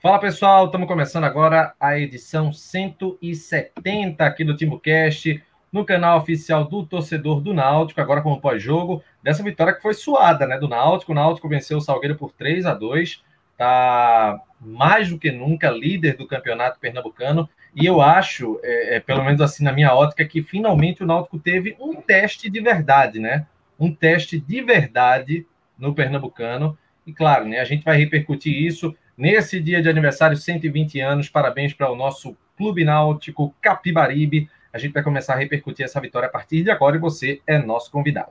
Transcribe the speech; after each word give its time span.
Fala 0.00 0.20
pessoal, 0.20 0.66
estamos 0.66 0.86
começando 0.86 1.24
agora 1.24 1.74
a 1.80 1.98
edição 1.98 2.52
170 2.52 4.24
aqui 4.24 4.44
do 4.44 4.56
TimbuCast, 4.56 5.42
no 5.72 5.84
canal 5.84 6.18
oficial 6.18 6.64
do 6.64 6.86
torcedor 6.86 7.40
do 7.40 7.52
Náutico, 7.52 8.00
agora 8.00 8.22
como 8.22 8.40
pós-jogo, 8.40 9.02
dessa 9.24 9.42
vitória 9.42 9.74
que 9.74 9.82
foi 9.82 9.94
suada, 9.94 10.46
né, 10.46 10.56
do 10.56 10.68
Náutico. 10.68 11.10
O 11.10 11.14
Náutico 11.16 11.48
venceu 11.48 11.78
o 11.78 11.80
Salgueiro 11.80 12.14
por 12.14 12.30
3 12.30 12.64
a 12.64 12.74
2 12.74 13.24
tá 13.56 14.40
mais 14.60 15.10
do 15.10 15.18
que 15.18 15.32
nunca 15.32 15.68
líder 15.68 16.16
do 16.16 16.28
campeonato 16.28 16.78
pernambucano, 16.78 17.48
e 17.74 17.84
eu 17.84 18.00
acho, 18.00 18.60
é, 18.62 18.94
é, 18.96 19.00
pelo 19.00 19.24
menos 19.24 19.40
assim 19.40 19.64
na 19.64 19.72
minha 19.72 19.92
ótica, 19.92 20.24
que 20.24 20.44
finalmente 20.44 21.02
o 21.02 21.06
Náutico 21.06 21.40
teve 21.40 21.76
um 21.80 22.00
teste 22.00 22.48
de 22.48 22.60
verdade, 22.60 23.18
né? 23.18 23.48
Um 23.76 23.92
teste 23.92 24.38
de 24.38 24.62
verdade 24.62 25.44
no 25.76 25.92
pernambucano, 25.92 26.78
e 27.04 27.12
claro, 27.12 27.46
né, 27.46 27.58
a 27.58 27.64
gente 27.64 27.84
vai 27.84 27.96
repercutir 27.96 28.54
isso 28.54 28.94
nesse 29.18 29.60
dia 29.60 29.82
de 29.82 29.88
aniversário, 29.88 30.36
120 30.36 31.00
anos. 31.00 31.28
Parabéns 31.28 31.74
para 31.74 31.90
o 31.90 31.96
nosso 31.96 32.36
Clube 32.56 32.84
Náutico 32.84 33.52
Capibaribe. 33.60 34.48
A 34.72 34.78
gente 34.78 34.92
vai 34.92 35.02
começar 35.02 35.34
a 35.34 35.36
repercutir 35.36 35.84
essa 35.84 36.00
vitória 36.00 36.28
a 36.28 36.30
partir 36.30 36.62
de 36.62 36.70
agora 36.70 36.96
e 36.96 37.00
você 37.00 37.40
é 37.44 37.58
nosso 37.58 37.90
convidado. 37.90 38.30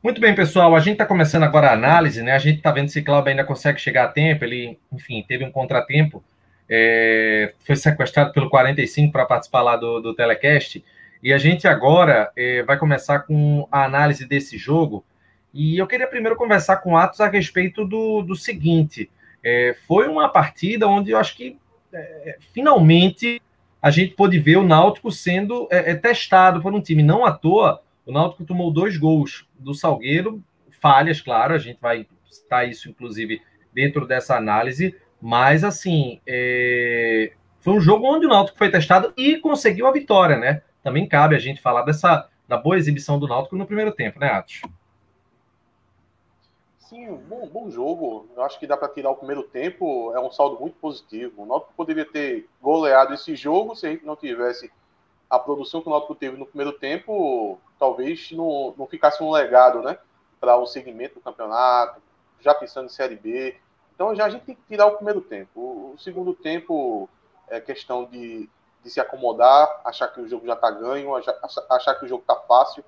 Muito 0.00 0.20
bem, 0.20 0.36
pessoal. 0.36 0.76
A 0.76 0.78
gente 0.78 0.92
está 0.92 1.04
começando 1.04 1.42
agora 1.42 1.70
a 1.70 1.72
análise, 1.72 2.22
né? 2.22 2.30
A 2.30 2.38
gente 2.38 2.58
está 2.58 2.70
vendo 2.70 2.88
se 2.88 3.02
Cláudio 3.02 3.30
ainda 3.30 3.42
consegue 3.42 3.80
chegar 3.80 4.04
a 4.04 4.08
tempo. 4.08 4.44
Ele, 4.44 4.78
enfim, 4.92 5.24
teve 5.26 5.44
um 5.44 5.50
contratempo 5.50 6.22
é, 6.68 7.54
foi 7.64 7.76
sequestrado 7.76 8.32
pelo 8.32 8.50
45 8.50 9.12
para 9.12 9.26
participar 9.26 9.62
lá 9.62 9.76
do, 9.76 10.00
do 10.00 10.14
telecast. 10.14 10.84
E 11.22 11.32
a 11.32 11.38
gente 11.38 11.66
agora 11.66 12.30
é, 12.36 12.62
vai 12.62 12.78
começar 12.78 13.20
com 13.20 13.66
a 13.70 13.84
análise 13.84 14.26
desse 14.26 14.58
jogo. 14.58 15.04
E 15.52 15.78
eu 15.78 15.86
queria 15.86 16.06
primeiro 16.06 16.36
conversar 16.36 16.78
com 16.78 16.92
o 16.92 16.96
Atos 16.96 17.20
a 17.20 17.28
respeito 17.28 17.84
do, 17.84 18.22
do 18.22 18.36
seguinte: 18.36 19.10
é, 19.42 19.74
foi 19.86 20.08
uma 20.08 20.28
partida 20.28 20.86
onde 20.86 21.12
eu 21.12 21.18
acho 21.18 21.36
que 21.36 21.58
é, 21.92 22.36
finalmente 22.52 23.40
a 23.80 23.90
gente 23.90 24.14
pôde 24.14 24.38
ver 24.38 24.56
o 24.56 24.66
Náutico 24.66 25.10
sendo 25.12 25.68
é, 25.70 25.92
é, 25.92 25.94
testado 25.94 26.60
por 26.60 26.74
um 26.74 26.80
time. 26.80 27.02
Não 27.02 27.24
à 27.24 27.32
toa, 27.32 27.80
o 28.04 28.12
Náutico 28.12 28.44
tomou 28.44 28.72
dois 28.72 28.96
gols 28.96 29.48
do 29.58 29.72
Salgueiro, 29.74 30.42
falhas, 30.80 31.20
claro, 31.20 31.54
a 31.54 31.58
gente 31.58 31.78
vai 31.80 32.06
citar 32.28 32.68
isso, 32.68 32.90
inclusive, 32.90 33.40
dentro 33.72 34.06
dessa 34.06 34.36
análise 34.36 34.94
mas, 35.20 35.64
assim, 35.64 36.20
é... 36.26 37.32
foi 37.60 37.74
um 37.74 37.80
jogo 37.80 38.06
onde 38.06 38.26
o 38.26 38.28
Náutico 38.28 38.58
foi 38.58 38.70
testado 38.70 39.12
e 39.16 39.36
conseguiu 39.38 39.86
a 39.86 39.92
vitória, 39.92 40.36
né? 40.36 40.62
Também 40.82 41.08
cabe 41.08 41.34
a 41.34 41.38
gente 41.38 41.60
falar 41.60 41.82
dessa 41.82 42.28
da 42.46 42.56
boa 42.56 42.76
exibição 42.76 43.18
do 43.18 43.26
Náutico 43.26 43.56
no 43.56 43.66
primeiro 43.66 43.92
tempo, 43.92 44.20
né, 44.20 44.28
Atos? 44.28 44.62
Sim, 46.78 47.16
bom, 47.28 47.48
bom 47.48 47.68
jogo. 47.68 48.28
Eu 48.36 48.42
acho 48.44 48.60
que 48.60 48.66
dá 48.66 48.76
para 48.76 48.88
tirar 48.88 49.10
o 49.10 49.16
primeiro 49.16 49.42
tempo, 49.42 50.12
é 50.14 50.20
um 50.20 50.30
saldo 50.30 50.60
muito 50.60 50.76
positivo. 50.76 51.42
O 51.42 51.46
Náutico 51.46 51.72
poderia 51.76 52.04
ter 52.04 52.48
goleado 52.62 53.12
esse 53.12 53.34
jogo 53.34 53.74
se 53.74 53.86
a 53.86 53.90
gente 53.90 54.06
não 54.06 54.14
tivesse 54.14 54.70
a 55.28 55.38
produção 55.38 55.82
que 55.82 55.88
o 55.88 55.90
Náutico 55.90 56.14
teve 56.14 56.36
no 56.36 56.46
primeiro 56.46 56.72
tempo, 56.72 57.58
talvez 57.78 58.30
não, 58.30 58.72
não 58.78 58.86
ficasse 58.86 59.20
um 59.20 59.30
legado, 59.32 59.82
né, 59.82 59.98
para 60.40 60.56
o 60.56 60.66
segmento 60.66 61.16
do 61.16 61.20
campeonato, 61.20 62.00
já 62.40 62.54
pensando 62.54 62.86
em 62.86 62.90
Série 62.90 63.16
B. 63.16 63.56
Então 63.96 64.14
já 64.14 64.26
a 64.26 64.28
gente 64.28 64.44
tem 64.44 64.54
que 64.54 64.62
tirar 64.68 64.86
o 64.86 64.96
primeiro 64.96 65.22
tempo. 65.22 65.58
O, 65.94 65.98
segundo 65.98 66.34
tempo 66.34 67.08
é 67.48 67.58
questão 67.60 68.04
de, 68.04 68.48
de, 68.84 68.90
se 68.90 69.00
acomodar, 69.00 69.80
achar 69.84 70.06
que 70.08 70.20
o 70.20 70.28
jogo 70.28 70.46
já 70.46 70.52
está 70.52 70.70
ganho, 70.70 71.16
achar, 71.16 71.34
achar, 71.70 71.94
que 71.94 72.04
o 72.04 72.08
jogo 72.08 72.20
está 72.20 72.36
fácil, 72.36 72.84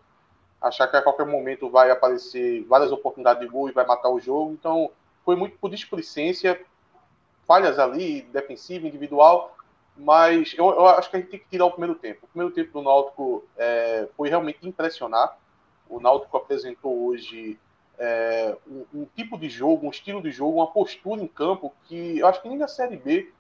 achar 0.61 0.87
que 0.87 0.97
a 0.97 1.03
qualquer 1.03 1.25
momento 1.25 1.71
vai 1.71 1.91
aparecer 1.91 2.63
várias 2.65 2.93
oportunidades 2.93 3.41
de 3.41 3.49
gol 3.49 3.71
e 3.71 3.73
vai 3.73 3.87
matar 3.87 4.11
o 4.11 4.21
jogo. 4.21 4.53
Então 4.53 4.91
foi 5.25 5.35
muito 5.35 5.57
por 5.59 5.71
displicência, 5.71 6.61
falhas 7.47 7.79
ali, 7.79 8.21
defensiva, 8.23 8.87
individual, 8.87 9.57
mas 9.97 10.55
eu, 10.59 10.69
eu, 10.69 10.87
acho 10.89 11.09
que 11.09 11.17
a 11.17 11.21
gente 11.21 11.31
tem 11.31 11.41
que 11.41 11.49
tirar 11.49 11.65
o 11.65 11.71
primeiro 11.71 11.95
tempo. 11.95 12.27
O 12.27 12.29
primeiro 12.29 12.55
tempo 12.55 12.71
do 12.71 12.83
Náutico 12.83 13.45
é, 13.57 14.07
foi 14.15 14.29
realmente 14.29 14.69
impressionar. 14.69 15.39
O 15.89 15.99
Náutico 15.99 16.37
apresentou 16.37 17.07
hoje 17.07 17.59
é, 17.99 18.57
um, 18.67 18.85
um, 18.95 19.07
tipo 19.17 19.37
de 19.37 19.49
jogo, 19.49 19.87
um 19.87 19.91
estilo 19.91 20.23
de 20.23 20.31
jogo, 20.31 20.59
uma 20.59 20.69
postura 20.69 21.21
em 21.21 21.27
campo 21.27 21.75
que 21.85 22.19
eu 22.19 22.27
acho 22.27 22.41
que 22.41 22.49
nem 22.49 22.59
na 22.59 22.69
Série 22.69 22.97
B 22.97 23.33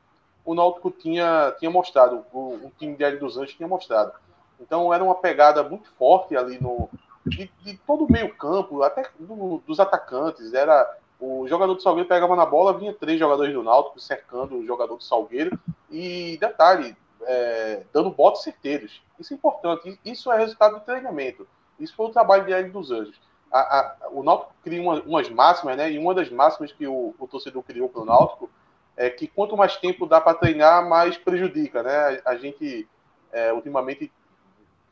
o 0.45 0.55
Náutico 0.55 0.91
tinha, 0.91 1.55
tinha 1.59 1.71
mostrado, 1.71 2.25
o, 2.33 2.55
o 2.55 2.73
time 2.79 2.97
de 2.97 3.05
Hélio 3.05 3.21
dos 3.21 3.37
Anjos 3.37 3.55
tinha 3.55 3.69
mostrado. 3.69 4.13
Então 4.61 4.93
era 4.93 5.05
uma 5.05 5.15
pegada 5.15 5.63
muito 5.63 5.89
forte 5.93 6.37
ali 6.37 6.61
no 6.61 6.89
de, 7.25 7.51
de 7.63 7.77
todo 7.87 8.05
o 8.05 8.13
meio 8.13 8.35
campo, 8.35 8.83
até 8.83 9.07
do, 9.19 9.63
dos 9.67 9.79
atacantes. 9.79 10.55
Era 10.55 10.91
o 11.21 11.47
jogador 11.47 11.75
do 11.75 11.83
Salgueiro 11.83 12.09
pegava 12.09 12.35
na 12.35 12.47
bola, 12.47 12.77
vinha 12.77 12.95
três 12.95 13.19
jogadores 13.19 13.53
do 13.53 13.63
Náutico 13.63 14.01
cercando 14.01 14.57
o 14.57 14.67
jogador 14.67 14.97
do 14.97 15.05
Salgueiro 15.05 15.59
e 15.91 16.37
detalhe, 16.41 16.97
é, 17.23 17.83
dando 17.93 18.11
botes 18.11 18.43
certeiros. 18.43 19.03
Isso 19.19 19.35
é 19.35 19.37
importante. 19.37 20.01
Isso 20.05 20.33
é 20.33 20.39
resultado 20.39 20.77
do 20.77 20.81
treinamento. 20.81 21.47
Isso 21.79 21.95
foi 21.95 22.07
o 22.07 22.13
trabalho 22.13 22.45
de 22.45 22.53
Hélio 22.53 22.73
dos 22.73 22.91
Anjos 22.91 23.28
a, 23.51 23.61
a, 23.61 23.97
o 24.11 24.23
Náutico 24.23 24.53
cria 24.63 24.81
uma, 24.81 25.01
umas 25.03 25.29
máximas, 25.29 25.77
né? 25.77 25.91
E 25.91 25.99
uma 25.99 26.15
das 26.15 26.31
máximas 26.31 26.73
que 26.73 26.87
o, 26.87 27.15
o 27.19 27.27
torcedor 27.27 27.63
criou 27.63 27.89
para 27.89 28.03
o 28.03 28.05
Náutico 28.05 28.51
é 28.97 29.09
que 29.09 29.27
quanto 29.27 29.57
mais 29.57 29.77
tempo 29.77 30.07
dá 30.07 30.21
para 30.21 30.37
treinar, 30.37 30.89
mais 30.89 31.17
prejudica, 31.17 31.83
né? 31.83 32.21
A, 32.25 32.31
a 32.31 32.37
gente 32.37 32.89
é, 33.33 33.53
ultimamente 33.53 34.13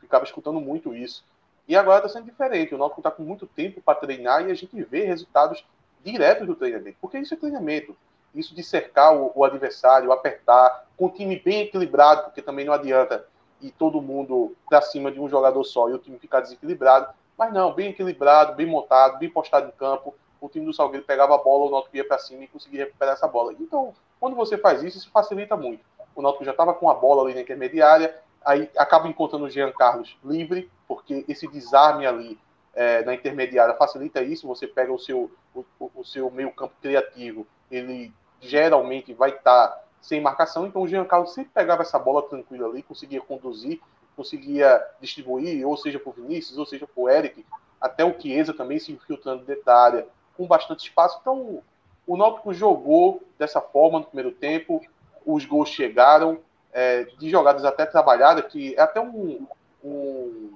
ficava 0.00 0.24
escutando 0.24 0.60
muito 0.60 0.94
isso. 0.94 1.24
E 1.68 1.76
agora 1.76 1.98
está 1.98 2.18
sendo 2.18 2.30
diferente. 2.30 2.74
O 2.74 2.78
Náutico 2.78 3.00
está 3.00 3.10
com 3.10 3.22
muito 3.22 3.46
tempo 3.46 3.80
para 3.80 3.98
treinar 3.98 4.46
e 4.46 4.50
a 4.50 4.54
gente 4.54 4.80
vê 4.84 5.04
resultados 5.04 5.64
diretos 6.02 6.46
do 6.46 6.54
treinamento. 6.54 6.96
Porque 7.00 7.18
isso 7.18 7.34
é 7.34 7.36
treinamento. 7.36 7.96
Isso 8.34 8.54
de 8.54 8.62
cercar 8.62 9.16
o, 9.16 9.32
o 9.34 9.44
adversário, 9.44 10.12
apertar, 10.12 10.86
com 10.96 11.06
o 11.06 11.10
time 11.10 11.38
bem 11.38 11.62
equilibrado, 11.62 12.24
porque 12.24 12.42
também 12.42 12.64
não 12.64 12.72
adianta 12.72 13.26
ir 13.60 13.72
todo 13.72 14.00
mundo 14.00 14.54
para 14.68 14.82
cima 14.82 15.10
de 15.10 15.18
um 15.18 15.28
jogador 15.28 15.64
só 15.64 15.88
e 15.88 15.94
o 15.94 15.98
time 15.98 16.18
ficar 16.18 16.40
desequilibrado. 16.40 17.12
Mas 17.36 17.52
não, 17.52 17.72
bem 17.72 17.90
equilibrado, 17.90 18.54
bem 18.54 18.66
montado, 18.66 19.18
bem 19.18 19.28
postado 19.28 19.68
em 19.68 19.72
campo. 19.72 20.14
O 20.40 20.48
time 20.48 20.66
do 20.66 20.72
Salgueiro 20.72 21.04
pegava 21.04 21.34
a 21.34 21.38
bola, 21.38 21.66
o 21.66 21.70
Náutico 21.70 21.96
ia 21.96 22.06
para 22.06 22.18
cima 22.18 22.44
e 22.44 22.48
conseguia 22.48 22.84
recuperar 22.84 23.14
essa 23.14 23.28
bola. 23.28 23.52
Então, 23.52 23.94
quando 24.18 24.36
você 24.36 24.56
faz 24.56 24.82
isso, 24.82 24.98
isso 24.98 25.10
facilita 25.10 25.56
muito. 25.56 25.84
O 26.14 26.22
Náutico 26.22 26.44
já 26.44 26.52
estava 26.52 26.72
com 26.72 26.88
a 26.88 26.94
bola 26.94 27.22
ali 27.22 27.34
na 27.34 27.40
intermediária, 27.40 28.16
aí 28.44 28.70
acaba 28.76 29.08
encontrando 29.08 29.44
o 29.44 29.50
Jean 29.50 29.72
Carlos 29.72 30.16
livre, 30.24 30.70
porque 30.88 31.24
esse 31.28 31.46
desarme 31.48 32.06
ali 32.06 32.38
é, 32.74 33.04
na 33.04 33.14
intermediária 33.14 33.74
facilita 33.74 34.22
isso. 34.22 34.46
Você 34.46 34.66
pega 34.66 34.92
o 34.92 34.98
seu, 34.98 35.30
o, 35.54 35.64
o 35.94 36.04
seu 36.04 36.30
meio 36.30 36.50
campo 36.52 36.74
criativo, 36.80 37.46
ele 37.70 38.12
geralmente 38.40 39.12
vai 39.12 39.30
estar 39.30 39.68
tá 39.68 39.82
sem 40.00 40.20
marcação, 40.20 40.66
então 40.66 40.82
o 40.82 40.88
Jean 40.88 41.04
Carlos 41.04 41.34
sempre 41.34 41.50
pegava 41.52 41.82
essa 41.82 41.98
bola 41.98 42.22
tranquila 42.22 42.68
ali, 42.68 42.82
conseguia 42.82 43.20
conduzir 43.20 43.80
conseguia 44.16 44.82
distribuir, 45.00 45.66
ou 45.66 45.76
seja, 45.76 46.00
o 46.04 46.10
Vinícius, 46.10 46.58
ou 46.58 46.66
seja, 46.66 46.88
o 46.96 47.08
Eric, 47.08 47.44
até 47.80 48.04
o 48.04 48.18
Chiesa 48.18 48.54
também 48.54 48.78
se 48.78 48.90
infiltrando 48.90 49.44
área 49.66 50.06
com 50.36 50.46
bastante 50.46 50.88
espaço. 50.88 51.18
Então, 51.20 51.62
o 52.06 52.16
Náutico 52.16 52.54
jogou 52.54 53.22
dessa 53.38 53.60
forma 53.60 53.98
no 53.98 54.06
primeiro 54.06 54.32
tempo, 54.32 54.80
os 55.24 55.44
gols 55.44 55.68
chegaram, 55.68 56.38
é, 56.72 57.04
de 57.04 57.30
jogadas 57.30 57.64
até 57.64 57.84
trabalhadas, 57.84 58.50
que 58.50 58.74
é 58.74 58.80
até 58.80 59.00
um, 59.00 59.46
um, 59.82 60.52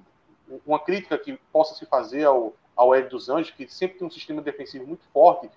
uma 0.67 0.79
crítica 0.79 1.19
que 1.19 1.39
possa 1.53 1.75
se 1.75 1.87
fazer 1.87 2.25
ao, 2.25 2.55
ao 2.77 2.95
Hélio 2.95 3.11
dos 3.11 3.29
Anjos, 3.29 3.51
que 3.51 3.69
sempre 3.69 3.99
tem 3.99 4.07
um 4.07 4.11
sistema 4.11 4.41
defensivo 4.41 4.87
muito 4.87 5.05
forte. 5.13 5.51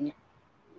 E 0.00 0.12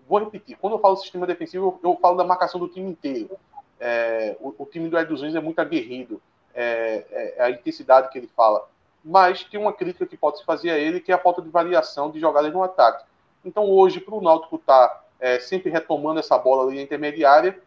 vou 0.07 0.19
repetir, 0.19 0.57
quando 0.57 0.73
eu 0.73 0.79
falo 0.79 0.97
sistema 0.97 1.25
defensivo, 1.25 1.79
eu, 1.83 1.91
eu 1.91 1.97
falo 1.97 2.17
da 2.17 2.23
marcação 2.23 2.59
do 2.59 2.67
time 2.67 2.89
inteiro. 2.89 3.37
É, 3.79 4.35
o, 4.39 4.53
o, 4.57 4.65
time 4.65 4.89
do 4.89 4.97
Hélio 4.97 5.09
dos 5.09 5.21
Anjos 5.21 5.35
é 5.35 5.39
muito 5.39 5.59
aguerrido 5.59 6.21
é, 6.59 7.05
é, 7.11 7.35
é, 7.37 7.43
a 7.43 7.51
intensidade 7.51 8.09
que 8.09 8.17
ele 8.17 8.27
fala. 8.35 8.67
Mas 9.05 9.43
tem 9.43 9.59
uma 9.59 9.71
crítica 9.71 10.07
que 10.07 10.17
pode 10.17 10.39
se 10.39 10.43
fazer 10.43 10.71
a 10.71 10.77
ele, 10.77 10.99
que 10.99 11.11
é 11.11 11.15
a 11.15 11.19
falta 11.19 11.39
de 11.39 11.49
variação 11.49 12.09
de 12.09 12.19
jogadas 12.19 12.51
no 12.51 12.63
ataque. 12.63 13.05
Então, 13.45 13.69
hoje, 13.69 13.99
para 13.99 14.15
o 14.15 14.21
Náutico 14.21 14.55
estar 14.55 14.87
tá, 14.87 15.03
é, 15.19 15.39
sempre 15.39 15.69
retomando 15.69 16.19
essa 16.19 16.35
bola 16.35 16.63
ali 16.67 16.81
intermediária, 16.81 17.61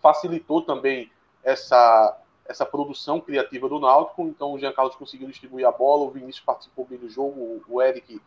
facilitou 0.00 0.62
também 0.62 1.12
essa, 1.44 2.18
essa 2.46 2.64
produção 2.64 3.20
criativa 3.20 3.68
do 3.68 3.78
Náutico. 3.78 4.22
Então, 4.22 4.54
o 4.54 4.58
Jean 4.58 4.72
Carlos 4.72 4.96
conseguiu 4.96 5.28
distribuir 5.28 5.68
a 5.68 5.70
bola, 5.70 6.04
o 6.04 6.10
Vinícius 6.10 6.44
participou 6.44 6.86
bem 6.86 6.98
do 6.98 7.10
jogo, 7.10 7.62
o 7.68 7.82
Eric, 7.82 8.18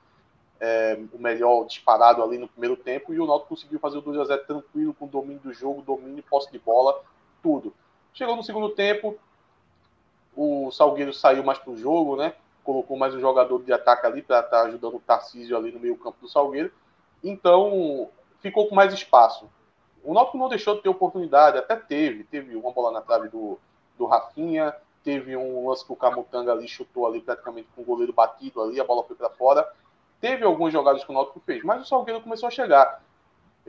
é, 0.59 1.00
o 1.12 1.18
melhor 1.18 1.65
disparado 1.65 2.21
ali 2.21 2.38
no 2.38 2.47
primeiro 2.47 2.77
tempo, 2.77 3.12
e 3.12 3.19
o 3.19 3.25
Náutico 3.25 3.50
conseguiu 3.50 3.80
fazer 3.80 3.97
o 3.97 4.01
2 4.01 4.19
a 4.19 4.25
0 4.25 4.44
tranquilo, 4.45 4.94
com 4.94 5.07
domínio 5.07 5.41
do 5.41 5.51
jogo, 5.51 5.81
domínio, 5.81 6.24
posse 6.30 6.51
de 6.51 6.59
bola, 6.59 7.01
tudo. 7.41 7.74
Chegou 8.13 8.36
no 8.36 8.44
segundo 8.44 8.69
tempo, 8.69 9.18
o 10.41 10.71
Salgueiro 10.71 11.13
saiu 11.13 11.44
mais 11.44 11.59
para 11.59 11.71
o 11.71 11.77
jogo, 11.77 12.15
né? 12.15 12.33
Colocou 12.63 12.95
mais 12.95 13.13
um 13.13 13.19
jogador 13.19 13.62
de 13.62 13.74
ataque 13.74 14.06
ali 14.06 14.21
para 14.21 14.39
estar 14.39 14.62
tá 14.62 14.68
ajudando 14.68 14.95
o 14.95 15.00
Tarcísio 15.01 15.57
ali 15.57 15.69
no 15.69 15.81
meio 15.81 15.97
campo 15.97 16.18
do 16.21 16.30
Salgueiro. 16.30 16.71
Então, 17.21 18.07
ficou 18.39 18.69
com 18.69 18.74
mais 18.74 18.94
espaço. 18.94 19.50
o 20.01 20.13
Náutico 20.13 20.38
não 20.38 20.47
deixou 20.47 20.75
de 20.75 20.81
ter 20.81 20.88
oportunidade, 20.88 21.57
até 21.57 21.75
teve, 21.75 22.24
teve 22.24 22.56
uma 22.56 22.71
bola 22.71 22.89
na 22.89 23.01
trave 23.01 23.27
do, 23.27 23.59
do 23.97 24.06
Rafinha, 24.06 24.74
teve 25.03 25.36
um 25.36 25.68
lance 25.68 25.86
que 25.86 25.91
o 25.91 25.95
Camutanga 25.97 26.53
ali 26.53 26.69
chutou 26.69 27.06
ali 27.06 27.19
praticamente 27.19 27.68
com 27.75 27.81
o 27.81 27.86
goleiro 27.86 28.13
batido 28.13 28.62
ali, 28.62 28.80
a 28.80 28.86
bola 28.86 29.03
foi 29.03 29.18
para 29.18 29.30
fora. 29.31 29.69
Teve 30.21 30.45
algumas 30.45 30.71
jogadas 30.71 31.03
que 31.03 31.12
o 31.12 31.13
Náutico 31.13 31.41
fez, 31.41 31.65
mas 31.65 31.81
o 31.81 31.86
Salgueiro 31.86 32.21
começou 32.21 32.47
a 32.47 32.51
chegar. 32.51 33.03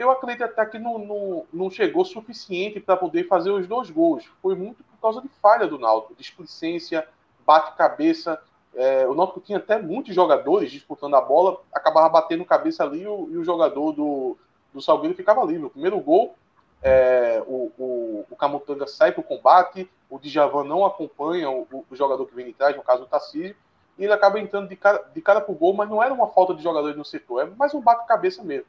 Eu 0.01 0.11
acredito 0.11 0.45
até 0.45 0.65
que 0.65 0.79
não, 0.79 0.99
não, 0.99 1.47
não 1.53 1.71
chegou 1.71 2.07
suficiente 2.07 2.81
para 2.81 2.97
poder 2.97 3.29
fazer 3.29 3.51
os 3.51 3.67
dois 3.67 3.91
gols. 3.91 4.25
Foi 4.41 4.55
muito 4.55 4.83
por 4.83 4.99
causa 4.99 5.21
de 5.21 5.29
falha 5.43 5.67
do 5.67 5.79
Náutico, 5.79 6.15
displicência, 6.15 7.07
bate-cabeça. 7.45 8.41
É, 8.75 9.07
o 9.07 9.15
Náutico 9.15 9.43
tinha 9.43 9.59
até 9.59 9.79
muitos 9.79 10.15
jogadores 10.15 10.73
disputando 10.73 11.17
a 11.17 11.21
bola, 11.21 11.61
acabava 11.71 12.09
batendo 12.09 12.47
cabeça 12.47 12.83
ali 12.83 13.07
o, 13.07 13.29
e 13.31 13.37
o 13.37 13.45
jogador 13.45 13.93
do, 13.93 14.39
do 14.73 14.81
Salgueiro 14.81 15.15
ficava 15.15 15.45
livre. 15.45 15.67
O 15.67 15.71
primeiro 15.71 16.01
gol, 16.01 16.35
é, 16.83 17.43
o, 17.47 17.71
o, 17.77 18.27
o 18.31 18.37
Camutanga 18.37 18.87
sai 18.87 19.13
para 19.13 19.21
o 19.21 19.25
combate, 19.25 19.87
o 20.09 20.19
Djavan 20.19 20.65
não 20.65 20.87
acompanha 20.87 21.51
o, 21.51 21.69
o, 21.91 21.95
jogador 21.95 22.25
que 22.25 22.35
vem 22.35 22.47
de 22.47 22.55
trás, 22.55 22.75
no 22.75 22.83
caso 22.83 23.03
o 23.03 23.07
Tarcísio, 23.07 23.55
e 23.99 24.05
ele 24.05 24.15
acaba 24.15 24.41
entrando 24.41 24.67
de 24.67 24.77
cara, 24.77 25.05
de 25.15 25.21
cara 25.21 25.43
para 25.43 25.53
o 25.53 25.55
gol, 25.55 25.75
mas 25.75 25.91
não 25.91 26.03
era 26.03 26.15
uma 26.15 26.29
falta 26.29 26.55
de 26.55 26.63
jogadores 26.63 26.97
no 26.97 27.05
setor, 27.05 27.43
é 27.43 27.45
mais 27.45 27.75
um 27.75 27.83
bate-cabeça 27.83 28.43
mesmo. 28.43 28.65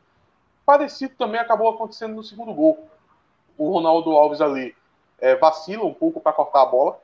Parecido 0.65 1.15
também 1.17 1.39
acabou 1.39 1.69
acontecendo 1.69 2.15
no 2.15 2.23
segundo 2.23 2.53
gol. 2.53 2.87
O 3.57 3.71
Ronaldo 3.71 4.11
Alves 4.11 4.41
ali 4.41 4.75
é, 5.19 5.35
vacila 5.35 5.85
um 5.85 5.93
pouco 5.93 6.19
para 6.19 6.33
cortar 6.33 6.63
a 6.63 6.65
bola, 6.65 6.99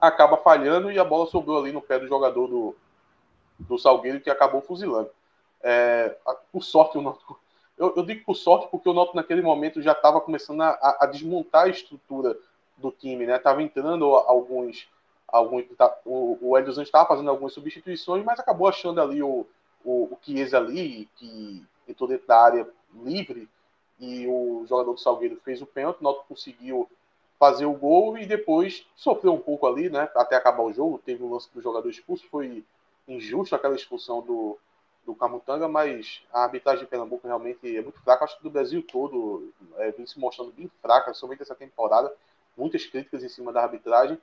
acaba 0.00 0.36
falhando 0.36 0.90
e 0.90 0.98
a 0.98 1.04
bola 1.04 1.26
sobrou 1.26 1.58
ali 1.58 1.72
no 1.72 1.80
pé 1.80 1.98
do 1.98 2.08
jogador 2.08 2.46
do, 2.46 2.76
do 3.58 3.78
Salgueiro 3.78 4.20
que 4.20 4.30
acabou 4.30 4.60
fuzilando. 4.60 5.10
É, 5.62 6.16
por 6.50 6.62
sorte, 6.62 6.98
o 6.98 7.02
Náutico 7.02 7.38
eu, 7.82 7.94
eu, 7.96 8.04
digo 8.04 8.24
por 8.24 8.36
sorte 8.36 8.68
porque 8.70 8.88
o 8.88 8.92
Náutico 8.92 9.16
naquele 9.16 9.42
momento 9.42 9.82
já 9.82 9.92
estava 9.92 10.20
começando 10.20 10.60
a, 10.60 10.98
a, 11.00 11.06
desmontar 11.06 11.64
a 11.64 11.68
estrutura 11.68 12.38
do 12.76 12.90
time, 12.90 13.26
né? 13.26 13.38
Tava 13.38 13.62
entrando 13.62 14.04
alguns, 14.04 14.88
alguns 15.26 15.64
tá, 15.76 15.92
o, 16.04 16.38
o 16.40 16.58
Edson 16.58 16.82
estava 16.82 17.08
fazendo 17.08 17.30
algumas 17.30 17.52
substituições, 17.52 18.24
mas 18.24 18.38
acabou 18.38 18.68
achando 18.68 19.00
ali 19.00 19.22
o, 19.22 19.46
o, 19.84 20.04
o 20.04 20.18
Chiesa 20.22 20.58
ali, 20.58 21.08
que 21.16 21.66
entrou 21.92 22.08
dentro 22.08 22.26
da 22.26 22.42
área 22.42 22.68
livre, 23.04 23.48
e 23.98 24.26
o 24.26 24.66
jogador 24.66 24.92
do 24.92 25.00
Salgueiro 25.00 25.40
fez 25.44 25.62
o 25.62 25.66
pênalti, 25.66 26.02
o 26.02 26.14
conseguiu 26.24 26.88
fazer 27.38 27.66
o 27.66 27.72
gol 27.72 28.18
e 28.18 28.26
depois 28.26 28.86
sofreu 28.96 29.32
um 29.32 29.40
pouco 29.40 29.66
ali, 29.66 29.88
né? 29.88 30.08
Até 30.14 30.36
acabar 30.36 30.62
o 30.62 30.72
jogo, 30.72 31.00
teve 31.04 31.22
um 31.22 31.32
lance 31.32 31.48
do 31.52 31.60
jogador 31.60 31.88
expulso, 31.88 32.26
foi 32.28 32.64
injusto 33.06 33.54
aquela 33.54 33.74
expulsão 33.74 34.20
do, 34.20 34.58
do 35.04 35.14
Camutanga, 35.14 35.68
mas 35.68 36.22
a 36.32 36.44
arbitragem 36.44 36.84
de 36.84 36.90
Pernambuco 36.90 37.26
realmente 37.26 37.76
é 37.76 37.82
muito 37.82 38.00
fraca. 38.00 38.24
Acho 38.24 38.36
que 38.36 38.42
do 38.42 38.50
Brasil 38.50 38.82
todo 38.82 39.52
é, 39.78 39.90
vem 39.90 40.06
se 40.06 40.18
mostrando 40.18 40.52
bem 40.52 40.70
fraca, 40.80 41.12
somente 41.14 41.42
essa 41.42 41.54
temporada. 41.54 42.12
Muitas 42.56 42.86
críticas 42.86 43.22
em 43.22 43.28
cima 43.28 43.52
da 43.52 43.62
arbitragem. 43.62 44.18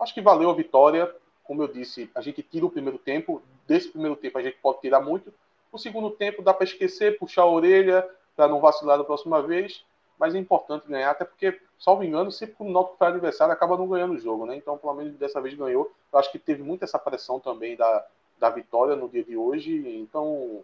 Acho 0.00 0.14
que 0.14 0.20
valeu 0.20 0.50
a 0.50 0.54
vitória. 0.54 1.14
Como 1.44 1.62
eu 1.62 1.68
disse, 1.68 2.10
a 2.14 2.20
gente 2.20 2.42
tira 2.42 2.64
o 2.64 2.70
primeiro 2.70 2.98
tempo. 2.98 3.42
Desse 3.66 3.88
primeiro 3.88 4.16
tempo 4.16 4.38
a 4.38 4.42
gente 4.42 4.56
pode 4.58 4.80
tirar 4.80 5.00
muito. 5.00 5.32
O 5.72 5.78
segundo 5.78 6.10
tempo 6.10 6.42
dá 6.42 6.52
para 6.52 6.64
esquecer, 6.64 7.18
puxar 7.18 7.42
a 7.42 7.50
orelha 7.50 8.06
para 8.36 8.46
não 8.46 8.60
vacilar 8.60 8.98
da 8.98 9.04
próxima 9.04 9.42
vez. 9.42 9.84
Mas 10.18 10.34
é 10.34 10.38
importante 10.38 10.86
ganhar, 10.86 11.10
até 11.10 11.24
porque, 11.24 11.60
salvo 11.78 12.04
engano, 12.04 12.30
sempre 12.30 12.54
que 12.54 12.62
o 12.62 12.70
Náutico 12.70 12.98
faz 12.98 13.10
aniversário 13.10 13.52
acaba 13.52 13.76
não 13.76 13.88
ganhando 13.88 14.14
o 14.14 14.18
jogo, 14.18 14.46
né? 14.46 14.54
Então, 14.54 14.78
pelo 14.78 14.94
menos 14.94 15.16
dessa 15.16 15.40
vez 15.40 15.54
ganhou. 15.54 15.90
Eu 16.12 16.18
acho 16.18 16.30
que 16.30 16.38
teve 16.38 16.62
muito 16.62 16.84
essa 16.84 16.98
pressão 16.98 17.40
também 17.40 17.74
da, 17.74 18.06
da 18.38 18.50
vitória 18.50 18.94
no 18.94 19.08
dia 19.08 19.24
de 19.24 19.36
hoje. 19.36 19.74
Então, 19.98 20.62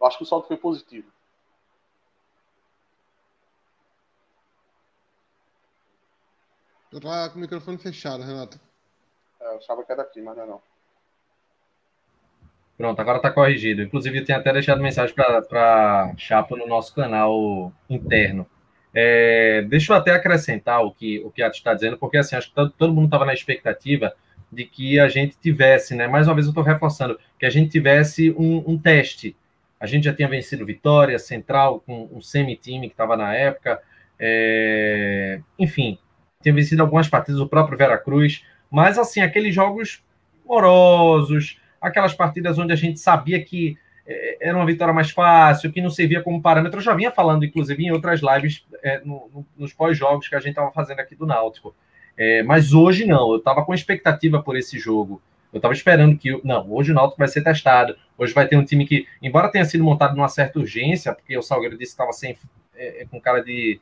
eu 0.00 0.06
acho 0.06 0.16
que 0.16 0.22
o 0.22 0.26
saldo 0.26 0.46
foi 0.46 0.56
positivo. 0.56 1.10
Eu 6.92 7.00
tava 7.00 7.28
com 7.28 7.38
o 7.38 7.40
microfone 7.40 7.76
fechado, 7.76 8.22
Renato. 8.22 8.58
É, 9.40 9.48
eu 9.52 9.56
achava 9.58 9.82
que 9.82 9.90
era 9.90 10.02
aqui, 10.02 10.22
mas 10.22 10.36
não 10.36 10.44
é 10.44 10.46
não. 10.46 10.62
Pronto, 12.76 13.00
agora 13.00 13.18
está 13.18 13.30
corrigido. 13.30 13.82
Inclusive, 13.82 14.18
eu 14.18 14.24
tinha 14.24 14.38
até 14.38 14.52
deixado 14.52 14.82
mensagem 14.82 15.14
para 15.14 16.12
Chapa 16.16 16.56
no 16.56 16.66
nosso 16.66 16.94
canal 16.94 17.72
interno. 17.88 18.46
É, 18.92 19.62
deixa 19.62 19.92
eu 19.92 19.96
até 19.96 20.12
acrescentar 20.12 20.84
o 20.84 20.92
que 20.92 21.18
o 21.20 21.30
que 21.30 21.42
a 21.42 21.48
está 21.48 21.74
dizendo, 21.74 21.98
porque 21.98 22.16
assim, 22.16 22.36
acho 22.36 22.48
que 22.48 22.54
todo, 22.54 22.70
todo 22.70 22.94
mundo 22.94 23.06
estava 23.06 23.24
na 23.24 23.34
expectativa 23.34 24.12
de 24.52 24.64
que 24.64 25.00
a 25.00 25.08
gente 25.08 25.36
tivesse, 25.36 25.94
né? 25.96 26.06
Mais 26.06 26.28
uma 26.28 26.34
vez 26.34 26.46
eu 26.46 26.50
estou 26.50 26.62
reforçando, 26.62 27.18
que 27.38 27.44
a 27.44 27.50
gente 27.50 27.70
tivesse 27.70 28.30
um, 28.30 28.62
um, 28.66 28.78
teste. 28.78 29.36
A 29.80 29.86
gente 29.86 30.04
já 30.04 30.14
tinha 30.14 30.28
vencido 30.28 30.64
Vitória, 30.64 31.18
Central, 31.18 31.80
com 31.80 32.08
um 32.12 32.20
semi-time 32.20 32.86
que 32.86 32.94
estava 32.94 33.16
na 33.16 33.34
época. 33.34 33.82
É... 34.18 35.40
Enfim, 35.58 35.98
tinha 36.40 36.54
vencido 36.54 36.82
algumas 36.82 37.08
partidas, 37.08 37.40
o 37.40 37.48
próprio 37.48 37.76
Veracruz. 37.76 38.44
Mas, 38.70 38.96
assim, 38.96 39.20
aqueles 39.20 39.54
jogos 39.54 40.02
morosos, 40.46 41.60
aquelas 41.84 42.14
partidas 42.14 42.58
onde 42.58 42.72
a 42.72 42.76
gente 42.76 42.98
sabia 42.98 43.42
que 43.44 43.78
é, 44.06 44.48
era 44.48 44.56
uma 44.56 44.66
vitória 44.66 44.92
mais 44.92 45.10
fácil, 45.10 45.72
que 45.72 45.80
não 45.80 45.90
servia 45.90 46.22
como 46.22 46.42
parâmetro. 46.42 46.78
Eu 46.78 46.84
já 46.84 46.94
vinha 46.94 47.10
falando, 47.10 47.44
inclusive, 47.44 47.84
em 47.84 47.90
outras 47.90 48.20
lives, 48.20 48.66
é, 48.82 49.00
no, 49.04 49.30
no, 49.32 49.46
nos 49.56 49.72
pós-jogos 49.72 50.28
que 50.28 50.34
a 50.34 50.40
gente 50.40 50.50
estava 50.50 50.70
fazendo 50.70 51.00
aqui 51.00 51.14
do 51.14 51.26
Náutico. 51.26 51.74
É, 52.16 52.42
mas 52.42 52.72
hoje 52.72 53.04
não, 53.04 53.32
eu 53.32 53.38
estava 53.38 53.64
com 53.64 53.74
expectativa 53.74 54.42
por 54.42 54.56
esse 54.56 54.78
jogo. 54.78 55.20
Eu 55.52 55.58
estava 55.58 55.74
esperando 55.74 56.16
que. 56.16 56.40
Não, 56.44 56.70
hoje 56.72 56.92
o 56.92 56.94
Náutico 56.94 57.18
vai 57.18 57.28
ser 57.28 57.42
testado. 57.42 57.96
Hoje 58.18 58.32
vai 58.32 58.46
ter 58.46 58.56
um 58.56 58.64
time 58.64 58.86
que, 58.86 59.06
embora 59.22 59.50
tenha 59.50 59.64
sido 59.64 59.84
montado 59.84 60.14
numa 60.14 60.28
certa 60.28 60.58
urgência, 60.58 61.12
porque 61.12 61.36
o 61.36 61.42
Salgueiro 61.42 61.78
disse 61.78 61.92
que 61.92 62.02
estava 62.02 62.12
sem, 62.12 62.36
é, 62.76 63.02
é, 63.02 63.06
com 63.06 63.20
cara 63.20 63.42
de, 63.42 63.80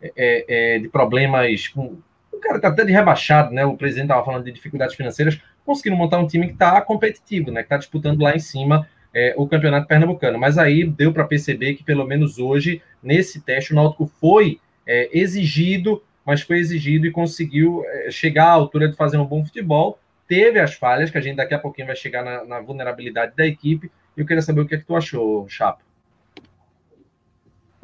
é, 0.00 0.78
de 0.78 0.88
problemas, 0.88 1.68
com 1.68 1.98
um 2.32 2.40
cara 2.40 2.60
tá 2.60 2.68
até 2.68 2.84
de 2.84 2.92
rebaixado, 2.92 3.52
né? 3.52 3.64
O 3.64 3.76
presidente 3.76 4.06
estava 4.06 4.24
falando 4.24 4.44
de 4.44 4.52
dificuldades 4.52 4.94
financeiras, 4.94 5.40
conseguindo 5.64 5.96
montar 5.96 6.18
um 6.18 6.26
time 6.26 6.46
que 6.46 6.52
está 6.54 6.80
competitivo, 6.80 7.50
né? 7.50 7.62
Que 7.62 7.66
está 7.66 7.76
disputando 7.76 8.20
lá 8.20 8.34
em 8.34 8.38
cima 8.38 8.88
é, 9.12 9.34
o 9.36 9.46
campeonato 9.46 9.86
pernambucano. 9.86 10.38
Mas 10.38 10.58
aí 10.58 10.84
deu 10.84 11.12
para 11.12 11.24
perceber 11.24 11.74
que, 11.74 11.84
pelo 11.84 12.06
menos 12.06 12.38
hoje, 12.38 12.82
nesse 13.02 13.40
teste, 13.40 13.72
o 13.72 13.76
Náutico 13.76 14.06
foi 14.20 14.60
exigido 14.86 16.02
mas 16.24 16.40
foi 16.40 16.58
exigido 16.58 17.06
e 17.06 17.12
conseguiu 17.12 17.84
eh, 17.84 18.10
chegar 18.10 18.46
à 18.46 18.52
altura 18.52 18.88
de 18.88 18.96
fazer 18.96 19.18
um 19.18 19.26
bom 19.26 19.44
futebol. 19.44 19.98
Teve 20.26 20.58
as 20.58 20.74
falhas, 20.74 21.10
que 21.10 21.18
a 21.18 21.20
gente 21.20 21.36
daqui 21.36 21.52
a 21.52 21.58
pouquinho 21.58 21.86
vai 21.86 21.96
chegar 21.96 22.24
na, 22.24 22.44
na 22.44 22.60
vulnerabilidade 22.60 23.34
da 23.36 23.46
equipe. 23.46 23.92
E 24.16 24.20
eu 24.20 24.26
queria 24.26 24.42
saber 24.42 24.62
o 24.62 24.66
que 24.66 24.74
é 24.74 24.78
que 24.78 24.86
tu 24.86 24.96
achou, 24.96 25.46
Chapa. 25.48 25.82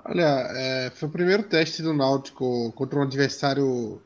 Olha, 0.03 0.49
é, 0.56 0.91
foi 0.94 1.09
o 1.09 1.12
primeiro 1.12 1.43
teste 1.43 1.83
do 1.83 1.93
Náutico 1.93 2.73
contra 2.73 2.99
um 2.99 3.03
adversário 3.03 4.00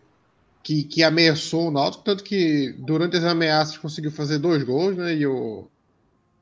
que, 0.64 0.82
que 0.82 1.02
ameaçou 1.02 1.68
o 1.68 1.70
Náutico, 1.70 2.02
tanto 2.02 2.24
que 2.24 2.74
durante 2.78 3.18
as 3.18 3.24
ameaças 3.24 3.76
conseguiu 3.76 4.10
fazer 4.10 4.38
dois 4.38 4.62
gols, 4.64 4.96
né? 4.96 5.14
E 5.14 5.26
o, 5.26 5.68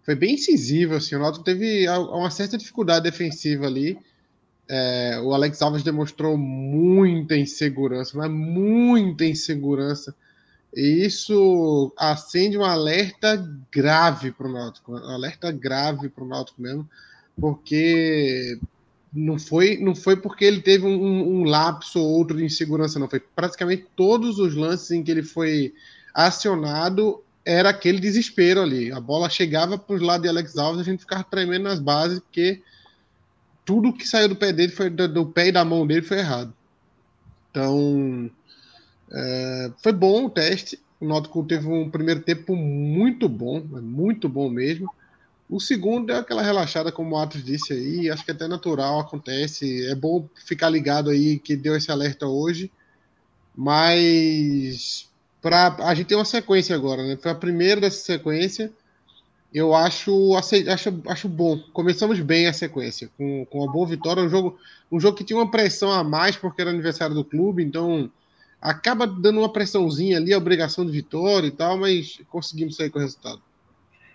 foi 0.04 0.14
bem 0.14 0.34
incisivo, 0.34 0.94
assim. 0.94 1.16
O 1.16 1.18
Náutico 1.18 1.44
teve 1.44 1.88
uma 1.88 2.30
certa 2.30 2.56
dificuldade 2.56 3.02
defensiva 3.02 3.66
ali. 3.66 3.98
É, 4.68 5.20
o 5.20 5.34
Alex 5.34 5.60
Alves 5.60 5.82
demonstrou 5.82 6.36
muita 6.38 7.36
insegurança, 7.36 8.16
mas 8.16 8.30
muita 8.30 9.24
insegurança. 9.24 10.14
E 10.72 11.04
isso 11.04 11.92
acende 11.98 12.56
um 12.56 12.64
alerta 12.64 13.36
grave 13.72 14.30
para 14.30 14.46
o 14.46 14.52
Náutico, 14.52 14.92
um 14.92 14.96
alerta 14.96 15.50
grave 15.50 16.08
para 16.08 16.22
o 16.22 16.28
Náutico 16.28 16.62
mesmo, 16.62 16.88
porque 17.38 18.56
não 19.12 19.38
foi, 19.38 19.76
não 19.76 19.94
foi 19.94 20.16
porque 20.16 20.44
ele 20.44 20.62
teve 20.62 20.86
um, 20.86 21.40
um, 21.40 21.44
lapso 21.44 22.00
ou 22.00 22.08
outro 22.08 22.36
de 22.36 22.44
insegurança, 22.44 22.98
não. 22.98 23.08
Foi 23.08 23.20
praticamente 23.20 23.86
todos 23.94 24.38
os 24.38 24.54
lances 24.54 24.90
em 24.90 25.02
que 25.02 25.10
ele 25.10 25.22
foi 25.22 25.74
acionado 26.14 27.22
era 27.44 27.68
aquele 27.68 28.00
desespero 28.00 28.62
ali. 28.62 28.90
A 28.90 29.00
bola 29.00 29.28
chegava 29.28 29.76
para 29.76 29.96
os 29.96 30.00
lados 30.00 30.22
de 30.22 30.28
Alex 30.28 30.56
Alves, 30.56 30.80
a 30.80 30.84
gente 30.84 31.00
ficava 31.00 31.24
tremendo 31.24 31.64
nas 31.64 31.78
bases, 31.78 32.20
porque 32.20 32.62
tudo 33.64 33.92
que 33.92 34.08
saiu 34.08 34.28
do 34.28 34.36
pé 34.36 34.52
dele 34.52 34.72
foi 34.72 34.88
do, 34.88 35.06
do 35.06 35.26
pé 35.26 35.48
e 35.48 35.52
da 35.52 35.64
mão 35.64 35.86
dele 35.86 36.02
foi 36.02 36.18
errado. 36.18 36.54
Então 37.50 38.30
é, 39.12 39.72
foi 39.82 39.92
bom 39.92 40.24
o 40.24 40.30
teste. 40.30 40.80
O 40.98 41.06
Náutico 41.06 41.44
teve 41.44 41.66
um 41.66 41.90
primeiro 41.90 42.20
tempo 42.20 42.56
muito 42.56 43.28
bom, 43.28 43.60
muito 43.60 44.28
bom 44.28 44.48
mesmo. 44.48 44.88
O 45.52 45.60
segundo 45.60 46.10
é 46.10 46.16
aquela 46.16 46.40
relaxada, 46.40 46.90
como 46.90 47.14
o 47.14 47.18
Atos 47.18 47.44
disse 47.44 47.74
aí, 47.74 48.10
acho 48.10 48.24
que 48.24 48.30
é 48.30 48.34
até 48.34 48.48
natural, 48.48 49.00
acontece. 49.00 49.86
É 49.86 49.94
bom 49.94 50.26
ficar 50.46 50.70
ligado 50.70 51.10
aí 51.10 51.38
que 51.38 51.54
deu 51.54 51.76
esse 51.76 51.92
alerta 51.92 52.26
hoje. 52.26 52.70
Mas 53.54 55.10
pra, 55.42 55.76
a 55.80 55.94
gente 55.94 56.06
tem 56.06 56.16
uma 56.16 56.24
sequência 56.24 56.74
agora, 56.74 57.06
né? 57.06 57.18
Foi 57.20 57.30
a 57.30 57.34
primeira 57.34 57.82
dessa 57.82 58.02
sequência 58.02 58.72
eu 59.52 59.74
acho, 59.74 60.34
acho, 60.34 61.02
acho 61.06 61.28
bom. 61.28 61.58
Começamos 61.74 62.18
bem 62.20 62.46
a 62.46 62.52
sequência, 62.54 63.10
com, 63.18 63.44
com 63.44 63.58
uma 63.58 63.70
boa 63.70 63.86
vitória. 63.86 64.22
Um 64.22 64.28
jogo, 64.30 64.58
um 64.90 64.98
jogo 64.98 65.16
que 65.16 65.24
tinha 65.24 65.38
uma 65.38 65.50
pressão 65.50 65.92
a 65.92 66.02
mais, 66.02 66.34
porque 66.34 66.62
era 66.62 66.70
aniversário 66.70 67.14
do 67.14 67.22
clube, 67.22 67.62
então 67.62 68.10
acaba 68.58 69.06
dando 69.06 69.40
uma 69.40 69.52
pressãozinha 69.52 70.16
ali, 70.16 70.32
a 70.32 70.38
obrigação 70.38 70.86
de 70.86 70.92
vitória 70.92 71.48
e 71.48 71.50
tal, 71.50 71.76
mas 71.76 72.18
conseguimos 72.30 72.76
sair 72.76 72.88
com 72.88 72.98
o 72.98 73.02
resultado. 73.02 73.42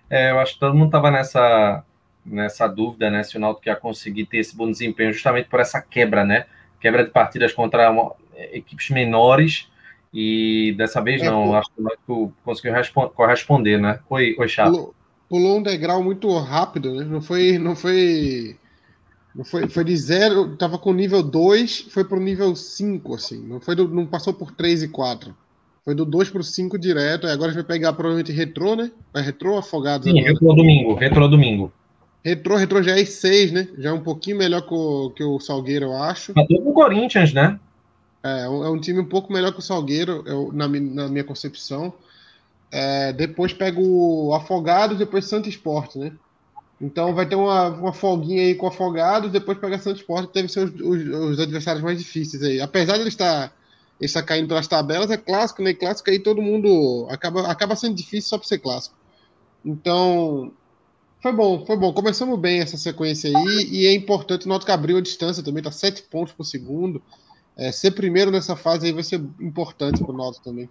É, 0.10 0.32
eu 0.32 0.40
acho 0.40 0.54
que 0.54 0.60
todo 0.60 0.74
mundo 0.74 0.88
estava 0.88 1.12
nessa, 1.12 1.84
nessa 2.26 2.68
dúvida, 2.68 3.10
né, 3.10 3.24
se 3.24 3.38
o 3.38 3.40
Náutico 3.40 3.68
ia 3.68 3.76
conseguir 3.76 4.26
ter 4.26 4.38
esse 4.38 4.56
bom 4.56 4.70
desempenho, 4.70 5.12
justamente 5.12 5.50
por 5.50 5.60
essa 5.60 5.82
quebra, 5.82 6.24
né, 6.24 6.46
quebra 6.80 7.04
de 7.04 7.10
partidas 7.10 7.54
contra 7.54 7.90
uma, 7.92 8.14
equipes 8.52 8.90
menores. 8.90 9.68
E 10.14 10.74
dessa 10.78 11.02
vez 11.02 11.22
é, 11.22 11.26
não, 11.26 11.56
acho 11.56 11.70
que 11.74 11.82
o 11.82 11.84
Náutico 11.84 12.34
conseguiu 12.44 12.74
corresponder, 13.14 13.80
né? 13.80 14.00
Oi, 14.10 14.36
oi 14.40 14.48
Chato. 14.48 14.72
Pulou, 14.72 14.96
pulou, 15.30 15.58
um 15.58 15.64
degrau 15.64 16.02
muito 16.02 16.36
rápido, 16.40 16.94
né? 16.96 17.04
Não 17.04 17.22
foi, 17.22 17.58
não 17.58 17.76
foi, 17.76 18.58
não 19.36 19.44
foi, 19.44 19.68
foi 19.68 19.84
de 19.84 19.98
zero, 19.98 20.56
tava 20.56 20.80
com 20.80 20.94
nível 20.94 21.22
2, 21.22 21.90
foi 21.92 22.06
pro 22.06 22.20
nível 22.20 22.56
5, 22.56 23.16
assim. 23.16 23.46
Não 23.46 23.60
foi 23.60 23.76
do, 23.76 23.88
não 23.88 24.06
passou 24.06 24.34
por 24.34 24.52
3 24.52 24.84
e 24.84 24.88
4. 24.88 25.36
Foi 25.88 25.96
do 25.96 26.04
2 26.04 26.30
pro 26.32 26.44
5 26.44 26.78
direto, 26.78 27.28
agora 27.28 27.50
a 27.50 27.54
gente 27.54 27.64
vai 27.64 27.78
pegar 27.78 27.94
provavelmente 27.94 28.30
retrô, 28.30 28.76
né? 28.76 28.92
Vai 29.14 29.24
retrô 29.24 29.58
afogados. 29.58 30.04
Sim, 30.04 30.20
agora. 30.20 30.34
retrô 30.34 30.54
domingo, 30.54 30.94
retrô 30.96 31.28
domingo. 31.30 31.72
Retrô, 32.22 32.58
retrô 32.58 32.84
já 32.84 33.00
é 33.00 33.06
6, 33.06 33.54
né? 33.54 33.70
Já 33.78 33.92
é 33.92 33.94
um 33.94 34.02
pouquinho 34.02 34.36
melhor 34.36 34.64
que 34.64 34.74
o, 34.74 35.12
que 35.12 35.24
o 35.24 35.40
Salgueiro, 35.40 35.86
eu 35.86 35.96
acho. 35.96 36.34
Bateu 36.34 36.62
com 36.62 36.72
o 36.72 36.74
Corinthians, 36.74 37.32
né? 37.32 37.58
É, 38.22 38.44
é 38.44 38.50
um 38.50 38.78
time 38.82 39.00
um 39.00 39.06
pouco 39.06 39.32
melhor 39.32 39.54
que 39.54 39.60
o 39.60 39.62
Salgueiro, 39.62 40.26
eu, 40.26 40.52
na, 40.52 40.68
na 40.68 41.08
minha 41.08 41.24
concepção. 41.24 41.94
É, 42.70 43.14
depois 43.14 43.54
pega 43.54 43.80
o 43.80 44.34
Afogados, 44.34 44.98
depois 44.98 45.24
Santo 45.24 45.48
Esporte, 45.48 45.98
né? 45.98 46.12
Então 46.82 47.16
vai 47.16 47.26
ter 47.26 47.36
uma, 47.36 47.70
uma 47.70 47.94
folguinha 47.94 48.42
aí 48.42 48.56
com 48.56 48.66
o 48.66 48.70
Afogados, 48.70 49.32
depois 49.32 49.58
pega 49.58 49.80
Santo 49.80 50.02
Esporte, 50.02 50.28
que 50.28 50.34
deve 50.34 50.50
ser 50.50 50.66
os, 50.66 50.74
os, 50.82 51.32
os, 51.32 51.40
adversários 51.40 51.82
mais 51.82 51.98
difíceis 51.98 52.44
aí. 52.44 52.60
Apesar 52.60 52.96
de 52.96 53.04
ele 53.04 53.08
estar, 53.08 53.54
ele 54.00 54.06
estar 54.06 54.24
caindo 54.24 54.48
pelas 54.48 54.68
tabelas, 54.68 55.10
é 55.10 55.18
clássico, 55.18 55.62
né? 55.62 55.74
Clássico 55.74 56.10
aí 56.10 56.20
todo 56.20 56.42
mundo 56.42 57.08
acaba, 57.10 57.48
acaba 57.48 57.76
sendo 57.76 57.96
difícil 57.96 58.30
só 58.30 58.38
por 58.38 58.46
ser 58.46 58.60
clássico. 58.60 58.96
Então, 59.66 60.52
foi 61.22 61.32
bom, 61.32 61.66
foi 61.66 61.76
bom. 61.76 61.92
Começamos 61.92 62.40
bem 62.40 62.60
essa 62.60 62.78
sequência 62.78 63.30
aí, 63.30 63.68
e 63.72 63.88
é 63.88 63.94
importante 63.94 64.46
o 64.46 64.50
Náutico 64.50 64.72
abriu 64.72 64.98
a 64.98 65.02
distância 65.02 65.44
também, 65.44 65.64
tá 65.64 65.72
sete 65.72 66.04
pontos 66.04 66.34
por 66.34 66.44
segundo. 66.44 67.02
É, 67.58 67.72
ser 67.72 67.92
primeiro 67.92 68.30
nessa 68.30 68.56
fase 68.56 68.86
aí 68.86 68.94
vai 68.94 69.04
ser 69.04 69.20
importante 69.42 70.04
para 70.04 70.14
o 70.14 70.18
Náutico 70.18 70.46
também. 70.46 70.70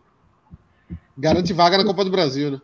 Garante 1.19 1.53
vaga 1.53 1.79
na 1.79 1.85
Copa 1.85 2.05
do 2.05 2.11
Brasil, 2.11 2.53
né? 2.53 2.61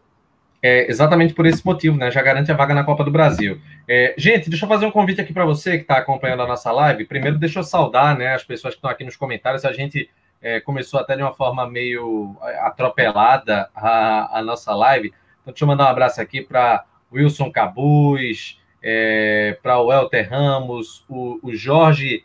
É, 0.62 0.88
exatamente 0.88 1.34
por 1.34 1.44
esse 1.44 1.66
motivo, 1.66 1.96
né? 1.96 2.08
Já 2.12 2.22
garante 2.22 2.52
a 2.52 2.54
vaga 2.54 2.72
na 2.72 2.84
Copa 2.84 3.02
do 3.02 3.10
Brasil. 3.10 3.60
É, 3.88 4.14
gente, 4.16 4.48
deixa 4.48 4.64
eu 4.64 4.68
fazer 4.68 4.86
um 4.86 4.92
convite 4.92 5.20
aqui 5.20 5.32
para 5.32 5.44
você 5.44 5.76
que 5.76 5.82
está 5.82 5.96
acompanhando 5.96 6.42
a 6.42 6.46
nossa 6.46 6.70
live. 6.70 7.04
Primeiro, 7.04 7.36
deixa 7.36 7.58
eu 7.58 7.64
saudar 7.64 8.16
né, 8.16 8.32
as 8.32 8.44
pessoas 8.44 8.74
que 8.74 8.78
estão 8.78 8.88
aqui 8.88 9.02
nos 9.02 9.16
comentários. 9.16 9.64
A 9.64 9.72
gente 9.72 10.08
é, 10.42 10.60
começou 10.60 10.98
até 10.98 11.16
de 11.16 11.22
uma 11.22 11.32
forma 11.32 11.68
meio 11.68 12.36
atropelada 12.60 13.70
a, 13.74 14.38
a 14.38 14.42
nossa 14.42 14.74
live. 14.74 15.08
Então, 15.40 15.52
deixa 15.52 15.64
eu 15.64 15.68
mandar 15.68 15.84
um 15.84 15.90
abraço 15.90 16.20
aqui 16.20 16.42
para 16.42 16.84
Wilson 17.12 17.50
Cabuz, 17.50 18.60
é, 18.82 19.56
para 19.62 19.78
o 19.80 19.92
Elter 19.92 20.28
Ramos, 20.28 21.04
o, 21.08 21.38
o 21.42 21.54
Jorge 21.54 22.24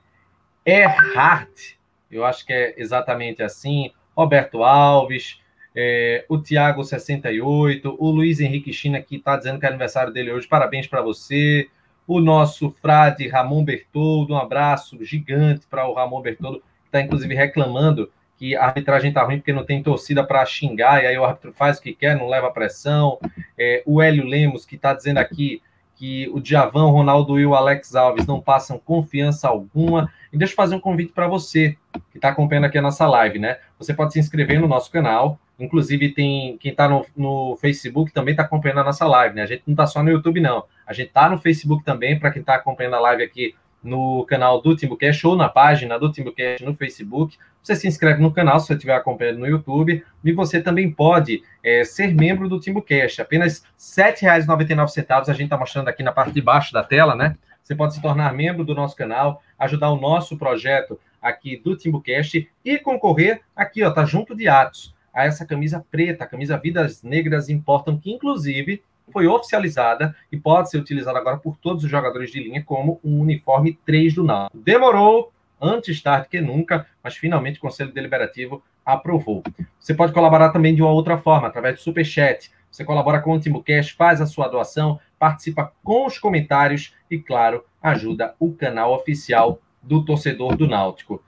Erhardt, 0.65 1.77
eu 2.11 2.25
acho 2.25 2.45
que 2.45 2.53
é 2.53 2.73
exatamente 2.77 3.43
assim. 3.43 3.91
Roberto 4.15 4.63
Alves, 4.63 5.39
é, 5.75 6.25
o 6.27 6.39
Thiago 6.39 6.83
68, 6.83 7.95
o 7.99 8.09
Luiz 8.09 8.39
Henrique 8.39 8.73
China, 8.73 9.01
que 9.01 9.17
está 9.17 9.37
dizendo 9.37 9.59
que 9.59 9.65
é 9.65 9.69
aniversário 9.69 10.11
dele 10.11 10.31
hoje, 10.31 10.47
parabéns 10.47 10.87
para 10.87 11.01
você. 11.01 11.69
O 12.07 12.19
nosso 12.19 12.73
frade 12.81 13.27
Ramon 13.27 13.63
Bertoldo, 13.63 14.33
um 14.33 14.37
abraço 14.37 15.03
gigante 15.03 15.67
para 15.67 15.87
o 15.87 15.93
Ramon 15.93 16.21
Bertoldo, 16.21 16.63
está 16.87 17.01
inclusive 17.01 17.33
reclamando 17.35 18.09
que 18.37 18.55
a 18.55 18.65
arbitragem 18.65 19.09
está 19.09 19.23
ruim 19.23 19.37
porque 19.37 19.51
não 19.51 19.65
tem 19.65 19.81
torcida 19.81 20.23
para 20.23 20.45
xingar, 20.45 21.03
e 21.03 21.07
aí 21.07 21.17
o 21.17 21.25
árbitro 21.25 21.51
faz 21.53 21.79
o 21.79 21.81
que 21.81 21.93
quer, 21.93 22.15
não 22.15 22.27
leva 22.27 22.51
pressão. 22.51 23.19
É, 23.57 23.81
o 23.85 24.01
Hélio 24.01 24.25
Lemos, 24.25 24.65
que 24.65 24.75
está 24.75 24.93
dizendo 24.93 25.17
aqui 25.17 25.61
que 25.95 26.29
o 26.29 26.39
Diavão, 26.39 26.91
Ronaldo 26.91 27.39
e 27.39 27.45
o 27.45 27.55
Alex 27.55 27.95
Alves 27.95 28.27
não 28.27 28.39
passam 28.39 28.77
confiança 28.77 29.47
alguma. 29.47 30.11
E 30.31 30.37
deixa 30.37 30.53
eu 30.53 30.55
fazer 30.55 30.75
um 30.75 30.79
convite 30.79 31.11
para 31.11 31.27
você 31.27 31.75
que 32.11 32.19
está 32.19 32.29
acompanhando 32.29 32.65
aqui 32.65 32.77
a 32.77 32.81
nossa 32.81 33.07
live, 33.07 33.39
né? 33.39 33.57
Você 33.79 33.95
pode 33.95 34.13
se 34.13 34.19
inscrever 34.19 34.61
no 34.61 34.67
nosso 34.67 34.91
canal. 34.91 35.39
Inclusive, 35.59 36.13
tem 36.13 36.55
quem 36.59 36.69
está 36.69 36.87
no, 36.87 37.03
no, 37.15 37.57
Facebook 37.57 38.13
também 38.13 38.33
está 38.33 38.43
acompanhando 38.43 38.81
a 38.81 38.83
nossa 38.83 39.07
live, 39.07 39.35
né? 39.35 39.41
A 39.41 39.47
gente 39.47 39.63
não 39.65 39.73
está 39.73 39.87
só 39.87 40.03
no 40.03 40.11
YouTube, 40.11 40.39
não. 40.39 40.65
A 40.85 40.93
gente 40.93 41.07
está 41.07 41.27
no 41.27 41.39
Facebook 41.39 41.83
também, 41.83 42.19
para 42.19 42.29
quem 42.29 42.41
está 42.41 42.53
acompanhando 42.53 42.95
a 42.95 42.99
live 42.99 43.23
aqui 43.23 43.55
no 43.83 44.25
canal 44.25 44.61
do 44.61 44.75
Timbucast 44.75 45.25
ou 45.25 45.35
na 45.35 45.47
página 45.49 45.99
do 45.99 46.11
Timbucast 46.11 46.63
no 46.63 46.75
Facebook. 46.75 47.37
Você 47.61 47.75
se 47.75 47.87
inscreve 47.87 48.21
no 48.21 48.31
canal 48.31 48.59
se 48.59 48.67
você 48.67 48.73
estiver 48.73 48.95
acompanhando 48.95 49.39
no 49.39 49.47
YouTube. 49.47 50.03
E 50.23 50.31
você 50.31 50.61
também 50.61 50.91
pode 50.91 51.43
é, 51.63 51.83
ser 51.83 52.13
membro 52.13 52.47
do 52.47 52.59
Timbucast. 52.59 53.21
Apenas 53.21 53.63
R$ 53.63 54.13
7,99. 54.13 55.29
A 55.29 55.33
gente 55.33 55.43
está 55.43 55.57
mostrando 55.57 55.87
aqui 55.87 56.03
na 56.03 56.11
parte 56.11 56.33
de 56.33 56.41
baixo 56.41 56.73
da 56.73 56.83
tela, 56.83 57.15
né? 57.15 57.35
Você 57.61 57.75
pode 57.75 57.93
se 57.93 58.01
tornar 58.01 58.33
membro 58.33 58.63
do 58.63 58.73
nosso 58.73 58.95
canal, 58.95 59.43
ajudar 59.59 59.91
o 59.91 59.99
nosso 59.99 60.37
projeto 60.37 60.97
aqui 61.21 61.57
do 61.57 61.75
Timbucast 61.75 62.49
e 62.63 62.79
concorrer 62.79 63.41
aqui, 63.53 63.83
ó, 63.83 63.91
tá 63.91 64.05
junto 64.05 64.33
de 64.33 64.47
Atos, 64.47 64.95
a 65.13 65.25
essa 65.25 65.45
camisa 65.45 65.85
preta, 65.91 66.23
a 66.23 66.27
camisa 66.27 66.57
Vidas 66.57 67.03
Negras 67.03 67.49
Importam, 67.49 67.97
que 67.97 68.09
inclusive 68.09 68.81
foi 69.11 69.27
oficializada 69.27 70.15
e 70.31 70.37
pode 70.37 70.69
ser 70.69 70.77
utilizada 70.77 71.17
agora 71.17 71.37
por 71.37 71.57
todos 71.57 71.83
os 71.83 71.89
jogadores 71.89 72.31
de 72.31 72.41
linha 72.41 72.63
como 72.63 72.99
um 73.03 73.19
uniforme 73.21 73.77
3 73.85 74.15
do 74.15 74.23
Náutico. 74.23 74.57
Demorou, 74.57 75.31
antes 75.61 76.01
tarde 76.01 76.27
que 76.29 76.41
nunca, 76.41 76.85
mas 77.03 77.15
finalmente 77.15 77.57
o 77.57 77.61
Conselho 77.61 77.91
Deliberativo 77.91 78.63
aprovou. 78.85 79.43
Você 79.79 79.93
pode 79.93 80.13
colaborar 80.13 80.49
também 80.49 80.73
de 80.73 80.81
uma 80.81 80.91
outra 80.91 81.17
forma, 81.17 81.47
através 81.47 81.75
do 81.75 81.81
Superchat. 81.81 82.51
Você 82.71 82.85
colabora 82.85 83.19
com 83.19 83.33
o 83.33 83.39
Timbucast, 83.39 83.95
faz 83.95 84.21
a 84.21 84.25
sua 84.25 84.47
doação, 84.47 84.99
participa 85.17 85.73
com 85.83 86.05
os 86.05 86.19
comentários 86.19 86.93
e, 87.09 87.17
claro, 87.17 87.63
ajuda 87.81 88.35
o 88.39 88.53
canal 88.53 88.93
oficial 88.93 89.59
do 89.81 90.03
torcedor 90.03 90.55
do 90.55 90.67
Náutico. 90.67 91.23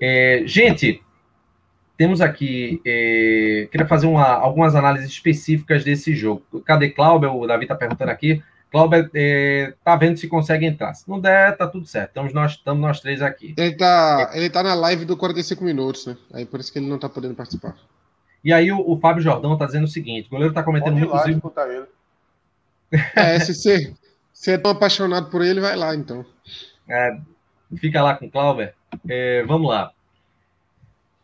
É, 0.00 0.42
gente, 0.46 1.02
temos 2.02 2.20
aqui. 2.20 2.82
É, 2.84 3.68
queria 3.70 3.86
fazer 3.86 4.08
uma, 4.08 4.26
algumas 4.26 4.74
análises 4.74 5.08
específicas 5.08 5.84
desse 5.84 6.16
jogo. 6.16 6.42
Cadê 6.66 6.90
Cláudio? 6.90 7.32
O 7.32 7.46
Davi 7.46 7.62
está 7.62 7.76
perguntando 7.76 8.10
aqui. 8.10 8.42
Cláudio 8.72 9.08
é, 9.14 9.72
tá 9.84 9.94
vendo 9.94 10.16
se 10.16 10.26
consegue 10.26 10.66
entrar. 10.66 10.92
Se 10.94 11.08
não 11.08 11.20
der, 11.20 11.56
tá 11.56 11.64
tudo 11.64 11.86
certo. 11.86 12.08
Estamos 12.08 12.32
nós, 12.32 12.52
estamos 12.54 12.82
nós 12.82 12.98
três 12.98 13.22
aqui. 13.22 13.54
Ele 13.56 13.76
tá, 13.76 14.32
ele 14.34 14.50
tá 14.50 14.64
na 14.64 14.74
live 14.74 15.04
do 15.04 15.16
45 15.16 15.62
minutos, 15.62 16.06
né? 16.06 16.16
Aí 16.34 16.44
por 16.44 16.58
isso 16.58 16.72
que 16.72 16.80
ele 16.80 16.88
não 16.88 16.98
tá 16.98 17.08
podendo 17.08 17.36
participar. 17.36 17.76
E 18.42 18.52
aí 18.52 18.72
o, 18.72 18.80
o 18.80 18.98
Fábio 18.98 19.22
Jordão 19.22 19.56
tá 19.56 19.66
dizendo 19.66 19.84
o 19.84 19.88
seguinte: 19.88 20.26
o 20.26 20.30
goleiro 20.30 20.52
tá 20.52 20.64
cometendo 20.64 20.96
muitos 20.96 21.24
erros. 21.24 21.86
É, 23.14 23.38
se 23.38 23.54
você, 23.54 23.94
se 24.32 24.50
é 24.50 24.58
tão 24.58 24.72
apaixonado 24.72 25.30
por 25.30 25.40
ele, 25.40 25.60
vai 25.60 25.76
lá 25.76 25.94
então. 25.94 26.26
É, 26.88 27.16
fica 27.76 28.02
lá 28.02 28.16
com 28.16 28.26
o 28.26 28.30
Cláudio. 28.30 28.72
É, 29.08 29.44
vamos 29.44 29.68
lá. 29.68 29.92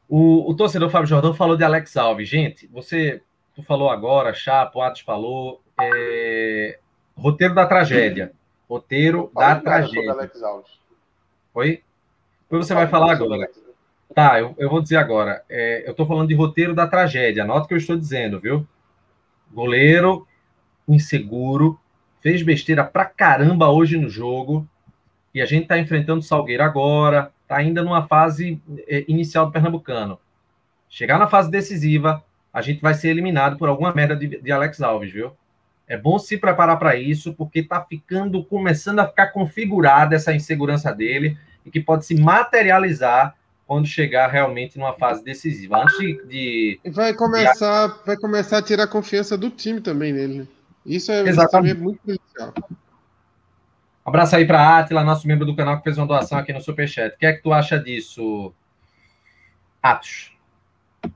O, 0.09 0.50
o, 0.50 0.55
torcedor 0.55 0.88
Fábio 0.88 1.09
Jordão 1.09 1.35
falou 1.35 1.57
de 1.57 1.65
Alex 1.65 1.97
Alves. 1.97 2.29
Gente, 2.29 2.67
você 2.69 3.23
tu 3.55 3.62
falou 3.62 3.91
agora, 3.91 4.33
Chapo, 4.33 4.81
Atos 4.81 5.03
falou. 5.03 5.61
É, 5.81 6.79
roteiro 7.17 7.55
da 7.55 7.67
tragédia. 7.67 8.33
Roteiro 8.69 9.31
da 9.35 9.57
tragédia. 9.57 10.12
Alex 10.12 10.43
Alves. 10.43 10.73
Oi? 11.55 11.83
Depois 12.43 12.67
você 12.67 12.75
vai 12.75 12.87
falar 12.87 13.12
agora. 13.12 13.49
Tá, 14.15 14.41
eu, 14.41 14.55
eu 14.57 14.71
vou 14.71 14.81
dizer 14.81 14.97
agora. 14.97 15.45
É, 15.49 15.87
eu 15.87 15.91
estou 15.91 16.07
falando 16.07 16.29
de 16.29 16.35
roteiro 16.35 16.75
da 16.75 16.87
tragédia. 16.87 17.43
Anota 17.43 17.65
o 17.65 17.69
que 17.69 17.75
eu 17.75 17.79
estou 17.79 17.97
dizendo, 17.97 18.41
viu? 18.41 18.67
Goleiro 19.53 20.27
inseguro, 20.88 21.79
fez 22.21 22.43
besteira 22.43 22.83
pra 22.83 23.05
caramba 23.05 23.69
hoje 23.69 23.99
no 23.99 24.09
jogo. 24.09 24.67
E 25.35 25.43
a 25.43 25.47
gente 25.47 25.65
está 25.65 25.79
enfrentando 25.79 26.21
o 26.21 26.23
Salgueiro 26.23 26.62
agora, 26.62 27.31
está 27.49 27.57
ainda 27.57 27.83
numa 27.83 28.07
fase 28.07 28.61
é, 28.87 29.07
inicial 29.09 29.47
do 29.47 29.52
Pernambucano. 29.52 30.21
Chegar 30.87 31.19
na 31.19 31.26
fase 31.26 31.50
decisiva, 31.50 32.23
a 32.52 32.61
gente 32.61 32.83
vai 32.83 32.93
ser 32.93 33.09
eliminado 33.09 33.57
por 33.57 33.71
alguma 33.71 33.93
merda 33.93 34.14
de, 34.14 34.40
de 34.40 34.52
Alex 34.52 34.83
Alves, 34.83 35.11
viu? 35.11 35.33
É 35.87 35.97
bom 35.97 36.19
se 36.19 36.37
preparar 36.37 36.78
para 36.78 36.95
isso, 36.97 37.33
porque 37.33 37.61
está 37.61 37.83
ficando, 37.83 38.45
começando 38.45 38.99
a 38.99 39.09
ficar 39.09 39.28
configurada 39.28 40.14
essa 40.14 40.35
insegurança 40.35 40.93
dele 40.93 41.38
e 41.64 41.71
que 41.71 41.81
pode 41.81 42.05
se 42.05 42.14
materializar 42.14 43.35
quando 43.67 43.87
chegar 43.87 44.28
realmente 44.28 44.78
numa 44.78 44.93
fase 44.93 45.25
decisiva. 45.25 45.83
Antes 45.83 45.99
de. 46.28 46.78
vai 46.93 47.14
começar, 47.14 47.88
de... 47.88 47.95
vai 48.05 48.17
começar 48.17 48.59
a 48.59 48.62
tirar 48.62 48.85
a 48.85 48.88
confiança 48.88 49.38
do 49.38 49.49
time 49.49 49.81
também 49.81 50.12
nele. 50.12 50.40
Né? 50.40 50.47
Isso 50.85 51.11
é, 51.11 51.23
Exatamente. 51.23 51.73
Isso 51.73 51.81
é 51.81 51.83
muito 51.83 52.00
crucial. 52.02 52.55
Abraço 54.09 54.37
aí 54.37 54.47
para 54.47 54.79
Atila, 54.79 55.05
nosso 55.05 55.29
membro 55.29 55.45
do 55.45 55.55
canal, 55.55 55.77
que 55.77 55.85
fez 55.85 55.99
uma 55.99 56.07
doação 56.07 56.38
aqui 56.38 56.50
no 56.50 56.62
Superchat. 56.62 57.15
O 57.15 57.19
que 57.19 57.27
é 57.27 57.35
que 57.35 57.43
tu 57.43 57.53
acha 57.53 57.79
disso, 57.79 58.55
Atos? 59.83 60.35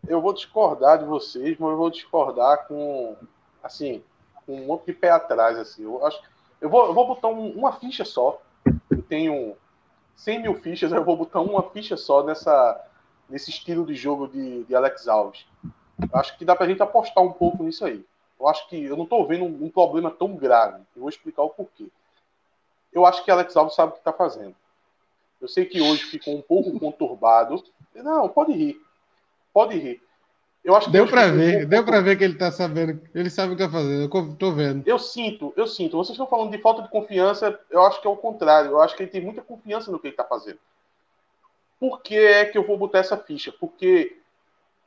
Eu 0.06 0.20
vou 0.20 0.34
discordar 0.34 0.99
de 0.99 1.06
vocês, 1.06 1.56
mas 1.58 1.70
eu 1.70 1.76
vou 1.78 1.90
discordar 1.90 2.66
com, 2.68 3.16
assim, 3.64 4.02
com 4.44 4.61
um 4.61 4.66
monte 4.66 4.84
de 4.84 4.92
pé 4.92 5.08
atrás, 5.08 5.58
assim. 5.58 5.84
Eu 5.84 6.04
acho, 6.04 6.20
eu 6.61 6.68
vou, 6.68 6.84
eu 6.84 6.92
vou 6.92 7.06
botar 7.06 7.28
um, 7.28 7.52
uma 7.52 7.72
ficha 7.72 8.04
só. 8.04 8.42
Eu 8.90 9.00
tenho 9.00 9.56
100 10.16 10.42
mil 10.42 10.54
fichas, 10.56 10.92
eu 10.92 11.02
vou 11.02 11.16
botar 11.16 11.40
uma 11.40 11.62
ficha 11.70 11.96
só 11.96 12.22
nessa, 12.22 12.78
nesse 13.26 13.49
estilo 13.49 13.87
de 13.87 13.94
jogo 13.94 14.28
de, 14.28 14.64
de 14.64 14.75
Alex 14.75 15.08
Alves. 15.08 15.46
Eu 15.64 16.20
acho 16.20 16.37
que 16.37 16.44
dá 16.44 16.54
para 16.54 16.66
a 16.66 16.68
gente 16.68 16.82
apostar 16.82 17.25
um 17.25 17.32
pouco 17.32 17.62
nisso 17.62 17.87
aí. 17.87 18.04
Eu 18.38 18.49
acho 18.49 18.68
que 18.68 18.84
eu 18.84 18.99
não 18.99 19.04
estou 19.04 19.26
vendo 19.26 19.46
um, 19.46 19.64
um, 19.64 19.70
problema 19.70 20.11
tão 20.11 20.37
grave. 20.37 20.82
Eu 20.94 21.00
vou 21.00 21.08
explicar 21.08 21.42
o 21.42 21.49
porquê. 21.49 21.88
Eu 22.92 23.06
acho 23.06 23.25
que 23.25 23.30
Alex 23.30 23.56
Alves 23.56 23.75
sabe 23.75 23.90
o 23.90 23.92
que 23.94 24.00
está 24.00 24.12
fazendo. 24.12 24.54
Eu 25.40 25.49
sei 25.49 25.64
que 25.64 25.80
hoje 25.80 26.04
ficou 26.04 26.37
um 26.37 26.42
pouco 26.42 26.78
conturbado. 26.78 27.62
Não, 27.94 28.28
pode 28.28 28.52
rir. 28.52 28.80
Pode 29.52 29.76
rir. 29.78 30.00
Eu 30.64 30.76
acho 30.76 30.87
que 30.87 30.92
deu 30.92 31.08
para 31.08 31.26
ver, 31.26 31.66
um 31.66 31.68
deu 31.68 31.84
para 31.84 32.00
ver 32.00 32.16
que 32.16 32.22
ele 32.22 32.34
está 32.34 32.52
sabendo, 32.52 33.00
ele 33.12 33.28
sabe 33.28 33.52
o 33.52 33.56
que 33.56 33.62
está 33.62 33.76
fazendo. 33.76 34.02
Eu 34.04 34.37
tô 34.37 34.52
vendo. 34.52 34.87
Eu 34.87 34.99
sinto, 34.99 35.52
eu 35.56 35.66
sinto. 35.66 35.96
Vocês 35.96 36.14
estão 36.14 36.26
falando 36.26 36.52
de 36.52 36.58
falta 36.58 36.82
de 36.82 36.88
confiança, 36.88 37.58
eu 37.68 37.82
acho 37.82 38.00
que 38.00 38.06
é 38.06 38.11
o 38.11 38.16
contrário. 38.16 38.70
Eu 38.70 38.80
acho 38.80 38.94
que 38.94 39.02
ele 39.02 39.11
tem 39.11 39.20
muita 39.20 39.42
confiança 39.42 39.90
no 39.90 39.99
que 39.99 40.06
ele 40.06 40.12
está 40.12 40.25
fazendo. 40.25 40.58
Por 41.80 42.00
que 42.00 42.16
é 42.16 42.44
que 42.44 42.56
eu 42.56 42.64
vou 42.64 42.78
botar 42.78 42.99
essa 43.00 43.16
ficha? 43.16 43.50
Porque 43.50 44.16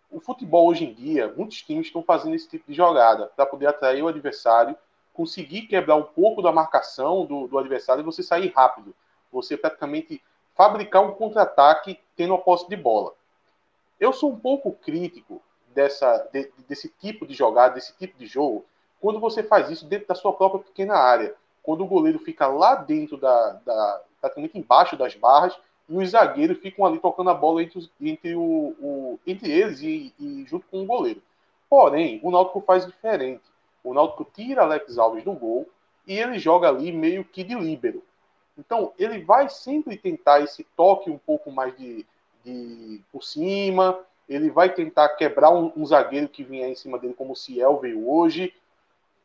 o 0.09 0.21
futebol 0.21 0.67
hoje 0.67 0.85
em 0.85 0.93
dia, 0.93 1.33
muitos 1.35 1.61
times 1.61 1.87
estão 1.87 2.01
fazendo 2.01 2.35
esse 2.35 2.47
tipo 2.47 2.71
de 2.71 2.77
jogada 2.77 3.29
para 3.35 3.45
poder 3.45 3.67
atrair 3.67 4.01
o 4.01 4.07
adversário, 4.07 4.77
conseguir 5.15 5.63
quebrar 5.63 5.95
um 5.95 6.03
pouco 6.03 6.41
da 6.41 6.51
marcação 6.51 7.25
do, 7.25 7.47
do 7.47 7.57
adversário 7.57 8.01
e 8.01 8.05
você 8.05 8.21
sair 8.21 8.51
rápido. 8.55 8.93
Você 9.31 9.57
praticamente 9.57 10.21
fabricar 10.55 11.03
um 11.03 11.13
contra-ataque 11.13 11.99
tendo 12.15 12.33
a 12.33 12.37
posse 12.37 12.67
de 12.69 12.75
bola. 12.75 13.13
Eu 13.99 14.13
sou 14.13 14.31
um 14.31 14.39
pouco 14.39 14.71
crítico 14.73 15.41
dessa, 15.73 16.29
de, 16.31 16.51
desse 16.67 16.89
tipo 16.89 17.25
de 17.25 17.33
jogada, 17.33 17.75
desse 17.75 17.93
tipo 17.97 18.17
de 18.17 18.25
jogo, 18.25 18.65
quando 18.99 19.19
você 19.19 19.43
faz 19.43 19.69
isso 19.69 19.85
dentro 19.85 20.07
da 20.07 20.15
sua 20.15 20.33
própria 20.33 20.63
pequena 20.63 20.95
área. 20.95 21.35
Quando 21.61 21.83
o 21.83 21.87
goleiro 21.87 22.19
fica 22.19 22.47
lá 22.47 22.75
dentro 22.75 23.17
da, 23.17 23.59
da 23.65 24.01
praticamente 24.21 24.57
embaixo 24.57 24.95
das 24.95 25.15
barras 25.15 25.57
e 25.87 25.97
os 25.97 26.09
zagueiros 26.09 26.59
ficam 26.59 26.85
ali 26.85 26.99
tocando 26.99 27.29
a 27.29 27.33
bola 27.33 27.61
entre, 27.61 27.79
os, 27.79 27.91
entre, 27.99 28.35
o, 28.35 28.75
o, 28.79 29.19
entre 29.25 29.51
eles 29.51 29.81
e, 29.81 30.13
e, 30.19 30.45
junto 30.47 30.65
com 30.67 30.83
o 30.83 30.85
goleiro. 30.85 31.21
Porém, 31.69 32.19
o 32.23 32.31
Náutico 32.31 32.61
faz 32.61 32.85
diferente. 32.85 33.43
O 33.85 33.93
Náutico 33.93 34.25
tira 34.33 34.63
Alex 34.63 34.97
Alves 34.97 35.23
do 35.23 35.31
gol 35.33 35.69
e 36.07 36.17
ele 36.17 36.39
joga 36.39 36.67
ali 36.67 36.91
meio 36.91 37.23
que 37.23 37.43
de 37.43 37.53
líbero. 37.53 38.03
Então, 38.57 38.93
ele 38.97 39.23
vai 39.23 39.47
sempre 39.47 39.95
tentar 39.95 40.41
esse 40.41 40.63
toque 40.75 41.09
um 41.11 41.17
pouco 41.17 41.51
mais 41.51 41.75
de, 41.77 42.05
de 42.43 43.01
por 43.11 43.23
cima, 43.23 43.99
ele 44.27 44.49
vai 44.49 44.73
tentar 44.73 45.09
quebrar 45.09 45.51
um, 45.51 45.71
um 45.75 45.85
zagueiro 45.85 46.27
que 46.27 46.43
vinha 46.43 46.67
em 46.67 46.75
cima 46.75 46.97
dele, 46.97 47.13
como 47.13 47.33
o 47.33 47.35
Ciel 47.35 47.77
veio 47.77 48.09
hoje. 48.09 48.51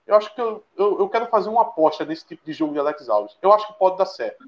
Eu 0.07 0.17
acho 0.17 0.35
que 0.35 0.41
eu, 0.41 0.63
eu, 0.77 0.99
eu, 0.99 1.09
quero 1.09 1.27
fazer 1.27 1.49
uma 1.49 1.63
aposta 1.63 2.05
nesse 2.05 2.27
tipo 2.27 2.45
de 2.45 2.53
jogo 2.53 2.73
de 2.73 2.81
Alex 2.81 3.09
Alves. 3.09 3.37
Eu 3.41 3.53
acho 3.53 3.67
que 3.67 3.79
pode 3.79 3.97
dar 3.97 4.07
certo. 4.07 4.45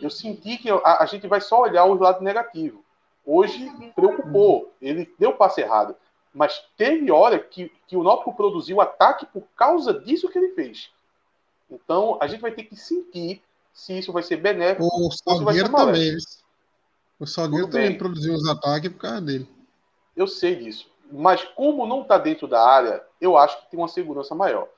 Eu 0.00 0.10
senti 0.10 0.58
que 0.58 0.70
a, 0.70 1.02
a 1.02 1.06
gente 1.06 1.26
vai 1.26 1.40
só 1.40 1.62
olhar 1.62 1.84
o 1.84 1.94
lado 1.94 2.22
negativo. 2.22 2.84
Hoje 3.24 3.70
preocupou, 3.94 4.72
ele 4.80 5.12
deu 5.18 5.32
passe 5.32 5.60
errado. 5.60 5.96
Mas 6.38 6.64
teve 6.76 7.10
hora 7.10 7.36
que, 7.36 7.68
que 7.88 7.96
o 7.96 8.04
Náutico 8.04 8.32
produziu 8.32 8.80
ataque 8.80 9.26
por 9.26 9.42
causa 9.56 9.92
disso 9.92 10.28
que 10.28 10.38
ele 10.38 10.54
fez. 10.54 10.88
Então 11.68 12.16
a 12.20 12.28
gente 12.28 12.40
vai 12.40 12.52
ter 12.52 12.62
que 12.62 12.76
sentir 12.76 13.42
se 13.72 13.98
isso 13.98 14.12
vai 14.12 14.22
ser 14.22 14.36
benéfico 14.36 14.86
o 14.86 15.10
ser 15.10 15.68
também. 15.68 16.16
O 17.18 17.26
Salgueiro 17.26 17.66
também 17.66 17.98
produziu 17.98 18.34
os 18.34 18.48
ataques 18.48 18.88
por 18.92 18.98
causa 18.98 19.20
dele. 19.20 19.48
Eu 20.14 20.28
sei 20.28 20.54
disso. 20.54 20.88
Mas 21.10 21.42
como 21.42 21.84
não 21.84 22.02
está 22.02 22.16
dentro 22.16 22.46
da 22.46 22.64
área, 22.64 23.04
eu 23.20 23.36
acho 23.36 23.60
que 23.60 23.72
tem 23.72 23.80
uma 23.80 23.88
segurança 23.88 24.32
maior. 24.32 24.68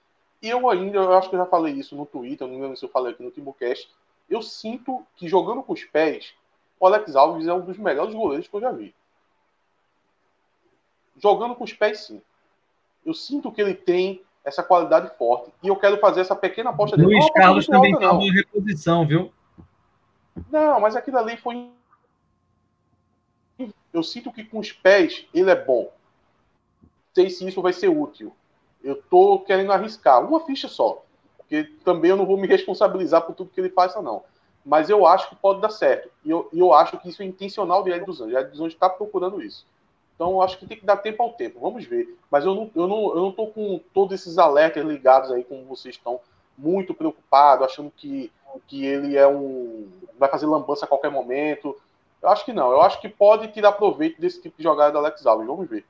E 0.41 0.49
eu 0.49 0.67
ainda, 0.71 0.97
eu 0.97 1.13
acho 1.13 1.29
que 1.29 1.35
eu 1.35 1.41
já 1.41 1.47
falei 1.47 1.75
isso 1.75 1.95
no 1.95 2.07
Twitter, 2.07 2.49
não 2.49 2.59
lembro 2.59 2.75
se 2.75 2.87
eu 2.87 2.89
falei 2.89 3.13
aqui 3.13 3.23
no 3.23 3.31
Timbucast. 3.31 3.87
Eu 4.31 4.41
sinto 4.41 5.07
que 5.15 5.29
jogando 5.29 5.63
com 5.63 5.75
os 5.75 5.85
pés, 5.85 6.33
o 6.79 6.87
Alex 6.87 7.15
Alves 7.15 7.47
é 7.47 7.53
um 7.53 7.61
dos 7.61 7.77
melhores 7.77 8.15
goleiros 8.15 8.49
que 8.49 8.57
eu 8.57 8.61
já 8.63 8.73
vi. 8.73 8.95
Jogando 11.23 11.55
com 11.55 11.65
os 11.65 11.73
pés, 11.73 12.07
sim. 12.07 12.21
Eu 13.05 13.15
sinto 13.15 13.53
que 13.53 13.61
ele 13.61 13.75
tem 13.75 14.23
essa 14.45 14.63
qualidade 14.63 15.17
forte. 15.17 15.53
E 15.63 15.69
eu 15.69 15.77
quero 15.77 15.99
fazer 15.99 16.21
essa 16.23 16.35
pequena 16.35 16.71
aposta 16.71 16.97
dele. 16.97 17.09
Luiz 17.09 17.31
Carlos 17.33 17.67
também 17.67 17.93
está 17.93 18.13
em 18.15 18.33
reposição, 18.33 19.07
viu? 19.07 19.33
Não, 20.51 20.81
mas 20.81 20.97
aquilo 20.97 21.19
ali 21.19 21.37
foi. 21.37 21.71
Eu 23.93 24.03
sinto 24.03 24.33
que 24.33 24.45
com 24.45 24.59
os 24.59 24.73
pés 24.73 25.27
ele 25.35 25.51
é 25.51 25.57
bom. 25.57 25.93
Sei 27.15 27.29
se 27.29 27.47
isso 27.47 27.61
vai 27.61 27.73
ser 27.73 27.89
útil. 27.89 28.35
Eu 28.83 28.97
tô 28.97 29.41
querendo 29.41 29.73
arriscar 29.73 30.25
uma 30.27 30.41
ficha 30.41 30.69
só, 30.69 31.05
porque 31.37 31.65
também 31.85 32.11
eu 32.11 32.17
não 32.17 32.25
vou 32.25 32.39
me 32.39 32.47
responsabilizar 32.47 33.23
por 33.23 33.35
tudo 33.35 33.51
que 33.51 33.61
ele 33.61 33.69
faça, 33.69 34.01
não. 34.01 34.23
Mas 34.65 34.89
eu 34.89 35.07
acho 35.07 35.29
que 35.29 35.37
pode 35.37 35.61
dar 35.61 35.71
certo. 35.71 36.09
E 36.25 36.31
eu, 36.31 36.49
eu 36.53 36.73
acho 36.73 36.99
que 36.99 37.09
isso 37.09 37.23
é 37.23 37.27
intencional 37.27 37.83
de 37.83 37.91
Ed 37.91 38.05
dos 38.05 38.21
Anjos. 38.21 38.39
Ed 38.39 38.51
dos 38.51 38.61
Anjos 38.61 38.75
está 38.75 38.89
procurando 38.89 39.43
isso. 39.43 39.67
Então 40.21 40.43
acho 40.43 40.59
que 40.59 40.67
tem 40.67 40.77
que 40.77 40.85
dar 40.85 40.99
tempo 40.99 41.23
ao 41.23 41.33
tempo. 41.33 41.59
Vamos 41.59 41.87
ver. 41.87 42.07
Mas 42.31 42.45
eu 42.45 42.55
não, 42.55 42.71
eu 42.77 42.87
não, 42.87 43.09
eu 43.17 43.23
não 43.23 43.33
tô 43.33 43.47
com 43.47 43.81
todos 43.95 44.21
esses 44.21 44.37
alertas 44.37 44.85
ligados 44.85 45.33
aí, 45.33 45.43
como 45.43 45.65
vocês 45.65 45.95
estão 45.95 46.21
muito 46.59 46.93
preocupados, 46.93 47.65
achando 47.65 47.91
que, 47.97 48.31
que 48.69 48.85
ele 48.85 49.17
é 49.17 49.27
um. 49.27 49.89
vai 50.19 50.29
fazer 50.29 50.45
lambança 50.45 50.85
a 50.85 50.89
qualquer 50.89 51.11
momento. 51.11 51.75
Eu 52.23 52.29
acho 52.29 52.45
que 52.45 52.53
não. 52.53 52.71
Eu 52.71 52.83
acho 52.83 53.01
que 53.01 53.09
pode 53.09 53.49
tirar 53.49 53.73
proveito 53.73 54.21
desse 54.21 54.43
tipo 54.43 54.59
de 54.59 54.63
jogada 54.63 54.93
do 54.93 54.99
Alex 54.99 55.25
Alves. 55.25 55.47
Vamos 55.47 55.67
ver. 55.67 55.87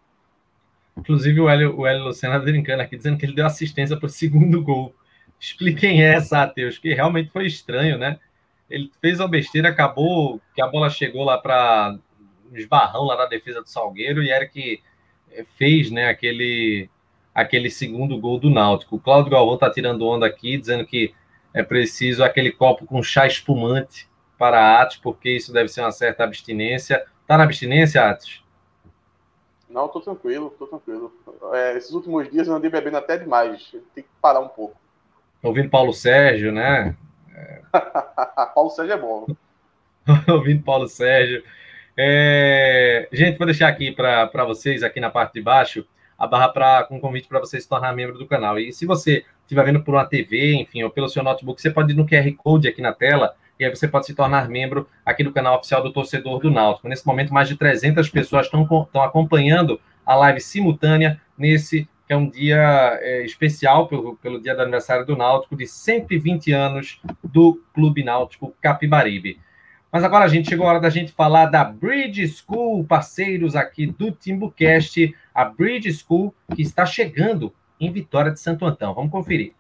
Inclusive, 0.96 1.40
o 1.40 1.48
Hélio, 1.48 1.76
o 1.76 1.84
Hélio 1.84 2.04
Lucena 2.04 2.38
brincando 2.38 2.82
aqui, 2.82 2.96
dizendo 2.96 3.18
que 3.18 3.26
ele 3.26 3.34
deu 3.34 3.46
assistência 3.46 3.96
para 3.96 4.06
o 4.06 4.08
segundo 4.08 4.62
gol. 4.62 4.94
Expliquem 5.40 6.04
essa, 6.04 6.44
Ateus, 6.44 6.78
que 6.78 6.94
realmente 6.94 7.30
foi 7.30 7.46
estranho, 7.46 7.98
né? 7.98 8.20
Ele 8.70 8.92
fez 9.00 9.18
uma 9.18 9.26
besteira, 9.26 9.70
acabou 9.70 10.40
que 10.54 10.62
a 10.62 10.68
bola 10.68 10.88
chegou 10.88 11.24
lá 11.24 11.36
para 11.36 11.98
esbarrão 12.52 13.04
lá 13.04 13.16
na 13.16 13.26
defesa 13.26 13.62
do 13.62 13.68
Salgueiro 13.68 14.22
e 14.22 14.30
era 14.30 14.46
que 14.46 14.82
eh, 15.30 15.44
fez, 15.56 15.90
né, 15.90 16.08
aquele 16.08 16.88
aquele 17.34 17.70
segundo 17.70 18.18
gol 18.18 18.38
do 18.38 18.50
Náutico. 18.50 18.96
O 18.96 19.00
Cláudio 19.00 19.30
Galvão 19.30 19.56
tá 19.56 19.70
tirando 19.70 20.06
onda 20.06 20.26
aqui, 20.26 20.58
dizendo 20.58 20.84
que 20.84 21.14
é 21.54 21.62
preciso 21.62 22.22
aquele 22.22 22.52
copo 22.52 22.86
com 22.86 23.02
chá 23.02 23.26
espumante 23.26 24.08
para 24.38 24.80
Atos, 24.80 24.96
porque 24.96 25.30
isso 25.30 25.52
deve 25.52 25.68
ser 25.68 25.82
uma 25.82 25.92
certa 25.92 26.24
abstinência. 26.24 27.04
Tá 27.26 27.36
na 27.36 27.44
abstinência, 27.44 28.08
Atos? 28.08 28.44
Não, 29.68 29.86
tô 29.88 30.00
tranquilo, 30.00 30.54
tô 30.58 30.66
tranquilo. 30.66 31.12
É, 31.52 31.76
esses 31.76 31.92
últimos 31.92 32.28
dias 32.28 32.48
eu 32.48 32.54
andei 32.54 32.70
bebendo 32.70 32.96
até 32.96 33.16
demais. 33.16 33.70
Tem 33.94 34.02
que 34.02 34.10
parar 34.20 34.40
um 34.40 34.48
pouco. 34.48 34.76
Ouvindo 35.42 35.70
Paulo 35.70 35.92
Sérgio, 35.92 36.52
né? 36.52 36.96
É... 37.34 37.62
Paulo 38.54 38.70
Sérgio 38.70 38.92
é 38.92 38.98
bom. 38.98 39.26
Ouvindo 40.28 40.62
Paulo 40.64 40.88
Sérgio. 40.88 41.44
É... 41.96 43.08
Gente, 43.12 43.38
vou 43.38 43.46
deixar 43.46 43.68
aqui 43.68 43.92
para 43.92 44.44
vocês, 44.44 44.82
aqui 44.82 45.00
na 45.00 45.10
parte 45.10 45.34
de 45.34 45.42
baixo, 45.42 45.86
a 46.18 46.26
barra 46.26 46.48
pra, 46.48 46.84
com 46.84 46.96
um 46.96 47.00
convite 47.00 47.28
para 47.28 47.40
você 47.40 47.60
se 47.60 47.68
tornar 47.68 47.94
membro 47.94 48.18
do 48.18 48.26
canal. 48.26 48.58
E 48.58 48.72
se 48.72 48.86
você 48.86 49.24
estiver 49.42 49.64
vendo 49.64 49.82
por 49.82 49.94
uma 49.94 50.04
TV, 50.04 50.54
enfim, 50.54 50.82
ou 50.82 50.90
pelo 50.90 51.08
seu 51.08 51.22
notebook, 51.22 51.60
você 51.60 51.70
pode 51.70 51.92
ir 51.92 51.96
no 51.96 52.06
QR 52.06 52.30
Code 52.36 52.68
aqui 52.68 52.82
na 52.82 52.92
tela 52.92 53.34
e 53.58 53.64
aí 53.64 53.70
você 53.70 53.86
pode 53.86 54.06
se 54.06 54.14
tornar 54.14 54.48
membro 54.48 54.88
aqui 55.04 55.22
do 55.22 55.32
canal 55.32 55.58
oficial 55.58 55.82
do 55.82 55.92
Torcedor 55.92 56.40
do 56.40 56.50
Náutico. 56.50 56.88
Nesse 56.88 57.06
momento, 57.06 57.32
mais 57.32 57.46
de 57.46 57.56
300 57.56 58.08
pessoas 58.08 58.46
estão, 58.46 58.66
acompanhando 59.02 59.78
a 60.04 60.14
live 60.14 60.40
simultânea 60.40 61.20
nesse 61.36 61.86
que 62.06 62.14
é 62.14 62.16
um 62.16 62.28
dia 62.28 62.98
é, 63.02 63.24
especial 63.24 63.86
pelo, 63.86 64.16
pelo 64.16 64.40
dia 64.40 64.52
do 64.52 64.62
aniversário 64.62 65.06
do 65.06 65.16
Náutico, 65.16 65.54
de 65.54 65.64
120 65.64 66.50
anos 66.50 67.00
do 67.22 67.62
Clube 67.72 68.02
Náutico 68.02 68.52
Capibaribe. 68.60 69.38
Mas 69.92 70.04
agora, 70.04 70.28
gente, 70.28 70.48
chegou 70.48 70.66
a 70.66 70.70
hora 70.70 70.80
da 70.80 70.88
gente 70.88 71.10
falar 71.10 71.46
da 71.46 71.64
Bridge 71.64 72.28
School, 72.28 72.84
parceiros 72.84 73.56
aqui 73.56 73.86
do 73.86 74.12
Timbucast, 74.12 75.12
a 75.34 75.44
Bridge 75.44 75.92
School 75.92 76.32
que 76.54 76.62
está 76.62 76.86
chegando 76.86 77.52
em 77.80 77.90
Vitória 77.90 78.30
de 78.30 78.38
Santo 78.38 78.64
Antão. 78.64 78.94
Vamos 78.94 79.10
conferir. 79.10 79.52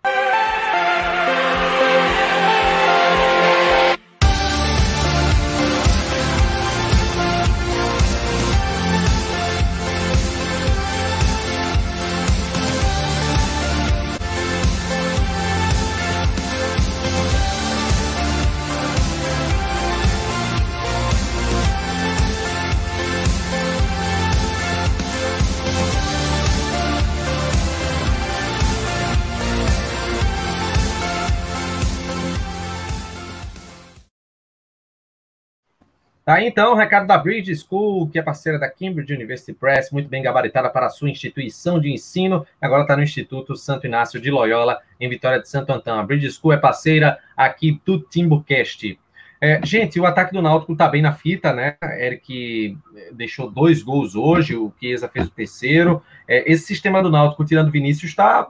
Tá, 36.30 36.40
então, 36.44 36.76
recado 36.76 37.08
da 37.08 37.18
Bridge 37.18 37.52
School, 37.56 38.08
que 38.08 38.16
é 38.16 38.22
parceira 38.22 38.56
da 38.56 38.70
Cambridge 38.70 39.12
University 39.12 39.52
Press, 39.52 39.90
muito 39.90 40.08
bem 40.08 40.22
gabaritada 40.22 40.70
para 40.70 40.86
a 40.86 40.88
sua 40.88 41.10
instituição 41.10 41.80
de 41.80 41.92
ensino, 41.92 42.46
agora 42.62 42.82
está 42.82 42.96
no 42.96 43.02
Instituto 43.02 43.56
Santo 43.56 43.88
Inácio 43.88 44.20
de 44.20 44.30
Loyola, 44.30 44.78
em 45.00 45.08
Vitória 45.08 45.40
de 45.40 45.48
Santo 45.48 45.72
Antão. 45.72 45.98
A 45.98 46.04
Bridge 46.04 46.30
School 46.30 46.52
é 46.52 46.56
parceira 46.56 47.18
aqui 47.36 47.80
do 47.84 47.98
Timbucast. 47.98 48.96
É, 49.40 49.60
gente, 49.66 49.98
o 49.98 50.06
ataque 50.06 50.32
do 50.32 50.40
Náutico 50.40 50.70
está 50.72 50.86
bem 50.86 51.02
na 51.02 51.12
fita, 51.12 51.52
né? 51.52 51.76
Eric 51.98 52.78
deixou 53.10 53.50
dois 53.50 53.82
gols 53.82 54.14
hoje, 54.14 54.54
o 54.54 54.72
Chiesa 54.78 55.08
fez 55.08 55.26
o 55.26 55.32
terceiro. 55.32 56.00
É, 56.28 56.48
esse 56.48 56.64
sistema 56.64 57.02
do 57.02 57.10
Náutico, 57.10 57.44
tirando 57.44 57.72
Vinícius, 57.72 58.12
está 58.12 58.46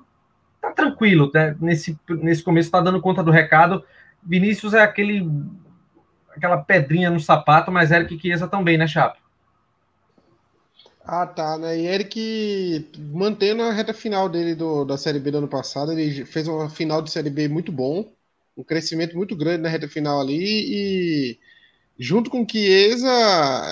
tá 0.60 0.70
tranquilo, 0.72 1.30
né? 1.32 1.56
Nesse, 1.58 1.98
nesse 2.10 2.42
começo 2.42 2.68
está 2.68 2.82
dando 2.82 3.00
conta 3.00 3.22
do 3.22 3.30
recado. 3.30 3.82
Vinícius 4.22 4.74
é 4.74 4.82
aquele 4.82 5.26
aquela 6.36 6.58
pedrinha 6.58 7.10
no 7.10 7.20
sapato, 7.20 7.70
mas 7.70 7.90
Eric 7.90 8.18
Chiesa 8.18 8.48
também, 8.48 8.78
né, 8.78 8.86
Chapa? 8.86 9.18
Ah, 11.04 11.26
tá, 11.26 11.58
né? 11.58 11.78
E 11.78 11.86
Eric 11.86 12.88
mantendo 13.12 13.62
a 13.62 13.72
reta 13.72 13.92
final 13.92 14.28
dele 14.28 14.54
do, 14.54 14.84
da 14.84 14.96
Série 14.96 15.18
B 15.18 15.30
do 15.30 15.38
ano 15.38 15.48
passado, 15.48 15.92
ele 15.92 16.24
fez 16.24 16.46
uma 16.46 16.68
final 16.70 17.02
de 17.02 17.10
Série 17.10 17.30
B 17.30 17.48
muito 17.48 17.72
bom, 17.72 18.12
um 18.56 18.62
crescimento 18.62 19.16
muito 19.16 19.34
grande 19.34 19.62
na 19.62 19.68
reta 19.68 19.88
final 19.88 20.20
ali 20.20 20.38
e 20.38 21.38
junto 21.98 22.30
com 22.30 22.46
Chiesa, 22.48 23.10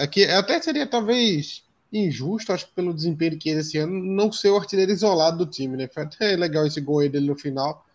é 0.00 0.06
que 0.06 0.24
até 0.24 0.60
seria 0.60 0.86
talvez 0.86 1.64
injusto, 1.92 2.52
acho 2.52 2.66
que 2.66 2.74
pelo 2.74 2.92
desempenho 2.92 3.36
de 3.36 3.42
Chiesa 3.42 3.60
esse 3.60 3.78
ano, 3.78 3.92
não 3.92 4.30
ser 4.32 4.50
o 4.50 4.56
artilheiro 4.56 4.92
isolado 4.92 5.38
do 5.38 5.50
time, 5.50 5.76
né? 5.76 5.88
Foi 5.88 6.02
até 6.02 6.36
legal 6.36 6.66
esse 6.66 6.80
gol 6.80 7.00
aí 7.00 7.08
dele 7.08 7.26
no 7.26 7.36
final, 7.36 7.86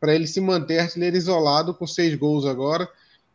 para 0.00 0.14
ele 0.14 0.26
se 0.26 0.40
manter 0.40 0.80
artilheiro 0.80 1.16
isolado 1.16 1.74
com 1.74 1.86
seis 1.86 2.14
gols 2.14 2.44
agora. 2.44 2.88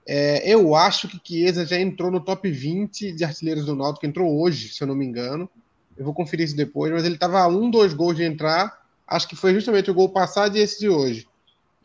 É, 0.06 0.50
eu 0.50 0.76
acho 0.76 1.08
que 1.08 1.20
Chiesa 1.24 1.66
já 1.66 1.80
entrou 1.80 2.12
no 2.12 2.20
top 2.20 2.50
20 2.50 3.14
de 3.14 3.24
artilheiros 3.24 3.66
do 3.66 3.76
Náutico, 3.76 4.06
entrou 4.06 4.42
hoje, 4.42 4.70
se 4.70 4.84
eu 4.84 4.88
não 4.88 4.96
me 4.96 5.06
engano. 5.06 5.50
Eu 5.98 6.04
vou 6.04 6.14
conferir 6.14 6.46
isso 6.46 6.56
depois, 6.56 6.92
mas 6.92 7.06
ele 7.06 7.16
estava 7.16 7.40
a 7.40 7.48
um, 7.48 7.70
dois 7.70 7.94
gols 7.94 8.16
de 8.16 8.24
entrar. 8.24 8.82
Acho 9.08 9.28
que 9.28 9.36
foi 9.36 9.54
justamente 9.54 9.90
o 9.90 9.94
gol 9.94 10.10
passado 10.10 10.58
e 10.58 10.62
esse 10.62 10.80
de 10.80 10.90
hoje. 10.90 11.28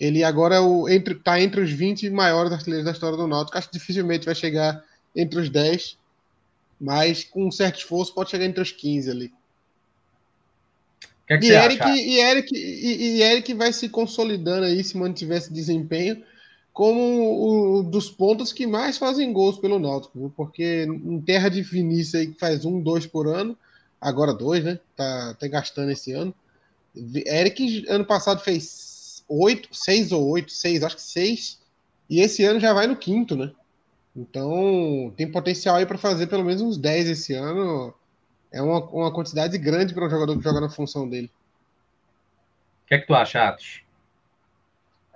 Ele 0.00 0.24
agora 0.24 0.56
é 0.56 0.60
o, 0.60 0.88
entre, 0.88 1.14
tá 1.14 1.40
entre 1.40 1.60
os 1.60 1.70
20 1.70 2.08
maiores 2.10 2.52
artilheiros 2.52 2.84
da 2.84 2.92
história 2.92 3.16
do 3.16 3.26
Náutico. 3.26 3.56
Acho 3.56 3.68
que 3.68 3.78
dificilmente 3.78 4.26
vai 4.26 4.34
chegar 4.34 4.82
entre 5.14 5.38
os 5.38 5.50
10, 5.50 5.96
mas 6.80 7.24
com 7.24 7.46
um 7.46 7.50
certo 7.50 7.78
esforço 7.78 8.14
pode 8.14 8.30
chegar 8.30 8.44
entre 8.44 8.62
os 8.62 8.72
15 8.72 9.10
ali. 9.10 9.32
Que 11.26 11.34
é 11.34 11.38
que 11.38 11.46
e, 11.46 11.50
Eric, 11.50 11.88
e, 11.88 12.20
Eric, 12.20 12.56
e, 12.56 13.16
e 13.18 13.22
Eric 13.22 13.54
vai 13.54 13.72
se 13.72 13.88
consolidando 13.88 14.64
aí 14.64 14.82
se 14.82 14.96
mantiver 14.96 15.38
esse 15.38 15.52
desempenho 15.52 16.22
como 16.78 17.78
o 17.80 17.82
dos 17.82 18.08
pontos 18.08 18.52
que 18.52 18.64
mais 18.64 18.96
fazem 18.96 19.32
gols 19.32 19.58
pelo 19.58 19.80
Náutico, 19.80 20.16
viu? 20.16 20.32
porque 20.36 20.84
em 20.84 21.20
terra 21.20 21.48
de 21.48 21.60
Vinícius 21.60 22.14
aí 22.14 22.28
que 22.28 22.38
faz 22.38 22.64
um, 22.64 22.80
dois 22.80 23.04
por 23.04 23.26
ano, 23.26 23.58
agora 24.00 24.32
dois, 24.32 24.62
né? 24.62 24.78
Tá 24.94 25.30
até 25.30 25.48
gastando 25.48 25.90
esse 25.90 26.12
ano. 26.12 26.32
Eric 27.26 27.84
ano 27.88 28.04
passado 28.04 28.40
fez 28.42 29.24
oito, 29.28 29.68
seis 29.72 30.12
ou 30.12 30.24
oito, 30.28 30.52
seis, 30.52 30.84
acho 30.84 30.94
que 30.94 31.02
seis, 31.02 31.60
e 32.08 32.20
esse 32.20 32.44
ano 32.44 32.60
já 32.60 32.72
vai 32.72 32.86
no 32.86 32.94
quinto, 32.94 33.34
né? 33.34 33.50
Então 34.14 35.12
tem 35.16 35.28
potencial 35.28 35.74
aí 35.74 35.84
para 35.84 35.98
fazer 35.98 36.28
pelo 36.28 36.44
menos 36.44 36.62
uns 36.62 36.78
10 36.78 37.08
esse 37.08 37.34
ano. 37.34 37.92
É 38.52 38.62
uma, 38.62 38.78
uma 38.90 39.12
quantidade 39.12 39.58
grande 39.58 39.92
para 39.92 40.06
um 40.06 40.10
jogador 40.10 40.36
que 40.36 40.44
joga 40.44 40.60
na 40.60 40.70
função 40.70 41.08
dele. 41.08 41.28
O 42.84 42.86
que 42.86 42.94
é 42.94 42.98
que 42.98 43.06
tu 43.08 43.14
acha, 43.14 43.48
Atos? 43.48 43.82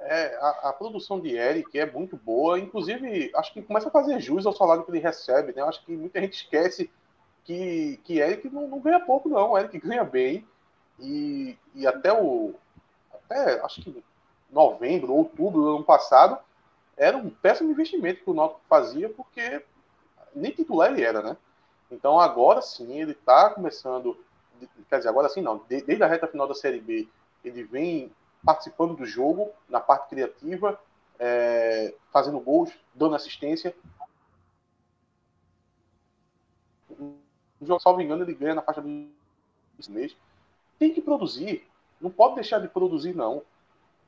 É, 0.04 0.36
a, 0.36 0.70
a, 0.70 0.72
produção 0.72 1.20
de 1.20 1.36
Eric 1.36 1.78
é 1.78 1.90
muito 1.90 2.16
boa, 2.16 2.58
inclusive 2.58 3.30
acho 3.36 3.52
que 3.52 3.62
começa 3.62 3.88
a 3.88 3.90
fazer 3.90 4.20
jus 4.20 4.44
ao 4.44 4.52
salário 4.52 4.84
que 4.84 4.90
ele 4.90 4.98
recebe, 4.98 5.52
né? 5.54 5.62
Acho 5.62 5.84
que 5.84 5.92
muita 5.92 6.20
gente 6.20 6.34
esquece 6.34 6.90
que, 7.44 8.00
que 8.04 8.18
Eric 8.18 8.48
não, 8.50 8.66
não 8.66 8.80
ganha 8.80 9.00
pouco, 9.00 9.28
não. 9.28 9.56
Eric 9.56 9.78
ganha 9.78 10.04
bem 10.04 10.46
e, 10.98 11.56
e 11.74 11.86
até 11.86 12.12
o 12.12 12.54
até 13.12 13.60
acho 13.60 13.80
que 13.82 14.04
novembro, 14.50 15.14
outubro 15.14 15.62
do 15.62 15.76
ano 15.76 15.84
passado 15.84 16.38
era 16.96 17.16
um 17.16 17.30
péssimo 17.30 17.70
investimento 17.70 18.22
que 18.22 18.30
o 18.30 18.34
Náutico 18.34 18.60
fazia 18.68 19.08
porque 19.08 19.64
nem 20.34 20.50
titular 20.52 20.92
ele 20.92 21.02
era, 21.02 21.22
né? 21.22 21.36
Então 21.90 22.18
agora 22.18 22.60
sim 22.60 23.00
ele 23.00 23.12
está 23.12 23.50
começando, 23.50 24.16
quer 24.88 24.98
dizer, 24.98 25.08
agora 25.08 25.28
sim 25.28 25.40
não, 25.40 25.62
desde 25.68 26.02
a 26.02 26.06
reta 26.06 26.26
final 26.26 26.48
da 26.48 26.54
Série 26.54 26.80
B 26.80 27.08
ele 27.44 27.62
vem 27.64 28.12
participando 28.44 28.96
do 28.96 29.06
jogo, 29.06 29.50
na 29.68 29.80
parte 29.80 30.08
criativa, 30.08 30.78
é, 31.18 31.94
fazendo 32.12 32.40
gols, 32.40 32.70
dando 32.94 33.14
assistência. 33.14 33.74
O 36.98 37.14
jogo, 37.62 37.80
salvo 37.80 38.00
engano, 38.00 38.24
ele 38.24 38.34
ganha 38.34 38.54
na 38.54 38.62
faixa 38.62 38.82
do 38.82 38.88
mês. 39.88 40.16
Tem 40.78 40.92
que 40.92 41.00
produzir. 41.00 41.66
Não 42.00 42.10
pode 42.10 42.34
deixar 42.34 42.58
de 42.58 42.68
produzir, 42.68 43.14
não. 43.14 43.42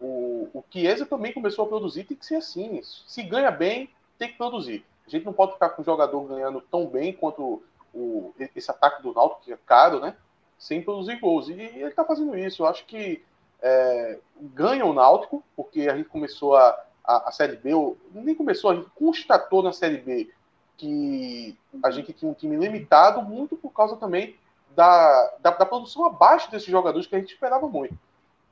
O, 0.00 0.48
o 0.52 0.64
Chiesa 0.70 1.06
também 1.06 1.32
começou 1.32 1.64
a 1.64 1.68
produzir, 1.68 2.04
tem 2.04 2.16
que 2.16 2.26
ser 2.26 2.36
assim. 2.36 2.80
Se 2.82 3.22
ganha 3.22 3.50
bem, 3.50 3.88
tem 4.18 4.28
que 4.28 4.36
produzir. 4.36 4.84
A 5.06 5.10
gente 5.10 5.24
não 5.24 5.32
pode 5.32 5.52
ficar 5.52 5.70
com 5.70 5.82
o 5.82 5.84
jogador 5.84 6.20
ganhando 6.24 6.60
tão 6.60 6.86
bem 6.86 7.12
quanto 7.12 7.62
o, 7.92 8.34
esse 8.54 8.70
ataque 8.70 9.02
do 9.02 9.14
Náutico, 9.14 9.42
que 9.42 9.52
é 9.52 9.58
caro, 9.64 10.00
né? 10.00 10.16
Sem 10.58 10.82
produzir 10.82 11.20
gols. 11.20 11.48
E 11.48 11.52
ele 11.52 11.84
está 11.84 12.04
fazendo 12.04 12.36
isso. 12.36 12.62
Eu 12.62 12.66
acho 12.66 12.84
que 12.86 13.22
é, 13.64 14.18
ganha 14.38 14.84
o 14.84 14.92
Náutico, 14.92 15.42
porque 15.56 15.88
a 15.88 15.96
gente 15.96 16.10
começou 16.10 16.54
a, 16.54 16.84
a, 17.02 17.30
a, 17.30 17.32
Série 17.32 17.56
B, 17.56 17.70
nem 18.12 18.34
começou, 18.34 18.70
a 18.70 18.74
gente 18.74 18.90
constatou 18.94 19.62
na 19.62 19.72
Série 19.72 19.96
B 19.96 20.30
que 20.76 21.56
a 21.82 21.90
gente 21.90 22.12
tinha 22.12 22.30
um 22.30 22.34
time 22.34 22.56
limitado, 22.56 23.22
muito 23.22 23.56
por 23.56 23.70
causa 23.72 23.96
também 23.96 24.36
da, 24.76 25.32
da, 25.40 25.50
da, 25.50 25.64
produção 25.64 26.04
abaixo 26.04 26.50
desses 26.50 26.68
jogadores 26.68 27.06
que 27.06 27.16
a 27.16 27.18
gente 27.18 27.32
esperava 27.32 27.66
muito. 27.66 27.96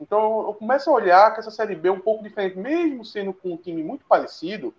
Então 0.00 0.46
eu 0.46 0.54
começo 0.54 0.88
a 0.88 0.94
olhar 0.94 1.34
que 1.34 1.40
essa 1.40 1.50
Série 1.50 1.74
B 1.74 1.88
é 1.90 1.92
um 1.92 2.00
pouco 2.00 2.24
diferente, 2.24 2.56
mesmo 2.56 3.04
sendo 3.04 3.34
com 3.34 3.52
um 3.52 3.56
time 3.56 3.82
muito 3.82 4.06
parecido 4.06 4.72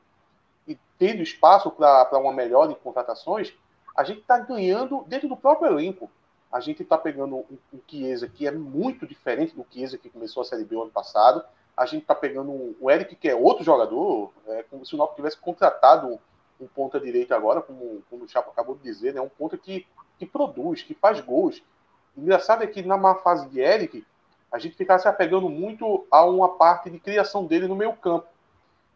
e 0.67 0.75
tendo 0.97 1.21
espaço 1.21 1.69
para 1.69 2.17
uma 2.17 2.33
melhora 2.33 2.71
em 2.71 2.75
contratações, 2.75 3.53
a 3.95 4.03
gente 4.03 4.21
está 4.21 4.39
ganhando 4.39 5.05
dentro 5.07 5.29
do 5.29 5.37
próprio 5.37 5.71
elenco 5.71 6.09
a 6.53 6.59
gente 6.59 6.83
está 6.83 6.99
pegando 6.99 7.37
um, 7.37 7.57
um 7.73 7.79
Chiesa 7.87 8.27
que 8.27 8.45
é 8.45 8.51
muito 8.51 9.07
diferente 9.07 9.55
do 9.55 9.65
Chiesa 9.71 9.97
que 9.97 10.07
começou 10.07 10.41
a 10.41 10.45
Série 10.45 10.63
B 10.63 10.75
ano 10.75 10.91
passado. 10.91 11.43
A 11.75 11.87
gente 11.87 12.03
está 12.03 12.13
pegando 12.13 12.51
um, 12.51 12.75
o 12.79 12.91
Eric, 12.91 13.15
que 13.15 13.27
é 13.27 13.35
outro 13.35 13.63
jogador, 13.63 14.31
é 14.47 14.61
como 14.61 14.85
se 14.85 14.93
o 14.93 14.97
Náutico 14.99 15.15
tivesse 15.15 15.37
contratado 15.37 16.07
um, 16.07 16.19
um 16.61 16.67
ponta-direita 16.67 17.35
agora, 17.35 17.59
como, 17.59 18.03
como 18.07 18.25
o 18.25 18.27
Chapo 18.27 18.51
acabou 18.51 18.75
de 18.75 18.83
dizer, 18.83 19.15
né? 19.15 19.19
um 19.19 19.29
ponta 19.29 19.57
que, 19.57 19.87
que 20.19 20.27
produz, 20.27 20.83
que 20.83 20.93
faz 20.93 21.19
gols. 21.21 21.63
engraçado 22.15 22.63
é 22.63 22.67
que 22.67 22.83
na 22.83 22.97
má 22.97 23.15
fase 23.15 23.49
de 23.49 23.59
Eric, 23.59 24.05
a 24.51 24.59
gente 24.59 24.75
ficava 24.75 24.99
se 24.99 25.07
apegando 25.07 25.49
muito 25.49 26.05
a 26.11 26.23
uma 26.23 26.49
parte 26.49 26.87
de 26.87 26.99
criação 26.99 27.47
dele 27.47 27.67
no 27.67 27.75
meio 27.75 27.93
campo. 27.93 28.27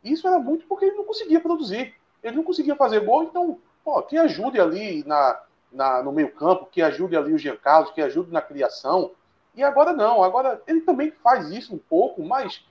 Isso 0.04 0.28
era 0.28 0.38
muito 0.38 0.68
porque 0.68 0.86
ele 0.86 0.98
não 0.98 1.06
conseguia 1.06 1.42
produzir. 1.42 1.96
Ele 2.22 2.36
não 2.36 2.44
conseguia 2.44 2.76
fazer 2.76 3.00
gol, 3.00 3.24
então, 3.24 3.58
pô, 3.84 4.00
que 4.04 4.16
ajude 4.16 4.62
ali 4.62 5.04
na, 5.08 5.42
na, 5.72 6.02
no 6.02 6.12
meio 6.12 6.32
campo, 6.32 6.68
que 6.72 6.82
ajude 6.82 7.16
ali 7.16 7.34
o 7.34 7.38
Jean 7.38 7.56
Carlos, 7.56 7.92
que 7.92 8.02
ajude 8.02 8.32
na 8.32 8.42
criação. 8.42 9.12
E 9.56 9.64
agora 9.64 9.94
não, 9.94 10.24
agora 10.24 10.62
ele 10.68 10.82
também 10.82 11.12
faz 11.12 11.50
isso 11.50 11.74
um 11.74 11.80
pouco, 11.80 12.24
mas 12.24 12.64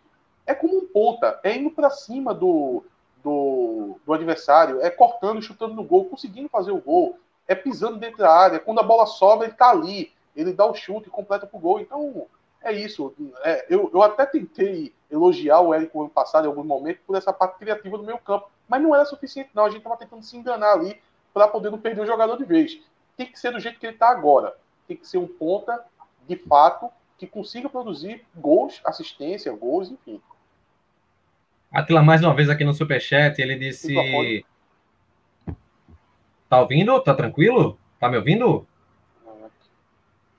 é 0.46 0.54
como 0.54 0.78
um 0.78 0.86
ponta, 0.86 1.40
é 1.42 1.56
indo 1.56 1.70
para 1.70 1.90
cima 1.90 2.32
do, 2.32 2.84
do, 3.22 3.98
do, 4.06 4.12
adversário, 4.12 4.80
é 4.80 4.88
cortando, 4.88 5.42
chutando 5.42 5.74
no 5.74 5.82
gol, 5.82 6.04
conseguindo 6.04 6.48
fazer 6.48 6.70
o 6.70 6.80
gol, 6.80 7.18
é 7.48 7.54
pisando 7.54 7.98
dentro 7.98 8.18
da 8.18 8.32
área, 8.32 8.60
quando 8.60 8.78
a 8.78 8.84
bola 8.84 9.06
sobra, 9.06 9.46
ele 9.46 9.52
está 9.52 9.70
ali, 9.70 10.12
ele 10.34 10.52
dá 10.52 10.64
o 10.64 10.74
chute 10.74 11.08
e 11.08 11.10
completa 11.10 11.46
pro 11.46 11.58
gol. 11.58 11.80
Então, 11.80 12.26
é 12.62 12.72
isso. 12.72 13.14
É, 13.42 13.66
eu, 13.68 13.90
eu 13.92 14.02
até 14.02 14.26
tentei 14.26 14.92
elogiar 15.10 15.60
o 15.60 15.72
Érico 15.72 16.00
ano 16.00 16.10
passado 16.10 16.44
em 16.44 16.48
algum 16.48 16.64
momento 16.64 17.00
por 17.06 17.16
essa 17.16 17.32
parte 17.32 17.58
criativa 17.58 17.96
do 17.96 18.04
meio 18.04 18.18
campo, 18.18 18.48
mas 18.68 18.82
não 18.82 18.94
era 18.94 19.04
suficiente, 19.04 19.50
não. 19.54 19.64
A 19.64 19.68
gente 19.68 19.78
estava 19.78 19.96
tentando 19.96 20.22
se 20.22 20.36
enganar 20.36 20.72
ali 20.72 21.00
para 21.36 21.48
poder 21.48 21.70
não 21.70 21.78
perder 21.78 22.00
o 22.00 22.06
jogador 22.06 22.38
de 22.38 22.46
vez. 22.46 22.80
Tem 23.14 23.26
que 23.26 23.38
ser 23.38 23.52
do 23.52 23.60
jeito 23.60 23.78
que 23.78 23.84
ele 23.84 23.92
está 23.92 24.08
agora. 24.08 24.54
Tem 24.88 24.96
que 24.96 25.06
ser 25.06 25.18
um 25.18 25.26
ponta, 25.26 25.84
de 26.26 26.34
fato, 26.34 26.88
que 27.18 27.26
consiga 27.26 27.68
produzir 27.68 28.24
gols, 28.34 28.80
assistência, 28.82 29.52
gols, 29.52 29.90
enfim. 29.90 30.18
Atila, 31.70 32.02
mais 32.02 32.24
uma 32.24 32.34
vez 32.34 32.48
aqui 32.48 32.64
no 32.64 32.72
Superchat, 32.72 33.38
ele 33.38 33.54
disse. 33.54 33.94
Tá 36.48 36.58
ouvindo? 36.62 36.98
Tá 37.00 37.12
tranquilo? 37.12 37.78
Tá 38.00 38.08
me 38.08 38.16
ouvindo? 38.16 38.66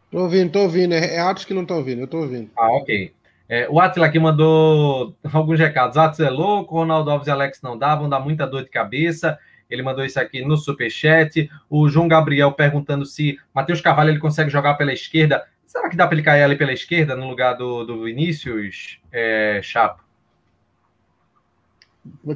Tô 0.09 0.23
ouvindo, 0.23 0.51
tô 0.51 0.61
ouvindo. 0.61 0.95
É, 0.95 1.17
é 1.17 1.19
Atos 1.19 1.45
que 1.45 1.53
não 1.53 1.63
tá 1.63 1.75
ouvindo, 1.75 2.01
eu 2.01 2.07
tô 2.07 2.21
ouvindo. 2.21 2.49
Ah, 2.57 2.71
ok. 2.71 3.13
É, 3.47 3.69
o 3.69 3.79
Atila 3.79 4.07
aqui 4.07 4.17
mandou 4.17 5.13
alguns 5.31 5.59
recados. 5.59 5.95
Atos 5.95 6.21
é 6.21 6.29
louco, 6.31 6.73
Ronaldo 6.73 7.11
Alves 7.11 7.27
e 7.27 7.31
Alex 7.31 7.61
não 7.61 7.77
dá, 7.77 7.95
vão 7.95 8.09
dar 8.09 8.19
muita 8.19 8.47
dor 8.47 8.63
de 8.63 8.71
cabeça. 8.71 9.37
Ele 9.69 9.81
mandou 9.81 10.05
isso 10.05 10.19
aqui 10.19 10.43
no 10.43 10.57
superchat. 10.57 11.49
O 11.69 11.89
João 11.89 12.07
Gabriel 12.07 12.51
perguntando 12.51 13.05
se 13.05 13.39
Matheus 13.53 13.81
Carvalho 13.81 14.11
ele 14.11 14.19
consegue 14.19 14.49
jogar 14.49 14.75
pela 14.75 14.93
esquerda. 14.93 15.45
Será 15.65 15.89
que 15.89 15.97
dá 15.97 16.07
para 16.07 16.15
ele 16.15 16.23
cair 16.23 16.43
ali 16.43 16.55
pela 16.55 16.71
esquerda 16.71 17.15
no 17.15 17.27
lugar 17.27 17.53
do, 17.53 17.83
do 17.83 18.03
Vinícius 18.03 18.99
é, 19.11 19.59
Chapo? 19.61 20.03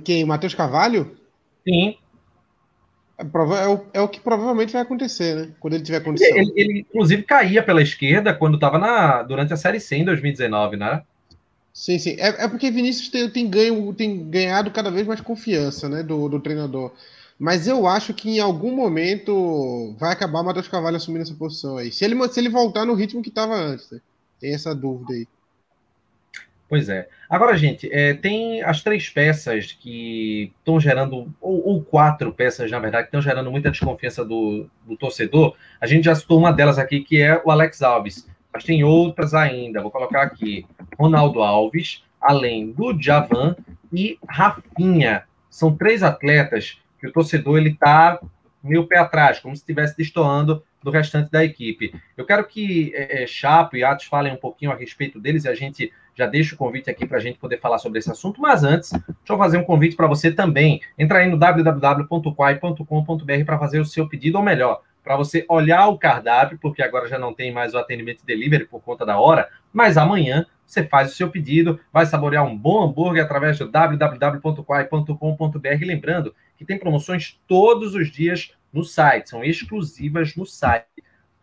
Quem? 0.03 0.23
O 0.23 0.27
Matheus 0.27 0.53
Carvalho? 0.53 1.15
Sim. 1.67 1.97
É, 3.17 3.23
é, 3.23 3.67
o, 3.67 3.85
é, 3.93 4.01
o, 4.01 4.07
que 4.07 4.19
provavelmente 4.19 4.73
vai 4.73 4.81
acontecer, 4.81 5.35
né? 5.35 5.53
Quando 5.59 5.75
ele 5.75 5.83
tiver 5.83 6.01
condição. 6.01 6.35
Ele, 6.35 6.51
ele 6.55 6.79
inclusive, 6.79 7.23
caía 7.23 7.61
pela 7.61 7.81
esquerda 7.81 8.33
quando 8.33 8.55
estava 8.55 9.23
durante 9.23 9.53
a 9.53 9.57
Série 9.57 9.79
C 9.79 9.97
em 9.97 10.05
2019, 10.05 10.75
né? 10.75 11.03
Sim, 11.73 11.97
sim. 11.99 12.15
É, 12.19 12.43
é 12.43 12.47
porque 12.47 12.71
Vinícius 12.71 13.09
tem, 13.09 13.29
tem, 13.29 13.49
ganho, 13.49 13.93
tem 13.93 14.29
ganhado 14.29 14.71
cada 14.71 14.91
vez 14.91 15.07
mais 15.07 15.21
confiança 15.21 15.87
né, 15.87 16.03
do, 16.03 16.27
do 16.27 16.39
treinador. 16.39 16.91
Mas 17.41 17.67
eu 17.67 17.87
acho 17.87 18.13
que 18.13 18.29
em 18.29 18.39
algum 18.39 18.71
momento 18.75 19.95
vai 19.97 20.13
acabar 20.13 20.41
o 20.41 20.43
Matheus 20.43 20.67
Carvalho 20.67 20.97
assumindo 20.97 21.23
essa 21.23 21.33
posição 21.33 21.75
aí. 21.75 21.91
Se 21.91 22.05
ele, 22.05 22.15
se 22.27 22.39
ele 22.39 22.49
voltar 22.49 22.85
no 22.85 22.93
ritmo 22.93 23.23
que 23.23 23.29
estava 23.29 23.55
antes, 23.55 23.89
né? 23.89 23.99
Tem 24.39 24.53
essa 24.53 24.75
dúvida 24.75 25.13
aí. 25.13 25.27
Pois 26.69 26.87
é. 26.87 27.09
Agora, 27.27 27.57
gente, 27.57 27.91
é, 27.91 28.13
tem 28.13 28.61
as 28.61 28.83
três 28.83 29.09
peças 29.09 29.71
que 29.71 30.53
estão 30.59 30.79
gerando, 30.79 31.33
ou, 31.41 31.67
ou, 31.67 31.81
quatro 31.83 32.31
peças, 32.31 32.69
na 32.69 32.77
verdade, 32.77 33.05
que 33.05 33.07
estão 33.07 33.23
gerando 33.23 33.49
muita 33.49 33.71
desconfiança 33.71 34.23
do, 34.23 34.69
do, 34.85 34.95
torcedor. 34.95 35.55
A 35.81 35.87
gente 35.87 36.05
já 36.05 36.13
citou 36.13 36.37
uma 36.37 36.53
delas 36.53 36.77
aqui, 36.77 36.99
que 36.99 37.19
é 37.19 37.41
o 37.43 37.49
Alex 37.49 37.81
Alves. 37.81 38.29
Mas 38.53 38.63
tem 38.63 38.83
outras 38.83 39.33
ainda. 39.33 39.81
Vou 39.81 39.89
colocar 39.89 40.21
aqui: 40.21 40.63
Ronaldo 40.95 41.41
Alves, 41.41 42.03
além 42.21 42.71
do 42.71 42.95
Javan 43.01 43.55
e 43.91 44.19
Rafinha. 44.29 45.23
São 45.49 45.75
três 45.75 46.03
atletas 46.03 46.79
que 47.01 47.07
o 47.07 47.11
torcedor 47.11 47.57
ele 47.57 47.71
está 47.71 48.21
meio 48.63 48.85
pé 48.85 48.99
atrás, 48.99 49.39
como 49.39 49.55
se 49.55 49.61
estivesse 49.61 49.97
destoando 49.97 50.63
do 50.83 50.91
restante 50.91 51.31
da 51.31 51.43
equipe. 51.43 51.93
Eu 52.15 52.25
quero 52.25 52.45
que 52.45 52.93
é, 52.95 53.23
é, 53.23 53.27
Chapo 53.27 53.75
e 53.75 53.83
Atos 53.83 54.05
falem 54.05 54.31
um 54.33 54.37
pouquinho 54.37 54.71
a 54.71 54.75
respeito 54.75 55.19
deles 55.19 55.45
e 55.45 55.49
a 55.49 55.55
gente 55.55 55.91
já 56.15 56.27
deixa 56.27 56.53
o 56.55 56.57
convite 56.57 56.89
aqui 56.89 57.05
para 57.05 57.17
a 57.17 57.21
gente 57.21 57.39
poder 57.39 57.59
falar 57.59 57.79
sobre 57.79 57.99
esse 57.99 58.11
assunto. 58.11 58.39
Mas 58.39 58.63
antes, 58.63 58.91
deixa 58.91 59.09
eu 59.29 59.37
fazer 59.37 59.57
um 59.57 59.63
convite 59.63 59.95
para 59.95 60.07
você 60.07 60.31
também. 60.31 60.79
Entra 60.97 61.19
aí 61.19 61.29
no 61.29 61.37
www.quai.com.br 61.37 62.85
para 63.45 63.59
fazer 63.59 63.79
o 63.79 63.85
seu 63.85 64.07
pedido, 64.07 64.37
ou 64.37 64.43
melhor, 64.43 64.81
para 65.03 65.15
você 65.15 65.45
olhar 65.49 65.87
o 65.87 65.97
cardápio, 65.97 66.59
porque 66.59 66.83
agora 66.83 67.07
já 67.07 67.17
não 67.17 67.33
tem 67.33 67.51
mais 67.51 67.73
o 67.73 67.77
atendimento 67.77 68.25
delivery 68.25 68.65
por 68.65 68.81
conta 68.81 69.05
da 69.05 69.19
hora, 69.19 69.49
mas 69.73 69.97
amanhã 69.97 70.45
você 70.71 70.83
faz 70.83 71.11
o 71.11 71.15
seu 71.15 71.29
pedido, 71.29 71.79
vai 71.91 72.05
saborear 72.05 72.45
um 72.45 72.57
bom 72.57 72.81
hambúrguer 72.83 73.21
através 73.23 73.59
do 73.59 73.69
www.quai.com.br. 73.69 75.85
Lembrando 75.85 76.33
que 76.57 76.63
tem 76.63 76.79
promoções 76.79 77.37
todos 77.47 77.93
os 77.93 78.09
dias 78.09 78.53
no 78.71 78.85
site, 78.85 79.29
são 79.29 79.43
exclusivas 79.43 80.33
no 80.35 80.45
site 80.45 80.85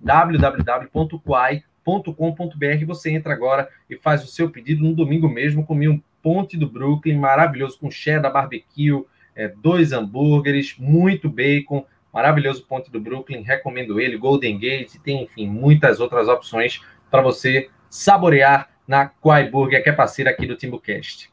www.quai.com.br. 0.01 2.87
Você 2.87 3.11
entra 3.11 3.35
agora 3.35 3.69
e 3.91 3.97
faz 3.97 4.25
o 4.25 4.29
seu 4.29 4.49
pedido 4.49 4.83
no 4.83 4.95
domingo 4.95 5.29
mesmo. 5.29 5.67
Comi 5.67 5.89
um 5.89 6.01
ponte 6.23 6.57
do 6.57 6.67
Brooklyn 6.69 7.19
maravilhoso 7.19 7.79
com 7.79 7.91
cheddar 7.91 8.33
barbecue, 8.33 9.05
é, 9.37 9.49
dois 9.49 9.93
hambúrgueres, 9.93 10.75
muito 10.79 11.29
bacon, 11.29 11.85
maravilhoso 12.13 12.65
ponte 12.67 12.91
do 12.91 13.01
Brooklyn. 13.01 13.43
Recomendo 13.43 14.01
ele, 14.01 14.17
Golden 14.17 14.59
Gate, 14.59 14.95
tem 15.05 15.25
enfim 15.25 15.47
muitas 15.47 16.01
outras 16.01 16.29
opções 16.29 16.81
para 17.11 17.21
você 17.21 17.69
saborear 17.91 18.71
na 18.89 19.07
Quai 19.07 19.51
Burger, 19.51 19.83
que 19.83 19.91
é 19.91 19.93
parceira 19.93 20.31
aqui 20.31 20.47
do 20.47 20.57
Timbucast. 20.57 21.31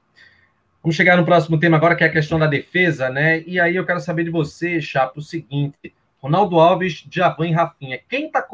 Vamos 0.84 0.96
chegar 0.96 1.18
no 1.18 1.26
próximo 1.26 1.58
tema 1.58 1.78
agora, 1.78 1.96
que 1.96 2.04
é 2.04 2.08
a 2.08 2.12
questão 2.12 2.38
da 2.38 2.46
defesa, 2.46 3.10
né? 3.10 3.42
E 3.48 3.60
aí 3.60 3.78
eu 3.78 3.86
quero 3.86 4.02
saber 4.02 4.26
de 4.26 4.30
você, 4.30 4.80
Chapo, 4.82 5.20
o 5.20 5.24
seguinte: 5.24 5.96
Ronaldo 6.22 6.60
Alves, 6.60 7.06
Javan 7.10 7.48
e 7.48 7.54
Rafinha, 7.54 8.00
quem 8.10 8.28
está 8.28 8.46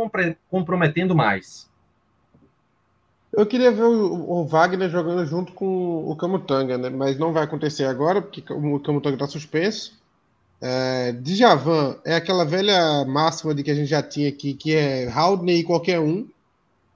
comprometendo 0.49 1.15
mais? 1.15 1.69
Eu 3.33 3.45
queria 3.45 3.71
ver 3.71 3.83
o, 3.83 4.45
Wagner 4.45 4.89
jogando 4.89 5.25
junto 5.25 5.53
com 5.53 6.09
o 6.09 6.15
Camutanga, 6.15 6.77
né? 6.77 6.89
Mas 6.89 7.17
não 7.17 7.33
vai 7.33 7.43
acontecer 7.43 7.85
agora, 7.85 8.21
porque 8.21 8.41
o 8.53 8.79
Camutanga 8.79 9.15
está 9.15 9.27
suspenso. 9.27 9.99
É, 10.61 11.13
Djavan 11.13 11.97
é 12.05 12.15
aquela 12.15 12.45
velha 12.45 13.03
máxima 13.05 13.55
de 13.55 13.63
que 13.63 13.71
a 13.71 13.75
gente 13.75 13.89
já 13.89 14.03
tinha 14.03 14.29
aqui, 14.29 14.53
que 14.53 14.75
é 14.75 15.09
Haldney 15.09 15.59
e 15.59 15.63
qualquer 15.63 15.99
um 15.99 16.27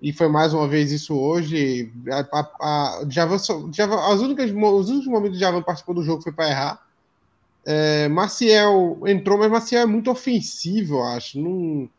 e 0.05 0.13
foi 0.13 0.27
mais 0.27 0.53
uma 0.53 0.67
vez 0.67 0.91
isso 0.91 1.15
hoje. 1.17 1.91
A, 2.11 2.19
a, 2.31 2.99
a 2.99 3.05
Javan, 3.09 3.37
Javan, 3.73 4.13
as 4.13 4.21
únicas, 4.21 4.51
os 4.51 4.89
únicos 4.89 5.07
momentos 5.07 5.39
que 5.39 5.43
Javan 5.43 5.63
participou 5.63 5.95
do 5.95 6.03
jogo 6.03 6.21
foi 6.21 6.31
para 6.31 6.47
errar. 6.47 6.87
É, 7.65 8.07
Maciel 8.07 9.01
entrou, 9.07 9.35
mas 9.39 9.49
Maciel 9.49 9.81
é 9.81 9.85
muito 9.87 10.11
ofensivo, 10.11 10.97
eu 10.97 11.03
acho. 11.05 11.39
Não, 11.39 11.89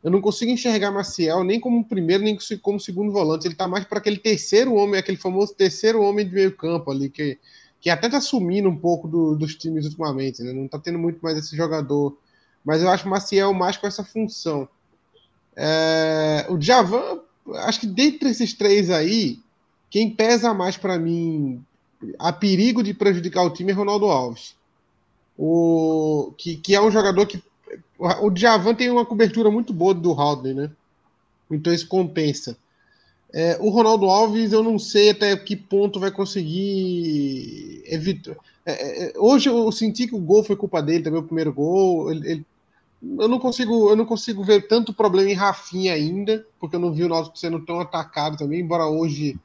eu 0.00 0.12
não 0.12 0.20
consigo 0.20 0.52
enxergar 0.52 0.92
Maciel 0.92 1.42
nem 1.42 1.58
como 1.58 1.84
primeiro, 1.84 2.22
nem 2.22 2.38
como 2.62 2.78
segundo 2.78 3.10
volante. 3.10 3.48
Ele 3.48 3.54
está 3.54 3.66
mais 3.66 3.84
para 3.84 3.98
aquele 3.98 4.18
terceiro 4.18 4.72
homem, 4.74 5.00
aquele 5.00 5.18
famoso 5.18 5.52
terceiro 5.52 6.00
homem 6.02 6.24
de 6.24 6.32
meio 6.32 6.56
campo 6.56 6.92
ali, 6.92 7.10
que, 7.10 7.36
que 7.80 7.90
até 7.90 8.06
está 8.06 8.20
sumindo 8.20 8.68
um 8.68 8.76
pouco 8.76 9.08
do, 9.08 9.34
dos 9.34 9.56
times 9.56 9.86
ultimamente. 9.86 10.40
Né? 10.40 10.52
Não 10.52 10.66
está 10.66 10.78
tendo 10.78 11.00
muito 11.00 11.18
mais 11.20 11.36
esse 11.36 11.56
jogador. 11.56 12.16
Mas 12.64 12.80
eu 12.80 12.88
acho 12.88 13.08
Maciel 13.08 13.52
mais 13.52 13.76
com 13.76 13.88
essa 13.88 14.04
função. 14.04 14.68
É, 15.56 16.46
o 16.48 16.60
Javan 16.60 17.25
acho 17.54 17.80
que 17.80 17.86
dentre 17.86 18.30
esses 18.30 18.52
três 18.52 18.90
aí, 18.90 19.38
quem 19.90 20.10
pesa 20.10 20.52
mais 20.52 20.76
para 20.76 20.98
mim 20.98 21.62
a 22.18 22.32
perigo 22.32 22.82
de 22.82 22.92
prejudicar 22.92 23.44
o 23.44 23.50
time 23.50 23.72
é 23.72 23.74
Ronaldo 23.74 24.06
Alves. 24.06 24.54
O, 25.38 26.32
que, 26.36 26.56
que 26.56 26.74
é 26.74 26.80
um 26.80 26.90
jogador 26.90 27.26
que. 27.26 27.42
O 27.98 28.30
Djavan 28.30 28.74
tem 28.74 28.90
uma 28.90 29.04
cobertura 29.04 29.50
muito 29.50 29.72
boa 29.72 29.94
do 29.94 30.12
Haldane, 30.12 30.54
né? 30.54 30.70
Então 31.50 31.72
isso 31.72 31.88
compensa. 31.88 32.56
É, 33.32 33.56
o 33.60 33.68
Ronaldo 33.70 34.06
Alves, 34.06 34.52
eu 34.52 34.62
não 34.62 34.78
sei 34.78 35.10
até 35.10 35.36
que 35.36 35.56
ponto 35.56 36.00
vai 36.00 36.10
conseguir 36.10 37.82
evitar. 37.86 38.36
É, 38.64 39.06
é, 39.06 39.12
hoje 39.16 39.48
eu 39.48 39.70
senti 39.72 40.06
que 40.06 40.14
o 40.14 40.20
gol 40.20 40.42
foi 40.42 40.56
culpa 40.56 40.82
dele, 40.82 41.04
também 41.04 41.20
o 41.20 41.24
primeiro 41.24 41.52
gol. 41.52 42.10
Ele, 42.10 42.30
ele 42.30 42.46
eu 43.18 43.28
não 43.28 43.38
consigo, 43.38 43.90
eu 43.90 43.96
não 43.96 44.04
consigo 44.04 44.42
ver 44.42 44.66
tanto 44.66 44.92
problema 44.92 45.30
em 45.30 45.34
Rafinha 45.34 45.94
ainda, 45.94 46.46
porque 46.58 46.76
eu 46.76 46.80
não 46.80 46.92
vi 46.92 47.04
o 47.04 47.08
Náutico 47.08 47.38
sendo 47.38 47.64
tão 47.64 47.80
atacado 47.80 48.36
também, 48.36 48.60
embora 48.60 48.86
hoje 48.86 49.38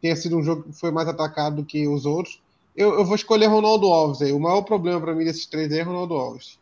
tenha 0.00 0.14
sido 0.16 0.36
um 0.36 0.42
jogo 0.42 0.64
que 0.64 0.72
foi 0.72 0.90
mais 0.90 1.08
atacado 1.08 1.56
do 1.56 1.64
que 1.64 1.86
os 1.88 2.06
outros. 2.06 2.40
Eu, 2.76 2.94
eu 2.94 3.04
vou 3.04 3.14
escolher 3.14 3.46
Ronaldo 3.46 3.86
Alves 3.88 4.22
aí. 4.22 4.32
O 4.32 4.40
maior 4.40 4.62
problema 4.62 5.00
para 5.00 5.14
mim 5.14 5.24
desses 5.24 5.46
três 5.46 5.72
aí 5.72 5.80
é 5.80 5.82
Ronaldo 5.82 6.14
Alves. 6.14 6.58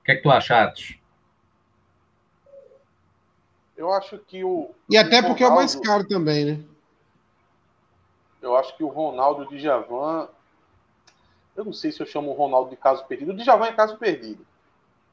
O 0.00 0.04
que 0.04 0.12
é 0.12 0.16
que 0.16 0.22
tu 0.22 0.30
acha, 0.30 0.62
Atos? 0.62 0.96
Eu 3.76 3.92
acho 3.92 4.18
que 4.18 4.42
o. 4.42 4.70
E 4.88 4.96
até 4.96 5.20
o 5.20 5.26
porque 5.26 5.44
Ronaldo, 5.44 5.44
é 5.44 5.48
o 5.48 5.54
mais 5.54 5.74
caro 5.76 6.08
também, 6.08 6.44
né? 6.44 6.60
Eu 8.40 8.56
acho 8.56 8.76
que 8.76 8.82
o 8.82 8.88
Ronaldo 8.88 9.48
de 9.48 9.58
Javan. 9.58 10.28
Eu 11.54 11.66
não 11.66 11.72
sei 11.72 11.92
se 11.92 12.00
eu 12.00 12.06
chamo 12.06 12.30
o 12.30 12.34
Ronaldo 12.34 12.70
de 12.70 12.76
caso 12.76 13.04
perdido. 13.04 13.32
O 13.32 13.36
Djavan 13.36 13.66
é 13.66 13.72
caso 13.72 13.96
perdido 13.98 14.44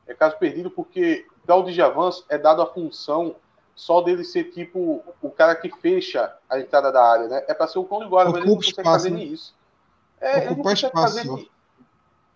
é 0.10 0.14
caso 0.16 0.38
perdido 0.38 0.72
porque 0.72 1.26
para 1.46 1.56
o 1.56 1.64
Djavan 1.64 2.10
é 2.28 2.38
dado 2.38 2.62
a 2.64 2.66
função 2.66 3.36
só 3.76 4.02
dele 4.02 4.26
ser 4.26 4.46
tipo 4.46 5.04
o 5.22 5.30
cara 5.30 5.56
que 5.56 5.70
fecha 5.70 6.36
a 6.50 6.60
entrada 6.60 6.92
da 6.92 7.02
área, 7.02 7.28
né? 7.28 7.46
É 7.48 7.54
para 7.54 7.68
ser 7.68 7.80
o 7.80 7.86
cão 7.86 8.00
de 8.00 8.08
guarda, 8.08 8.32
mas 8.32 8.42
ele 8.42 8.50
não 8.50 8.56
consegue 8.56 8.80
espaço, 8.80 8.90
fazer 8.90 9.10
né? 9.12 9.18
nem 9.18 9.28
isso. 9.28 9.56
É, 10.20 10.38
ele 10.40 10.50
não 10.50 10.56
consegue 10.64 10.88
espaço, 10.88 11.16
fazer 11.16 11.30
nem... 11.30 11.50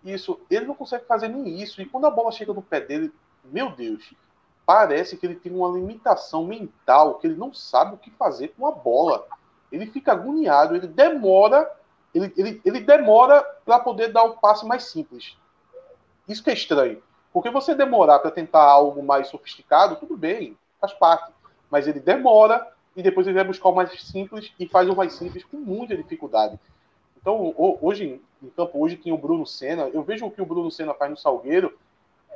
isso. 0.04 0.40
Ele 0.48 0.64
não 0.64 0.74
consegue 0.74 1.04
fazer 1.04 1.28
nem 1.28 1.60
isso. 1.60 1.82
E 1.82 1.86
quando 1.86 2.06
a 2.06 2.10
bola 2.10 2.32
chega 2.32 2.54
no 2.54 2.62
pé 2.62 2.80
dele, 2.80 3.12
meu 3.44 3.70
Deus, 3.70 4.14
parece 4.64 5.16
que 5.16 5.26
ele 5.26 5.34
tem 5.34 5.52
uma 5.52 5.68
limitação 5.68 6.46
mental, 6.46 7.16
que 7.16 7.26
ele 7.26 7.36
não 7.36 7.52
sabe 7.52 7.94
o 7.94 7.98
que 7.98 8.10
fazer 8.12 8.54
com 8.56 8.66
a 8.66 8.70
bola. 8.70 9.26
Ele 9.70 9.86
fica 9.86 10.12
agoniado, 10.12 10.76
ele 10.76 10.86
demora, 10.86 11.70
ele, 12.14 12.32
ele, 12.36 12.62
ele 12.64 12.80
demora 12.80 13.42
para 13.64 13.80
poder 13.80 14.12
dar 14.12 14.22
o 14.22 14.36
passe 14.36 14.64
mais 14.64 14.84
simples. 14.84 15.36
Isso 16.26 16.42
que 16.42 16.50
é 16.50 16.54
estranho. 16.54 17.02
Porque 17.34 17.50
você 17.50 17.74
demorar 17.74 18.20
para 18.20 18.30
tentar 18.30 18.62
algo 18.62 19.02
mais 19.02 19.26
sofisticado, 19.26 19.96
tudo 19.96 20.16
bem, 20.16 20.56
faz 20.80 20.92
parte. 20.92 21.32
Mas 21.68 21.88
ele 21.88 21.98
demora 21.98 22.64
e 22.94 23.02
depois 23.02 23.26
ele 23.26 23.34
vai 23.34 23.42
buscar 23.42 23.70
o 23.70 23.74
mais 23.74 23.90
simples 24.04 24.52
e 24.56 24.68
faz 24.68 24.88
o 24.88 24.94
mais 24.94 25.14
simples 25.14 25.42
com 25.42 25.56
muita 25.56 25.96
dificuldade. 25.96 26.56
Então, 27.20 27.52
hoje 27.56 28.20
em 28.40 28.48
campo, 28.50 28.80
hoje 28.80 28.96
tem 28.96 29.12
o 29.12 29.18
Bruno 29.18 29.44
Senna. 29.44 29.88
Eu 29.88 30.04
vejo 30.04 30.24
o 30.26 30.30
que 30.30 30.40
o 30.40 30.46
Bruno 30.46 30.70
Senna 30.70 30.94
faz 30.94 31.10
no 31.10 31.16
Salgueiro 31.16 31.76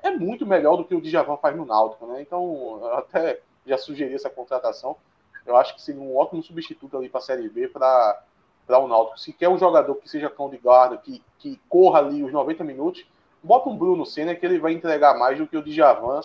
é 0.02 0.10
muito 0.10 0.44
melhor 0.44 0.76
do 0.76 0.84
que 0.84 0.96
o 0.96 1.00
Djavan 1.00 1.36
faz 1.36 1.56
no 1.56 1.64
Náutico, 1.64 2.04
né? 2.06 2.20
Então, 2.20 2.80
eu 2.82 2.94
até 2.94 3.40
já 3.64 3.78
sugeri 3.78 4.14
essa 4.14 4.28
contratação. 4.28 4.96
Eu 5.46 5.56
acho 5.56 5.76
que 5.76 5.82
seria 5.82 6.00
um 6.00 6.16
ótimo 6.16 6.42
substituto 6.42 6.96
ali 6.96 7.08
para 7.08 7.18
a 7.18 7.22
Série 7.22 7.48
B 7.48 7.68
para 7.68 8.20
o 8.68 8.88
Náutico. 8.88 9.20
Se 9.20 9.32
quer 9.32 9.48
um 9.48 9.58
jogador 9.58 9.94
que 9.94 10.08
seja 10.08 10.28
cão 10.28 10.50
de 10.50 10.58
guarda, 10.58 10.96
que, 10.96 11.22
que 11.38 11.60
corra 11.68 12.00
ali 12.00 12.24
os 12.24 12.32
90 12.32 12.64
minutos, 12.64 13.06
Bota 13.42 13.68
um 13.68 13.76
Bruno 13.76 14.04
Senna 14.04 14.34
que 14.34 14.44
ele 14.44 14.58
vai 14.58 14.72
entregar 14.72 15.18
mais 15.18 15.38
do 15.38 15.46
que 15.46 15.56
o 15.56 15.62
Djavan, 15.62 16.20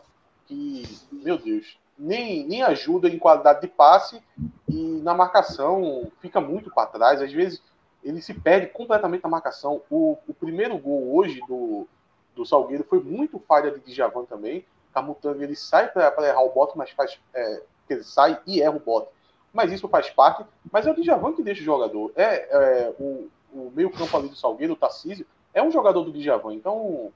que, 0.46 0.84
meu 1.12 1.38
Deus, 1.38 1.78
nem, 1.98 2.46
nem 2.46 2.64
ajuda 2.64 3.08
em 3.08 3.20
qualidade 3.20 3.62
de 3.62 3.68
passe 3.68 4.22
e 4.68 5.02
na 5.04 5.14
marcação 5.14 6.12
fica 6.20 6.42
muito 6.42 6.72
para 6.72 6.88
trás. 6.88 7.22
Às 7.22 7.32
vezes 7.32 7.62
ele 8.04 8.22
se 8.22 8.34
perde 8.34 8.68
completamente 8.68 9.24
na 9.24 9.30
marcação. 9.30 9.82
O, 9.90 10.18
o 10.28 10.34
primeiro 10.34 10.78
gol 10.78 11.16
hoje 11.16 11.40
do, 11.48 11.88
do 12.36 12.46
Salgueiro 12.46 12.84
foi 12.84 13.00
muito 13.00 13.40
falha 13.40 13.72
de 13.72 13.80
Djavan 13.80 14.26
também. 14.26 14.66
Camutanga 14.94 15.44
ele 15.44 15.56
sai 15.56 15.88
para 15.90 16.28
errar 16.28 16.44
o 16.44 16.54
bote, 16.54 16.78
mas 16.78 16.90
faz. 16.92 17.20
É, 17.34 17.64
ele 17.90 18.04
sai 18.04 18.40
e 18.46 18.62
erra 18.62 18.76
o 18.76 18.80
bote. 18.80 19.10
Mas 19.52 19.72
isso 19.72 19.88
faz 19.88 20.10
parte. 20.10 20.46
Mas 20.72 20.86
é 20.86 20.92
o 20.92 20.96
Djavan 20.96 21.34
que 21.34 21.44
deixa 21.44 21.62
o 21.62 21.66
jogador. 21.66 22.12
É, 22.16 22.26
é 22.26 22.96
o, 23.00 23.30
o 23.52 23.72
meio-campo 23.76 24.16
ali 24.18 24.30
do 24.30 24.36
Salgueiro, 24.36 24.74
o 24.74 24.78
Tarcísio, 24.78 25.26
é 25.54 25.62
um 25.62 25.72
jogador 25.72 26.04
do 26.04 26.12
Djavan, 26.12 26.54
então 26.54 27.12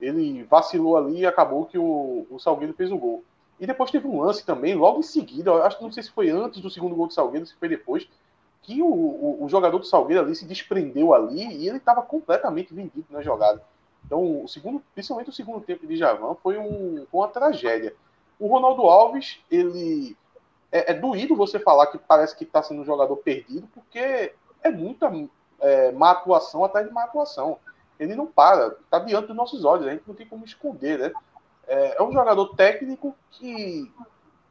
ele 0.00 0.42
vacilou 0.44 0.96
ali 0.96 1.20
e 1.20 1.26
acabou 1.26 1.66
que 1.66 1.78
o, 1.78 2.26
o 2.30 2.38
Salgueiro 2.38 2.74
fez 2.74 2.90
o 2.90 2.98
gol. 2.98 3.22
E 3.60 3.66
depois 3.66 3.90
teve 3.90 4.06
um 4.06 4.20
lance 4.20 4.44
também, 4.44 4.74
logo 4.74 4.98
em 4.98 5.04
seguida, 5.04 5.52
acho 5.64 5.78
que 5.78 5.84
não 5.84 5.92
sei 5.92 6.02
se 6.02 6.10
foi 6.10 6.30
antes 6.30 6.60
do 6.60 6.70
segundo 6.70 6.96
gol 6.96 7.06
do 7.06 7.12
Salgueiro, 7.12 7.46
se 7.46 7.54
foi 7.54 7.68
depois, 7.68 8.08
que 8.62 8.82
o, 8.82 8.86
o, 8.86 9.44
o 9.44 9.48
jogador 9.48 9.78
do 9.78 9.86
Salgueiro 9.86 10.24
ali 10.24 10.34
se 10.34 10.44
desprendeu 10.44 11.14
ali 11.14 11.46
e 11.56 11.68
ele 11.68 11.76
estava 11.76 12.02
completamente 12.02 12.74
vendido 12.74 13.06
na 13.10 13.22
jogada. 13.22 13.62
Então, 14.04 14.42
o 14.44 14.48
segundo, 14.48 14.82
principalmente 14.94 15.30
o 15.30 15.32
segundo 15.32 15.60
tempo 15.60 15.86
de 15.86 15.96
Javan 15.96 16.34
foi, 16.42 16.58
um, 16.58 17.06
uma 17.12 17.28
tragédia. 17.28 17.94
O 18.38 18.48
Ronaldo 18.48 18.82
Alves, 18.82 19.38
ele 19.50 20.16
é, 20.70 20.92
é 20.92 20.94
doído 20.94 21.36
você 21.36 21.58
falar 21.58 21.86
que 21.86 21.98
parece 21.98 22.36
que 22.36 22.44
está 22.44 22.62
sendo 22.62 22.82
um 22.82 22.84
jogador 22.84 23.16
perdido, 23.16 23.68
porque 23.72 24.32
é 24.62 24.70
muita 24.70 25.08
é, 25.62 25.92
má 25.92 26.10
atuação 26.10 26.64
atrás 26.64 26.86
de 26.86 26.92
má 26.92 27.04
atuação. 27.04 27.58
Ele 27.98 28.14
não 28.14 28.26
para, 28.26 28.76
está 28.82 28.98
diante 28.98 29.28
dos 29.28 29.36
nossos 29.36 29.64
olhos, 29.64 29.86
a 29.86 29.90
gente 29.90 30.02
não 30.06 30.14
tem 30.14 30.26
como 30.26 30.44
esconder, 30.44 30.98
né? 30.98 31.12
É, 31.66 31.96
é 31.98 32.02
um 32.02 32.12
jogador 32.12 32.54
técnico 32.56 33.16
que, 33.30 33.90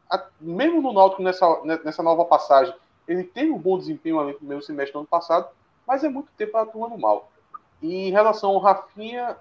a, 0.10 0.26
mesmo 0.40 0.82
no 0.82 0.94
Náutico 0.94 1.22
nessa, 1.22 1.46
nessa 1.84 2.02
nova 2.02 2.24
passagem, 2.26 2.74
ele 3.08 3.24
teve 3.24 3.52
um 3.52 3.60
bom 3.60 3.78
desempenho 3.78 4.20
ali 4.20 4.32
no 4.32 4.38
primeiro 4.38 4.64
semestre 4.64 4.94
do 4.94 5.00
ano 5.00 5.08
passado, 5.08 5.50
mas 5.86 6.04
é 6.04 6.10
muito 6.10 6.32
tempo 6.38 6.58
atuando 6.58 6.98
mal. 6.98 7.30
E 7.82 8.08
em 8.08 8.12
relação 8.12 8.52
ao 8.52 8.60
Rafinha, 8.60 9.36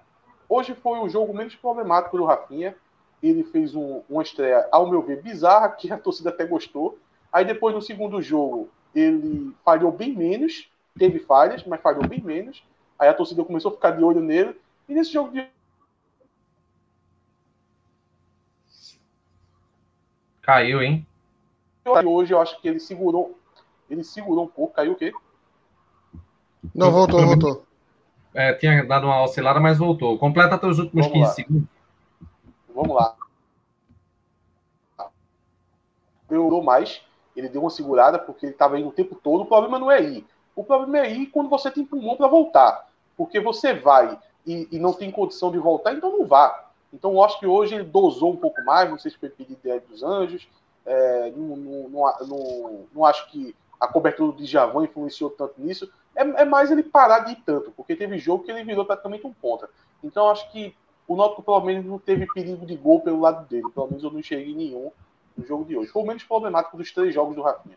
hoje 0.49 0.75
foi 0.75 0.99
o 0.99 1.09
jogo 1.09 1.33
menos 1.35 1.55
problemático 1.55 2.17
do 2.17 2.25
Rafinha. 2.25 2.75
Ele 3.23 3.45
fez 3.45 3.75
um, 3.75 4.03
uma 4.09 4.23
estreia, 4.23 4.67
ao 4.73 4.89
meu 4.89 5.03
ver, 5.03 5.23
bizarra, 5.23 5.69
que 5.77 5.93
a 5.93 5.99
torcida 5.99 6.31
até 6.31 6.45
gostou. 6.45 6.99
Aí 7.33 7.45
depois, 7.45 7.75
no 7.75 7.83
segundo 7.83 8.21
jogo, 8.21 8.69
ele 8.95 9.55
falhou 9.65 9.93
bem 9.93 10.13
menos, 10.13 10.70
teve 10.99 11.19
falhas, 11.21 11.65
mas 11.65 11.81
falhou 11.81 12.07
bem 12.07 12.21
menos. 12.21 12.63
Aí 12.99 13.09
a 13.09 13.15
torcida 13.15 13.45
começou 13.45 13.71
a 13.71 13.75
ficar 13.75 13.93
de 13.93 14.05
olho 14.05 14.21
nele. 14.21 14.61
E 14.89 14.95
nesse 14.95 15.13
jogo 15.13 15.33
de. 15.33 15.49
Caiu, 20.43 20.83
hein? 20.83 21.07
Hoje 21.85 22.35
eu 22.35 22.41
acho 22.41 22.61
que 22.61 22.69
ele 22.69 22.81
segurou. 22.81 23.39
Ele 23.89 24.05
segurou 24.05 24.45
um 24.45 24.49
pouco. 24.49 24.75
Caiu 24.75 24.93
o 24.93 24.97
quê? 24.97 25.13
Não, 26.75 26.91
voltou, 26.91 27.25
voltou. 27.25 27.65
É, 28.35 28.53
tinha 28.55 28.85
dado 28.85 29.07
uma 29.07 29.23
oscilada, 29.23 29.59
mas 29.59 29.79
voltou. 29.79 30.19
Completa 30.19 30.59
teus 30.59 30.79
últimos 30.79 31.07
Vamos 31.07 31.19
15 31.19 31.29
lá. 31.29 31.35
segundos. 31.35 31.69
Vamos 32.75 32.97
lá. 32.97 33.17
Melhorou 36.29 36.63
mais. 36.63 37.03
Ele 37.35 37.49
deu 37.49 37.63
uma 37.63 37.71
segurada 37.71 38.19
porque 38.19 38.47
ele 38.47 38.53
estava 38.53 38.79
indo 38.79 38.89
o 38.89 38.93
tempo 38.93 39.15
todo. 39.15 39.43
O 39.43 39.47
problema 39.47 39.79
não 39.79 39.91
é 39.91 40.03
ir. 40.03 40.27
O 40.55 40.65
problema 40.65 41.07
é 41.07 41.13
ir 41.13 41.27
quando 41.27 41.49
você 41.49 41.71
tem 41.71 41.85
pulmão 41.85 42.17
para 42.17 42.29
voltar. 42.29 42.89
Porque 43.17 43.41
você 43.41 43.75
vai 43.75 44.19
e, 44.47 44.69
e, 44.73 44.79
não 44.79 44.93
tem 44.93 45.11
condição 45.11 45.51
de 45.51 45.59
voltar, 45.59 45.93
então 45.93 46.19
não 46.19 46.27
vá. 46.27 46.69
Então 46.93 47.13
eu 47.13 47.23
acho 47.23 47.39
que 47.39 47.47
hoje 47.47 47.75
ele 47.75 47.85
dosou 47.85 48.33
um 48.33 48.37
pouco 48.37 48.63
mais. 48.65 48.91
Não 48.91 48.99
sei 48.99 49.11
se 49.11 49.19
foi 49.19 49.29
pedido 49.29 49.59
ideia 49.61 49.81
dos 49.81 50.03
anjos. 50.03 50.49
É, 50.85 51.33
não, 51.37 51.57
não, 51.57 51.89
não, 51.89 52.87
não, 52.93 53.05
acho 53.05 53.31
que 53.31 53.55
a 53.79 53.87
cobertura 53.87 54.33
do 54.33 54.43
Djavan 54.43 54.85
influenciou 54.85 55.31
tanto 55.31 55.55
nisso. 55.59 55.91
É, 56.17 56.23
é, 56.23 56.45
mais 56.45 56.71
ele 56.71 56.83
parar 56.83 57.21
de 57.21 57.33
ir 57.33 57.43
tanto, 57.47 57.71
porque 57.73 57.95
teve 57.95 58.19
jogo 58.19 58.45
que 58.45 58.51
ele 58.51 58.65
virou 58.65 58.85
praticamente 58.85 59.27
um 59.27 59.33
ponta. 59.33 59.69
Então 60.03 60.29
acho 60.29 60.51
que 60.51 60.75
o 61.07 61.17
Náutico 61.17 61.43
pelo 61.43 61.61
menos 61.61 61.85
não 61.85 61.99
teve 61.99 62.27
perigo 62.33 62.65
de 62.65 62.77
gol 62.77 63.01
pelo 63.01 63.21
lado 63.21 63.47
dele. 63.49 63.71
Pelo 63.71 63.87
menos 63.87 64.03
eu 64.03 64.11
não 64.11 64.21
enxerguei 64.21 64.55
nenhum 64.55 64.91
no 65.37 65.47
jogo 65.47 65.65
de 65.65 65.77
hoje. 65.77 65.91
Foi 65.91 66.03
o 66.03 66.07
menos 66.07 66.25
problemático 66.25 66.77
dos 66.77 66.93
três 66.93 67.15
jogos 67.15 67.35
do 67.35 67.43
Rafinha. 67.43 67.77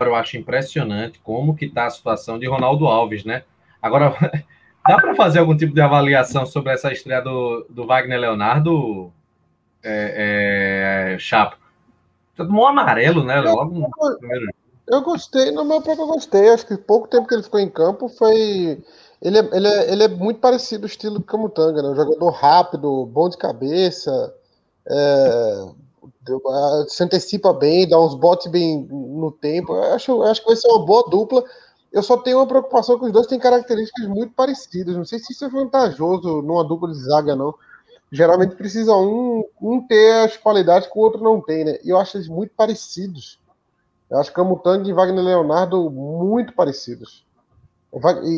Eu 0.00 0.14
acho 0.14 0.36
impressionante 0.36 1.18
como 1.20 1.54
que 1.54 1.68
tá 1.68 1.86
a 1.86 1.90
situação 1.90 2.38
de 2.38 2.46
Ronaldo 2.46 2.86
Alves, 2.86 3.24
né? 3.24 3.44
Agora, 3.80 4.14
dá 4.86 4.96
para 4.96 5.14
fazer 5.14 5.38
algum 5.38 5.56
tipo 5.56 5.74
de 5.74 5.80
avaliação 5.80 6.44
sobre 6.44 6.72
essa 6.72 6.92
estreia 6.92 7.20
do, 7.20 7.66
do 7.68 7.86
Wagner 7.86 8.18
Leonardo, 8.18 9.12
é, 9.82 11.14
é, 11.14 11.18
Chapo? 11.18 11.56
Tomou 12.36 12.64
um 12.64 12.68
amarelo, 12.68 13.22
né? 13.24 13.40
Logo 13.40 13.78
no 13.78 14.18
primeiro 14.18 14.46
eu 14.86 15.02
gostei, 15.02 15.50
no 15.50 15.64
meu 15.64 15.80
próprio 15.80 16.04
eu 16.04 16.08
gostei. 16.08 16.48
Acho 16.50 16.66
que 16.66 16.76
pouco 16.76 17.08
tempo 17.08 17.26
que 17.26 17.34
ele 17.34 17.42
ficou 17.42 17.60
em 17.60 17.70
campo 17.70 18.08
foi. 18.08 18.82
Ele 19.22 19.38
é, 19.38 19.48
ele 19.52 19.66
é, 19.66 19.92
ele 19.92 20.02
é 20.04 20.08
muito 20.08 20.40
parecido 20.40 20.84
ao 20.84 20.88
estilo 20.88 21.18
do 21.18 21.24
Camutanga, 21.24 21.82
né? 21.82 21.88
Um 21.88 21.96
jogador 21.96 22.30
rápido, 22.30 23.06
bom 23.06 23.28
de 23.28 23.38
cabeça, 23.38 24.34
é, 24.86 25.66
se 26.88 27.02
antecipa 27.02 27.52
bem, 27.52 27.88
dá 27.88 28.00
uns 28.00 28.14
botes 28.14 28.50
bem 28.50 28.86
no 28.86 29.30
tempo. 29.32 29.74
Eu 29.74 29.94
acho, 29.94 30.10
eu 30.12 30.22
acho 30.24 30.40
que 30.40 30.46
vai 30.48 30.56
ser 30.56 30.68
uma 30.68 30.84
boa 30.84 31.08
dupla. 31.08 31.44
Eu 31.92 32.02
só 32.02 32.16
tenho 32.16 32.38
uma 32.38 32.46
preocupação 32.46 32.98
que 32.98 33.04
os 33.06 33.12
dois 33.12 33.26
têm 33.26 33.38
características 33.38 34.08
muito 34.08 34.34
parecidas. 34.34 34.96
Não 34.96 35.04
sei 35.04 35.18
se 35.18 35.32
isso 35.32 35.44
é 35.44 35.48
vantajoso 35.48 36.42
numa 36.42 36.64
dupla 36.64 36.90
de 36.90 36.98
zaga, 36.98 37.36
não. 37.36 37.54
Geralmente 38.10 38.56
precisa 38.56 38.94
um, 38.94 39.44
um 39.60 39.86
ter 39.86 40.24
as 40.24 40.36
qualidades 40.36 40.88
que 40.88 40.98
o 40.98 41.02
outro 41.02 41.22
não 41.22 41.40
tem, 41.40 41.64
né? 41.64 41.78
E 41.84 41.90
eu 41.90 41.98
acho 41.98 42.16
eles 42.16 42.28
muito 42.28 42.52
parecidos. 42.54 43.38
Eu 44.10 44.18
acho 44.18 44.32
Camutanga 44.32 44.88
e 44.88 44.92
Wagner 44.92 45.24
Leonardo 45.24 45.90
muito 45.90 46.52
parecidos. 46.52 47.24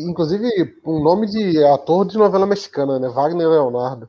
Inclusive, 0.06 0.78
um 0.84 1.02
nome 1.02 1.26
de 1.26 1.64
ator 1.64 2.06
de 2.06 2.18
novela 2.18 2.46
mexicana, 2.46 2.98
né? 2.98 3.08
Wagner 3.08 3.48
Leonardo. 3.48 4.08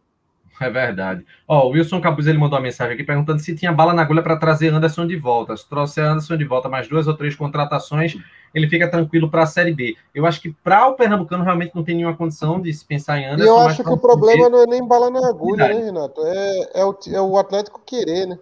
É 0.59 0.69
verdade. 0.69 1.23
Ó, 1.47 1.67
o 1.67 1.69
Wilson 1.69 2.01
Capuz 2.01 2.25
ele 2.25 2.37
mandou 2.37 2.57
uma 2.57 2.63
mensagem 2.63 2.93
aqui 2.93 3.03
perguntando 3.03 3.39
se 3.39 3.55
tinha 3.55 3.71
bala 3.71 3.93
na 3.93 4.01
agulha 4.01 4.23
para 4.23 4.37
trazer 4.37 4.73
Anderson 4.73 5.05
de 5.05 5.15
volta. 5.15 5.55
Se 5.55 5.67
trouxer 5.67 6.03
Anderson 6.03 6.35
de 6.35 6.45
volta 6.45 6.67
mais 6.67 6.87
duas 6.87 7.07
ou 7.07 7.13
três 7.13 7.35
contratações, 7.35 8.15
ele 8.53 8.67
fica 8.67 8.89
tranquilo 8.89 9.29
para 9.29 9.43
a 9.43 9.45
Série 9.45 9.73
B. 9.73 9.95
Eu 10.15 10.25
acho 10.25 10.41
que 10.41 10.51
para 10.63 10.87
o 10.87 10.95
Pernambucano 10.95 11.43
realmente 11.43 11.75
não 11.75 11.83
tem 11.83 11.95
nenhuma 11.95 12.15
condição 12.15 12.59
de 12.59 12.73
se 12.73 12.83
pensar 12.83 13.19
em 13.19 13.25
Anderson. 13.25 13.43
E 13.43 13.47
eu 13.47 13.59
acho 13.59 13.83
que 13.83 13.89
o 13.89 13.97
problema 13.97 14.49
não 14.49 14.63
é 14.63 14.65
nem 14.65 14.85
bala 14.85 15.11
na 15.11 15.27
agulha, 15.29 15.67
né, 15.67 15.85
Renato? 15.85 16.21
É, 16.25 16.81
é, 16.81 16.85
o, 16.85 16.97
é 17.07 17.21
o 17.21 17.37
Atlético 17.37 17.81
querer, 17.85 18.25
né? 18.25 18.39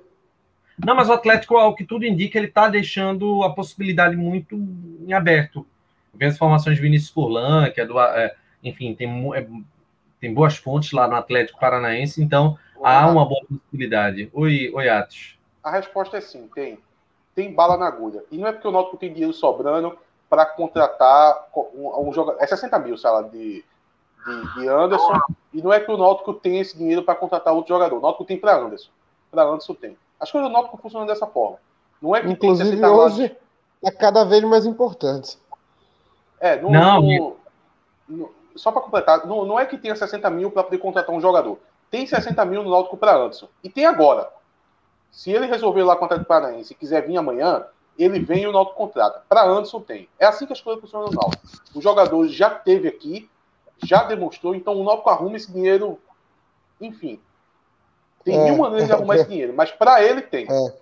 Não, 0.78 0.96
mas 0.96 1.10
o 1.10 1.14
Atlético, 1.14 1.58
ao 1.58 1.76
que 1.76 1.86
tudo 1.86 2.06
indica, 2.06 2.38
ele 2.38 2.48
está 2.48 2.68
deixando 2.68 3.44
a 3.44 3.54
possibilidade 3.54 4.16
muito 4.16 4.56
em 5.06 5.14
aberto. 5.14 5.66
Vê 6.14 6.26
as 6.26 6.38
formações 6.38 6.76
de 6.76 6.82
Vinícius 6.82 7.12
Furlan, 7.12 7.70
que 7.72 7.80
é 7.80 7.86
do. 7.86 8.00
É, 8.00 8.36
enfim, 8.64 8.94
tem, 8.94 9.10
é, 9.36 9.48
tem 10.26 10.34
boas 10.34 10.58
fontes 10.58 10.92
lá 10.92 11.08
no 11.08 11.16
Atlético 11.16 11.60
Paranaense, 11.60 12.20
então 12.20 12.58
há 12.84 13.08
uma 13.08 13.24
boa 13.26 13.46
possibilidade. 13.48 14.28
Oi, 14.34 14.72
oi 14.74 14.90
Atos. 14.90 15.38
A 15.64 15.70
resposta 15.70 16.18
é 16.18 16.22
sim, 16.22 16.50
tem. 16.56 16.80
Tem 17.36 17.54
bala 17.54 17.78
na 17.78 17.86
agulha. 17.86 18.24
E 18.32 18.38
não 18.40 18.48
é 18.48 18.52
porque 18.52 18.68
o 18.68 18.72
Náutico 18.72 18.98
tem 18.98 19.14
dinheiro 19.14 19.34
sobrando 19.34 19.96
para 20.28 20.44
contratar 20.48 21.48
um, 21.56 22.10
um 22.10 22.12
jogador. 22.12 22.42
É 22.42 22.48
60 22.48 22.80
mil, 22.80 22.98
salário 22.98 23.30
de, 23.30 23.64
de, 24.26 24.54
de, 24.56 24.68
Anderson. 24.68 25.20
E 25.54 25.62
não 25.62 25.72
é 25.72 25.80
que 25.80 25.92
o 25.92 25.98
Náutico 25.98 26.34
tem 26.34 26.60
esse 26.60 26.76
dinheiro 26.76 27.04
para 27.04 27.14
contratar 27.14 27.54
outro 27.54 27.76
jogador. 27.76 27.98
O 27.98 28.02
Náutico 28.02 28.26
tem 28.26 28.40
para 28.40 28.58
Anderson. 28.58 28.90
Para 29.30 29.44
Anderson 29.44 29.76
tem. 29.76 29.96
As 30.20 30.32
coisas 30.32 30.50
do 30.50 30.54
Náutico 30.54 30.78
funcionam 30.78 31.06
dessa 31.06 31.28
forma. 31.28 31.60
Não 32.02 32.16
é 32.16 32.22
que 32.22 32.30
Inclusive, 32.30 32.84
hoje 32.84 33.36
é 33.84 33.92
cada 33.92 34.24
vez 34.24 34.44
mais 34.44 34.66
importante. 34.66 35.38
É, 36.40 36.60
no, 36.60 36.72
não, 36.72 37.02
no, 37.02 37.38
no, 38.10 38.32
só 38.56 38.72
para 38.72 38.82
completar, 38.82 39.26
não, 39.26 39.46
não 39.46 39.60
é 39.60 39.66
que 39.66 39.78
tenha 39.78 39.96
60 39.96 40.30
mil 40.30 40.50
para 40.50 40.64
poder 40.64 40.78
contratar 40.78 41.14
um 41.14 41.22
jogador. 41.22 41.60
Tem 41.92 42.06
60 42.06 42.44
mil 42.46 42.64
no 42.64 42.72
Náutico 42.72 42.98
para 42.98 43.16
Anderson. 43.16 43.48
E 43.64 43.70
tem 43.70 43.86
agora. 43.86 44.30
Se 45.12 45.32
ele 45.32 45.46
resolver 45.46 45.84
lá 45.84 45.96
contra 45.96 46.18
o 46.18 46.26
Paranaense 46.26 46.74
e 46.74 46.76
quiser 46.76 47.06
vir 47.06 47.18
amanhã, 47.18 47.66
ele 47.98 48.20
vem 48.20 48.44
e 48.44 48.48
o 48.48 48.52
Náutico 48.52 48.78
contrata. 48.78 49.22
Para 49.30 49.46
Anderson 49.46 49.80
tem. 49.80 50.10
É 50.20 50.26
assim 50.26 50.46
que 50.46 50.54
as 50.54 50.62
coisas 50.62 50.82
funcionam 50.82 51.08
no 51.08 51.14
Náutico. 51.14 51.44
O 51.74 51.82
jogador 51.82 52.28
já 52.28 52.50
teve 52.50 52.88
aqui, 52.88 53.30
já 53.84 54.04
demonstrou, 54.04 54.56
então 54.56 54.74
o 54.80 54.84
Náutico 54.84 55.10
arruma 55.10 55.38
esse 55.38 55.52
dinheiro, 55.52 56.00
enfim. 56.80 57.20
Tem 58.24 58.40
é, 58.40 58.44
mil 58.46 58.58
maneiras 58.58 58.88
de 58.88 58.94
arrumar 58.94 59.16
esse 59.16 59.30
dinheiro, 59.30 59.54
mas 59.56 59.72
para 59.72 60.04
ele 60.04 60.22
tem. 60.22 60.48
É. 60.50 60.74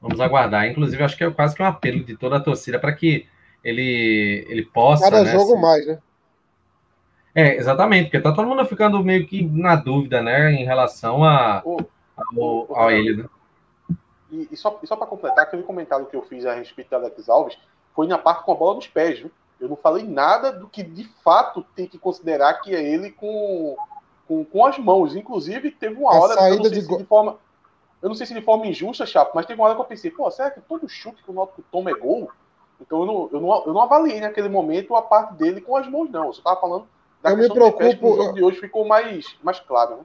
Vamos 0.00 0.20
aguardar. 0.20 0.66
Inclusive, 0.66 1.02
acho 1.02 1.16
que 1.16 1.24
é 1.24 1.30
quase 1.30 1.54
que 1.54 1.62
um 1.62 1.66
apelo 1.66 2.02
de 2.02 2.16
toda 2.16 2.38
a 2.38 2.40
torcida 2.40 2.78
para 2.78 2.92
que 2.92 3.28
ele, 3.64 4.46
ele 4.48 4.64
possa. 4.64 5.04
Cada 5.04 5.24
né, 5.24 5.32
jogo 5.32 5.54
se... 5.54 5.60
mais, 5.60 5.86
né? 5.86 5.98
É, 7.34 7.56
exatamente, 7.56 8.06
porque 8.06 8.20
tá 8.20 8.32
todo 8.32 8.48
mundo 8.48 8.64
ficando 8.64 9.02
meio 9.04 9.26
que 9.26 9.44
na 9.44 9.76
dúvida, 9.76 10.20
né, 10.20 10.50
em 10.50 10.64
relação 10.64 11.22
a, 11.22 11.62
o, 11.64 11.78
ao, 12.16 12.76
ao 12.76 12.90
ele, 12.90 13.22
né? 13.22 13.28
E, 14.32 14.48
e 14.50 14.56
só, 14.56 14.80
só 14.84 14.96
para 14.96 15.06
completar, 15.06 15.44
aquele 15.44 15.62
comentário 15.62 16.06
que 16.06 16.16
eu 16.16 16.22
fiz 16.22 16.44
a 16.44 16.54
respeito 16.54 16.90
do 16.90 16.96
Alex 16.96 17.28
Alves 17.28 17.58
foi 17.94 18.08
na 18.08 18.18
parte 18.18 18.44
com 18.44 18.52
a 18.52 18.56
bola 18.56 18.74
nos 18.74 18.88
pés, 18.88 19.20
viu? 19.20 19.30
Eu 19.60 19.68
não 19.68 19.76
falei 19.76 20.04
nada 20.04 20.50
do 20.52 20.66
que 20.66 20.82
de 20.82 21.04
fato 21.22 21.64
tem 21.76 21.86
que 21.86 21.98
considerar 21.98 22.54
que 22.54 22.74
é 22.74 22.82
ele 22.82 23.10
com, 23.10 23.76
com, 24.26 24.44
com 24.44 24.66
as 24.66 24.78
mãos. 24.78 25.14
Inclusive, 25.14 25.70
teve 25.70 25.96
uma 25.96 26.14
hora. 26.14 26.32
A 26.34 26.38
saída 26.38 26.70
de, 26.70 26.80
de 26.80 27.04
forma 27.04 27.38
eu 28.02 28.08
não 28.08 28.16
sei 28.16 28.26
se 28.26 28.34
de 28.34 28.40
forma 28.40 28.66
injusta, 28.66 29.04
Chapo, 29.04 29.32
mas 29.34 29.44
teve 29.44 29.60
uma 29.60 29.66
hora 29.66 29.74
que 29.74 29.80
eu 29.82 29.86
pensei, 29.86 30.10
pô, 30.10 30.30
será 30.30 30.50
que 30.50 30.60
todo 30.62 30.88
chute 30.88 31.22
que 31.22 31.30
o 31.30 31.34
Náutico 31.34 31.62
toma 31.70 31.90
é 31.90 31.94
gol? 31.94 32.30
Então 32.80 33.00
eu 33.00 33.06
não, 33.06 33.28
eu 33.32 33.40
não, 33.40 33.64
eu 33.66 33.72
não 33.74 33.82
avaliei 33.82 34.20
naquele 34.20 34.48
momento 34.48 34.94
a 34.94 35.02
parte 35.02 35.34
dele 35.34 35.60
com 35.60 35.76
as 35.76 35.88
mãos, 35.88 36.10
não. 36.10 36.26
Eu 36.26 36.32
só 36.32 36.38
estava 36.38 36.60
falando 36.60 36.86
da 37.22 37.30
eu 37.30 37.36
questão 37.36 37.56
me 37.56 37.72
preocupo, 37.72 38.28
de 38.28 38.34
de 38.34 38.44
hoje 38.44 38.60
ficou 38.60 38.86
mais, 38.86 39.36
mais 39.42 39.60
claro. 39.60 39.96
Né? 39.96 40.02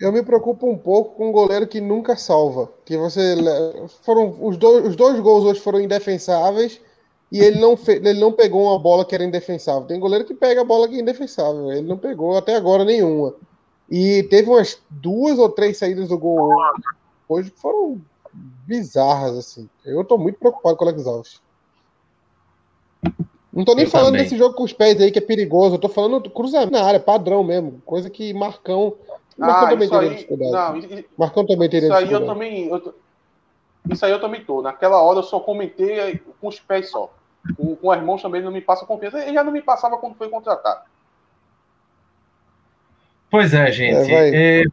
Eu 0.00 0.12
me 0.12 0.22
preocupo 0.22 0.68
um 0.68 0.76
pouco 0.76 1.14
com 1.16 1.28
um 1.28 1.32
goleiro 1.32 1.66
que 1.66 1.80
nunca 1.80 2.16
salva. 2.16 2.68
Que 2.84 2.96
você. 2.96 3.36
Foram, 4.02 4.36
os, 4.40 4.56
dois, 4.56 4.88
os 4.88 4.96
dois 4.96 5.18
gols 5.20 5.44
hoje 5.44 5.60
foram 5.60 5.80
indefensáveis 5.80 6.80
e 7.30 7.40
ele 7.40 7.60
não, 7.60 7.76
fe, 7.76 7.92
ele 7.92 8.20
não 8.20 8.32
pegou 8.32 8.64
uma 8.64 8.78
bola 8.78 9.04
que 9.04 9.14
era 9.14 9.24
indefensável. 9.24 9.84
Tem 9.84 10.00
goleiro 10.00 10.24
que 10.24 10.34
pega 10.34 10.60
a 10.60 10.64
bola 10.64 10.88
que 10.88 10.96
é 10.96 11.00
indefensável. 11.00 11.72
Ele 11.72 11.86
não 11.86 11.96
pegou 11.96 12.36
até 12.36 12.56
agora 12.56 12.84
nenhuma. 12.84 13.34
E 13.88 14.24
teve 14.24 14.50
umas 14.50 14.82
duas 14.90 15.38
ou 15.38 15.48
três 15.48 15.78
saídas 15.78 16.08
do 16.08 16.18
gol 16.18 16.50
hoje 17.28 17.50
que 17.50 17.60
foram 17.60 18.00
bizarras, 18.66 19.36
assim. 19.36 19.68
Eu 19.84 20.04
tô 20.04 20.18
muito 20.18 20.38
preocupado 20.38 20.76
com 20.76 20.84
o 20.84 20.88
Alex 20.88 21.06
Alves. 21.06 21.40
Não 23.52 23.64
tô 23.64 23.74
nem 23.74 23.84
eu 23.84 23.90
falando 23.90 24.12
também. 24.12 24.22
desse 24.22 24.36
jogo 24.36 24.54
com 24.54 24.62
os 24.62 24.72
pés 24.72 25.00
aí 25.00 25.10
que 25.10 25.18
é 25.18 25.22
perigoso. 25.22 25.74
Eu 25.74 25.78
tô 25.78 25.88
falando 25.88 26.20
do 26.20 26.30
cruzamento 26.30 26.72
na 26.72 26.82
área, 26.82 26.98
padrão 26.98 27.44
mesmo. 27.44 27.82
Coisa 27.84 28.08
que 28.08 28.32
Marcão. 28.32 28.94
Marcão 29.36 29.66
ah, 29.66 29.70
também 29.70 29.88
teria 29.88 30.08
aí, 30.08 30.14
dificuldade. 30.14 30.86
Não, 30.90 31.04
Marcão 31.18 31.46
também 31.46 31.68
teria 31.68 31.88
Isso 31.88 31.96
aí 31.96 32.12
eu 32.12 32.26
também. 32.26 32.68
Eu, 32.68 32.94
Isso 33.90 34.04
aí 34.06 34.12
eu 34.12 34.20
também 34.20 34.44
tô. 34.44 34.62
Naquela 34.62 35.02
hora 35.02 35.18
eu 35.18 35.22
só 35.22 35.38
comentei 35.38 36.20
com 36.40 36.48
os 36.48 36.58
pés 36.60 36.90
só. 36.90 37.12
Com, 37.56 37.76
com 37.76 37.88
o 37.88 37.94
irmão 37.94 38.16
também 38.16 38.40
não 38.40 38.50
me 38.50 38.60
passa 38.60 38.86
confiança. 38.86 39.18
Ele 39.18 39.34
já 39.34 39.44
não 39.44 39.52
me 39.52 39.60
passava 39.60 39.98
quando 39.98 40.14
foi 40.14 40.28
contratado. 40.30 40.82
Pois 43.30 43.52
é, 43.52 43.70
gente. 43.70 44.10
É, 44.10 44.60
é, 44.60 44.64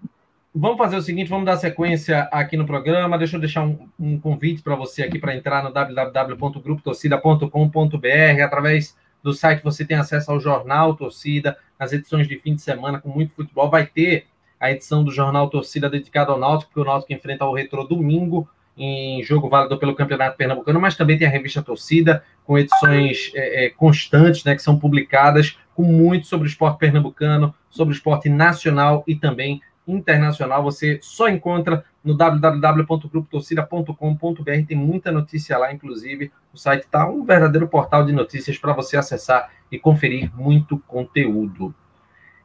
vamos 0.54 0.78
fazer 0.78 0.98
o 0.98 1.02
seguinte, 1.02 1.30
vamos 1.30 1.46
dar 1.46 1.56
sequência 1.58 2.24
aqui 2.32 2.58
no 2.58 2.66
programa. 2.66 3.18
Deixa 3.18 3.38
eu 3.38 3.40
deixar 3.40 3.66
um, 3.66 3.88
um 4.00 4.20
convite 4.20 4.62
para 4.62 4.76
você 4.76 5.04
aqui 5.04 5.18
para 5.20 5.36
entrar 5.36 5.64
no 5.64 5.72
www.grupotorcida.com.br. 5.72 8.44
Através 8.44 8.98
do 9.22 9.34
site 9.34 9.64
você 9.64 9.86
tem 9.86 9.98
acesso 9.98 10.32
ao 10.32 10.40
Jornal 10.40 10.96
Torcida, 10.96 11.58
nas 11.80 11.94
edições 11.94 12.28
de 12.28 12.40
fim 12.40 12.56
de 12.56 12.62
semana 12.62 13.00
com 13.00 13.10
muito 13.10 13.34
futebol. 13.34 13.70
Vai 13.70 13.86
ter 13.86 14.26
a 14.60 14.72
edição 14.72 15.04
do 15.04 15.12
Jornal 15.12 15.50
Torcida 15.50 15.90
dedicada 15.90 16.32
ao 16.32 16.40
Náutico, 16.40 16.72
porque 16.72 16.88
o 16.88 16.92
Náutico 16.92 17.14
enfrenta 17.14 17.46
o 17.46 17.54
Retro 17.54 17.88
domingo 17.88 18.50
em 18.78 19.22
jogo 19.24 19.50
válido 19.50 19.78
pelo 19.78 19.94
Campeonato 19.94 20.38
Pernambucano, 20.38 20.80
mas 20.80 20.96
também 20.96 21.18
tem 21.18 21.28
a 21.28 21.32
revista 21.32 21.62
Torcida, 21.62 22.24
com 22.46 22.58
edições 22.58 23.30
é, 23.36 23.66
é, 23.66 23.70
constantes, 23.70 24.46
né, 24.46 24.56
que 24.56 24.62
são 24.62 24.80
publicadas, 24.80 25.58
com 25.76 25.84
muito 25.84 26.28
sobre 26.28 26.48
o 26.48 26.50
esporte 26.50 26.80
pernambucano, 26.80 27.54
sobre 27.70 27.94
o 27.94 27.96
esporte 27.96 28.30
nacional 28.30 29.04
e 29.06 29.16
também 29.16 29.62
internacional. 29.90 30.62
Você 30.64 31.00
só 31.02 31.30
encontra 31.30 31.86
no 32.04 32.16
www.grupotorcida.com.br, 32.16 34.66
tem 34.68 34.78
muita 34.78 35.12
notícia 35.12 35.58
lá, 35.58 35.74
inclusive. 35.74 36.32
O 36.54 36.58
site 36.58 36.84
está 36.84 37.08
um 37.08 37.24
verdadeiro 37.24 37.68
portal 37.68 38.06
de 38.06 38.14
notícias 38.14 38.58
para 38.58 38.74
você 38.74 38.98
acessar 38.98 39.52
e 39.72 39.78
conferir 39.78 40.32
muito 40.36 40.80
conteúdo. 40.88 41.74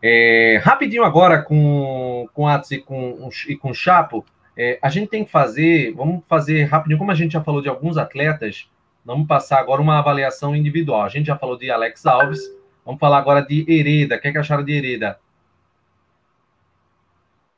É, 0.02 0.60
rapidinho 0.62 1.02
agora 1.02 1.42
com, 1.42 2.28
com 2.34 2.46
Atos 2.46 2.72
e 2.72 2.78
com, 2.78 3.30
e 3.48 3.56
com 3.56 3.72
Chapo, 3.72 4.22
é, 4.56 4.78
a 4.82 4.88
gente 4.88 5.08
tem 5.08 5.24
que 5.24 5.30
fazer, 5.30 5.92
vamos 5.94 6.22
fazer 6.28 6.64
rapidinho, 6.64 6.98
como 6.98 7.10
a 7.10 7.14
gente 7.14 7.32
já 7.32 7.42
falou 7.42 7.62
de 7.62 7.68
alguns 7.68 7.96
atletas, 7.96 8.68
vamos 9.04 9.26
passar 9.26 9.58
agora 9.58 9.80
uma 9.80 9.98
avaliação 9.98 10.54
individual. 10.54 11.02
A 11.02 11.08
gente 11.08 11.26
já 11.26 11.36
falou 11.36 11.56
de 11.56 11.70
Alex 11.70 12.04
Alves, 12.06 12.40
vamos 12.84 13.00
falar 13.00 13.18
agora 13.18 13.40
de 13.40 13.64
Hereda. 13.66 14.16
O 14.16 14.20
que, 14.20 14.28
é 14.28 14.32
que 14.32 14.38
acharam 14.38 14.64
de 14.64 14.72
Hereda? 14.72 15.18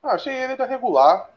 Ah, 0.07 0.15
achei 0.15 0.33
Hereda 0.33 0.65
regular. 0.65 1.29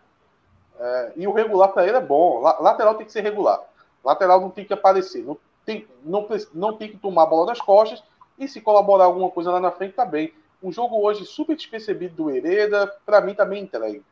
É, 0.80 1.14
e 1.16 1.28
o 1.28 1.34
regular 1.34 1.70
para 1.70 1.88
ele 1.88 1.98
é 1.98 2.02
bom. 2.02 2.40
Lateral 2.40 2.96
tem 2.96 3.06
que 3.06 3.12
ser 3.12 3.22
regular. 3.22 3.60
Lateral 4.06 4.40
não 4.40 4.52
tem 4.52 4.64
que 4.64 4.74
aparecer. 4.74 5.24
Não 5.24 5.38
tem, 5.66 5.88
não, 6.04 6.28
não 6.54 6.78
tem 6.78 6.90
que 6.92 6.98
tomar 6.98 7.24
a 7.24 7.26
bola 7.26 7.48
das 7.48 7.60
costas. 7.60 8.04
E 8.38 8.48
se 8.48 8.62
colaborar 8.62 9.06
alguma 9.06 9.32
coisa 9.32 9.52
lá 9.52 9.60
na 9.60 9.72
frente, 9.72 9.96
tá 9.96 10.06
bem. 10.06 10.34
Um 10.62 10.72
jogo 10.72 11.02
hoje 11.02 11.26
super 11.26 11.56
despercebido 11.56 12.16
do 12.16 12.30
Hereda, 12.30 12.88
para 13.06 13.22
mim 13.22 13.34
também 13.34 13.66
tá 13.66 13.78
entregue. 13.78 14.06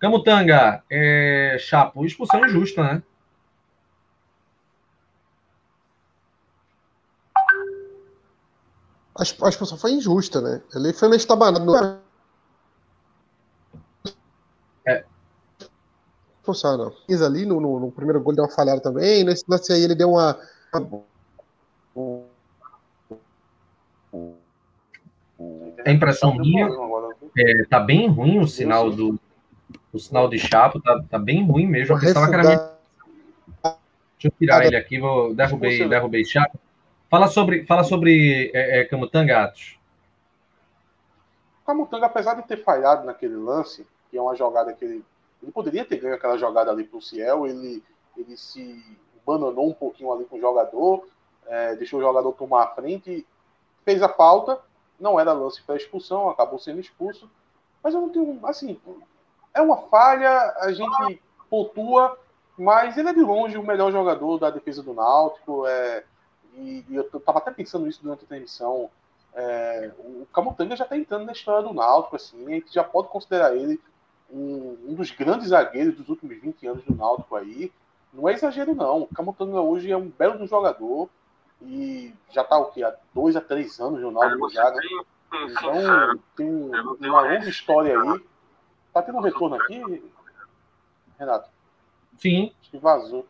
Camutanga, 0.00 0.82
é, 0.90 1.56
Chapo, 1.60 2.04
expulsão 2.04 2.44
injusta, 2.44 2.82
né? 2.82 3.02
A, 9.14 9.48
expulsão 9.48 9.76
foi 9.76 9.92
injusta, 9.92 10.40
né? 10.40 10.62
Ele 10.74 10.92
foi 10.92 11.08
meio 11.08 11.18
estabanado. 11.18 12.00
Não. 16.52 16.92
Fiz 17.06 17.22
ali 17.22 17.46
no, 17.46 17.60
no, 17.60 17.80
no, 17.80 17.92
primeiro 17.92 18.20
gol 18.20 18.34
deu 18.34 18.44
uma 18.44 18.50
falhada 18.50 18.80
também. 18.80 19.24
Nesse 19.24 19.44
lance 19.48 19.72
aí 19.72 19.82
ele 19.82 19.94
deu 19.94 20.10
uma. 20.10 20.38
A 25.84 25.90
impressão 25.90 26.34
minha 26.34 26.68
é, 27.36 27.64
tá 27.64 27.80
bem 27.80 28.08
ruim 28.08 28.38
o 28.38 28.46
sinal 28.46 28.90
do, 28.90 29.18
o 29.92 29.98
sinal 29.98 30.28
de 30.28 30.38
chapo 30.38 30.80
tá, 30.80 31.02
tá 31.08 31.18
bem 31.18 31.44
ruim 31.44 31.66
mesmo. 31.66 31.96
Eu 31.96 32.00
pensava 32.00 32.28
que 32.28 32.34
era 32.34 32.42
minha... 32.42 32.70
Deixa 33.62 34.28
eu 34.28 34.32
tirar 34.38 34.66
ele 34.66 34.76
aqui, 34.76 34.98
vou 34.98 35.34
derrubei, 35.34 35.88
derrubei 35.88 36.24
chapo. 36.24 36.58
Fala 37.08 37.26
sobre, 37.26 37.64
fala 37.66 37.82
sobre 37.82 38.50
é, 38.54 38.80
é, 38.80 38.84
Camutanga, 38.84 39.44
Atos. 39.44 39.78
Camutanga, 41.66 42.06
apesar 42.06 42.34
de 42.34 42.46
ter 42.46 42.62
falhado 42.62 43.06
naquele 43.06 43.36
lance, 43.36 43.86
que 44.10 44.18
é 44.18 44.22
uma 44.22 44.36
jogada 44.36 44.72
que 44.72 44.84
ele, 44.84 45.04
ele 45.42 45.52
poderia 45.52 45.84
ter 45.84 45.98
ganho 45.98 46.14
aquela 46.14 46.36
jogada 46.36 46.70
ali 46.70 46.84
pro 46.84 47.00
Ciel, 47.00 47.46
ele, 47.46 47.82
ele 48.16 48.36
se 48.36 48.98
bananou 49.26 49.68
um 49.68 49.74
pouquinho 49.74 50.12
ali 50.12 50.24
com 50.24 50.36
o 50.36 50.40
jogador, 50.40 51.06
é, 51.46 51.74
deixou 51.76 51.98
o 51.98 52.02
jogador 52.02 52.32
tomar 52.32 52.64
a 52.64 52.74
frente, 52.74 53.26
fez 53.84 54.02
a 54.02 54.08
falta, 54.08 54.60
não 54.98 55.18
era 55.18 55.32
lance 55.32 55.62
para 55.62 55.76
expulsão, 55.76 56.28
acabou 56.28 56.58
sendo 56.58 56.80
expulso, 56.80 57.30
mas 57.82 57.94
eu 57.94 58.00
não 58.00 58.08
tenho, 58.10 58.38
assim, 58.44 58.78
é 59.54 59.60
uma 59.60 59.78
falha, 59.88 60.54
a 60.58 60.72
gente 60.72 61.22
pontua, 61.48 62.18
mas 62.56 62.96
ele 62.96 63.08
é 63.08 63.12
de 63.12 63.20
longe 63.20 63.56
o 63.56 63.62
melhor 63.62 63.90
jogador 63.90 64.38
da 64.38 64.50
defesa 64.50 64.82
do 64.82 64.92
Náutico. 64.92 65.66
É, 65.66 66.04
e, 66.54 66.84
e 66.88 66.96
eu 66.96 67.02
estava 67.02 67.38
até 67.38 67.50
pensando 67.50 67.88
isso 67.88 68.02
durante 68.02 68.24
a 68.24 68.28
transmissão. 68.28 68.90
É, 69.32 69.90
o 69.98 70.26
Camutanga 70.32 70.76
já 70.76 70.84
está 70.84 70.96
entrando 70.96 71.24
na 71.24 71.32
história 71.32 71.66
do 71.66 71.74
Náutico, 71.74 72.16
assim, 72.16 72.46
a 72.46 72.50
gente 72.50 72.72
já 72.72 72.84
pode 72.84 73.08
considerar 73.08 73.56
ele 73.56 73.80
um, 74.32 74.76
um, 74.88 74.94
dos 74.94 75.10
grandes 75.10 75.48
zagueiros 75.48 75.96
dos 75.96 76.08
últimos 76.08 76.40
20 76.40 76.66
anos 76.66 76.84
do 76.84 76.94
Náutico 76.94 77.36
aí. 77.36 77.72
Não 78.12 78.28
é 78.28 78.32
exagero, 78.32 78.74
não. 78.74 79.02
O 79.02 79.06
Camutanga 79.08 79.60
hoje 79.60 79.90
é 79.90 79.96
um 79.96 80.08
belo 80.08 80.46
jogador 80.46 81.08
e 81.62 82.14
já 82.30 82.42
está 82.42 82.58
o 82.58 82.66
quê? 82.66 82.82
Há 82.82 82.94
dois 83.14 83.36
a 83.36 83.40
três 83.40 83.78
anos 83.80 84.00
no 84.00 84.10
Náutico 84.10 84.50
já, 84.50 84.70
né? 84.70 84.80
Então 85.32 86.18
tem 86.36 86.48
uma 87.10 87.22
longa 87.22 87.48
história 87.48 88.00
aí. 88.00 88.20
Tá 88.92 89.02
tendo 89.02 89.18
um 89.18 89.22
retorno 89.22 89.56
aqui, 89.56 90.02
Renato? 91.18 91.48
Sim. 92.18 92.52
Acho 92.60 92.70
que 92.70 92.78
vazou. 92.78 93.26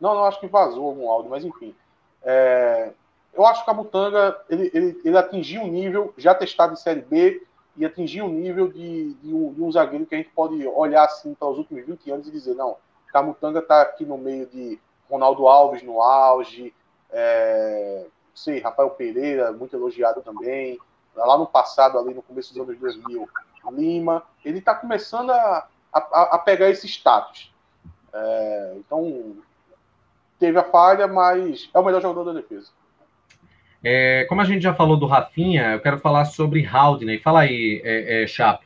Não, 0.00 0.14
não, 0.14 0.24
acho 0.24 0.40
que 0.40 0.46
vazou 0.46 0.86
algum 0.86 1.08
áudio, 1.08 1.30
mas 1.30 1.44
enfim. 1.44 1.74
É, 2.22 2.92
eu 3.32 3.46
acho 3.46 3.64
que 3.64 3.70
a 3.70 3.74
Mutanga 3.74 4.36
ele, 4.48 4.70
ele, 4.74 5.00
ele 5.04 5.16
atingiu 5.16 5.62
um 5.62 5.68
nível 5.68 6.12
já 6.16 6.34
testado 6.34 6.72
em 6.72 6.76
Série 6.76 7.02
B 7.02 7.46
e 7.76 7.84
atingiu 7.84 8.24
um 8.24 8.32
nível 8.32 8.68
de, 8.68 9.14
de, 9.14 9.34
um, 9.34 9.52
de 9.52 9.62
um 9.62 9.70
zagueiro 9.70 10.06
que 10.06 10.14
a 10.14 10.18
gente 10.18 10.30
pode 10.30 10.66
olhar 10.66 11.04
assim 11.04 11.34
para 11.34 11.48
os 11.48 11.58
últimos 11.58 11.84
20 11.84 12.10
anos 12.10 12.28
e 12.28 12.30
dizer: 12.30 12.54
não, 12.54 12.76
Camutanga 13.12 13.58
está 13.60 13.82
aqui 13.82 14.04
no 14.04 14.16
meio 14.16 14.46
de 14.46 14.78
Ronaldo 15.10 15.46
Alves 15.46 15.82
no 15.82 16.02
auge, 16.02 16.74
é, 17.10 18.06
sei, 18.34 18.60
Rafael 18.60 18.90
Pereira, 18.90 19.52
muito 19.52 19.76
elogiado 19.76 20.22
também. 20.22 20.78
Lá 21.14 21.38
no 21.38 21.46
passado, 21.46 21.98
ali 21.98 22.12
no 22.12 22.22
começo 22.22 22.52
dos 22.52 22.62
anos 22.62 22.78
2000, 22.78 23.28
Lima, 23.72 24.22
ele 24.44 24.58
está 24.58 24.74
começando 24.74 25.30
a, 25.30 25.66
a, 25.92 26.22
a, 26.34 26.38
pegar 26.38 26.68
esse 26.68 26.86
status. 26.86 27.52
É, 28.12 28.74
então, 28.76 29.36
teve 30.38 30.58
a 30.58 30.64
falha, 30.64 31.06
mas 31.06 31.70
é 31.72 31.78
o 31.78 31.84
melhor 31.84 32.02
jogador 32.02 32.32
da 32.32 32.40
defesa. 32.40 32.70
É, 33.88 34.24
como 34.24 34.40
a 34.40 34.44
gente 34.44 34.62
já 34.62 34.74
falou 34.74 34.96
do 34.96 35.06
Rafinha, 35.06 35.74
eu 35.74 35.80
quero 35.80 36.00
falar 36.00 36.24
sobre 36.24 36.66
Haldney. 36.66 37.20
Fala 37.20 37.42
aí, 37.42 37.80
é, 37.84 38.24
é, 38.24 38.26
Chapo. 38.26 38.64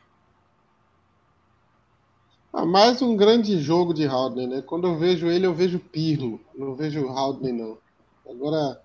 Ah, 2.51 2.65
mais 2.65 3.03
um 3.03 3.15
grande 3.15 3.61
jogo 3.61 3.93
de 3.93 4.03
Haldney, 4.03 4.47
né? 4.47 4.63
Quando 4.63 4.87
eu 4.87 4.97
vejo 4.97 5.27
ele, 5.27 5.45
eu 5.45 5.53
vejo 5.53 5.77
Pirlo. 5.77 6.41
Não 6.55 6.73
vejo 6.73 7.07
Haldney, 7.07 7.53
não. 7.53 7.77
Agora 8.27 8.81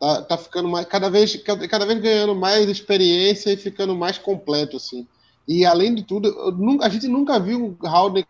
tá, 0.00 0.22
tá 0.22 0.38
ficando 0.38 0.66
mais. 0.66 0.86
Cada 0.86 1.10
vez, 1.10 1.36
cada, 1.42 1.68
cada 1.68 1.84
vez 1.84 2.00
ganhando 2.00 2.34
mais 2.34 2.70
experiência 2.70 3.52
e 3.52 3.56
ficando 3.58 3.94
mais 3.94 4.16
completo, 4.16 4.78
assim. 4.78 5.06
E 5.46 5.66
além 5.66 5.94
de 5.94 6.04
tudo, 6.04 6.52
nunca, 6.52 6.86
a 6.86 6.88
gente 6.88 7.06
nunca 7.06 7.38
viu 7.38 7.76
o 7.78 7.86
Howden 7.86 8.24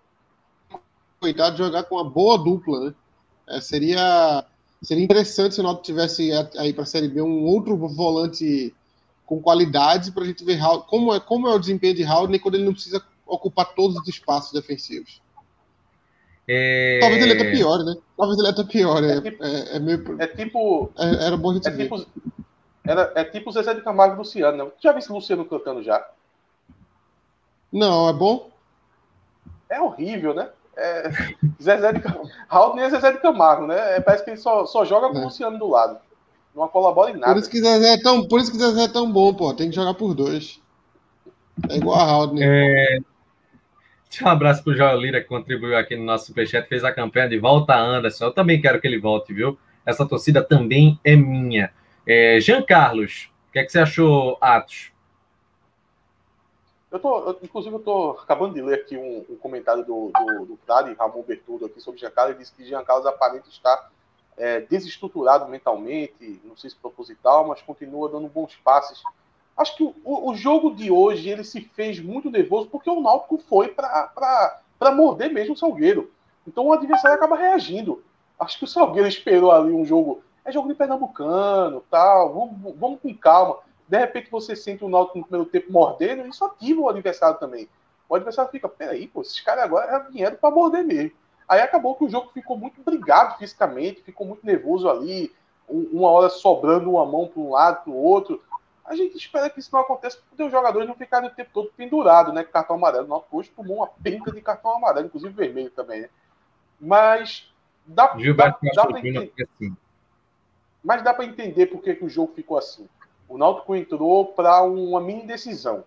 coitado 1.20 1.56
jogar 1.56 1.84
com 1.84 1.94
uma 1.94 2.10
boa 2.10 2.36
dupla, 2.36 2.86
né? 2.86 2.94
É, 3.50 3.60
seria 3.60 4.44
seria 4.82 5.04
interessante 5.04 5.54
se 5.54 5.60
o 5.60 5.64
Náutico 5.64 5.84
tivesse 5.84 6.30
aí 6.58 6.72
para 6.72 6.82
a 6.82 6.86
Série 6.86 7.08
B 7.08 7.22
um 7.22 7.44
outro 7.44 7.76
volante 7.76 8.74
com 9.24 9.40
qualidade 9.40 10.12
para 10.12 10.22
a 10.22 10.26
gente 10.26 10.44
ver 10.44 10.60
como 10.86 11.12
é 11.14 11.20
como 11.20 11.48
é 11.48 11.54
o 11.54 11.58
desempenho 11.58 11.94
de 11.94 12.04
Howden 12.04 12.40
quando 12.40 12.54
ele 12.54 12.64
não 12.64 12.72
precisa 12.72 13.02
ocupar 13.26 13.74
todos 13.74 13.96
os 13.96 14.08
espaços 14.08 14.52
defensivos. 14.52 15.20
É... 16.48 16.98
Talvez 17.00 17.22
ele 17.22 17.32
até 17.32 17.50
pior, 17.50 17.84
né? 17.84 17.96
Talvez 18.16 18.38
ele 18.38 18.48
até 18.48 18.64
pior. 18.64 19.02
É, 19.02 19.16
é, 19.16 19.20
tipo, 19.20 19.44
é, 19.44 19.76
é 19.76 19.78
meio... 19.80 20.22
é 20.22 20.26
tipo. 20.28 20.92
É, 20.96 21.26
era 21.26 21.36
bom 21.36 21.50
a 21.50 21.54
gente 21.54 21.68
é 21.68 21.70
ver. 21.72 21.82
Tipo, 21.84 22.06
era, 22.84 23.12
é 23.16 23.24
tipo 23.24 23.50
o 23.50 23.52
Zezé 23.52 23.74
de 23.74 23.80
Camargo 23.80 24.14
e 24.14 24.18
Luciano, 24.18 24.64
né? 24.64 24.70
Já 24.78 24.92
viu 24.92 25.00
esse 25.00 25.10
Luciano 25.10 25.44
cantando 25.44 25.82
já? 25.82 26.08
Não, 27.72 28.08
é 28.08 28.12
bom? 28.12 28.50
É 29.68 29.80
horrível, 29.80 30.32
né? 30.32 30.48
É, 30.76 31.10
Zezé 31.62 31.92
de 31.92 32.00
Camargo. 32.00 32.30
Raul 32.48 32.78
é 32.78 32.90
Zezé 32.90 33.12
de 33.12 33.18
Camargo, 33.18 33.66
né? 33.66 33.96
É, 33.96 34.00
parece 34.00 34.24
que 34.24 34.30
ele 34.30 34.36
só, 34.36 34.66
só 34.66 34.84
joga 34.84 35.08
com 35.08 35.18
é. 35.18 35.20
o 35.20 35.24
Luciano 35.24 35.58
do 35.58 35.68
lado. 35.68 35.98
Não 36.54 36.68
colabora 36.68 37.10
em 37.10 37.16
nada. 37.16 37.32
Por 37.32 37.40
isso 37.40 37.50
que 37.50 37.60
Zezé 37.60 37.94
é 37.94 38.02
tão, 38.02 38.26
por 38.26 38.40
isso 38.40 38.50
que 38.50 38.58
Zezé 38.58 38.84
é 38.84 38.88
tão 38.88 39.10
bom, 39.10 39.32
pô. 39.32 39.54
Tem 39.54 39.70
que 39.70 39.76
jogar 39.76 39.94
por 39.94 40.14
dois. 40.14 40.60
É 41.70 41.76
igual 41.76 41.98
a 41.98 42.04
Raul, 42.04 42.34
né? 42.34 42.44
É... 42.44 42.98
Um 44.22 44.28
abraço 44.28 44.62
pro 44.62 44.74
João 44.74 44.96
Lira 44.96 45.20
que 45.20 45.26
contribuiu 45.26 45.76
aqui 45.76 45.96
no 45.96 46.04
nosso 46.04 46.26
superchat, 46.26 46.66
fez 46.68 46.84
a 46.84 46.92
campanha 46.92 47.28
de 47.28 47.38
volta 47.38 47.76
Anderson. 47.76 48.26
Eu 48.26 48.32
também 48.32 48.60
quero 48.60 48.80
que 48.80 48.86
ele 48.86 48.98
volte, 48.98 49.34
viu? 49.34 49.58
Essa 49.84 50.06
torcida 50.06 50.42
também 50.42 50.98
é 51.04 51.14
minha. 51.14 51.70
É, 52.06 52.38
Jean 52.40 52.62
Carlos, 52.62 53.30
o 53.48 53.52
que, 53.52 53.58
é 53.58 53.64
que 53.64 53.70
você 53.70 53.80
achou, 53.80 54.38
Atos? 54.40 54.90
Eu 56.96 57.00
tô, 57.00 57.18
eu, 57.18 57.38
inclusive, 57.42 57.74
eu 57.74 57.80
tô 57.80 58.10
acabando 58.22 58.54
de 58.54 58.62
ler 58.62 58.80
aqui 58.80 58.96
um, 58.96 59.24
um 59.28 59.36
comentário 59.36 59.84
do, 59.84 60.10
do, 60.10 60.46
do 60.46 60.58
Ramon 60.98 61.22
Bertudo, 61.22 61.66
aqui 61.66 61.78
sobre 61.80 62.00
Giancarlo. 62.00 62.32
Ele 62.32 62.38
disse 62.38 62.52
que 62.52 62.64
Giancarlo 62.64 63.06
aparenta 63.06 63.48
estar 63.50 63.90
é, 64.36 64.60
desestruturado 64.60 65.46
mentalmente, 65.46 66.40
não 66.42 66.56
sei 66.56 66.70
se 66.70 66.76
proposital, 66.76 67.46
mas 67.46 67.60
continua 67.60 68.08
dando 68.08 68.28
bons 68.28 68.56
passes. 68.56 69.02
Acho 69.56 69.76
que 69.76 69.82
o, 69.82 70.30
o 70.30 70.34
jogo 70.34 70.74
de 70.74 70.90
hoje 70.90 71.28
ele 71.28 71.44
se 71.44 71.60
fez 71.60 72.00
muito 72.00 72.30
nervoso 72.30 72.68
porque 72.68 72.88
o 72.88 73.00
Náutico 73.00 73.38
foi 73.46 73.68
para 73.68 74.92
morder 74.94 75.30
mesmo 75.30 75.52
o 75.52 75.56
Salgueiro. 75.56 76.10
Então 76.46 76.66
o 76.66 76.72
adversário 76.72 77.16
acaba 77.16 77.36
reagindo. 77.36 78.02
Acho 78.40 78.58
que 78.58 78.64
o 78.64 78.68
Salgueiro 78.68 79.08
esperou 79.08 79.52
ali 79.52 79.72
um 79.72 79.84
jogo. 79.84 80.22
É 80.44 80.52
jogo 80.52 80.68
de 80.68 80.74
Pernambucano, 80.74 81.82
tal. 81.90 82.32
Vamos, 82.32 82.74
vamos 82.78 83.00
com 83.00 83.14
calma. 83.14 83.58
De 83.88 83.98
repente 83.98 84.30
você 84.30 84.56
sente 84.56 84.84
o 84.84 84.88
Náutico 84.88 85.18
no 85.18 85.24
primeiro 85.24 85.50
tempo 85.50 85.72
mordendo, 85.72 86.26
isso 86.26 86.44
ativa 86.44 86.80
o 86.80 86.88
adversário 86.88 87.38
também. 87.38 87.68
O 88.08 88.14
adversário 88.14 88.50
fica, 88.50 88.68
peraí, 88.68 89.06
pô, 89.06 89.22
esses 89.22 89.40
caras 89.40 89.64
agora 89.64 89.98
vieram 90.10 90.36
para 90.36 90.50
morder 90.50 90.84
mesmo. 90.84 91.12
Aí 91.48 91.60
acabou 91.60 91.94
que 91.94 92.04
o 92.04 92.08
jogo 92.08 92.30
ficou 92.32 92.56
muito 92.56 92.82
brigado 92.82 93.38
fisicamente, 93.38 94.02
ficou 94.02 94.26
muito 94.26 94.44
nervoso 94.44 94.88
ali, 94.88 95.32
uma 95.68 96.10
hora 96.10 96.28
sobrando 96.28 96.90
uma 96.90 97.06
mão 97.06 97.28
para 97.28 97.40
um 97.40 97.50
lado, 97.50 97.84
para 97.84 97.92
o 97.92 97.96
outro. 97.96 98.42
A 98.84 98.94
gente 98.94 99.16
espera 99.16 99.50
que 99.50 99.58
isso 99.58 99.70
não 99.72 99.80
aconteça 99.80 100.18
porque 100.28 100.42
os 100.42 100.50
jogadores 100.50 100.86
não 100.86 100.94
ficarem 100.94 101.28
o 101.28 101.34
tempo 101.34 101.50
todo 101.52 101.72
pendurados, 101.76 102.32
né? 102.32 102.44
Cartão 102.44 102.76
amarelo. 102.76 103.04
O 103.04 103.08
Náutico 103.08 103.38
hoje 103.38 103.50
tomou 103.50 103.78
uma 103.78 103.88
penca 103.88 104.30
de 104.30 104.40
cartão 104.40 104.76
amarelo, 104.76 105.06
inclusive 105.06 105.32
vermelho 105.32 105.70
também, 105.70 106.02
né? 106.02 106.08
Mas 106.80 107.52
dá, 107.84 108.06
dá, 108.06 108.58
dá 108.74 108.86
para 108.86 108.98
entender. 108.98 109.32
Assim. 109.42 109.76
Mas 110.82 111.02
dá 111.02 111.12
para 111.12 111.24
entender 111.24 111.66
por 111.66 111.82
que, 111.82 111.94
que 111.94 112.04
o 112.04 112.08
jogo 112.08 112.32
ficou 112.34 112.58
assim. 112.58 112.88
O 113.28 113.36
Náutico 113.36 113.74
entrou 113.74 114.26
para 114.26 114.62
uma 114.62 115.00
mini 115.00 115.26
decisão. 115.26 115.84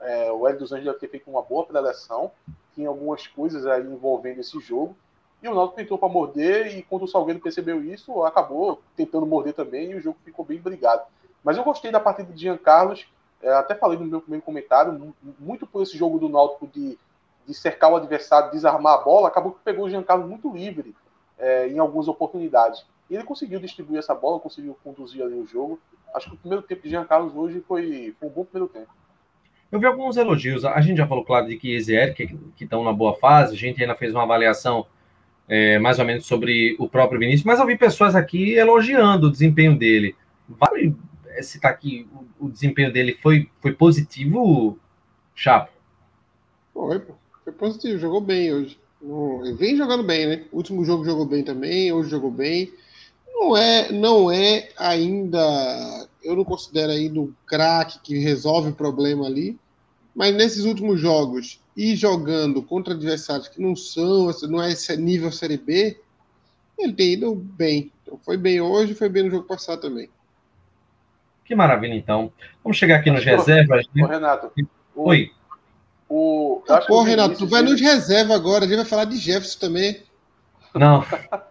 É, 0.00 0.30
o 0.30 0.46
Hélio 0.46 0.60
dos 0.60 0.72
Anjos 0.72 0.86
deve 0.86 0.98
ter 0.98 1.08
feito 1.08 1.28
uma 1.28 1.42
boa 1.42 1.64
preleção, 1.64 2.30
tinha 2.74 2.88
algumas 2.88 3.26
coisas 3.26 3.66
aí 3.66 3.82
envolvendo 3.82 4.40
esse 4.40 4.58
jogo. 4.60 4.96
E 5.42 5.48
o 5.48 5.54
Náutico 5.54 5.80
entrou 5.80 5.98
para 5.98 6.08
morder 6.08 6.76
e 6.76 6.82
quando 6.82 7.02
o 7.02 7.08
Salgueiro 7.08 7.40
percebeu 7.40 7.82
isso, 7.82 8.24
acabou 8.24 8.80
tentando 8.96 9.26
morder 9.26 9.54
também 9.54 9.90
e 9.90 9.94
o 9.96 10.00
jogo 10.00 10.16
ficou 10.24 10.44
bem 10.44 10.58
brigado. 10.58 11.02
Mas 11.42 11.56
eu 11.56 11.64
gostei 11.64 11.90
da 11.90 12.00
partida 12.00 12.32
de 12.32 12.40
Jean 12.40 12.56
Carlos, 12.56 13.06
é, 13.42 13.52
até 13.52 13.74
falei 13.74 13.98
no 13.98 14.04
meu 14.04 14.20
primeiro 14.20 14.44
comentário, 14.44 15.14
muito 15.38 15.66
por 15.66 15.82
esse 15.82 15.96
jogo 15.96 16.18
do 16.18 16.28
Náutico 16.28 16.66
de 16.66 16.98
de 17.48 17.54
cercar 17.54 17.90
o 17.90 17.96
adversário, 17.96 18.50
desarmar 18.50 18.92
a 18.92 18.98
bola, 18.98 19.28
acabou 19.28 19.52
que 19.52 19.60
pegou 19.64 19.86
o 19.86 19.90
Giancarlo 19.90 20.28
muito 20.28 20.52
livre 20.52 20.94
é, 21.38 21.66
em 21.66 21.78
algumas 21.78 22.06
oportunidades. 22.06 22.84
E 23.08 23.14
ele 23.14 23.24
conseguiu 23.24 23.58
distribuir 23.58 23.98
essa 23.98 24.14
bola, 24.14 24.38
conseguiu 24.38 24.76
conduzir 24.84 25.22
ali 25.22 25.32
o 25.32 25.46
jogo. 25.46 25.80
Acho 26.14 26.30
que 26.30 26.34
o 26.34 26.38
primeiro 26.38 26.62
tempo 26.62 26.82
de 26.82 26.90
Giancarlo 26.90 27.38
hoje 27.38 27.62
foi, 27.66 28.14
foi 28.18 28.28
um 28.28 28.32
bom 28.32 28.44
primeiro 28.44 28.72
tempo. 28.72 28.88
Eu 29.70 29.78
vi 29.78 29.86
alguns 29.86 30.16
elogios. 30.16 30.64
A 30.64 30.80
gente 30.80 30.96
já 30.96 31.06
falou, 31.06 31.24
claro, 31.24 31.46
de 31.46 31.56
que 31.56 31.74
Ezier, 31.74 32.14
que 32.14 32.36
estão 32.60 32.82
na 32.82 32.92
boa 32.92 33.14
fase. 33.14 33.54
A 33.54 33.58
gente 33.58 33.80
ainda 33.82 33.94
fez 33.94 34.14
uma 34.14 34.22
avaliação 34.22 34.86
é, 35.48 35.78
mais 35.78 35.98
ou 35.98 36.04
menos 36.04 36.26
sobre 36.26 36.76
o 36.78 36.88
próprio 36.88 37.18
Vinícius, 37.18 37.44
mas 37.44 37.58
eu 37.58 37.66
vi 37.66 37.76
pessoas 37.76 38.14
aqui 38.14 38.52
elogiando 38.54 39.26
o 39.26 39.30
desempenho 39.30 39.76
dele. 39.76 40.14
Vale 40.48 40.94
citar 41.42 41.76
que 41.78 42.06
o, 42.40 42.46
o 42.46 42.50
desempenho 42.50 42.92
dele 42.92 43.16
foi, 43.22 43.48
foi 43.60 43.72
positivo, 43.72 44.78
Chapo? 45.34 45.72
Foi. 46.74 47.02
Foi 47.44 47.52
positivo, 47.52 47.98
jogou 47.98 48.20
bem 48.20 48.52
hoje. 48.52 48.78
Vem 49.56 49.76
jogando 49.76 50.02
bem, 50.02 50.26
né? 50.26 50.44
O 50.52 50.56
último 50.56 50.84
jogo 50.84 51.04
jogou 51.04 51.24
bem 51.24 51.42
também, 51.44 51.92
hoje 51.92 52.10
jogou 52.10 52.30
bem. 52.30 52.72
Não 53.32 53.56
é, 53.56 53.92
não 53.92 54.30
é 54.30 54.68
ainda, 54.76 56.08
eu 56.22 56.36
não 56.36 56.44
considero 56.44 56.92
ainda 56.92 57.20
um 57.20 57.32
craque 57.46 58.00
que 58.00 58.18
resolve 58.18 58.70
o 58.70 58.74
problema 58.74 59.26
ali, 59.26 59.58
mas 60.14 60.34
nesses 60.34 60.64
últimos 60.64 61.00
jogos 61.00 61.60
e 61.76 61.94
jogando 61.94 62.62
contra 62.62 62.94
adversários 62.94 63.48
que 63.48 63.62
não 63.62 63.76
são, 63.76 64.30
não 64.48 64.60
é 64.60 64.72
esse 64.72 64.96
nível 64.96 65.30
Série 65.30 65.56
B, 65.56 65.96
ele 66.76 66.92
tem 66.92 67.12
ido 67.12 67.34
bem. 67.34 67.92
Então, 68.02 68.18
foi 68.24 68.36
bem 68.36 68.60
hoje, 68.60 68.94
foi 68.94 69.08
bem 69.08 69.24
no 69.24 69.30
jogo 69.30 69.46
passado 69.46 69.80
também. 69.80 70.08
Que 71.44 71.54
maravilha, 71.54 71.94
então. 71.94 72.32
Vamos 72.62 72.76
chegar 72.76 72.96
aqui 72.96 73.10
nos 73.10 73.24
reservas. 73.24 73.86
Né? 73.94 74.06
Renato. 74.06 74.50
Oi. 74.94 75.30
O, 76.08 76.62
pô, 76.86 77.02
Renato, 77.02 77.38
tu 77.38 77.46
vai 77.46 77.62
nos 77.62 77.80
reserva 77.80 78.34
agora, 78.34 78.64
a 78.64 78.68
gente 78.68 78.78
vai 78.78 78.84
falar 78.84 79.04
de 79.04 79.16
Jefferson 79.16 79.58
também. 79.58 80.02
Não. 80.74 81.04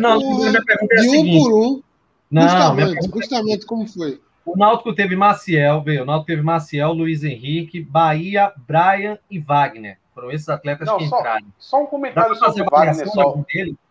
Não, 0.00 0.18
minha 0.18 0.64
pergunta 0.64 0.94
é 0.94 0.98
a 0.98 1.02
de 1.02 1.16
um 1.18 1.42
por 1.42 1.52
um. 1.52 1.82
Não, 2.30 2.42
justamente, 2.42 3.10
justamente 3.12 3.66
como 3.66 3.86
foi? 3.86 4.20
O 4.44 4.56
Náutico 4.56 4.94
teve 4.94 5.16
Maciel, 5.16 5.82
veio. 5.82 6.02
O 6.02 6.06
Náutico 6.06 6.26
teve 6.28 6.42
Maciel, 6.42 6.92
Luiz 6.92 7.22
Henrique, 7.24 7.80
Bahia, 7.80 8.52
Brian 8.56 9.18
e 9.30 9.38
Wagner. 9.38 9.98
Foram 10.14 10.30
esses 10.30 10.48
atletas 10.48 10.86
não, 10.86 10.98
que 10.98 11.08
só, 11.08 11.18
entraram. 11.18 11.46
Só 11.58 11.82
um 11.82 11.86
comentário 11.86 12.34
sobre 12.36 12.62
o 12.62 12.66
Wagner. 12.70 13.08
Só, 13.08 13.44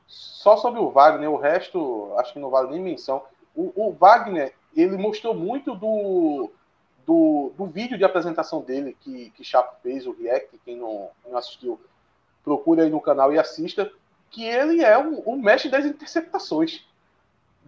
só 0.07 0.57
sobre 0.57 0.79
o 0.79 0.89
Wagner, 0.89 1.29
o 1.29 1.37
resto 1.37 2.13
acho 2.17 2.33
que 2.33 2.39
não 2.39 2.49
vale 2.49 2.71
nem 2.71 2.81
menção. 2.81 3.23
O, 3.55 3.71
o 3.75 3.93
Wagner, 3.93 4.53
ele 4.75 4.97
mostrou 4.97 5.33
muito 5.33 5.75
do, 5.75 6.51
do, 7.05 7.51
do 7.57 7.65
vídeo 7.65 7.97
de 7.97 8.03
apresentação 8.03 8.61
dele 8.61 8.95
que, 8.99 9.31
que 9.31 9.43
Chapo 9.43 9.75
fez, 9.81 10.05
o 10.05 10.15
React, 10.17 10.59
quem 10.63 10.77
não, 10.77 11.09
não 11.27 11.37
assistiu, 11.37 11.79
procure 12.43 12.81
aí 12.81 12.89
no 12.89 13.01
canal 13.01 13.33
e 13.33 13.39
assista, 13.39 13.91
que 14.29 14.43
ele 14.43 14.83
é 14.83 14.97
um, 14.97 15.21
um 15.25 15.35
mestre 15.37 15.69
das 15.69 15.85
interceptações. 15.85 16.83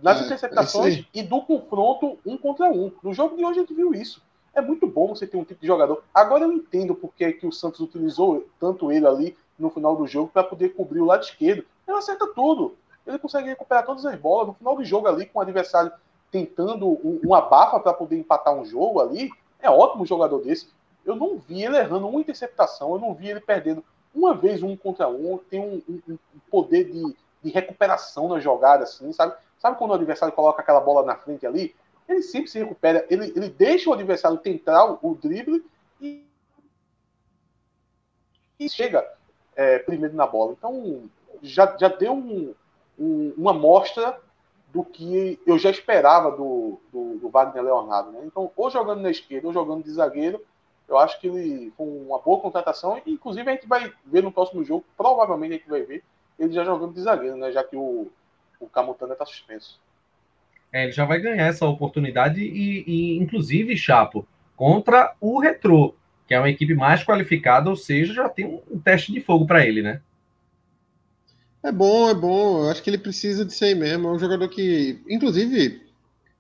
Nas 0.01 0.21
é, 0.21 0.25
interceptações 0.25 0.99
é 0.99 1.05
e 1.13 1.23
do 1.23 1.41
confronto 1.41 2.17
um 2.25 2.37
contra 2.37 2.69
um. 2.69 2.91
No 3.03 3.13
jogo 3.13 3.35
de 3.35 3.43
hoje 3.43 3.59
a 3.59 3.61
gente 3.61 3.73
viu 3.73 3.93
isso. 3.93 4.21
É 4.53 4.61
muito 4.61 4.85
bom 4.85 5.07
você 5.07 5.25
ter 5.25 5.37
um 5.37 5.43
tipo 5.43 5.61
de 5.61 5.67
jogador. 5.67 6.03
Agora 6.13 6.43
eu 6.43 6.51
entendo 6.51 6.93
porque 6.93 7.23
é 7.23 7.31
que 7.31 7.47
o 7.47 7.51
Santos 7.51 7.79
utilizou 7.79 8.47
tanto 8.59 8.91
ele 8.91 9.07
ali 9.07 9.37
no 9.57 9.69
final 9.69 9.95
do 9.95 10.07
jogo 10.07 10.29
para 10.33 10.43
poder 10.43 10.69
cobrir 10.69 10.99
o 10.99 11.05
lado 11.05 11.23
esquerdo. 11.23 11.63
Ele 11.87 11.97
acerta 11.97 12.27
tudo. 12.27 12.75
Ele 13.05 13.17
consegue 13.17 13.47
recuperar 13.47 13.85
todas 13.85 14.05
as 14.05 14.19
bolas. 14.19 14.47
No 14.47 14.53
final 14.53 14.75
do 14.75 14.83
jogo 14.83 15.07
ali, 15.07 15.25
com 15.25 15.39
o 15.39 15.41
adversário 15.41 15.91
tentando 16.31 16.87
um, 16.87 17.19
um 17.25 17.33
abafa 17.33 17.79
para 17.79 17.93
poder 17.93 18.17
empatar 18.17 18.53
um 18.53 18.65
jogo 18.65 18.99
ali, 18.99 19.29
é 19.59 19.69
ótimo 19.69 20.03
um 20.03 20.05
jogador 20.05 20.39
desse. 20.39 20.69
Eu 21.05 21.15
não 21.15 21.37
vi 21.37 21.63
ele 21.63 21.77
errando 21.77 22.07
uma 22.07 22.19
interceptação, 22.19 22.93
eu 22.93 22.99
não 22.99 23.13
vi 23.13 23.29
ele 23.29 23.39
perdendo 23.39 23.83
uma 24.13 24.33
vez 24.33 24.61
um 24.61 24.75
contra 24.75 25.07
um, 25.07 25.37
tem 25.37 25.59
um, 25.59 25.81
um, 25.87 26.01
um 26.09 26.39
poder 26.49 26.85
de, 26.85 27.15
de, 27.43 27.49
recuperação 27.51 28.27
na 28.27 28.39
jogada, 28.39 28.83
assim, 28.83 29.11
sabe? 29.13 29.35
Sabe 29.57 29.77
quando 29.77 29.91
o 29.91 29.95
adversário 29.95 30.33
coloca 30.33 30.61
aquela 30.61 30.79
bola 30.81 31.05
na 31.05 31.15
frente 31.15 31.45
ali? 31.45 31.75
Ele 32.07 32.21
sempre 32.21 32.49
se 32.49 32.59
recupera, 32.59 33.05
ele, 33.09 33.31
ele 33.35 33.49
deixa 33.49 33.89
o 33.89 33.93
adversário 33.93 34.37
tentar 34.37 34.85
o, 34.85 34.99
o 35.01 35.15
drible 35.15 35.63
e, 35.99 36.25
e 38.59 38.69
chega 38.69 39.07
é, 39.55 39.79
primeiro 39.79 40.15
na 40.15 40.27
bola. 40.27 40.53
Então, 40.53 41.09
já, 41.41 41.75
já 41.77 41.87
deu 41.87 42.13
um, 42.13 42.53
uma 43.37 43.51
amostra 43.51 44.19
do 44.71 44.83
que 44.83 45.39
eu 45.45 45.59
já 45.59 45.69
esperava 45.69 46.31
do, 46.31 46.79
do, 46.91 47.19
do, 47.19 47.29
Wagner 47.29 47.63
Leonardo. 47.63 48.11
Né? 48.11 48.21
Então, 48.25 48.51
ou 48.55 48.69
jogando 48.69 49.01
na 49.01 49.11
esquerda, 49.11 49.47
ou 49.47 49.53
jogando 49.53 49.83
de 49.83 49.91
zagueiro, 49.91 50.41
eu 50.91 50.97
acho 50.97 51.19
que 51.19 51.27
ele 51.27 51.71
foi 51.77 51.87
uma 51.87 52.19
boa 52.19 52.39
contratação. 52.41 53.01
E, 53.05 53.13
inclusive, 53.13 53.49
a 53.49 53.53
gente 53.53 53.67
vai 53.67 53.91
ver 54.05 54.21
no 54.21 54.31
próximo 54.31 54.63
jogo, 54.63 54.85
provavelmente 54.97 55.53
a 55.53 55.57
gente 55.57 55.69
vai 55.69 55.83
ver 55.83 56.03
ele 56.37 56.53
já 56.53 56.63
jogando 56.63 56.93
de 56.93 57.01
zagueiro, 57.01 57.37
né? 57.37 57.51
já 57.51 57.63
que 57.63 57.75
o, 57.75 58.11
o 58.59 58.67
Camutanga 58.67 59.13
está 59.13 59.25
suspenso. 59.25 59.79
É, 60.73 60.83
ele 60.83 60.91
já 60.91 61.05
vai 61.05 61.19
ganhar 61.19 61.47
essa 61.47 61.65
oportunidade 61.65 62.41
e, 62.41 62.83
e, 62.87 63.17
inclusive, 63.17 63.77
Chapo, 63.77 64.25
contra 64.55 65.15
o 65.19 65.39
Retrô, 65.39 65.93
que 66.27 66.33
é 66.33 66.39
uma 66.39 66.49
equipe 66.49 66.73
mais 66.73 67.03
qualificada, 67.03 67.69
ou 67.69 67.75
seja, 67.75 68.13
já 68.13 68.29
tem 68.29 68.45
um, 68.45 68.79
teste 68.79 69.11
de 69.11 69.21
fogo 69.21 69.45
para 69.45 69.65
ele, 69.65 69.81
né? 69.81 70.01
É 71.63 71.71
bom, 71.71 72.09
é 72.09 72.13
bom. 72.13 72.63
Eu 72.63 72.71
acho 72.71 72.81
que 72.81 72.89
ele 72.89 72.97
precisa 72.97 73.45
de 73.45 73.53
ser 73.53 73.65
aí 73.65 73.75
mesmo. 73.75 74.07
É 74.07 74.11
um 74.11 74.19
jogador 74.19 74.47
que, 74.47 75.01
inclusive, 75.07 75.81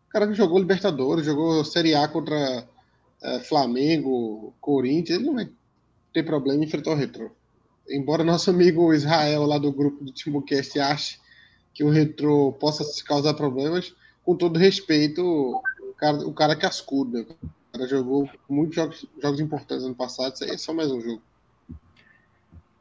o 0.07 0.09
cara 0.09 0.27
que 0.27 0.33
jogou 0.33 0.57
Libertadores, 0.57 1.25
jogou 1.25 1.63
Série 1.63 1.93
A 1.93 2.07
contra 2.07 2.65
Flamengo, 3.39 4.53
Corinthians, 4.59 5.19
ele 5.19 5.27
não 5.27 5.35
vai 5.35 5.49
ter 6.13 6.23
problema 6.23 6.63
em 6.63 6.65
enfrentar 6.65 6.91
o 6.91 6.95
Retro. 6.95 7.31
Embora 7.89 8.23
nosso 8.23 8.49
amigo 8.49 8.93
Israel, 8.93 9.45
lá 9.45 9.57
do 9.57 9.71
grupo 9.71 10.03
do 10.03 10.11
Timbucast, 10.11 10.79
ache 10.79 11.19
que 11.73 11.83
o 11.83 11.89
Retro 11.89 12.53
possa 12.59 12.83
causar 13.03 13.33
problemas, 13.33 13.93
com 14.23 14.35
todo 14.35 14.59
respeito, 14.59 15.21
o 15.21 15.93
cara, 15.97 16.17
o 16.27 16.33
cara 16.33 16.53
é 16.53 16.57
né? 16.57 17.25
O 17.41 17.71
cara 17.71 17.87
jogou 17.87 18.29
muitos 18.49 18.75
jogos, 18.75 19.05
jogos 19.21 19.39
importantes 19.39 19.85
ano 19.85 19.95
passado, 19.95 20.33
isso 20.33 20.43
aí 20.43 20.51
é 20.51 20.57
só 20.57 20.73
mais 20.73 20.91
um 20.91 21.01
jogo. 21.01 21.21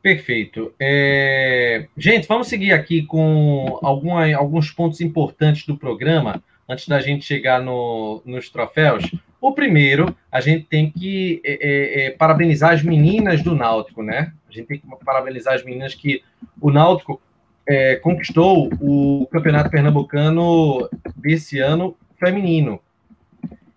Perfeito. 0.02 0.72
É... 0.80 1.86
Gente, 1.96 2.26
vamos 2.26 2.48
seguir 2.48 2.72
aqui 2.72 3.02
com 3.02 3.78
alguma, 3.82 4.34
alguns 4.34 4.70
pontos 4.70 5.00
importantes 5.00 5.66
do 5.66 5.76
programa, 5.76 6.42
antes 6.68 6.88
da 6.88 7.00
gente 7.00 7.24
chegar 7.24 7.62
no, 7.62 8.22
nos 8.24 8.48
troféus. 8.48 9.10
O 9.40 9.52
primeiro, 9.52 10.14
a 10.30 10.40
gente 10.40 10.66
tem 10.66 10.90
que 10.90 11.40
é, 11.44 11.52
é, 11.52 12.06
é, 12.06 12.10
parabenizar 12.10 12.72
as 12.72 12.82
meninas 12.82 13.42
do 13.42 13.54
Náutico, 13.54 14.02
né? 14.02 14.32
A 14.48 14.52
gente 14.52 14.66
tem 14.66 14.78
que 14.78 14.86
parabenizar 15.04 15.54
as 15.54 15.64
meninas 15.64 15.94
que 15.94 16.22
o 16.60 16.70
Náutico 16.70 17.20
é, 17.66 17.96
conquistou 17.96 18.68
o 18.80 19.26
Campeonato 19.30 19.70
Pernambucano 19.70 20.88
desse 21.16 21.58
ano 21.58 21.96
feminino. 22.18 22.80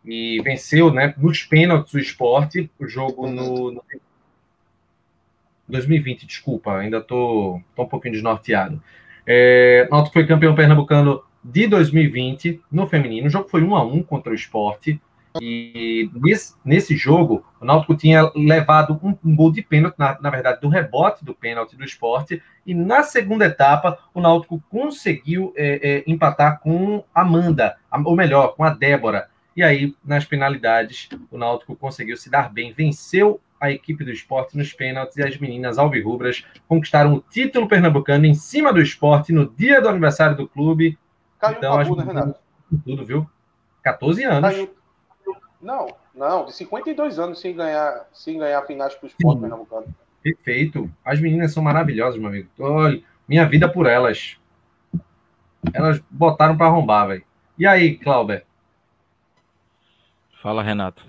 e 0.06 0.42
venceu, 0.44 0.92
né, 0.92 1.14
nos 1.18 1.44
pênaltis 1.44 1.94
o 1.94 2.00
esporte, 2.00 2.70
o 2.78 2.86
jogo 2.86 3.26
no, 3.26 3.72
no 3.72 3.84
2020, 5.70 6.26
desculpa, 6.26 6.78
ainda 6.78 7.00
tô, 7.00 7.62
tô 7.74 7.84
um 7.84 7.88
pouquinho 7.88 8.14
desnorteado. 8.14 8.84
É, 9.26 9.88
Náutico 9.90 10.14
foi 10.14 10.28
campeão 10.28 10.54
pernambucano 10.56 11.24
de 11.44 11.68
2020 11.68 12.62
no 12.72 12.88
feminino. 12.88 13.28
O 13.28 13.30
jogo 13.30 13.48
foi 13.50 13.64
1 13.64 13.76
a 13.76 13.84
1 13.84 14.04
contra 14.04 14.32
o 14.32 14.36
esporte. 14.36 15.00
E 15.42 16.10
nesse, 16.14 16.56
nesse 16.64 16.96
jogo, 16.96 17.46
o 17.60 17.66
Náutico 17.66 17.96
tinha 17.96 18.32
levado 18.36 19.00
um, 19.04 19.18
um 19.24 19.36
gol 19.36 19.52
de 19.52 19.62
pênalti, 19.62 19.96
na, 19.98 20.20
na, 20.22 20.30
verdade, 20.30 20.62
do 20.62 20.70
rebote 20.70 21.26
do 21.26 21.34
pênalti 21.34 21.76
do 21.76 21.84
esporte. 21.84 22.42
E 22.66 22.74
na 22.74 23.04
segunda 23.04 23.46
etapa, 23.46 23.98
o 24.14 24.22
Náutico 24.22 24.62
conseguiu 24.70 25.54
é, 25.56 25.98
é, 25.98 26.04
empatar 26.06 26.60
com 26.60 27.04
a 27.14 27.22
Amanda, 27.22 27.78
ou 28.06 28.16
melhor, 28.16 28.56
com 28.56 28.64
a 28.64 28.70
Débora. 28.70 29.30
E 29.56 29.64
aí, 29.64 29.96
nas 30.04 30.26
penalidades, 30.26 31.10
o 31.30 31.38
Náutico 31.38 31.76
conseguiu 31.76 32.18
se 32.18 32.30
dar 32.30 32.52
bem, 32.52 32.74
venceu 32.74 33.40
a 33.64 33.72
equipe 33.72 34.04
do 34.04 34.12
esporte 34.12 34.58
nos 34.58 34.74
pênaltis 34.74 35.16
e 35.16 35.24
as 35.24 35.38
meninas 35.38 35.78
alvirrubras 35.78 36.46
conquistaram 36.68 37.14
o 37.14 37.22
título 37.22 37.66
pernambucano 37.66 38.26
em 38.26 38.34
cima 38.34 38.74
do 38.74 38.82
esporte 38.82 39.32
no 39.32 39.50
dia 39.50 39.82
do 39.82 39.88
aniversário 39.88 40.36
do 40.36 40.50
clube. 40.50 40.98
Caiu 41.40 41.58
então, 41.58 41.74
um 41.74 41.78
tabu, 41.78 41.96
né, 41.96 42.04
Renato? 42.04 42.40
Tudo, 42.84 43.06
viu? 43.06 43.30
14 43.82 44.24
anos. 44.26 44.50
Caiu. 44.50 44.83
Não, 45.64 45.88
não, 46.14 46.46
de 46.46 46.54
52 46.54 47.18
anos 47.18 47.40
sem 47.40 47.56
ganhar, 47.56 48.06
sem 48.12 48.38
ganhar 48.38 48.62
finais 48.64 48.94
para 48.94 49.06
o 49.06 49.08
esporte 49.08 49.40
pernambucano. 49.40 49.88
Perfeito. 50.22 50.92
As 51.04 51.20
meninas 51.20 51.54
são 51.54 51.64
maravilhosas, 51.64 52.20
meu 52.20 52.30
amigo. 52.30 52.50
Olha, 52.60 53.02
minha 53.28 53.46
vida 53.48 53.70
por 53.70 53.86
elas. 53.86 54.38
Elas 55.74 56.02
botaram 56.10 56.58
para 56.58 56.68
arrombar, 56.68 57.08
velho. 57.08 57.24
E 57.58 57.66
aí, 57.66 57.96
Clauber? 57.98 58.46
Fala, 60.42 60.62
Renato. 60.62 61.06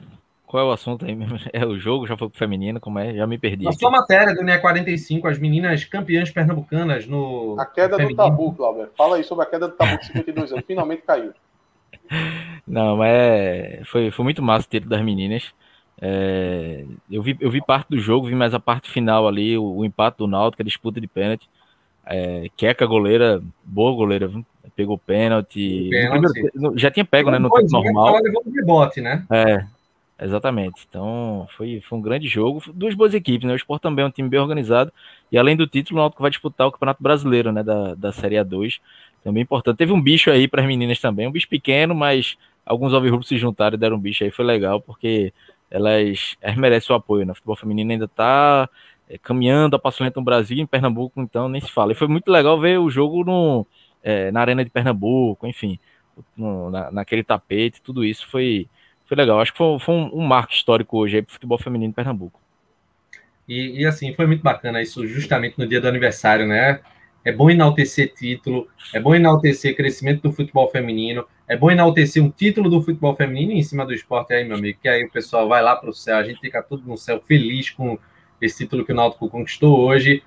Qual 0.46 0.64
é 0.64 0.68
o 0.68 0.72
assunto 0.72 1.05
aí 1.05 1.16
mesmo? 1.16 1.36
É 1.52 1.66
o 1.66 1.76
jogo? 1.76 2.07
Já 2.07 2.16
foi 2.16 2.28
pro 2.28 2.38
feminino? 2.38 2.78
Como 2.78 3.00
é? 3.00 3.12
Já 3.12 3.26
me 3.26 3.36
perdi. 3.36 3.66
A 3.66 3.72
sua 3.72 3.90
matéria 3.90 4.32
do 4.32 4.42
NE 4.44 4.57
45, 4.59 5.26
as 5.26 5.36
meninas 5.36 5.84
campeãs 5.84 6.30
pernambucanas 6.30 7.09
no. 7.09 7.57
A 7.59 7.66
queda 7.66 7.98
do 7.98 8.14
tabu, 8.14 8.52
Cláudio. 8.52 8.88
Fala 8.96 9.16
aí 9.16 9.24
sobre 9.24 9.44
a 9.44 9.48
queda 9.48 9.66
do 9.66 9.74
tabu 9.74 9.98
de 9.98 10.07
52 10.07 10.52
anos. 10.52 10.64
Finalmente 10.64 11.02
caiu. 11.02 11.32
Não, 12.67 12.97
mas 12.97 13.87
foi, 13.89 14.11
foi 14.11 14.25
muito 14.25 14.43
massa 14.43 14.67
o 14.67 14.71
título 14.71 14.91
das 14.91 15.03
meninas. 15.03 15.53
É, 16.01 16.85
eu, 17.11 17.23
vi, 17.23 17.37
eu 17.41 17.51
vi 17.51 17.61
parte 17.65 17.89
do 17.89 17.99
jogo, 17.99 18.27
vi 18.27 18.35
mais 18.35 18.55
a 18.55 18.61
parte 18.61 18.91
final 18.91 19.29
ali, 19.29 19.57
o, 19.57 19.77
o 19.77 19.85
empate 19.85 20.19
do 20.19 20.27
Náutico, 20.27 20.62
a 20.62 20.65
disputa 20.65 21.01
de 21.01 21.07
pênalti. 21.07 21.49
É, 22.07 22.49
Queca, 22.57 22.85
goleira, 22.85 23.43
boa 23.65 23.95
goleira, 23.95 24.31
pegou 24.77 24.99
pênalti. 24.99 25.89
pênalti. 25.91 26.81
já 26.81 26.91
tinha 26.91 27.05
pego, 27.05 27.31
né? 27.31 27.39
No 27.39 27.51
tempo 27.51 27.71
normal. 27.71 28.09
Ela 28.09 28.21
levou 28.21 28.43
um 28.47 28.51
rebote, 28.51 29.01
né? 29.01 29.25
É, 29.31 29.65
Exatamente. 30.21 30.87
Então, 30.89 31.47
foi, 31.57 31.83
foi 31.87 31.99
um 31.99 32.03
grande 32.03 32.29
jogo. 32.29 32.62
Duas 32.73 32.95
boas 32.95 33.15
equipes, 33.15 33.47
né? 33.47 33.53
O 33.53 33.57
Sport 33.57 33.83
também 33.83 34.05
é 34.05 34.09
um 34.09 34.11
time 34.11 34.29
bem 34.29 34.39
organizado. 34.39 34.93
E 35.31 35.37
além 35.37 35.57
do 35.57 35.67
título, 35.67 35.99
o 35.99 36.03
Náutico 36.03 36.23
vai 36.23 36.31
disputar 36.31 36.69
o 36.69 36.73
Campeonato 36.73 37.03
Brasileiro, 37.03 37.51
né? 37.51 37.62
Da, 37.62 37.95
da 37.95 38.12
Série 38.12 38.37
A2. 38.37 38.81
Também 39.25 39.43
importante. 39.43 39.77
Teve 39.77 39.93
um 39.93 40.01
bicho 40.01 40.31
aí 40.31 40.47
para 40.47 40.62
as 40.62 40.67
meninas 40.67 41.01
também. 41.01 41.27
Um 41.27 41.33
bicho 41.33 41.49
pequeno, 41.49 41.95
mas 41.95 42.37
alguns 42.65 42.93
alvirrubos 42.95 43.29
se 43.29 43.37
juntaram 43.37 43.77
e 43.77 43.79
deram 43.79 43.97
um 43.97 44.01
bicho 44.01 44.25
aí. 44.25 44.31
Foi 44.31 44.45
legal, 44.45 44.81
porque 44.81 45.33
elas, 45.71 46.37
elas 46.41 46.57
merecem 46.57 46.95
o 46.95 46.97
apoio, 46.97 47.27
né? 47.27 47.33
O 47.33 47.35
futebol 47.35 47.57
feminino 47.57 47.91
ainda 47.93 48.05
está 48.07 48.69
é, 49.09 49.19
caminhando 49.19 49.77
a 49.77 49.79
passo 49.79 50.03
lento 50.03 50.17
no 50.17 50.25
Brasil 50.25 50.59
em 50.59 50.67
Pernambuco, 50.67 51.21
então 51.21 51.49
nem 51.49 51.61
se 51.61 51.71
fala. 51.71 51.93
E 51.93 51.95
foi 51.95 52.09
muito 52.09 52.31
legal 52.31 52.61
ver 52.61 52.79
o 52.79 52.91
jogo 52.91 53.25
no, 53.25 53.67
é, 54.03 54.31
na 54.31 54.41
Arena 54.41 54.65
de 54.65 54.71
Pernambuco, 54.71 55.47
enfim, 55.47 55.79
no, 56.37 56.71
na, 56.71 56.91
naquele 56.91 57.25
tapete, 57.25 57.83
tudo 57.83 58.05
isso 58.05 58.27
foi 58.29 58.69
foi 59.07 59.17
legal. 59.17 59.41
Acho 59.41 59.53
que 59.53 59.59
foi, 59.59 59.79
foi 59.79 59.95
um, 59.95 60.21
um, 60.21 60.27
marco 60.27 60.53
histórico 60.53 60.99
hoje 60.99 61.17
aí 61.17 61.23
para 61.23 61.31
o 61.31 61.35
futebol 61.35 61.59
feminino 61.59 61.91
em 61.91 61.95
Pernambuco. 61.95 62.41
E, 63.47 63.83
e, 63.83 63.87
assim, 63.87 64.15
foi 64.15 64.27
muito 64.27 64.43
bacana 64.43 64.81
isso 64.81 65.07
justamente 65.07 65.59
no 65.59 65.69
dia 65.69 65.81
do 65.81 65.89
aniversário, 65.89 66.47
né? 66.47 66.81
É 67.23 67.33
bom 67.33 67.51
enaltecer 67.51 68.12
título, 68.15 68.69
é 68.93 69.01
bom 69.01 69.15
enaltecer 69.15 69.77
crescimento 69.77 70.23
do 70.23 70.33
futebol 70.33 70.71
feminino, 70.71 71.27
é 71.47 71.57
bom 71.57 71.70
enaltecer 71.70 72.22
um 72.22 72.30
título 72.30 72.70
do 72.70 72.80
futebol 72.80 73.14
feminino 73.14 73.53
em 73.53 73.62
cima 73.62 73.84
do 73.84 73.92
esporte 73.92 74.32
aí, 74.32 74.45
meu 74.45 74.57
amigo, 74.57 74.78
que 74.80 74.88
aí 74.88 75.05
o 75.05 75.11
pessoal 75.11 75.47
vai 75.47 75.62
lá 75.62 75.76
para 75.76 75.90
o 75.90 75.92
céu, 75.92 76.16
a 76.16 76.22
gente 76.22 76.40
fica 76.40 76.62
tudo 76.62 76.88
no 76.88 76.97
céu 76.97 77.20
feliz 77.20 77.70
com 77.70 77.99
esse 78.40 78.64
título 78.64 78.84
que 78.84 78.92
o 78.92 78.95
Náutico 78.95 79.28
conquistou 79.28 79.78
hoje. 79.78 80.22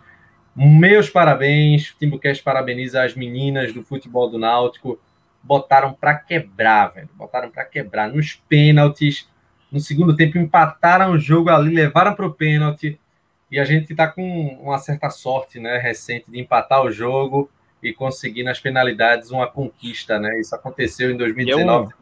Meus 0.56 1.10
parabéns, 1.10 1.96
Timbucast 2.00 2.44
parabeniza 2.44 3.04
as 3.04 3.16
meninas 3.16 3.74
do 3.74 3.84
futebol 3.84 4.30
do 4.30 4.38
Náutico, 4.38 5.00
botaram 5.42 5.94
para 5.94 6.16
quebrar, 6.16 6.94
velho. 6.94 7.10
Botaram 7.16 7.50
para 7.50 7.66
quebrar 7.66 8.10
nos 8.10 8.34
pênaltis. 8.48 9.28
No 9.72 9.80
segundo 9.80 10.16
tempo 10.16 10.38
empataram 10.38 11.12
o 11.12 11.20
jogo 11.20 11.50
ali, 11.50 11.74
levaram 11.74 12.14
para 12.14 12.26
o 12.28 12.34
pênalti. 12.34 13.00
E 13.50 13.60
a 13.60 13.66
gente 13.66 13.92
está 13.92 14.08
com 14.08 14.48
uma 14.62 14.78
certa 14.78 15.10
sorte, 15.10 15.60
né, 15.60 15.78
recente 15.78 16.30
de 16.30 16.40
empatar 16.40 16.84
o 16.84 16.92
jogo 16.92 17.50
e 17.82 17.94
conseguir 17.94 18.44
nas 18.44 18.60
penalidades 18.60 19.32
uma 19.32 19.48
conquista, 19.48 20.20
né? 20.20 20.40
Isso 20.40 20.56
aconteceu 20.56 21.12
em 21.12 21.18
2019, 21.18 21.94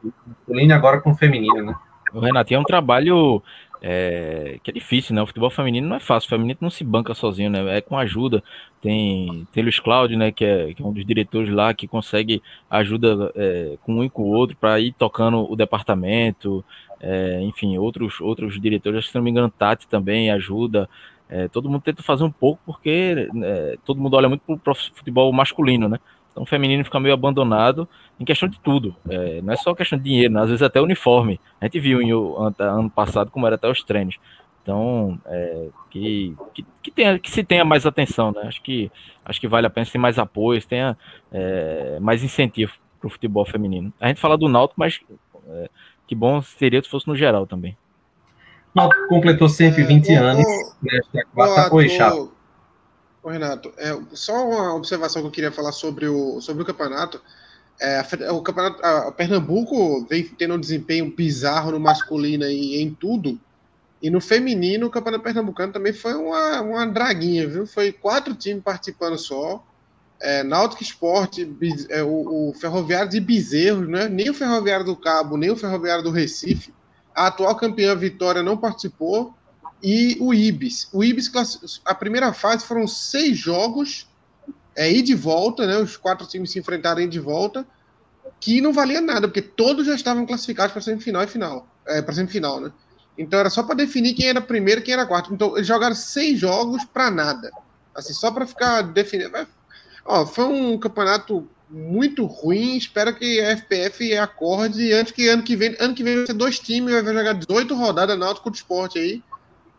é 0.49 0.65
um... 0.65 0.71
agora 0.73 1.01
com 1.01 1.11
o 1.11 1.15
feminino, 1.15 1.63
né? 1.63 1.75
O 2.13 2.19
Renato 2.19 2.53
é 2.53 2.59
um 2.59 2.63
trabalho 2.63 3.43
é, 3.81 4.57
que 4.63 4.71
é 4.71 4.73
difícil, 4.73 5.13
né? 5.13 5.21
O 5.21 5.27
futebol 5.27 5.49
feminino 5.49 5.87
não 5.87 5.97
é 5.97 5.99
fácil, 5.99 6.27
o 6.27 6.29
feminino 6.29 6.57
não 6.61 6.69
se 6.69 6.83
banca 6.83 7.13
sozinho, 7.13 7.49
né? 7.49 7.77
É 7.77 7.81
com 7.81 7.97
ajuda. 7.97 8.43
Tem, 8.81 9.47
tem 9.51 9.63
Luiz 9.63 9.79
Cláudio, 9.79 10.17
né? 10.17 10.31
Que 10.31 10.45
é, 10.45 10.73
que 10.73 10.81
é 10.81 10.85
um 10.85 10.93
dos 10.93 11.05
diretores 11.05 11.51
lá 11.51 11.73
que 11.73 11.87
consegue 11.87 12.41
ajuda 12.69 13.31
é, 13.35 13.77
com 13.83 13.95
um 13.95 14.03
e 14.03 14.09
com 14.09 14.23
o 14.23 14.33
outro 14.33 14.55
para 14.55 14.79
ir 14.79 14.93
tocando 14.93 15.51
o 15.51 15.55
departamento. 15.55 16.63
É, 16.99 17.41
enfim, 17.43 17.77
outros, 17.77 18.19
outros 18.21 18.59
diretores, 18.59 18.99
acho 18.99 19.07
que 19.07 19.11
se 19.11 19.17
não 19.17 19.23
me 19.23 19.29
engano, 19.29 19.49
Tati 19.49 19.87
também 19.87 20.31
ajuda. 20.31 20.89
É, 21.27 21.47
todo 21.47 21.69
mundo 21.69 21.81
tenta 21.81 22.03
fazer 22.03 22.23
um 22.23 22.31
pouco 22.31 22.61
porque 22.65 23.27
é, 23.43 23.77
todo 23.83 23.99
mundo 23.99 24.15
olha 24.15 24.29
muito 24.29 24.43
para 24.57 24.73
o 24.73 24.75
futebol 24.75 25.31
masculino, 25.33 25.89
né? 25.89 25.99
Então 26.31 26.43
o 26.43 26.45
feminino 26.45 26.83
fica 26.83 26.99
meio 26.99 27.13
abandonado 27.13 27.87
em 28.19 28.25
questão 28.25 28.49
de 28.49 28.59
tudo. 28.59 28.95
É, 29.09 29.41
não 29.41 29.53
é 29.53 29.55
só 29.55 29.73
questão 29.73 29.97
de 29.97 30.03
dinheiro, 30.03 30.33
né? 30.33 30.41
às 30.41 30.49
vezes 30.49 30.61
até 30.61 30.81
uniforme. 30.81 31.39
A 31.61 31.65
gente 31.65 31.79
viu 31.79 32.01
em, 32.01 32.11
ano 32.11 32.89
passado 32.89 33.31
como 33.31 33.47
era 33.47 33.55
até 33.55 33.69
os 33.69 33.81
treinos. 33.83 34.17
Então, 34.61 35.17
é, 35.27 35.67
que, 35.91 36.35
que, 36.53 36.65
que, 36.83 36.91
tenha, 36.91 37.19
que 37.19 37.31
se 37.31 37.43
tenha 37.43 37.63
mais 37.63 37.85
atenção, 37.85 38.31
né? 38.31 38.41
Acho 38.45 38.61
que, 38.61 38.91
acho 39.23 39.39
que 39.39 39.47
vale 39.47 39.67
a 39.67 39.69
pena 39.69 39.85
ter 39.85 39.97
mais 39.97 40.19
apoio, 40.19 40.61
tenha 40.65 40.97
é, 41.31 41.99
mais 42.01 42.23
incentivo 42.23 42.73
para 42.99 43.07
o 43.07 43.11
futebol 43.11 43.45
feminino. 43.45 43.93
A 43.99 44.07
gente 44.07 44.19
fala 44.19 44.37
do 44.37 44.49
Náutico, 44.49 44.79
mas 44.79 44.99
é, 45.47 45.69
que 46.07 46.15
bom 46.15 46.41
seria 46.41 46.81
se 46.81 46.89
fosse 46.89 47.07
no 47.07 47.15
geral 47.15 47.45
também. 47.47 47.77
Náutico 48.75 49.07
completou 49.07 49.47
120 49.47 50.09
é, 50.09 50.17
anos 50.17 50.45
nesta 50.83 51.25
quarta. 51.33 51.73
Oi, 51.73 51.87
Chapo. 51.87 52.33
Ô, 53.23 53.29
Renato, 53.29 53.71
é, 53.77 53.97
só 54.11 54.33
uma 54.47 54.75
observação 54.75 55.21
que 55.21 55.27
eu 55.29 55.31
queria 55.31 55.51
falar 55.51 55.71
sobre 55.71 56.07
o, 56.07 56.41
sobre 56.41 56.61
o 56.61 56.65
campeonato. 56.65 57.21
É, 57.79 58.03
o 58.31 58.41
campeonato 58.41 58.85
a, 58.85 59.11
Pernambuco 59.13 60.05
vem 60.05 60.23
tendo 60.23 60.55
um 60.55 60.59
desempenho 60.59 61.09
bizarro 61.15 61.71
no 61.71 61.79
masculino 61.79 62.43
e 62.45 62.81
em 62.81 62.93
tudo. 62.93 63.39
E 64.01 64.09
no 64.09 64.19
feminino, 64.19 64.87
o 64.87 64.89
campeonato 64.89 65.23
pernambucano 65.23 65.73
também 65.73 65.93
foi 65.93 66.13
uma, 66.13 66.61
uma 66.61 66.85
draguinha, 66.85 67.47
viu? 67.47 67.65
Foi 67.65 67.91
quatro 67.93 68.35
times 68.35 68.61
participando 68.61 69.17
só. 69.17 69.65
É, 70.21 70.43
Náutico 70.43 70.83
Esporte, 70.83 71.49
é, 71.89 72.03
o, 72.03 72.49
o, 72.49 72.53
Ferroviário 72.53 73.09
de 73.09 73.19
Bezerros, 73.19 73.87
né? 73.87 74.07
nem 74.07 74.29
o 74.29 74.33
Ferroviário 74.33 74.85
do 74.85 74.95
Cabo, 74.95 75.37
nem 75.37 75.49
o 75.49 75.57
Ferroviário 75.57 76.03
do 76.03 76.11
Recife. 76.11 76.73
A 77.15 77.27
atual 77.27 77.55
campeã 77.55 77.95
Vitória 77.95 78.43
não 78.43 78.57
participou 78.57 79.33
e 79.81 80.17
o 80.19 80.33
Ibis. 80.33 80.89
O 80.91 81.03
Ibis, 81.03 81.31
a 81.85 81.95
primeira 81.95 82.33
fase 82.33 82.65
foram 82.65 82.85
seis 82.87 83.37
jogos, 83.37 84.07
é, 84.75 84.91
ir 84.91 85.01
de 85.01 85.15
volta, 85.15 85.65
né? 85.65 85.77
Os 85.77 85.95
quatro 85.95 86.27
times 86.27 86.51
se 86.51 86.59
enfrentarem 86.59 87.07
de 87.07 87.19
volta, 87.19 87.65
que 88.39 88.59
não 88.59 88.73
valia 88.73 88.99
nada, 88.99 89.27
porque 89.27 89.41
todos 89.41 89.85
já 89.85 89.95
estavam 89.95 90.25
classificados 90.25 90.73
para 90.73 90.81
semifinal 90.81 91.23
e 91.23 91.27
final. 91.27 91.67
É, 91.87 92.01
para 92.01 92.13
semifinal, 92.13 92.59
né? 92.59 92.71
Então 93.17 93.39
era 93.39 93.49
só 93.49 93.63
para 93.63 93.75
definir 93.75 94.13
quem 94.13 94.27
era 94.27 94.41
primeiro 94.41 94.81
e 94.81 94.83
quem 94.83 94.93
era 94.93 95.05
quarto. 95.05 95.33
Então 95.33 95.55
eles 95.55 95.67
jogaram 95.67 95.95
seis 95.95 96.37
jogos 96.37 96.83
para 96.83 97.09
nada. 97.09 97.49
Assim, 97.93 98.13
só 98.13 98.29
para 98.31 98.45
ficar 98.45 98.81
definido. 98.81 99.31
Ó, 100.03 100.25
foi 100.25 100.45
um 100.45 100.77
campeonato 100.77 101.47
muito 101.75 102.25
ruim. 102.25 102.77
Espero 102.77 103.13
que 103.13 103.41
a 103.41 103.57
FPF 103.57 104.15
acorde 104.17 104.93
antes 104.93 105.11
que 105.11 105.27
ano 105.27 105.43
que 105.43 105.57
vem. 105.57 105.75
Ano 105.77 105.93
que 105.93 106.03
vem 106.03 106.15
vai 106.15 106.25
ser 106.25 106.33
dois 106.33 106.57
times, 106.57 106.93
vai 106.93 107.13
jogar 107.13 107.33
18 107.33 107.75
rodadas 107.75 108.17
náutico 108.17 108.49
do 108.49 108.55
esporte 108.55 108.97
aí 108.97 109.21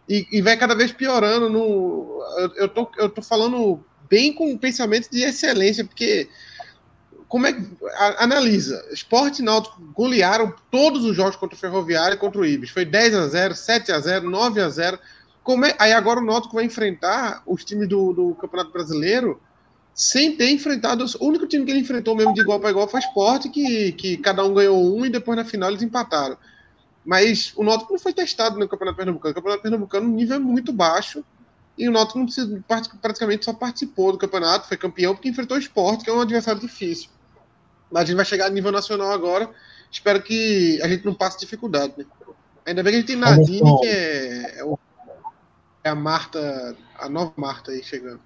e, 0.06 0.26
e 0.30 0.42
vai 0.42 0.58
cada 0.58 0.74
vez 0.74 0.92
piorando. 0.92 1.48
No, 1.48 2.22
eu, 2.36 2.54
eu, 2.56 2.68
tô, 2.68 2.90
eu 2.98 3.08
tô 3.08 3.22
falando 3.22 3.82
bem 4.10 4.32
com 4.32 4.52
um 4.52 4.58
pensamento 4.58 5.10
de 5.10 5.22
excelência, 5.22 5.84
porque 5.86 6.28
como 7.28 7.46
é 7.46 7.54
que 7.54 7.62
analisa? 8.18 8.86
Esporte 8.92 9.40
e 9.40 9.44
Náutico 9.44 9.80
golearam 9.94 10.54
todos 10.70 11.02
os 11.02 11.16
jogos 11.16 11.34
contra 11.34 11.56
o 11.56 11.58
Ferroviário 11.58 12.14
e 12.14 12.18
contra 12.18 12.40
o 12.40 12.44
Ibis. 12.44 12.70
Foi 12.70 12.84
10 12.84 13.14
a 13.14 13.28
0, 13.28 13.54
7 13.54 13.90
a 13.90 13.98
0, 13.98 14.30
9 14.30 14.60
a 14.60 14.68
0. 14.68 14.98
Como 15.42 15.64
é, 15.64 15.74
aí 15.78 15.92
agora 15.92 16.20
o 16.20 16.24
Náutico 16.24 16.56
vai 16.56 16.64
enfrentar 16.64 17.42
os 17.46 17.64
times 17.64 17.88
do, 17.88 18.12
do 18.12 18.34
Campeonato 18.34 18.70
Brasileiro 18.70 19.40
sem 19.96 20.36
ter 20.36 20.50
enfrentado. 20.50 21.06
O 21.18 21.26
único 21.26 21.46
time 21.46 21.64
que 21.64 21.70
ele 21.70 21.80
enfrentou 21.80 22.14
mesmo 22.14 22.34
de 22.34 22.42
igual 22.42 22.60
para 22.60 22.68
igual 22.68 22.86
foi 22.86 23.00
o 23.00 23.02
Esporte, 23.02 23.48
que, 23.48 23.92
que 23.92 24.18
cada 24.18 24.44
um 24.44 24.52
ganhou 24.52 24.94
um 24.94 25.06
e 25.06 25.10
depois 25.10 25.38
na 25.38 25.44
final 25.44 25.70
eles 25.70 25.82
empataram. 25.82 26.36
Mas 27.02 27.54
o 27.56 27.64
Náutico 27.64 27.94
não 27.94 27.98
foi 27.98 28.12
testado 28.12 28.58
no 28.58 28.68
Campeonato 28.68 28.98
Pernambucano. 28.98 29.32
O 29.32 29.34
Campeonato 29.34 29.62
Pernambucano, 29.62 30.06
o 30.06 30.12
nível 30.12 30.36
é 30.36 30.38
muito 30.38 30.70
baixo. 30.70 31.24
E 31.78 31.88
o 31.88 31.92
Náutico 31.92 32.18
não 32.18 32.26
praticamente 33.00 33.46
só 33.46 33.54
participou 33.54 34.12
do 34.12 34.18
campeonato, 34.18 34.68
foi 34.68 34.76
campeão 34.76 35.14
porque 35.14 35.28
enfrentou 35.28 35.56
o 35.56 35.60
esporte, 35.60 36.04
que 36.04 36.10
é 36.10 36.12
um 36.12 36.20
adversário 36.20 36.60
difícil. 36.60 37.10
Mas 37.90 38.02
a 38.02 38.06
gente 38.06 38.16
vai 38.16 38.24
chegar 38.24 38.46
a 38.46 38.50
nível 38.50 38.72
nacional 38.72 39.12
agora. 39.12 39.48
Espero 39.90 40.22
que 40.22 40.80
a 40.82 40.88
gente 40.88 41.04
não 41.04 41.14
passe 41.14 41.38
dificuldade, 41.38 41.94
né? 41.96 42.04
Ainda 42.66 42.82
bem 42.82 42.92
que 42.92 42.96
a 42.96 43.00
gente 43.00 43.06
tem 43.06 43.16
Nadine, 43.16 43.80
que 43.80 43.86
é, 43.86 44.60
é, 44.60 44.74
é 45.84 45.88
a 45.88 45.94
Marta, 45.94 46.76
a 46.98 47.08
nova 47.08 47.32
Marta 47.36 47.70
aí 47.70 47.82
chegando. 47.82 48.20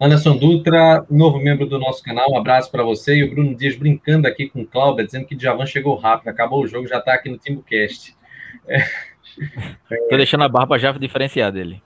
Anderson 0.00 0.36
Dutra, 0.36 1.04
novo 1.10 1.38
membro 1.38 1.66
do 1.66 1.76
nosso 1.76 2.02
canal, 2.04 2.30
um 2.30 2.38
abraço 2.38 2.70
para 2.70 2.84
você. 2.84 3.16
E 3.16 3.24
o 3.24 3.30
Bruno 3.30 3.54
Dias 3.54 3.74
brincando 3.74 4.28
aqui 4.28 4.48
com 4.48 4.62
o 4.62 4.66
Cláudio, 4.66 5.04
dizendo 5.04 5.26
que 5.26 5.34
o 5.34 5.38
Djavan 5.38 5.66
chegou 5.66 5.96
rápido, 5.96 6.28
acabou 6.28 6.62
o 6.62 6.68
jogo, 6.68 6.86
já 6.86 6.98
está 6.98 7.14
aqui 7.14 7.28
no 7.28 7.36
TimbuCast. 7.36 8.16
É. 8.68 8.78
Tô 10.08 10.16
deixando 10.16 10.44
a 10.44 10.48
barba 10.48 10.78
já 10.78 10.92
diferenciar 10.92 11.50
dele. 11.50 11.82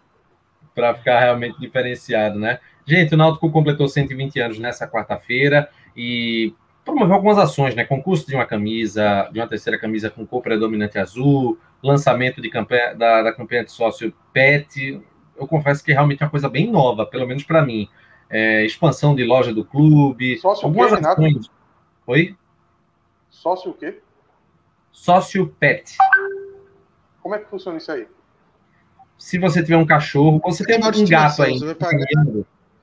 Para 0.74 0.94
ficar 0.94 1.20
realmente 1.20 1.58
diferenciado, 1.58 2.38
né? 2.38 2.58
Gente, 2.86 3.14
o 3.14 3.16
Náutico 3.16 3.50
completou 3.50 3.88
120 3.88 4.40
anos 4.40 4.58
nessa 4.58 4.86
quarta-feira 4.86 5.70
e 5.96 6.52
promoveu 6.84 7.14
algumas 7.14 7.38
ações, 7.38 7.74
né? 7.74 7.84
Concurso 7.84 8.26
de 8.26 8.34
uma 8.34 8.44
camisa, 8.44 9.30
de 9.32 9.40
uma 9.40 9.46
terceira 9.46 9.78
camisa 9.78 10.10
com 10.10 10.26
cor 10.26 10.42
predominante 10.42 10.98
azul, 10.98 11.58
lançamento 11.82 12.42
de 12.42 12.50
campanha, 12.50 12.94
da, 12.94 13.22
da 13.22 13.32
campanha 13.32 13.64
de 13.64 13.72
sócio 13.72 14.12
PET, 14.32 15.00
eu 15.36 15.46
confesso 15.46 15.84
que 15.84 15.92
realmente 15.92 16.22
é 16.22 16.26
uma 16.26 16.30
coisa 16.30 16.48
bem 16.48 16.70
nova, 16.70 17.06
pelo 17.06 17.26
menos 17.26 17.42
para 17.42 17.64
mim. 17.64 17.88
É, 18.32 18.64
expansão 18.64 19.14
de 19.14 19.22
loja 19.24 19.52
do 19.52 19.62
clube. 19.62 20.38
Sócio 20.38 20.66
o 20.66 20.72
quê, 20.72 20.86
Renato? 20.86 21.22
Oi? 22.06 22.34
Sócio 23.28 23.70
o 23.70 23.74
quê? 23.74 24.00
Sócio 24.90 25.48
pet. 25.60 25.98
Como 27.22 27.34
é 27.34 27.38
que 27.38 27.50
funciona 27.50 27.76
isso 27.76 27.92
aí? 27.92 28.08
Se 29.18 29.38
você 29.38 29.62
tiver 29.62 29.76
um 29.76 29.84
cachorro, 29.84 30.40
você 30.42 30.64
tem 30.64 30.78
um 30.78 31.06
gato 31.06 31.42
aí. 31.42 31.60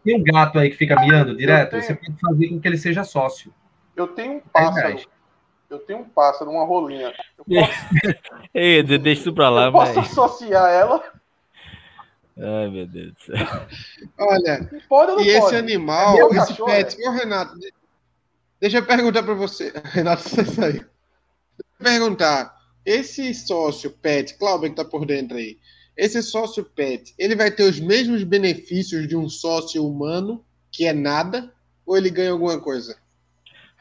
Tem 0.03 0.15
um 0.15 0.23
gato 0.23 0.59
aí 0.59 0.69
que 0.69 0.77
fica 0.77 0.95
miando 1.01 1.35
direto, 1.35 1.71
tenho... 1.71 1.83
você 1.83 1.95
pode 1.95 2.19
fazer 2.19 2.47
com 2.49 2.59
que 2.59 2.67
ele 2.67 2.77
seja 2.77 3.03
sócio. 3.03 3.51
Eu 3.95 4.07
tenho 4.07 4.33
um 4.33 4.39
pássaro. 4.39 4.99
Eu 5.67 5.79
tenho 5.79 5.99
um 5.99 6.09
pássaro, 6.09 6.51
uma 6.51 6.65
rolinha. 6.65 7.11
Eu 7.37 7.43
posso... 7.49 8.49
Ei, 8.53 8.83
deixa 8.83 9.21
isso 9.21 9.33
pra 9.33 9.49
lá, 9.49 9.65
Eu 9.65 9.71
posso 9.71 9.99
associar 9.99 10.69
ela 10.69 11.03
Ai, 12.41 12.69
meu 12.69 12.87
Deus 12.87 13.13
do 13.13 13.19
céu. 13.19 13.67
Olha, 14.17 14.69
pode 14.87 15.23
e 15.23 15.29
esse 15.29 15.55
animal, 15.55 16.15
é 16.15 16.37
esse 16.37 16.47
cachorro, 16.47 16.69
pet, 16.69 17.01
é? 17.01 17.09
ô 17.09 17.11
Renato, 17.11 17.53
deixa 18.61 18.77
eu 18.77 18.85
perguntar 18.85 19.23
para 19.23 19.33
você. 19.33 19.73
Renato, 19.83 20.23
você 20.23 20.45
saiu. 20.45 20.85
Perguntar, 21.77 22.55
esse 22.85 23.33
sócio 23.33 23.91
pet, 23.91 24.37
Cláudio 24.37 24.69
que 24.69 24.75
tá 24.75 24.85
por 24.85 25.05
dentro 25.05 25.37
aí, 25.37 25.57
esse 25.97 26.23
sócio 26.23 26.63
pet, 26.63 27.13
ele 27.17 27.35
vai 27.35 27.51
ter 27.51 27.63
os 27.63 27.79
mesmos 27.79 28.23
benefícios 28.23 29.05
de 29.05 29.17
um 29.17 29.27
sócio 29.27 29.85
humano, 29.85 30.43
que 30.71 30.85
é 30.85 30.93
nada, 30.93 31.53
ou 31.85 31.97
ele 31.97 32.09
ganha 32.09 32.31
alguma 32.31 32.59
coisa? 32.59 32.97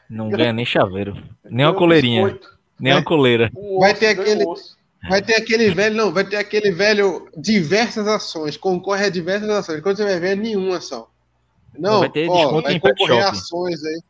Não 0.09 0.29
ganha 0.29 0.51
nem 0.51 0.65
chaveiro, 0.65 1.15
nem 1.45 1.65
uma 1.65 1.73
coleirinha, 1.75 2.37
nem 2.77 2.91
uma 2.91 3.03
coleira. 3.03 3.49
Vai 3.79 3.93
ter 3.93 4.07
aquele... 4.07 4.43
Vai 5.07 5.21
ter 5.21 5.35
aquele 5.35 5.71
velho, 5.71 5.95
não, 5.95 6.11
vai 6.11 6.25
ter 6.25 6.35
aquele 6.35 6.71
velho 6.71 7.29
diversas 7.37 8.07
ações, 8.07 8.57
concorre 8.57 9.05
a 9.05 9.09
diversas 9.09 9.49
ações. 9.49 9.81
Quando 9.81 9.97
você 9.97 10.03
vai 10.03 10.19
ver, 10.19 10.35
nenhuma 10.35 10.77
ação. 10.77 11.07
Não, 11.77 11.99
vai 11.99 12.09
ter 12.09 12.27
ó, 12.29 12.61
vai 12.61 12.79
concorrer 12.79 13.23
a 13.23 13.29
ações 13.29 13.83
aí. 13.85 14.01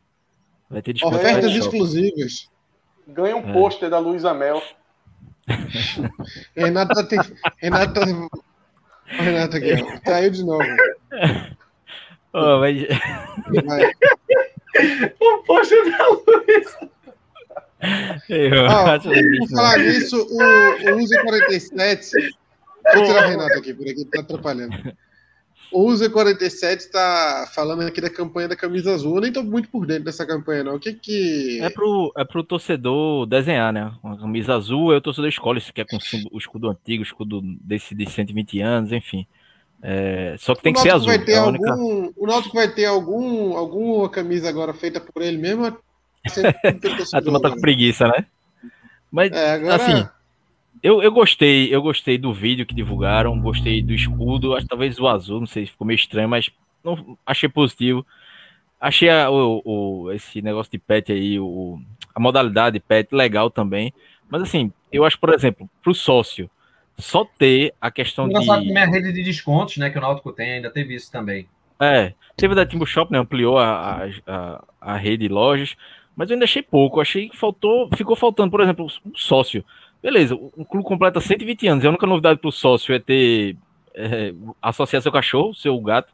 Vai 0.68 0.82
ter 0.82 0.96
Ofertas 1.02 1.52
exclusivas. 1.52 2.48
Ganha 3.06 3.36
um 3.36 3.50
é. 3.50 3.52
pôster 3.52 3.88
da 3.90 3.98
Luísa 3.98 4.34
Mel. 4.34 4.62
Renato 6.56 6.94
tá. 6.94 7.04
Te... 7.06 7.32
Renato 7.58 7.92
tá. 7.94 8.06
Renato 9.06 9.56
aqui, 9.56 10.00
Saiu 10.04 10.30
de 10.30 10.44
novo. 10.44 10.64
Oh, 12.32 12.60
vai... 12.60 12.86
vai. 13.64 13.90
o 15.20 15.38
pôster 15.44 15.98
da 15.98 16.08
Luísa. 16.08 16.90
Eu 18.28 18.66
ah, 18.66 18.98
por 19.00 19.48
falar 19.48 19.78
nisso, 19.78 20.16
o, 20.16 20.92
o 20.92 20.96
Uzi 20.98 21.20
47. 21.22 22.10
Vou 22.94 23.04
tirar 23.04 23.26
o 23.26 23.30
Renato 23.30 23.58
aqui, 23.58 23.72
por 23.72 23.88
aqui, 23.88 24.04
tá 24.04 24.20
atrapalhando. 24.20 24.76
O 25.72 25.84
Uzi 25.84 26.10
47 26.10 26.80
está 26.80 27.48
falando 27.54 27.82
aqui 27.82 28.00
da 28.00 28.10
campanha 28.10 28.48
da 28.48 28.56
camisa 28.56 28.92
azul. 28.92 29.16
Eu 29.16 29.20
nem 29.20 29.32
tô 29.32 29.42
muito 29.42 29.68
por 29.68 29.86
dentro 29.86 30.04
dessa 30.04 30.26
campanha, 30.26 30.64
não. 30.64 30.74
O 30.74 30.80
que 30.80 30.92
que. 30.92 31.60
É 31.62 31.70
pro, 31.70 32.12
é 32.16 32.24
pro 32.24 32.42
torcedor 32.42 33.24
desenhar, 33.26 33.72
né? 33.72 33.92
Uma 34.02 34.18
camisa 34.18 34.54
azul, 34.54 34.90
aí 34.90 34.98
o 34.98 35.00
torcedor 35.00 35.28
escolhe 35.28 35.60
se 35.60 35.72
quer 35.72 35.86
com 35.86 35.96
o 36.32 36.38
escudo 36.38 36.68
antigo, 36.68 37.02
o 37.02 37.06
escudo 37.06 37.40
desse 37.62 37.94
de 37.94 38.10
120 38.10 38.60
anos, 38.60 38.92
enfim. 38.92 39.26
É, 39.82 40.34
só 40.38 40.54
que 40.54 40.62
tem 40.62 40.72
que 40.72 40.80
ser 40.80 40.90
azul. 40.90 41.06
Vai 41.06 41.24
ter 41.24 41.32
é 41.32 41.38
algum, 41.38 41.48
única... 41.48 42.14
O 42.16 42.26
Náutico 42.26 42.54
vai 42.54 42.68
ter 42.68 42.84
algum, 42.84 43.56
alguma 43.56 44.08
camisa 44.10 44.48
agora 44.48 44.74
feita 44.74 45.00
por 45.00 45.22
ele 45.22 45.38
mesmo? 45.38 45.74
a 47.14 47.22
turma 47.22 47.40
tá 47.40 47.50
com 47.50 47.60
preguiça, 47.60 48.06
né? 48.06 48.26
Mas, 49.10 49.32
é, 49.32 49.54
agora... 49.54 49.74
assim, 49.74 50.08
eu, 50.82 51.02
eu 51.02 51.12
gostei, 51.12 51.74
eu 51.74 51.82
gostei 51.82 52.16
do 52.16 52.32
vídeo 52.32 52.66
que 52.66 52.74
divulgaram, 52.74 53.40
gostei 53.40 53.82
do 53.82 53.92
escudo, 53.92 54.54
acho 54.54 54.66
talvez 54.66 54.98
o 54.98 55.08
azul, 55.08 55.40
não 55.40 55.46
sei, 55.46 55.66
ficou 55.66 55.86
meio 55.86 55.96
estranho, 55.96 56.28
mas 56.28 56.50
não, 56.84 57.18
achei 57.26 57.48
positivo. 57.48 58.06
Achei 58.80 59.10
a, 59.10 59.30
o, 59.30 59.62
o, 59.64 60.12
esse 60.12 60.40
negócio 60.40 60.72
de 60.72 60.78
pet 60.78 61.12
aí, 61.12 61.38
o, 61.38 61.78
a 62.14 62.20
modalidade 62.20 62.80
pet 62.80 63.14
legal 63.14 63.50
também. 63.50 63.92
Mas 64.28 64.42
assim, 64.42 64.72
eu 64.90 65.04
acho, 65.04 65.18
por 65.18 65.34
exemplo, 65.34 65.68
pro 65.82 65.94
sócio, 65.94 66.50
só 66.96 67.24
ter 67.24 67.74
a 67.80 67.90
questão 67.90 68.26
Engraçado 68.26 68.62
de. 68.62 68.76
a 68.76 68.86
rede 68.86 69.12
de 69.12 69.22
descontos, 69.22 69.76
né, 69.76 69.90
que 69.90 69.98
o 69.98 70.00
Náutico 70.00 70.32
tem, 70.32 70.52
ainda 70.52 70.70
teve 70.70 70.94
isso 70.94 71.10
também. 71.10 71.46
É, 71.78 72.12
teve 72.36 72.54
da 72.54 72.66
Timbo 72.66 72.86
Shop, 72.86 73.10
né, 73.10 73.18
ampliou 73.18 73.58
a, 73.58 74.06
a, 74.26 74.64
a, 74.80 74.96
rede 74.96 75.26
de 75.26 75.32
lojas, 75.32 75.76
mas 76.20 76.28
eu 76.28 76.34
ainda 76.34 76.44
achei 76.44 76.62
pouco. 76.62 77.00
Achei 77.00 77.30
que 77.30 77.36
faltou, 77.36 77.88
ficou 77.96 78.14
faltando, 78.14 78.50
por 78.50 78.60
exemplo, 78.60 78.84
um 79.06 79.12
sócio. 79.14 79.64
Beleza, 80.02 80.34
o 80.34 80.66
clube 80.66 80.86
completa 80.86 81.18
120 81.18 81.66
anos. 81.66 81.82
E 81.82 81.86
a 81.86 81.90
única 81.90 82.06
novidade 82.06 82.38
para 82.38 82.48
o 82.48 82.52
sócio 82.52 82.94
é 82.94 82.98
ter 82.98 83.56
é, 83.94 84.34
associar 84.60 85.00
seu 85.00 85.10
cachorro, 85.10 85.54
seu 85.54 85.80
gato. 85.80 86.12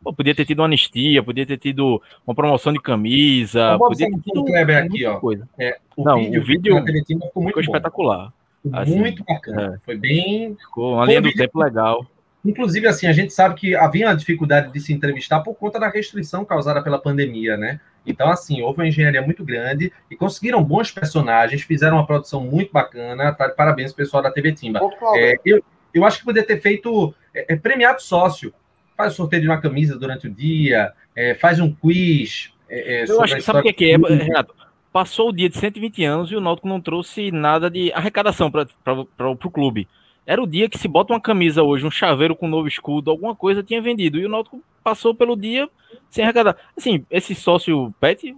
Pô, 0.00 0.12
podia 0.12 0.32
ter 0.32 0.44
tido 0.44 0.60
uma 0.60 0.66
anistia, 0.66 1.24
podia 1.24 1.44
ter 1.44 1.58
tido 1.58 2.00
uma 2.24 2.36
promoção 2.36 2.72
de 2.72 2.80
camisa. 2.80 3.76
Podia 3.78 4.08
ter 4.08 4.20
tido 4.20 4.44
Kleber 4.44 4.84
aqui, 4.84 5.04
ó. 5.06 5.18
Coisa. 5.18 5.48
É, 5.58 5.76
o 5.96 6.04
Não, 6.04 6.18
vídeo, 6.18 6.40
o 6.40 6.44
vídeo 6.44 6.84
ficou, 7.04 7.44
ficou 7.44 7.62
espetacular. 7.62 8.32
Assim, 8.72 8.96
muito 8.96 9.24
bacana. 9.24 9.74
É. 9.74 9.84
Foi 9.84 9.96
bem. 9.96 10.54
Ficou 10.54 10.94
uma 10.94 11.04
linha 11.04 11.20
do 11.20 11.32
tempo 11.32 11.58
legal. 11.58 12.06
Inclusive, 12.44 12.86
assim, 12.86 13.08
a 13.08 13.12
gente 13.12 13.32
sabe 13.32 13.56
que 13.56 13.74
havia 13.74 14.06
uma 14.06 14.14
dificuldade 14.14 14.72
de 14.72 14.78
se 14.78 14.92
entrevistar 14.92 15.40
por 15.40 15.56
conta 15.56 15.80
da 15.80 15.88
restrição 15.88 16.44
causada 16.44 16.80
pela 16.80 17.00
pandemia, 17.00 17.56
né? 17.56 17.80
Então, 18.06 18.30
assim, 18.30 18.62
houve 18.62 18.80
uma 18.80 18.88
engenharia 18.88 19.22
muito 19.22 19.44
grande 19.44 19.92
e 20.10 20.16
conseguiram 20.16 20.62
bons 20.62 20.90
personagens, 20.90 21.62
fizeram 21.62 21.96
uma 21.96 22.06
produção 22.06 22.40
muito 22.40 22.72
bacana. 22.72 23.32
Tá? 23.32 23.48
Parabéns, 23.48 23.92
pessoal 23.92 24.22
da 24.22 24.30
TV 24.30 24.52
Timba. 24.52 24.80
É, 25.16 25.36
eu, 25.44 25.62
eu 25.94 26.04
acho 26.04 26.18
que 26.18 26.24
poderia 26.24 26.46
ter 26.46 26.60
feito 26.60 27.14
é, 27.34 27.54
é, 27.54 27.56
premiado 27.56 28.02
sócio. 28.02 28.52
Faz 28.96 29.14
o 29.14 29.16
sorteio 29.16 29.42
de 29.42 29.48
uma 29.48 29.60
camisa 29.60 29.98
durante 29.98 30.26
o 30.26 30.30
dia, 30.30 30.92
é, 31.14 31.34
faz 31.34 31.60
um 31.60 31.72
quiz. 31.72 32.52
É, 32.68 33.02
é, 33.02 33.10
eu 33.10 33.22
acho 33.22 33.36
que 33.36 33.42
sabe 33.42 33.60
o 33.60 33.62
que, 33.62 33.72
que 33.72 33.90
é, 33.90 33.96
Renato? 33.96 34.54
Passou 34.92 35.30
o 35.30 35.32
dia 35.32 35.48
de 35.48 35.56
120 35.56 36.04
anos 36.04 36.30
e 36.30 36.36
o 36.36 36.40
Náutico 36.40 36.68
não 36.68 36.80
trouxe 36.80 37.30
nada 37.30 37.70
de 37.70 37.90
arrecadação 37.92 38.50
para 38.50 39.30
o 39.30 39.36
clube. 39.50 39.88
Era 40.26 40.42
o 40.42 40.46
dia 40.46 40.68
que 40.68 40.78
se 40.78 40.86
bota 40.86 41.12
uma 41.12 41.20
camisa 41.20 41.62
hoje, 41.62 41.86
um 41.86 41.90
chaveiro 41.90 42.36
com 42.36 42.46
um 42.46 42.50
novo 42.50 42.68
escudo, 42.68 43.10
alguma 43.10 43.34
coisa 43.34 43.62
tinha 43.62 43.82
vendido. 43.82 44.18
E 44.18 44.26
o 44.26 44.28
Náutico 44.28 44.62
passou 44.82 45.14
pelo 45.14 45.36
dia 45.36 45.68
sem 46.10 46.24
arrecadar. 46.24 46.56
Assim, 46.76 47.04
esse 47.10 47.34
sócio 47.34 47.92
pet 48.00 48.34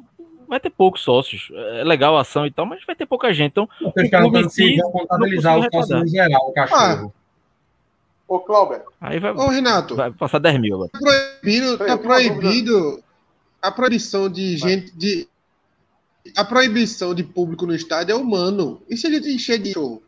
vai 0.48 0.60
ter 0.60 0.70
poucos 0.70 1.02
sócios. 1.02 1.50
É 1.52 1.84
legal 1.84 2.16
a 2.16 2.22
ação 2.22 2.46
e 2.46 2.50
tal, 2.50 2.66
mas 2.66 2.84
vai 2.86 2.96
ter 2.96 3.06
pouca 3.06 3.32
gente. 3.32 3.52
Então, 3.52 3.68
o 3.80 3.92
clube 3.92 4.50
si, 4.50 4.76
contabilizar 4.92 5.58
os 5.58 5.66
sócios 5.72 6.02
em 6.02 6.08
geral, 6.08 6.48
o 6.48 6.52
cachorro. 6.52 7.12
Ah. 7.14 7.24
Ô, 8.26 8.40
Cláudio. 8.40 8.82
Aí 9.00 9.18
vai, 9.18 9.32
Ô, 9.32 9.48
Renato. 9.48 9.94
Vai 9.94 10.10
passar 10.10 10.38
10 10.38 10.58
mil 10.58 10.74
agora. 10.76 10.90
Tá 10.90 10.98
proibido, 10.98 11.78
tá 11.78 11.98
proibido 11.98 13.04
a 13.60 13.70
proibição 13.70 14.28
de 14.28 14.56
gente 14.56 14.90
de. 14.96 15.28
A 16.34 16.44
proibição 16.44 17.14
de 17.14 17.22
público 17.22 17.66
no 17.66 17.74
estádio 17.74 18.12
é 18.12 18.16
humano. 18.16 18.80
E 18.88 18.96
se 18.96 19.06
a 19.06 19.10
gente 19.10 19.28
encher 19.28 19.58
de 19.58 19.72
show? 19.72 20.02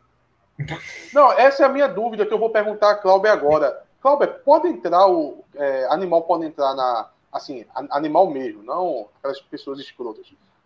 Não, 1.13 1.31
essa 1.33 1.63
é 1.63 1.65
a 1.65 1.69
minha 1.69 1.87
dúvida 1.87 2.25
que 2.25 2.33
eu 2.33 2.39
vou 2.39 2.49
perguntar 2.49 2.91
a 2.91 2.95
Cláudio 2.95 3.31
agora. 3.31 3.83
Cláudio, 4.01 4.33
pode 4.45 4.67
entrar 4.67 5.07
o 5.07 5.43
é, 5.55 5.85
animal 5.89 6.23
pode 6.23 6.45
entrar 6.45 6.73
na 6.75 7.09
assim, 7.31 7.65
animal 7.91 8.29
mesmo, 8.29 8.63
não 8.63 9.07
aquelas 9.19 9.39
pessoas 9.41 9.79
escrotas. 9.79 10.25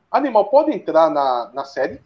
Animal 0.09 0.45
pode 0.45 0.71
entrar 0.71 1.09
na, 1.09 1.49
na 1.53 1.65
sede? 1.65 1.99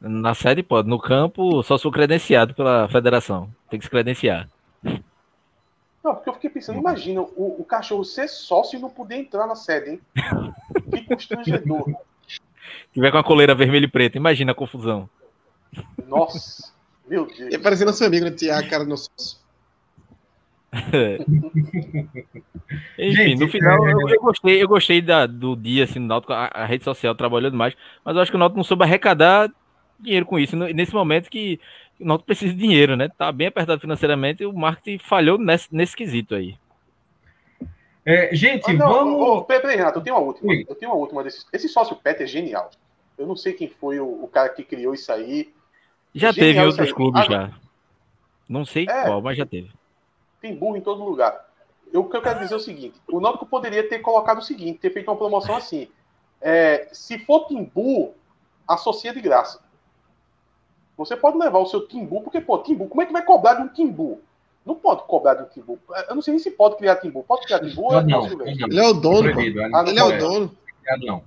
Na 0.00 0.34
sede 0.34 0.62
pode, 0.62 0.88
no 0.88 0.98
campo 0.98 1.62
só 1.62 1.76
sou 1.78 1.90
credenciado 1.90 2.54
pela 2.54 2.88
federação. 2.88 3.50
Tem 3.68 3.78
que 3.78 3.84
se 3.84 3.90
credenciar. 3.90 4.48
Não, 6.02 6.14
porque 6.14 6.30
eu 6.30 6.34
fiquei 6.34 6.50
pensando, 6.50 6.78
imagina 6.78 7.20
o, 7.20 7.60
o 7.60 7.64
cachorro 7.64 8.04
ser 8.04 8.28
sócio 8.28 8.78
e 8.78 8.80
não 8.80 8.88
poder 8.88 9.16
entrar 9.16 9.46
na 9.46 9.54
sede, 9.54 9.90
hein? 9.90 10.00
Que 10.90 11.04
constrangedor. 11.04 11.84
Se 12.26 12.40
tiver 12.94 13.10
com 13.10 13.18
a 13.18 13.24
coleira 13.24 13.54
vermelha 13.54 13.84
e 13.84 13.90
preta, 13.90 14.16
imagina 14.16 14.52
a 14.52 14.54
confusão. 14.54 15.08
Nossa, 16.10 16.72
meu 17.06 17.26
Deus. 17.26 17.54
E 17.54 17.58
parecendo 17.58 17.92
seu 17.92 18.06
amigo, 18.06 18.24
né? 18.24 18.30
Tiago, 18.32 18.68
cara, 18.68 18.84
no 18.84 18.96
sócio. 18.96 19.38
Enfim, 22.98 23.12
Gente, 23.14 23.40
no 23.40 23.48
final 23.48 23.86
é- 23.86 23.92
eu, 23.92 24.08
eu 24.08 24.20
gostei, 24.20 24.62
eu 24.62 24.68
gostei 24.68 25.00
da, 25.02 25.26
do 25.26 25.56
dia 25.56 25.84
assim, 25.84 26.00
do 26.00 26.06
Náutico, 26.06 26.32
a, 26.32 26.46
a 26.52 26.64
rede 26.64 26.84
social 26.84 27.14
trabalhando 27.14 27.56
mais, 27.56 27.74
mas 28.04 28.14
eu 28.14 28.22
acho 28.22 28.30
que 28.30 28.36
o 28.36 28.38
Náutico 28.38 28.58
não 28.58 28.64
soube 28.64 28.84
arrecadar 28.84 29.50
dinheiro 29.98 30.24
com 30.26 30.38
isso. 30.38 30.56
no- 30.56 30.68
Nesse 30.68 30.94
momento 30.94 31.28
que 31.30 31.58
o 31.98 32.04
Náutico 32.06 32.26
precisa 32.26 32.52
de 32.52 32.58
dinheiro, 32.60 32.96
né? 32.96 33.08
Tá 33.08 33.32
bem 33.32 33.48
apertado 33.48 33.80
financeiramente 33.80 34.42
e 34.42 34.46
o 34.46 34.52
marketing 34.52 34.98
falhou 35.02 35.38
nesse, 35.38 35.66
nesse 35.74 35.96
quesito 35.96 36.34
aí. 36.34 36.56
É, 38.06 38.34
gente, 38.34 38.70
Ah, 38.70 38.72
não, 38.74 38.88
vamos. 38.88 39.20
ô, 39.20 39.42
peraí, 39.42 39.76
Renato, 39.76 39.98
eu 39.98 40.02
tenho 40.02 40.16
uma 40.16 40.24
última. 40.24 40.50
Oi. 40.50 40.64
Eu 40.68 40.74
tenho 40.74 40.90
uma 40.92 40.98
última 40.98 41.22
desse. 41.22 41.44
Esse 41.52 41.68
sócio 41.68 41.96
pet 41.96 42.22
é 42.22 42.26
genial. 42.26 42.70
Eu 43.18 43.26
não 43.26 43.36
sei 43.36 43.52
quem 43.52 43.68
foi 43.68 44.00
o, 44.00 44.24
o 44.24 44.28
cara 44.28 44.48
que 44.48 44.62
criou 44.64 44.94
isso 44.94 45.12
aí. 45.12 45.52
Já 46.14 46.32
Genial 46.32 46.34
teve 46.34 46.58
isso 46.58 46.68
outros 46.80 46.92
clubes 46.92 47.22
Ah, 47.22 47.30
já. 47.30 47.50
Não 48.48 48.64
sei 48.64 48.86
É. 48.88 49.04
qual, 49.04 49.22
mas 49.22 49.36
já 49.38 49.46
teve. 49.46 49.70
Tem 50.40 50.54
burro 50.56 50.76
em 50.76 50.80
todo 50.80 51.04
lugar. 51.04 51.48
Eu, 51.92 52.02
o 52.02 52.08
que 52.08 52.16
eu 52.16 52.22
quero 52.22 52.40
dizer 52.40 52.54
é 52.54 52.56
o 52.56 52.60
seguinte: 52.60 53.00
o 53.10 53.20
Náutico 53.20 53.46
poderia 53.46 53.88
ter 53.88 53.98
colocado 54.00 54.38
o 54.38 54.42
seguinte, 54.42 54.78
ter 54.78 54.90
feito 54.92 55.08
uma 55.10 55.16
promoção 55.16 55.56
assim. 55.56 55.88
É, 56.40 56.88
se 56.92 57.18
for 57.18 57.46
Timbu, 57.46 58.14
associa 58.66 59.12
de 59.12 59.20
graça. 59.20 59.60
Você 60.96 61.16
pode 61.16 61.38
levar 61.38 61.58
o 61.58 61.66
seu 61.66 61.86
Timbu, 61.86 62.22
porque, 62.22 62.40
pô, 62.40 62.58
Timbu, 62.58 62.86
como 62.88 63.02
é 63.02 63.06
que 63.06 63.12
vai 63.12 63.24
cobrar 63.24 63.54
de 63.54 63.62
um 63.62 63.68
Timbu? 63.68 64.20
Não 64.66 64.74
pode 64.74 65.02
cobrar 65.04 65.34
de 65.34 65.42
um 65.42 65.46
Timbu. 65.46 65.78
Eu 66.08 66.14
não 66.14 66.22
sei 66.22 66.32
nem 66.32 66.38
se 66.38 66.50
pode 66.50 66.76
criar 66.76 66.96
Timbu. 66.96 67.22
Pode 67.24 67.46
criar 67.46 67.60
Timbu 67.60 67.94
é 67.94 68.02
Não, 68.02 68.20
possível? 68.20 68.46
não, 68.46 68.46
Ele 68.46 68.78
é 68.80 68.88
o 68.88 68.92
dono, 68.92 69.28
Ah, 69.72 69.82
não 69.82 69.88
Ele 69.90 69.98
é 70.00 70.04
o 70.04 70.18
dono. 70.18 70.56
Não, 71.02 71.22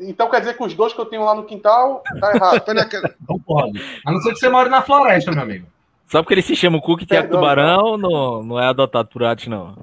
Então 0.00 0.28
quer 0.30 0.40
dizer 0.40 0.56
que 0.56 0.62
os 0.62 0.74
dois 0.74 0.92
que 0.92 1.00
eu 1.00 1.06
tenho 1.06 1.24
lá 1.24 1.34
no 1.34 1.44
quintal 1.44 2.02
tá 2.20 2.34
errado. 2.34 2.62
Não 3.28 3.38
pode. 3.38 3.82
A 4.04 4.12
não 4.12 4.20
ser 4.20 4.32
que 4.32 4.38
você 4.38 4.48
more 4.48 4.68
na 4.68 4.82
floresta, 4.82 5.32
meu 5.32 5.42
amigo. 5.42 5.66
Só 6.06 6.22
porque 6.22 6.34
ele 6.34 6.42
se 6.42 6.54
chama 6.54 6.78
o 6.78 6.82
Cook 6.82 7.04
Thiago 7.04 7.28
Perdão, 7.28 7.40
Tubarão, 7.40 7.98
não, 7.98 8.42
não 8.42 8.60
é 8.60 8.66
adotado 8.66 9.08
por 9.08 9.24
Atos, 9.24 9.48
não. 9.48 9.76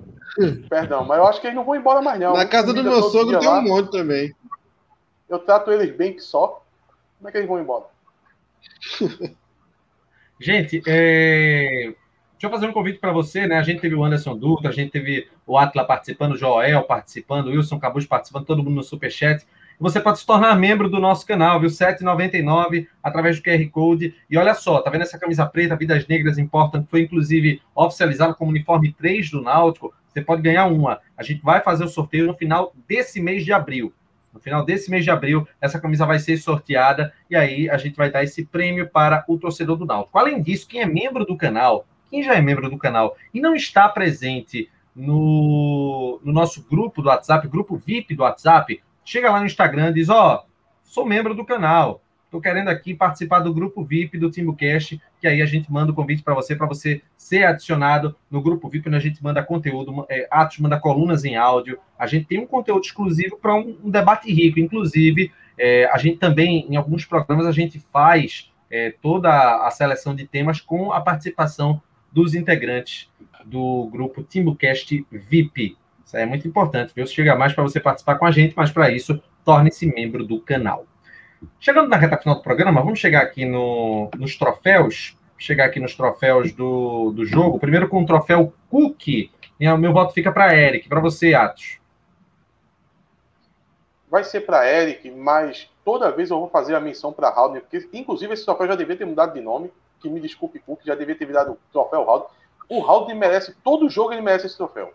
Perdão, 0.69 1.03
mas 1.03 1.17
eu 1.17 1.27
acho 1.27 1.41
que 1.41 1.47
eles 1.47 1.55
não 1.55 1.65
vão 1.65 1.75
embora 1.75 2.01
mais, 2.01 2.19
não. 2.19 2.33
Na 2.33 2.45
casa 2.45 2.73
do 2.73 2.81
meu 2.81 3.03
sogro 3.03 3.39
tem 3.39 3.47
lá. 3.47 3.59
um 3.59 3.63
monte 3.63 3.91
também. 3.91 4.33
Eu 5.27 5.39
trato 5.39 5.71
eles 5.71 5.95
bem 5.95 6.13
que 6.13 6.21
só. 6.21 6.63
Como 7.17 7.27
é 7.27 7.31
que 7.31 7.37
eles 7.37 7.47
vão 7.47 7.59
embora? 7.59 7.85
Gente, 10.39 10.81
é, 10.87 11.93
deixa 12.33 12.47
eu 12.47 12.49
fazer 12.49 12.67
um 12.67 12.73
convite 12.73 12.99
para 12.99 13.11
você, 13.11 13.47
né? 13.47 13.57
A 13.57 13.63
gente 13.63 13.81
teve 13.81 13.95
o 13.95 14.03
Anderson 14.03 14.35
Dutra, 14.35 14.69
a 14.69 14.73
gente 14.73 14.91
teve 14.91 15.29
o 15.45 15.57
Atla 15.57 15.85
participando, 15.85 16.33
o 16.33 16.37
Joel 16.37 16.83
participando, 16.83 17.47
o 17.47 17.49
Wilson 17.51 17.79
Cabuz 17.79 18.05
participando, 18.05 18.45
todo 18.45 18.63
mundo 18.63 18.75
no 18.75 18.83
Superchat. 18.83 19.45
Você 19.79 19.99
pode 19.99 20.19
se 20.19 20.25
tornar 20.25 20.55
membro 20.55 20.89
do 20.89 20.99
nosso 20.99 21.25
canal, 21.25 21.59
viu? 21.59 21.69
R$ 21.69 21.75
7,99 21.75 22.87
através 23.01 23.37
do 23.37 23.43
QR 23.43 23.69
Code. 23.69 24.15
E 24.29 24.37
olha 24.37 24.53
só, 24.53 24.81
tá 24.81 24.89
vendo 24.89 25.01
essa 25.01 25.19
camisa 25.19 25.45
preta, 25.45 25.75
Vidas 25.75 26.07
Negras 26.07 26.37
Importam, 26.37 26.83
que 26.83 26.89
foi 26.89 27.01
inclusive 27.01 27.61
oficializada 27.75 28.33
como 28.33 28.51
uniforme 28.51 28.93
3 28.93 29.31
do 29.31 29.41
Náutico? 29.41 29.93
Você 30.07 30.21
pode 30.21 30.41
ganhar 30.41 30.67
uma. 30.67 30.99
A 31.17 31.23
gente 31.23 31.41
vai 31.41 31.61
fazer 31.61 31.83
o 31.83 31.89
sorteio 31.89 32.27
no 32.27 32.35
final 32.35 32.73
desse 32.87 33.19
mês 33.19 33.43
de 33.43 33.51
abril. 33.51 33.91
No 34.31 34.39
final 34.39 34.63
desse 34.63 34.89
mês 34.89 35.03
de 35.03 35.11
abril, 35.11 35.47
essa 35.61 35.79
camisa 35.79 36.05
vai 36.05 36.17
ser 36.17 36.37
sorteada 36.37 37.13
e 37.29 37.35
aí 37.35 37.69
a 37.69 37.77
gente 37.77 37.95
vai 37.95 38.11
dar 38.11 38.23
esse 38.23 38.45
prêmio 38.45 38.89
para 38.89 39.23
o 39.27 39.37
torcedor 39.37 39.77
do 39.77 39.85
Náutico. 39.85 40.17
Além 40.17 40.41
disso, 40.41 40.67
quem 40.67 40.81
é 40.81 40.85
membro 40.85 41.23
do 41.25 41.37
canal, 41.37 41.85
quem 42.09 42.23
já 42.23 42.35
é 42.35 42.41
membro 42.41 42.69
do 42.69 42.77
canal 42.77 43.15
e 43.33 43.39
não 43.39 43.55
está 43.55 43.87
presente 43.89 44.69
no, 44.95 46.19
no 46.23 46.31
nosso 46.31 46.63
grupo 46.67 47.01
do 47.01 47.09
WhatsApp, 47.09 47.47
grupo 47.47 47.75
VIP 47.77 48.15
do 48.15 48.23
WhatsApp, 48.23 48.81
chega 49.03 49.31
lá 49.31 49.39
no 49.39 49.45
Instagram 49.45 49.89
e 49.89 49.93
diz: 49.93 50.09
Ó, 50.09 50.45
sou 50.83 51.05
membro 51.05 51.33
do 51.33 51.45
canal, 51.45 52.03
estou 52.25 52.41
querendo 52.41 52.69
aqui 52.69 52.95
participar 52.95 53.39
do 53.39 53.53
grupo 53.53 53.83
VIP 53.83 54.17
do 54.17 54.31
TimbuCast, 54.31 54.99
que 55.21 55.27
aí 55.27 55.41
a 55.41 55.45
gente 55.45 55.71
manda 55.71 55.91
o 55.91 55.95
convite 55.95 56.23
para 56.23 56.33
você, 56.33 56.55
para 56.55 56.65
você 56.65 57.01
ser 57.15 57.45
adicionado 57.45 58.15
no 58.29 58.41
grupo 58.41 58.67
VIP, 58.67 58.87
onde 58.87 58.97
a 58.97 59.01
gente 59.01 59.23
manda 59.23 59.43
conteúdo, 59.43 60.05
é, 60.09 60.27
Atos 60.31 60.57
manda 60.57 60.79
colunas 60.79 61.23
em 61.23 61.35
áudio, 61.35 61.79
a 61.97 62.07
gente 62.07 62.25
tem 62.25 62.39
um 62.39 62.47
conteúdo 62.47 62.83
exclusivo 62.83 63.37
para 63.37 63.53
um, 63.55 63.77
um 63.83 63.89
debate 63.89 64.31
rico, 64.33 64.59
inclusive. 64.59 65.31
É, 65.55 65.85
a 65.85 65.97
gente 65.97 66.17
também, 66.17 66.65
em 66.67 66.75
alguns 66.75 67.05
programas, 67.05 67.45
a 67.45 67.51
gente 67.51 67.79
faz 67.91 68.51
é, 68.71 68.89
toda 68.89 69.29
a 69.67 69.69
seleção 69.69 70.15
de 70.15 70.25
temas 70.25 70.59
com 70.59 70.91
a 70.91 70.99
participação 70.99 71.79
dos 72.11 72.33
integrantes 72.33 73.07
do 73.45 73.87
grupo 73.91 74.23
TimbuCast 74.23 75.05
VIP. 75.11 75.77
Isso 76.13 76.17
é 76.17 76.27
muito 76.27 76.47
importante, 76.47 76.93
viu? 76.95 77.07
Chega 77.07 77.35
mais 77.35 77.53
para 77.53 77.63
você 77.63 77.79
participar 77.79 78.19
com 78.19 78.25
a 78.27 78.31
gente, 78.31 78.53
mas 78.55 78.71
para 78.71 78.91
isso, 78.91 79.19
torne-se 79.43 79.87
membro 79.87 80.23
do 80.23 80.39
canal. 80.39 80.85
Chegando 81.59 81.89
na 81.89 81.97
reta 81.97 82.17
final 82.17 82.35
do 82.35 82.43
programa, 82.43 82.83
vamos 82.83 82.99
chegar 82.99 83.23
aqui 83.23 83.45
no, 83.45 84.11
nos 84.15 84.37
troféus. 84.37 85.17
Chegar 85.39 85.65
aqui 85.65 85.79
nos 85.79 85.95
troféus 85.95 86.53
do, 86.53 87.11
do 87.11 87.25
jogo. 87.25 87.59
Primeiro 87.59 87.89
com 87.89 88.03
o 88.03 88.05
troféu 88.05 88.53
Cook. 88.69 89.31
O 89.59 89.77
meu 89.77 89.91
voto 89.91 90.13
fica 90.13 90.31
para 90.31 90.55
Eric. 90.55 90.87
Para 90.87 91.01
você, 91.01 91.33
Atos. 91.33 91.79
Vai 94.07 94.23
ser 94.23 94.41
para 94.41 94.69
Eric, 94.69 95.09
mas 95.09 95.67
toda 95.83 96.11
vez 96.11 96.29
eu 96.29 96.39
vou 96.39 96.47
fazer 96.47 96.75
a 96.75 96.79
menção 96.79 97.11
para 97.11 97.29
Haldner, 97.29 97.63
porque 97.63 97.89
inclusive 97.91 98.31
esse 98.31 98.45
troféu 98.45 98.67
já 98.67 98.75
devia 98.75 98.95
ter 98.95 99.05
mudado 99.05 99.33
de 99.33 99.41
nome. 99.41 99.73
Que 99.99 100.07
me 100.07 100.19
desculpe, 100.19 100.59
Cook, 100.59 100.81
já 100.85 100.93
devia 100.93 101.15
ter 101.15 101.25
virado 101.25 101.53
o 101.53 101.57
troféu 101.71 102.07
Haldner. 102.07 102.29
O 102.69 102.83
Haldner 102.83 103.17
merece, 103.17 103.55
todo 103.63 103.89
jogo 103.89 104.13
ele 104.13 104.21
merece 104.21 104.45
esse 104.45 104.55
troféu. 104.55 104.93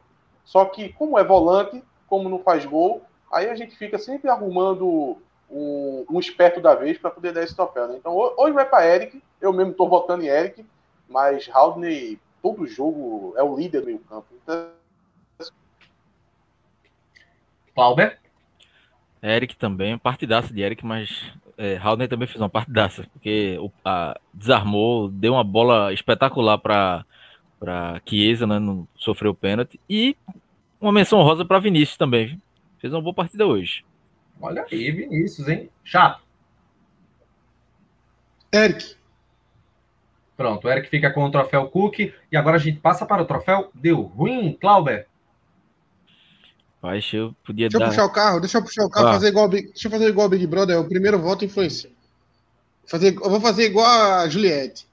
Só 0.49 0.65
que, 0.65 0.89
como 0.95 1.19
é 1.19 1.23
volante, 1.23 1.85
como 2.07 2.27
não 2.27 2.39
faz 2.39 2.65
gol, 2.65 3.03
aí 3.31 3.51
a 3.51 3.55
gente 3.55 3.77
fica 3.77 3.99
sempre 3.99 4.31
arrumando 4.31 5.19
um, 5.51 6.07
um 6.09 6.19
esperto 6.19 6.59
da 6.59 6.75
vez 6.75 6.97
para 6.97 7.11
poder 7.11 7.35
dar 7.35 7.43
esse 7.43 7.55
troféu. 7.55 7.87
Né? 7.87 7.97
Então, 7.99 8.17
hoje 8.17 8.55
vai 8.55 8.65
para 8.65 8.87
Eric, 8.87 9.23
eu 9.43 9.53
mesmo 9.53 9.73
estou 9.73 9.91
votando 9.91 10.25
em 10.25 10.29
Eric, 10.29 10.65
mas 11.07 11.51
Haldner, 11.53 12.19
todo 12.43 12.67
jogo, 12.67 13.35
é 13.37 13.43
o 13.43 13.55
líder 13.55 13.81
do 13.81 13.87
meio 13.89 13.99
campo. 13.99 14.27
Então, 14.43 14.71
Clauber? 17.75 18.19
Eric 19.23 19.55
também, 19.55 19.99
partidaça 19.99 20.51
de 20.51 20.63
Eric, 20.63 20.83
mas 20.83 21.31
é, 21.59 21.77
Haldner 21.77 22.09
também 22.09 22.27
fez 22.27 22.41
uma 22.41 22.49
partidaça, 22.49 23.07
porque 23.13 23.59
o, 23.61 23.71
a, 23.85 24.19
desarmou, 24.33 25.11
deu 25.11 25.35
uma 25.35 25.45
bola 25.45 25.93
espetacular 25.93 26.57
para 26.57 27.05
para 27.59 28.01
Chiesa, 28.09 28.47
né, 28.47 28.59
não 28.59 28.87
sofreu 28.97 29.35
pênalti, 29.35 29.81
e 29.89 30.17
uma 30.81 30.93
menção 30.93 31.21
rosa 31.23 31.45
para 31.45 31.59
Vinícius 31.59 31.97
também, 31.97 32.27
viu? 32.29 32.41
fez 32.79 32.93
uma 32.93 33.03
boa 33.03 33.15
partida 33.15 33.47
hoje. 33.47 33.85
Olha 34.41 34.65
aí, 34.71 34.93
Vinícius, 34.93 35.49
hein? 35.49 35.69
Chato. 35.83 36.23
Eric. 38.53 38.95
Pronto, 40.37 40.67
o 40.67 40.71
Eric 40.71 40.89
fica 40.89 41.11
com 41.13 41.25
o 41.25 41.31
troféu 41.31 41.69
Cook. 41.69 41.99
E 41.99 42.37
agora 42.37 42.57
a 42.57 42.61
gente 42.61 42.79
passa 42.79 43.05
para 43.05 43.21
o 43.23 43.27
troféu 43.27 43.71
Deu 43.75 44.01
Ruim, 44.03 44.57
Clauber. 44.61 45.09
Mas 46.81 47.13
eu 47.13 47.35
podia 47.45 47.69
Deixa 47.69 47.77
eu 47.77 47.81
dar. 47.81 47.89
puxar 47.89 48.05
o 48.05 48.13
carro, 48.13 48.41
deixa 48.41 48.59
eu 48.59 48.63
puxar 48.63 48.85
o 48.85 48.91
carro, 48.91 49.09
Ah. 49.09 49.13
fazer 49.15 49.29
igual 49.29 49.49
deixa 49.49 49.89
eu 49.89 49.91
fazer 49.91 50.09
igual 50.09 50.27
ao 50.27 50.31
Big 50.31 50.47
Brother, 50.47 50.77
é 50.77 50.79
o 50.79 50.89
primeiro 50.89 51.19
voto 51.19 51.45
influencia. 51.45 51.91
Fazer, 52.87 53.17
eu 53.17 53.29
vou 53.29 53.41
fazer 53.41 53.65
igual 53.67 53.85
a 53.85 54.29
Juliette. 54.29 54.87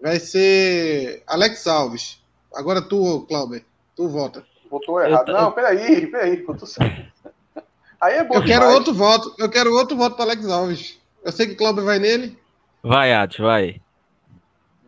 Vai 0.00 0.18
ser 0.20 1.22
Alex 1.26 1.66
Alves. 1.66 2.20
Agora 2.54 2.80
tu, 2.80 3.26
Clauber, 3.28 3.64
tu 3.96 4.08
vota. 4.08 4.44
votou 4.70 5.00
errado. 5.00 5.28
Eu- 5.30 5.34
Não, 5.34 5.52
peraí, 5.52 6.06
peraí, 6.06 6.42
votou 6.42 6.66
certo. 6.66 7.06
Aí 8.00 8.14
é 8.14 8.24
bom 8.24 8.34
Eu 8.36 8.44
quero 8.44 8.60
demais. 8.60 8.74
outro 8.76 8.94
voto, 8.94 9.34
eu 9.38 9.50
quero 9.50 9.72
outro 9.74 9.96
voto 9.96 10.14
para 10.14 10.26
Alex 10.26 10.48
Alves. 10.48 10.98
Eu 11.24 11.32
sei 11.32 11.48
que 11.48 11.56
Clauber 11.56 11.84
vai 11.84 11.98
nele. 11.98 12.38
Vai, 12.82 13.12
Atos, 13.12 13.38
vai. 13.38 13.80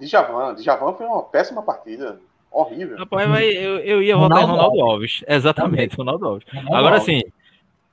Djavan. 0.01 0.55
Djavan 0.55 0.95
foi 0.95 1.07
uma 1.07 1.23
péssima 1.25 1.63
partida. 1.63 2.21
Horrível. 2.53 2.97
Rapaz, 2.99 3.29
vai, 3.29 3.49
eu, 3.49 3.79
eu 3.79 4.03
ia 4.03 4.17
votar 4.17 4.39
Ronaldo 4.43 4.53
Ronaldo 4.63 4.81
Alves. 4.91 5.25
Exatamente, 5.27 5.97
Ronaldo 5.97 6.27
Alves. 6.27 6.45
Ronaldo 6.53 6.75
Agora 6.77 6.95
Alves. 6.99 7.05
sim, 7.05 7.23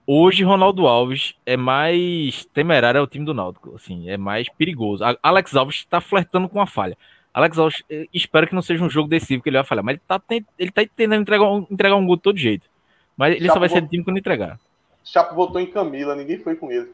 hoje 0.07 0.43
Ronaldo 0.43 0.87
Alves 0.87 1.35
é 1.45 1.55
mais 1.57 2.45
temerário 2.53 2.99
ao 3.01 3.05
time 3.07 3.25
do 3.25 3.33
Náutico, 3.33 3.75
assim, 3.75 4.09
é 4.09 4.17
mais 4.17 4.47
perigoso. 4.49 5.03
A- 5.03 5.17
Alex 5.21 5.55
Alves 5.55 5.75
está 5.77 5.99
flertando 6.01 6.47
com 6.49 6.57
uma 6.57 6.65
falha. 6.65 6.97
Alex 7.33 7.59
Alves, 7.59 7.83
eh, 7.89 8.07
espero 8.13 8.47
que 8.47 8.55
não 8.55 8.61
seja 8.63 8.83
um 8.83 8.89
jogo 8.89 9.07
decisivo 9.09 9.43
que 9.43 9.49
ele 9.49 9.57
vai 9.57 9.65
falhar, 9.65 9.83
mas 9.83 9.93
ele 9.95 10.01
tá, 10.07 10.21
ele 10.57 10.71
tá 10.71 10.81
tentando 10.95 11.21
entregar 11.21 11.45
um, 11.51 11.67
entregar 11.69 11.95
um 11.95 12.05
gol 12.07 12.15
de 12.15 12.21
todo 12.23 12.37
jeito. 12.37 12.67
Mas 13.15 13.35
ele 13.35 13.41
só 13.45 13.53
Chapo 13.53 13.59
vai 13.59 13.69
ser 13.69 13.81
do 13.81 13.87
time 13.89 14.03
quando 14.03 14.17
entregar. 14.17 14.59
Chapo 15.03 15.35
votou 15.35 15.59
em 15.61 15.67
Camila, 15.67 16.15
ninguém 16.15 16.39
foi 16.39 16.55
com 16.55 16.71
ele. 16.71 16.89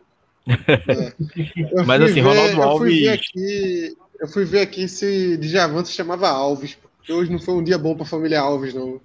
Eu 1.71 1.85
Mas 1.85 2.01
assim, 2.01 2.15
ver- 2.15 2.21
Ronaldo 2.21 2.61
eu 2.61 2.77
fui 2.77 2.89
ver 2.99 3.07
Alves- 3.09 3.19
aqui, 3.19 3.97
eu 4.19 4.27
fui 4.27 4.45
ver 4.45 4.59
aqui 4.61 4.87
se 4.87 5.37
Djavan 5.37 5.85
se 5.85 5.93
chamava 5.93 6.27
Alves, 6.29 6.75
porque 6.97 7.13
hoje 7.13 7.31
não 7.31 7.39
foi 7.39 7.53
um 7.53 7.63
dia 7.63 7.77
bom 7.77 7.95
para 7.95 8.03
a 8.03 8.09
família 8.09 8.39
Alves, 8.41 8.73
não. 8.73 8.99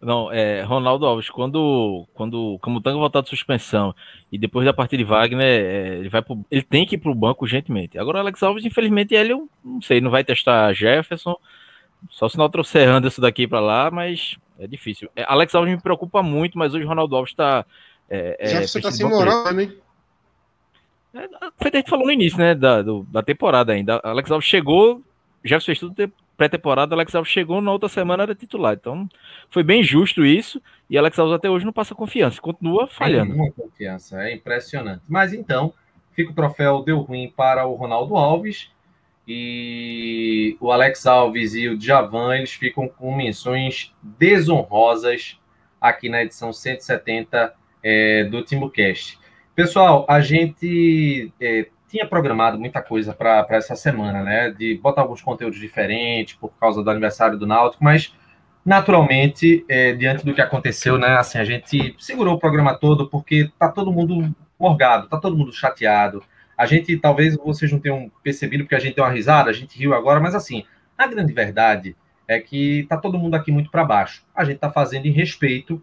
Não, 0.00 0.32
é, 0.32 0.62
Ronaldo 0.62 1.04
Alves, 1.04 1.28
quando, 1.28 2.06
quando 2.14 2.54
o 2.54 2.58
Camutanga 2.58 2.96
voltar 2.96 3.20
de 3.20 3.28
suspensão 3.28 3.94
e 4.32 4.38
depois 4.38 4.64
da 4.64 4.72
partida 4.72 5.02
de 5.02 5.08
Wagner, 5.08 5.44
é, 5.46 5.98
ele, 5.98 6.08
vai 6.08 6.22
pro- 6.22 6.42
ele 6.50 6.62
tem 6.62 6.86
que 6.86 6.94
ir 6.94 6.98
pro 6.98 7.14
banco 7.14 7.44
urgentemente. 7.44 7.98
Agora 7.98 8.16
o 8.16 8.20
Alex 8.20 8.42
Alves, 8.42 8.64
infelizmente, 8.64 9.14
ele, 9.14 9.34
eu 9.34 9.46
não 9.62 9.82
sei, 9.82 10.00
não 10.00 10.10
vai 10.10 10.24
testar 10.24 10.72
Jefferson, 10.72 11.36
só 12.08 12.30
se 12.30 12.38
não 12.38 12.48
trouxer 12.48 12.88
Anderson 12.88 13.20
daqui 13.20 13.46
para 13.46 13.60
lá, 13.60 13.90
mas 13.90 14.38
é 14.58 14.66
difícil. 14.66 15.10
É, 15.14 15.22
Alex 15.28 15.54
Alves 15.54 15.74
me 15.74 15.80
preocupa 15.82 16.22
muito, 16.22 16.56
mas 16.56 16.72
hoje 16.72 16.86
o 16.86 16.88
Ronaldo 16.88 17.14
Alves 17.14 17.32
está. 17.32 17.66
É, 18.08 18.36
é, 18.40 18.46
Já 18.48 18.62
você 18.66 18.80
tá 18.80 18.88
precisa 18.88 19.08
sem 19.08 19.18
moral, 19.18 19.52
né? 19.52 19.70
É, 21.12 21.28
foi 21.58 21.70
a 21.72 21.76
gente 21.76 21.90
falou 21.90 22.06
no 22.06 22.12
início, 22.12 22.38
né, 22.38 22.54
da, 22.54 22.80
do, 22.82 23.06
da 23.10 23.22
temporada 23.22 23.72
ainda. 23.72 24.00
Alex 24.02 24.30
Alves 24.30 24.48
chegou, 24.48 25.02
já 25.44 25.60
fez 25.60 25.78
tudo 25.78 25.94
pré-temporada, 26.40 26.94
Alex 26.94 27.14
Alves 27.14 27.30
chegou, 27.30 27.60
na 27.60 27.70
outra 27.70 27.86
semana 27.86 28.22
era 28.22 28.34
titular. 28.34 28.72
Então, 28.72 29.06
foi 29.50 29.62
bem 29.62 29.82
justo 29.82 30.24
isso, 30.24 30.58
e 30.88 30.96
Alex 30.96 31.18
Alves 31.18 31.36
até 31.36 31.50
hoje 31.50 31.66
não 31.66 31.72
passa 31.72 31.94
confiança, 31.94 32.40
continua 32.40 32.86
falhando. 32.86 33.36
Não 33.36 33.50
confiança, 33.50 34.22
é 34.22 34.32
impressionante. 34.32 35.02
Mas 35.06 35.34
então, 35.34 35.74
fica 36.14 36.30
o 36.30 36.34
troféu 36.34 36.82
deu 36.82 37.00
ruim 37.00 37.30
para 37.36 37.66
o 37.66 37.74
Ronaldo 37.74 38.16
Alves, 38.16 38.70
e 39.28 40.56
o 40.58 40.72
Alex 40.72 41.04
Alves 41.04 41.54
e 41.54 41.68
o 41.68 41.76
Djavan, 41.76 42.36
eles 42.36 42.52
ficam 42.52 42.88
com 42.88 43.14
menções 43.14 43.94
desonrosas 44.02 45.38
aqui 45.78 46.08
na 46.08 46.22
edição 46.22 46.54
170 46.54 47.52
é, 47.82 48.24
do 48.24 48.42
TimbuCast. 48.42 49.18
Pessoal, 49.54 50.06
a 50.08 50.22
gente 50.22 51.30
é, 51.38 51.68
tinha 51.90 52.06
programado 52.06 52.58
muita 52.58 52.80
coisa 52.80 53.12
para 53.12 53.46
essa 53.50 53.74
semana, 53.74 54.22
né? 54.22 54.50
De 54.50 54.78
botar 54.78 55.02
alguns 55.02 55.20
conteúdos 55.20 55.58
diferentes 55.58 56.34
por 56.34 56.50
causa 56.60 56.82
do 56.82 56.90
aniversário 56.90 57.36
do 57.36 57.46
Náutico, 57.46 57.82
mas 57.82 58.14
naturalmente, 58.64 59.64
é, 59.68 59.92
diante 59.92 60.24
do 60.24 60.32
que 60.32 60.40
aconteceu, 60.40 60.96
né? 60.96 61.16
Assim, 61.16 61.38
a 61.38 61.44
gente 61.44 61.96
segurou 61.98 62.34
o 62.34 62.38
programa 62.38 62.78
todo 62.78 63.08
porque 63.08 63.50
tá 63.58 63.68
todo 63.68 63.92
mundo 63.92 64.32
morgado, 64.58 65.08
tá 65.08 65.18
todo 65.18 65.36
mundo 65.36 65.52
chateado. 65.52 66.22
A 66.56 66.64
gente, 66.66 66.96
talvez 66.96 67.36
vocês 67.36 67.72
não 67.72 67.80
tenham 67.80 68.10
percebido, 68.22 68.64
porque 68.64 68.76
a 68.76 68.80
gente 68.80 68.94
deu 68.94 69.04
uma 69.04 69.10
risada, 69.10 69.50
a 69.50 69.52
gente 69.52 69.76
riu 69.76 69.92
agora, 69.92 70.20
mas 70.20 70.34
assim, 70.34 70.64
a 70.96 71.06
grande 71.06 71.32
verdade 71.32 71.96
é 72.28 72.38
que 72.38 72.86
tá 72.88 72.96
todo 72.96 73.18
mundo 73.18 73.34
aqui 73.34 73.50
muito 73.50 73.70
para 73.70 73.84
baixo. 73.84 74.22
A 74.34 74.44
gente 74.44 74.58
tá 74.58 74.70
fazendo 74.70 75.06
em 75.06 75.10
respeito 75.10 75.82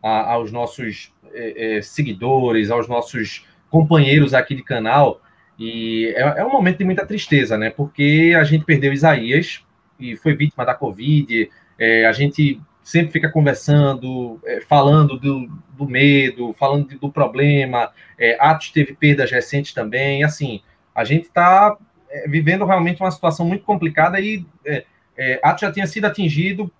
a, 0.00 0.34
aos 0.34 0.52
nossos 0.52 1.12
é, 1.32 1.78
é, 1.78 1.82
seguidores, 1.82 2.70
aos 2.70 2.86
nossos 2.86 3.44
companheiros 3.70 4.34
aqui 4.34 4.54
de 4.54 4.62
canal, 4.62 5.20
e 5.58 6.12
é, 6.14 6.20
é, 6.20 6.44
um 6.44 6.52
momento 6.52 6.78
de 6.78 6.84
muita 6.84 7.04
tristeza, 7.04 7.58
né? 7.58 7.68
Porque 7.68 8.34
a 8.38 8.44
gente 8.44 8.64
perdeu 8.64 8.92
Isaías 8.92 9.64
e 9.98 10.16
foi 10.16 10.36
vítima 10.36 10.64
da 10.64 10.74
Covid. 10.74 11.50
É, 11.76 12.06
a 12.06 12.12
gente 12.12 12.60
sempre 12.80 13.12
fica 13.12 13.28
conversando, 13.28 14.40
é, 14.44 14.60
falando 14.60 15.18
do, 15.18 15.50
do, 15.76 15.88
medo, 15.88 16.54
falando 16.56 16.96
do 16.98 17.10
problema. 17.10 17.90
É, 18.16 18.36
Atos 18.40 18.70
teve 18.70 18.94
perdas 18.94 19.30
recentes 19.32 19.74
também. 19.74 20.22
Assim, 20.22 20.62
a 20.94 21.02
gente 21.02 21.24
está 21.24 21.76
é, 22.08 22.28
vivendo 22.28 22.64
realmente 22.64 23.02
uma 23.02 23.10
situação 23.10 23.44
muito 23.44 23.64
complicada 23.64 24.20
e 24.20 24.46
é, 24.64 25.40
Atos 25.42 25.62
já 25.62 25.72
tinha 25.72 25.86
sido 25.88 26.04
atingido. 26.04 26.70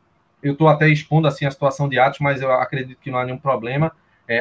Eu 0.41 0.53
estou 0.53 0.68
até 0.68 0.89
expondo 0.89 1.26
assim 1.26 1.45
a 1.45 1.51
situação 1.51 1.89
de 1.89 1.99
Atos, 1.99 2.20
mas 2.20 2.41
eu 2.41 2.53
acredito 2.53 3.01
que 3.01 3.11
não 3.11 3.18
há 3.18 3.24
nenhum 3.24 3.39
problema. 3.39 3.91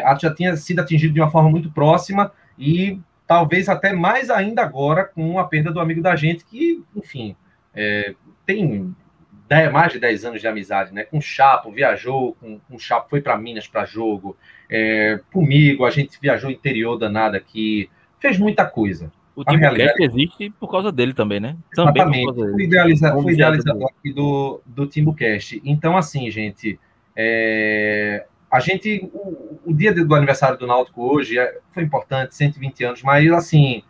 Atos 0.03 0.21
já 0.21 0.33
tinha 0.33 0.55
sido 0.55 0.79
atingido 0.79 1.13
de 1.13 1.19
uma 1.19 1.31
forma 1.31 1.49
muito 1.49 1.71
próxima 1.71 2.31
e 2.57 2.99
talvez 3.28 3.67
até 3.67 3.91
mais 3.93 4.30
ainda 4.30 4.63
agora 4.63 5.03
com 5.03 5.38
a 5.38 5.43
perda 5.43 5.71
do 5.71 5.80
amigo 5.80 6.01
da 6.01 6.15
gente, 6.15 6.45
que, 6.45 6.82
enfim, 6.95 7.36
é, 7.75 8.15
tem 8.45 8.95
mais 9.71 9.93
de 9.93 9.99
10 9.99 10.25
anos 10.25 10.41
de 10.41 10.47
amizade, 10.47 10.93
né? 10.93 11.03
Com 11.03 11.17
o 11.17 11.21
Chapo, 11.21 11.71
viajou, 11.71 12.36
com, 12.39 12.59
com 12.59 12.75
o 12.75 12.80
Chapo 12.80 13.09
foi 13.09 13.21
para 13.21 13.38
Minas 13.38 13.67
para 13.67 13.86
jogo, 13.86 14.36
é, 14.69 15.19
comigo, 15.32 15.86
a 15.86 15.91
gente 15.91 16.17
viajou 16.21 16.49
interior 16.49 16.97
danado 16.97 17.36
aqui, 17.36 17.89
fez 18.19 18.39
muita 18.39 18.65
coisa. 18.65 19.11
O 19.36 19.43
time 19.43 19.59
realidade... 19.59 20.03
existe 20.03 20.49
por 20.59 20.69
causa 20.69 20.91
dele 20.91 21.13
também, 21.13 21.39
né? 21.39 21.55
Também 21.75 22.01
Exatamente. 22.01 22.51
Fui, 22.51 22.63
idealiza... 22.63 23.13
Fui 23.13 23.34
idealizador 23.34 23.89
aqui 23.97 24.11
do, 24.11 24.61
do 24.65 24.88
Timbucast. 24.88 25.61
Então, 25.63 25.95
assim, 25.95 26.30
gente, 26.32 26.80
é, 27.15 28.25
a 28.49 28.59
gente, 28.59 29.09
o, 29.13 29.59
o, 29.65 29.73
dia 29.73 29.93
do 29.93 30.15
aniversário 30.15 30.57
do 30.57 30.65
Náutico 30.65 31.03
hoje 31.03 31.37
é, 31.37 31.59
foi 31.71 31.83
importante, 31.83 32.35
120 32.35 32.83
anos, 32.85 33.03
mas 33.03 33.29
assim, 33.31 33.83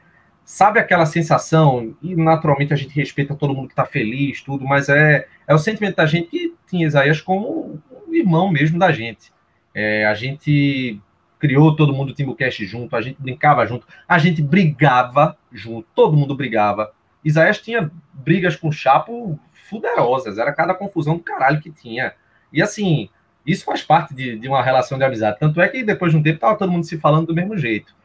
sabe 0.44 0.80
aquela 0.80 1.06
sensação, 1.06 1.96
e 2.02 2.16
naturalmente 2.16 2.74
a 2.74 2.76
gente 2.76 2.96
respeita 2.96 3.36
todo 3.36 3.54
mundo 3.54 3.68
que 3.68 3.74
está 3.74 3.86
feliz, 3.86 4.42
tudo, 4.42 4.66
mas 4.66 4.90
é, 4.90 5.28
é 5.48 5.54
o 5.54 5.60
sentimento 5.60 5.98
da 5.98 6.06
gente 6.06 6.30
que 6.30 6.56
tinha 6.68 6.88
Isaías 6.88 7.22
como 7.22 7.82
um 8.08 8.14
irmão 8.14 8.52
mesmo 8.52 8.80
da 8.80 8.92
gente. 8.92 9.32
É, 9.76 10.06
a 10.06 10.14
gente 10.16 11.00
criou 11.38 11.76
todo 11.76 11.94
mundo 11.94 12.10
o 12.10 12.14
Timbucast 12.14 12.66
junto, 12.66 12.96
a 12.96 13.02
gente 13.02 13.22
brincava 13.22 13.66
junto, 13.66 13.86
a 14.08 14.18
gente 14.18 14.42
brigava 14.42 15.38
junto, 15.52 15.88
todo 15.94 16.18
mundo 16.18 16.36
brigava. 16.36 16.92
Isaías 17.24 17.62
tinha 17.62 17.92
brigas 18.14 18.56
com 18.56 18.70
o 18.70 18.74
Chapo 18.74 19.40
fuderosas, 19.70 20.38
era 20.38 20.54
cada 20.54 20.74
confusão 20.74 21.18
do 21.18 21.24
caralho 21.24 21.62
que 21.62 21.70
tinha. 21.70 22.14
E 22.52 22.62
assim, 22.62 23.10
isso 23.48 23.64
faz 23.64 23.82
parte 23.82 24.14
de, 24.14 24.38
de 24.38 24.48
uma 24.48 24.62
relação 24.62 24.98
de 24.98 25.06
amizade. 25.06 25.40
Tanto 25.40 25.62
é 25.62 25.70
que 25.70 25.82
depois 25.82 26.12
de 26.12 26.18
um 26.18 26.22
tempo 26.22 26.36
estava 26.36 26.58
todo 26.58 26.72
mundo 26.72 26.86
se 26.86 26.98
falando 26.98 27.28
do 27.28 27.34
mesmo 27.34 27.58
jeito. 27.58 27.96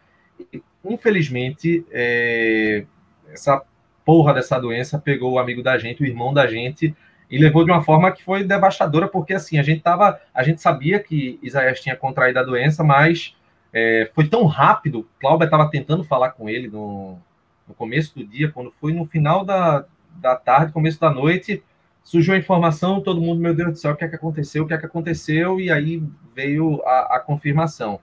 E, 0.53 0.63
infelizmente, 0.85 1.85
é, 1.91 2.85
essa 3.33 3.61
porra 4.05 4.33
dessa 4.33 4.59
doença 4.59 4.99
pegou 4.99 5.33
o 5.33 5.39
amigo 5.41 5.63
da 5.63 5.77
gente, 5.77 6.03
o 6.03 6.07
irmão 6.07 6.33
da 6.33 6.47
gente, 6.47 6.95
e 7.29 7.39
levou 7.39 7.65
de 7.65 7.73
uma 7.73 7.83
forma 7.83 8.13
que 8.13 8.23
foi 8.23 8.45
devastadora, 8.45 9.09
porque 9.09 9.35
assim, 9.35 9.59
a 9.59 9.63
gente 9.63 9.81
tava, 9.81 10.21
a 10.33 10.43
gente 10.43 10.61
sabia 10.61 11.01
que 11.01 11.41
Isaías 11.43 11.81
tinha 11.81 11.97
contraído 11.97 12.39
a 12.39 12.45
doença, 12.45 12.85
mas 12.85 13.35
é, 13.73 14.11
foi 14.15 14.29
tão 14.29 14.45
rápido. 14.45 15.09
Cláudia 15.19 15.47
estava 15.47 15.69
tentando 15.69 16.05
falar 16.05 16.31
com 16.31 16.49
ele 16.49 16.69
no, 16.69 17.19
no 17.67 17.75
começo 17.75 18.15
do 18.15 18.25
dia, 18.25 18.51
quando 18.53 18.73
foi 18.81 18.93
no 18.93 19.07
final 19.07 19.45
da, 19.45 19.87
da 20.21 20.37
tarde, 20.37 20.73
começo 20.73 21.01
da 21.01 21.11
noite, 21.11 21.63
surgiu 22.03 22.35
a 22.35 22.39
informação, 22.39 23.01
todo 23.01 23.21
mundo, 23.21 23.41
meu 23.41 23.55
Deus 23.55 23.73
do 23.73 23.79
céu, 23.79 23.93
o 23.93 23.97
que 23.97 24.05
é 24.05 24.09
que 24.09 24.17
aconteceu, 24.17 24.65
o 24.65 24.67
que 24.67 24.75
é 24.75 24.79
que 24.79 24.87
aconteceu, 24.87 25.61
e 25.61 25.71
aí 25.71 26.03
veio 26.35 26.83
a, 26.85 27.17
a 27.17 27.21
confirmação. 27.21 28.01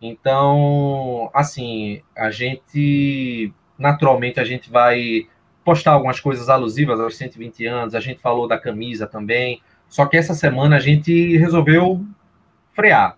Então, 0.00 1.30
assim, 1.32 2.02
a 2.16 2.30
gente, 2.30 3.52
naturalmente, 3.78 4.40
a 4.40 4.44
gente 4.44 4.70
vai 4.70 5.26
postar 5.64 5.92
algumas 5.92 6.20
coisas 6.20 6.48
alusivas 6.48 7.00
aos 7.00 7.16
120 7.16 7.66
anos, 7.66 7.94
a 7.94 8.00
gente 8.00 8.20
falou 8.20 8.46
da 8.46 8.58
camisa 8.58 9.06
também, 9.06 9.60
só 9.88 10.06
que 10.06 10.16
essa 10.16 10.34
semana 10.34 10.76
a 10.76 10.80
gente 10.80 11.36
resolveu 11.36 12.04
frear. 12.72 13.16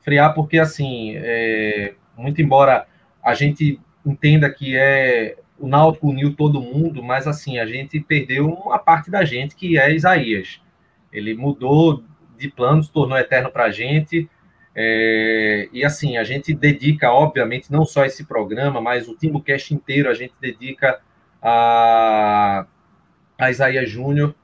Frear 0.00 0.34
porque, 0.34 0.58
assim, 0.58 1.14
é, 1.16 1.94
muito 2.16 2.42
embora 2.42 2.86
a 3.22 3.34
gente 3.34 3.80
entenda 4.04 4.50
que 4.50 4.76
é 4.76 5.36
o 5.58 5.66
Náutico 5.66 6.08
uniu 6.08 6.34
todo 6.34 6.60
mundo, 6.60 7.02
mas 7.02 7.26
assim, 7.26 7.58
a 7.58 7.66
gente 7.66 7.98
perdeu 8.00 8.48
uma 8.48 8.78
parte 8.78 9.10
da 9.10 9.24
gente 9.24 9.56
que 9.56 9.78
é 9.78 9.94
Isaías. 9.94 10.60
Ele 11.12 11.34
mudou 11.34 12.02
de 12.36 12.48
planos, 12.48 12.88
tornou 12.88 13.16
eterno 13.16 13.50
para 13.50 13.64
a 13.64 13.70
gente. 13.70 14.28
É, 14.74 15.68
e 15.72 15.84
assim, 15.84 16.18
a 16.18 16.24
gente 16.24 16.52
dedica, 16.52 17.10
obviamente, 17.10 17.72
não 17.72 17.84
só 17.84 18.04
esse 18.04 18.24
programa, 18.26 18.80
mas 18.80 19.08
o 19.08 19.16
Timbucast 19.16 19.72
inteiro 19.72 20.10
a 20.10 20.14
gente 20.14 20.34
dedica 20.38 21.00
a, 21.40 22.66
a 23.38 23.50
Isaías 23.50 23.88
Júnior, 23.88 24.34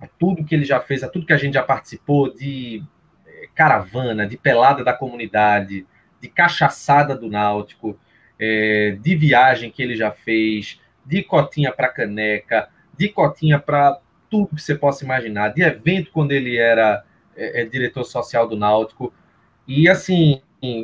a 0.00 0.06
tudo 0.06 0.44
que 0.44 0.54
ele 0.54 0.64
já 0.64 0.80
fez, 0.80 1.02
a 1.02 1.08
tudo 1.08 1.26
que 1.26 1.32
a 1.32 1.38
gente 1.38 1.54
já 1.54 1.62
participou 1.62 2.32
de 2.32 2.84
é, 3.26 3.48
caravana, 3.54 4.26
de 4.26 4.36
pelada 4.36 4.84
da 4.84 4.92
comunidade, 4.92 5.84
de 6.20 6.28
cachaçada 6.28 7.16
do 7.16 7.28
Náutico, 7.28 7.98
é, 8.38 8.96
de 9.00 9.16
viagem 9.16 9.70
que 9.70 9.82
ele 9.82 9.96
já 9.96 10.10
fez, 10.10 10.80
de 11.04 11.22
cotinha 11.22 11.72
para 11.72 11.88
caneca, 11.88 12.68
de 12.96 13.08
cotinha 13.08 13.58
para 13.58 13.98
tudo 14.30 14.54
que 14.54 14.62
você 14.62 14.74
possa 14.74 15.04
imaginar, 15.04 15.48
de 15.48 15.62
evento 15.62 16.10
quando 16.12 16.32
ele 16.32 16.56
era 16.56 17.04
é, 17.36 17.62
é 17.62 17.64
diretor 17.64 18.04
social 18.04 18.48
do 18.48 18.56
Náutico. 18.56 19.12
E 19.66 19.88
assim, 19.88 20.40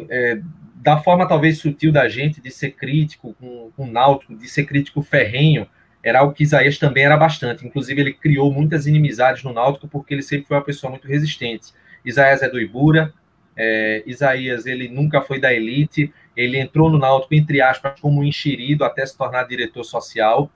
é, 0.09 0.41
da 0.77 0.99
forma 0.99 1.27
talvez 1.27 1.59
sutil 1.59 1.93
da 1.93 2.09
gente 2.09 2.41
de 2.41 2.51
ser 2.51 2.73
crítico 2.73 3.35
com, 3.35 3.71
com 3.77 3.85
o 3.85 3.91
Náutico, 3.91 4.35
de 4.35 4.49
ser 4.49 4.65
crítico 4.65 5.03
ferrenho, 5.03 5.67
era 6.03 6.21
algo 6.21 6.33
que 6.33 6.43
Isaías 6.43 6.79
também 6.79 7.05
era 7.05 7.17
bastante. 7.17 7.67
Inclusive, 7.67 8.01
ele 8.01 8.13
criou 8.13 8.51
muitas 8.53 8.87
inimizades 8.87 9.43
no 9.43 9.53
Náutico 9.53 9.87
porque 9.87 10.15
ele 10.15 10.23
sempre 10.23 10.47
foi 10.47 10.57
uma 10.57 10.65
pessoa 10.65 10.91
muito 10.91 11.07
resistente. 11.07 11.73
Isaías 12.05 12.43
é 12.43 12.49
do 12.49 12.59
Ibura, 12.59 13.13
é, 13.57 14.03
Isaías 14.07 14.65
ele 14.65 14.89
nunca 14.89 15.21
foi 15.21 15.39
da 15.39 15.53
elite, 15.53 16.13
ele 16.37 16.59
entrou 16.59 16.91
no 16.91 16.99
Náutico, 16.99 17.35
entre 17.35 17.61
aspas, 17.61 17.99
como 18.01 18.25
enxerido 18.25 18.85
até 18.85 19.05
se 19.05 19.17
tornar 19.17 19.45
diretor 19.45 19.85
social. 19.85 20.51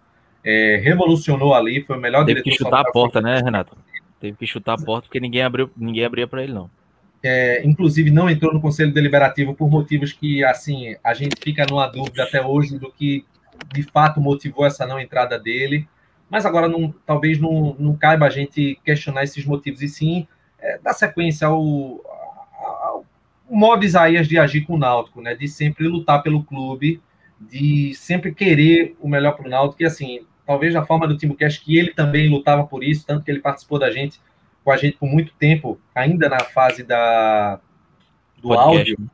É, 0.44 0.80
revolucionou 0.82 1.54
ali, 1.54 1.82
foi 1.82 1.96
o 1.96 2.00
melhor 2.00 2.24
Teve 2.24 2.42
diretor 2.42 2.50
que 2.50 2.64
chutar 2.64 2.80
a 2.80 2.92
porta, 2.92 3.20
né, 3.20 3.40
Renato? 3.42 3.76
Teve 4.20 4.36
que 4.36 4.46
chutar 4.46 4.74
a 4.74 4.82
porta 4.82 5.06
porque 5.06 5.20
ninguém 5.20 5.42
abriu, 5.42 5.70
ninguém 5.76 6.04
abria 6.04 6.26
para 6.26 6.42
ele, 6.42 6.52
não. 6.52 6.70
É, 7.22 7.66
inclusive 7.66 8.10
não 8.10 8.28
entrou 8.28 8.52
no 8.52 8.60
Conselho 8.60 8.92
Deliberativo 8.92 9.54
por 9.54 9.70
motivos 9.70 10.12
que, 10.12 10.44
assim, 10.44 10.94
a 11.02 11.14
gente 11.14 11.36
fica 11.42 11.64
numa 11.68 11.86
dúvida 11.86 12.24
até 12.24 12.44
hoje 12.44 12.78
do 12.78 12.92
que 12.92 13.24
de 13.72 13.82
fato 13.82 14.20
motivou 14.20 14.66
essa 14.66 14.86
não 14.86 15.00
entrada 15.00 15.38
dele. 15.38 15.88
Mas 16.28 16.44
agora 16.44 16.68
não, 16.68 16.94
talvez 17.06 17.38
não, 17.38 17.74
não 17.78 17.96
caiba 17.96 18.26
a 18.26 18.30
gente 18.30 18.78
questionar 18.84 19.24
esses 19.24 19.44
motivos, 19.46 19.80
e 19.80 19.88
sim 19.88 20.26
é, 20.58 20.78
dar 20.78 20.92
sequência 20.92 21.46
ao, 21.46 22.02
o 23.48 23.56
modo 23.56 23.84
Isaías 23.84 24.26
de 24.26 24.38
agir 24.38 24.62
com 24.62 24.74
o 24.74 24.78
Náutico, 24.78 25.20
né? 25.20 25.34
De 25.34 25.46
sempre 25.48 25.86
lutar 25.86 26.22
pelo 26.22 26.42
clube, 26.42 27.00
de 27.40 27.94
sempre 27.94 28.34
querer 28.34 28.96
o 29.00 29.08
melhor 29.08 29.32
para 29.32 29.46
o 29.46 29.50
Náutico, 29.50 29.82
e 29.82 29.86
assim, 29.86 30.20
talvez 30.46 30.72
da 30.74 30.84
forma 30.84 31.06
do 31.06 31.16
Timbucast, 31.16 31.62
que 31.62 31.78
ele 31.78 31.92
também 31.92 32.28
lutava 32.28 32.64
por 32.64 32.82
isso, 32.82 33.06
tanto 33.06 33.24
que 33.24 33.30
ele 33.30 33.40
participou 33.40 33.78
da 33.78 33.90
gente, 33.90 34.20
com 34.64 34.70
a 34.70 34.76
gente 34.76 34.96
por 34.96 35.08
muito 35.08 35.32
tempo, 35.34 35.78
ainda 35.94 36.28
na 36.28 36.40
fase 36.40 36.82
da, 36.82 37.60
do 38.36 38.48
podcast. 38.48 38.78
áudio, 38.78 39.10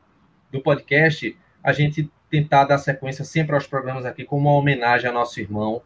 do 0.52 0.60
podcast, 0.60 1.36
a 1.62 1.72
gente 1.72 2.10
tentar 2.30 2.64
dar 2.64 2.78
sequência 2.78 3.24
sempre 3.24 3.54
aos 3.54 3.66
programas 3.66 4.06
aqui 4.06 4.24
como 4.24 4.48
uma 4.48 4.56
homenagem 4.56 5.08
ao 5.08 5.14
nosso 5.14 5.40
irmão, 5.40 5.82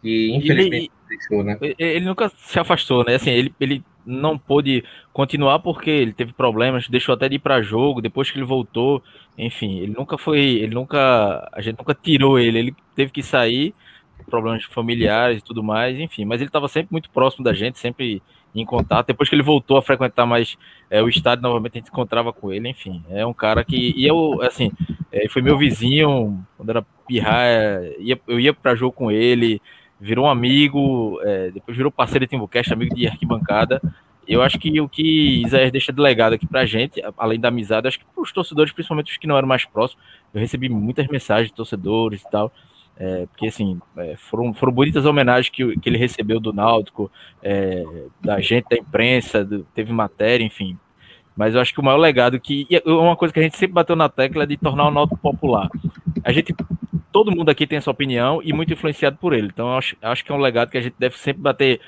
que 0.00 0.32
infelizmente 0.32 0.90
né? 1.44 1.58
Ele 1.78 2.04
nunca 2.04 2.30
se 2.36 2.58
afastou, 2.58 3.04
né? 3.04 3.14
Assim, 3.14 3.30
ele, 3.30 3.54
ele 3.60 3.84
não 4.04 4.38
pôde 4.38 4.84
continuar 5.12 5.58
porque 5.58 5.90
ele 5.90 6.12
teve 6.12 6.32
problemas, 6.32 6.88
deixou 6.88 7.14
até 7.14 7.28
de 7.28 7.36
ir 7.36 7.38
para 7.38 7.62
jogo, 7.62 8.00
depois 8.00 8.30
que 8.30 8.38
ele 8.38 8.44
voltou, 8.44 9.02
enfim, 9.36 9.78
ele 9.78 9.94
nunca 9.96 10.16
foi, 10.16 10.40
ele 10.40 10.74
nunca, 10.74 11.48
a 11.52 11.60
gente 11.60 11.78
nunca 11.78 11.94
tirou 11.94 12.38
ele, 12.38 12.58
ele 12.58 12.76
teve 12.94 13.10
que 13.10 13.22
sair, 13.22 13.74
problemas 14.28 14.64
familiares 14.64 15.38
e 15.38 15.44
tudo 15.44 15.62
mais, 15.62 15.98
enfim, 15.98 16.24
mas 16.24 16.40
ele 16.40 16.48
estava 16.48 16.68
sempre 16.68 16.92
muito 16.92 17.10
próximo 17.10 17.44
da 17.44 17.52
gente, 17.52 17.78
sempre 17.78 18.22
em 18.54 18.64
contato. 18.64 19.06
Depois 19.06 19.28
que 19.28 19.34
ele 19.34 19.42
voltou 19.42 19.76
a 19.76 19.82
frequentar 19.82 20.26
mais 20.26 20.56
é, 20.90 21.02
o 21.02 21.08
estádio, 21.08 21.42
novamente 21.42 21.74
a 21.74 21.78
gente 21.78 21.88
encontrava 21.88 22.32
com 22.32 22.52
ele. 22.52 22.68
Enfim, 22.68 23.02
é 23.10 23.24
um 23.24 23.32
cara 23.32 23.64
que. 23.64 23.94
E 23.96 24.06
eu, 24.06 24.40
assim, 24.42 24.70
é, 25.12 25.28
foi 25.28 25.42
meu 25.42 25.56
vizinho, 25.56 26.44
quando 26.56 26.70
era 26.70 26.86
pirrar, 27.06 27.46
ia, 27.98 28.20
eu 28.26 28.40
ia 28.40 28.52
para 28.52 28.74
jogo 28.74 28.92
com 28.92 29.10
ele, 29.10 29.60
virou 30.00 30.26
um 30.26 30.30
amigo, 30.30 31.20
é, 31.22 31.50
depois 31.50 31.76
virou 31.76 31.92
parceiro 31.92 32.24
de 32.24 32.30
Timbucast, 32.30 32.72
amigo 32.72 32.94
de 32.94 33.06
arquibancada. 33.06 33.80
Eu 34.26 34.42
acho 34.42 34.58
que 34.58 34.80
o 34.80 34.88
que 34.88 35.42
Isaías 35.44 35.72
deixa 35.72 35.92
de 35.92 36.00
legado 36.00 36.34
aqui 36.34 36.46
pra 36.46 36.64
gente, 36.64 37.02
além 37.18 37.38
da 37.38 37.48
amizade, 37.48 37.88
acho 37.88 37.98
que 37.98 38.06
os 38.16 38.32
torcedores, 38.32 38.72
principalmente 38.72 39.10
os 39.10 39.18
que 39.18 39.26
não 39.26 39.36
eram 39.36 39.48
mais 39.48 39.64
próximos, 39.64 40.02
eu 40.32 40.40
recebi 40.40 40.68
muitas 40.68 41.06
mensagens 41.08 41.48
de 41.48 41.54
torcedores 41.54 42.22
e 42.22 42.30
tal. 42.30 42.52
É, 42.96 43.26
porque 43.26 43.46
assim, 43.46 43.80
é, 43.96 44.14
foram, 44.16 44.52
foram 44.52 44.72
bonitas 44.72 45.06
homenagens 45.06 45.48
que, 45.48 45.78
que 45.80 45.88
ele 45.88 45.96
recebeu 45.96 46.38
do 46.38 46.52
Náutico, 46.52 47.10
é, 47.42 47.82
da 48.20 48.40
gente, 48.40 48.68
da 48.68 48.76
imprensa, 48.76 49.44
do, 49.44 49.64
teve 49.74 49.92
matéria, 49.92 50.44
enfim. 50.44 50.78
Mas 51.40 51.54
eu 51.54 51.60
acho 51.62 51.72
que 51.72 51.80
o 51.80 51.82
maior 51.82 51.96
legado 51.96 52.38
que. 52.38 52.66
uma 52.84 53.16
coisa 53.16 53.32
que 53.32 53.40
a 53.40 53.42
gente 53.42 53.56
sempre 53.56 53.72
bateu 53.72 53.96
na 53.96 54.10
tecla 54.10 54.42
é 54.42 54.46
de 54.46 54.58
tornar 54.58 54.88
o 54.88 54.90
Náutico 54.90 55.16
popular. 55.16 55.70
A 56.22 56.32
gente. 56.32 56.54
Todo 57.10 57.34
mundo 57.34 57.48
aqui 57.48 57.66
tem 57.66 57.78
essa 57.78 57.90
opinião 57.90 58.42
e 58.44 58.52
muito 58.52 58.74
influenciado 58.74 59.16
por 59.16 59.32
ele. 59.32 59.46
Então, 59.46 59.74
acho, 59.74 59.96
acho 60.02 60.22
que 60.22 60.30
é 60.30 60.34
um 60.34 60.38
legado 60.38 60.70
que 60.70 60.76
a 60.76 60.82
gente 60.82 60.96
deve 60.98 61.16
sempre 61.16 61.40
bater 61.40 61.80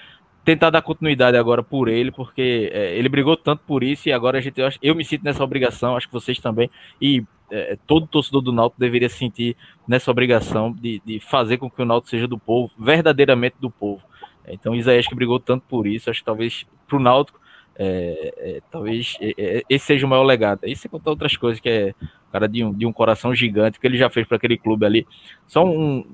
tentar 0.42 0.70
dar 0.70 0.80
continuidade 0.80 1.36
agora 1.36 1.62
por 1.62 1.88
ele, 1.88 2.10
porque 2.10 2.70
é, 2.72 2.96
ele 2.96 3.10
brigou 3.10 3.36
tanto 3.36 3.62
por 3.66 3.82
isso 3.82 4.08
e 4.08 4.12
agora 4.12 4.38
a 4.38 4.40
gente, 4.40 4.58
eu, 4.58 4.70
eu, 4.82 4.94
me 4.94 5.04
sinto 5.04 5.22
nessa 5.22 5.44
obrigação, 5.44 5.96
acho 5.96 6.06
que 6.08 6.14
vocês 6.14 6.40
também, 6.40 6.68
e 7.00 7.22
é, 7.50 7.78
todo 7.86 8.06
torcedor 8.06 8.40
do 8.40 8.52
Náutico 8.52 8.80
deveria 8.80 9.08
se 9.08 9.18
sentir 9.18 9.54
nessa 9.86 10.10
obrigação 10.10 10.72
de, 10.72 11.00
de 11.04 11.20
fazer 11.20 11.58
com 11.58 11.70
que 11.70 11.80
o 11.80 11.84
Náutico 11.84 12.08
seja 12.08 12.26
do 12.26 12.38
povo, 12.38 12.72
verdadeiramente 12.76 13.56
do 13.60 13.70
povo. 13.70 14.02
Então, 14.48 14.74
Isaías 14.74 15.06
que 15.06 15.14
brigou 15.14 15.38
tanto 15.38 15.64
por 15.68 15.86
isso, 15.86 16.08
acho 16.08 16.20
que 16.20 16.26
talvez 16.26 16.66
para 16.88 16.96
o 16.96 17.00
Náutico, 17.00 17.38
é, 17.76 18.34
é, 18.36 18.60
talvez 18.70 19.16
é, 19.20 19.34
é, 19.38 19.62
esse 19.68 19.86
seja 19.86 20.06
o 20.06 20.08
maior 20.08 20.24
legado. 20.24 20.60
Aí 20.64 20.74
você 20.74 20.88
contar 20.88 21.10
outras 21.10 21.36
coisas, 21.36 21.60
que 21.60 21.68
é 21.68 21.94
cara 22.30 22.48
de 22.48 22.64
um, 22.64 22.72
de 22.72 22.86
um 22.86 22.92
coração 22.92 23.34
gigante, 23.34 23.78
que 23.78 23.86
ele 23.86 23.98
já 23.98 24.08
fez 24.08 24.26
para 24.26 24.36
aquele 24.36 24.56
clube 24.56 24.86
ali. 24.86 25.06
Só 25.46 25.64
um, 25.64 26.04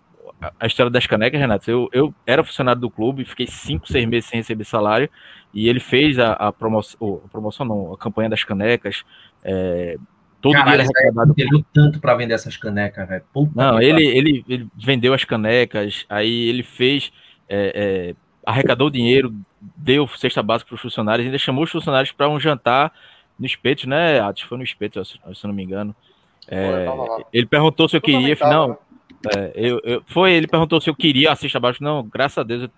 a 0.58 0.66
história 0.66 0.90
das 0.90 1.06
canecas, 1.06 1.40
Renato, 1.40 1.70
eu, 1.70 1.88
eu 1.92 2.14
era 2.26 2.44
funcionário 2.44 2.80
do 2.80 2.90
clube, 2.90 3.24
fiquei 3.24 3.46
cinco, 3.46 3.86
seis 3.86 4.04
meses 4.06 4.28
sem 4.28 4.40
receber 4.40 4.64
salário, 4.64 5.08
e 5.54 5.68
ele 5.68 5.80
fez 5.80 6.18
a, 6.18 6.32
a 6.32 6.52
promoção, 6.52 7.22
a 7.24 7.28
promoção 7.28 7.66
não, 7.66 7.92
a 7.92 7.98
campanha 7.98 8.28
das 8.28 8.44
canecas, 8.44 9.04
é, 9.44 9.96
Todo 10.40 10.52
Caralho, 10.52 10.84
dia. 10.84 10.92
Ele 11.36 11.50
deu 11.50 11.64
tanto 11.72 11.98
para 11.98 12.14
vender 12.14 12.34
essas 12.34 12.56
canecas, 12.56 13.08
velho. 13.08 13.24
Não, 13.54 13.80
ele, 13.80 14.06
ele, 14.06 14.44
ele, 14.48 14.68
vendeu 14.76 15.12
as 15.12 15.24
canecas, 15.24 16.06
aí 16.08 16.48
ele 16.48 16.62
fez. 16.62 17.12
É, 17.48 18.12
é, 18.14 18.27
arrecadou 18.48 18.88
dinheiro, 18.88 19.34
deu 19.76 20.08
cesta 20.08 20.42
básica 20.42 20.68
para 20.68 20.76
os 20.76 20.80
funcionários, 20.80 21.26
ainda 21.26 21.38
chamou 21.38 21.64
os 21.64 21.70
funcionários 21.70 22.12
para 22.12 22.30
um 22.30 22.40
jantar 22.40 22.92
no 23.38 23.44
espeto, 23.44 23.86
né? 23.86 24.20
Acho 24.20 24.42
que 24.42 24.48
foi 24.48 24.56
no 24.56 24.64
espeto, 24.64 25.04
se 25.04 25.18
eu 25.22 25.48
não 25.48 25.54
me 25.54 25.62
engano. 25.62 25.94
É, 26.48 26.86
ele 27.30 27.44
perguntou 27.44 27.86
se 27.88 27.96
eu 27.96 28.00
queria, 28.00 28.34
não. 28.40 28.68
Né? 28.68 28.76
É, 29.36 29.52
eu, 29.54 29.80
eu, 29.84 30.02
foi, 30.06 30.32
ele 30.32 30.46
perguntou 30.46 30.80
se 30.80 30.88
eu 30.88 30.94
queria 30.94 31.30
a 31.30 31.36
cesta 31.36 31.60
básica. 31.60 31.84
Não, 31.84 32.02
graças 32.02 32.38
a 32.38 32.42
Deus 32.42 32.62
eu 32.62 32.70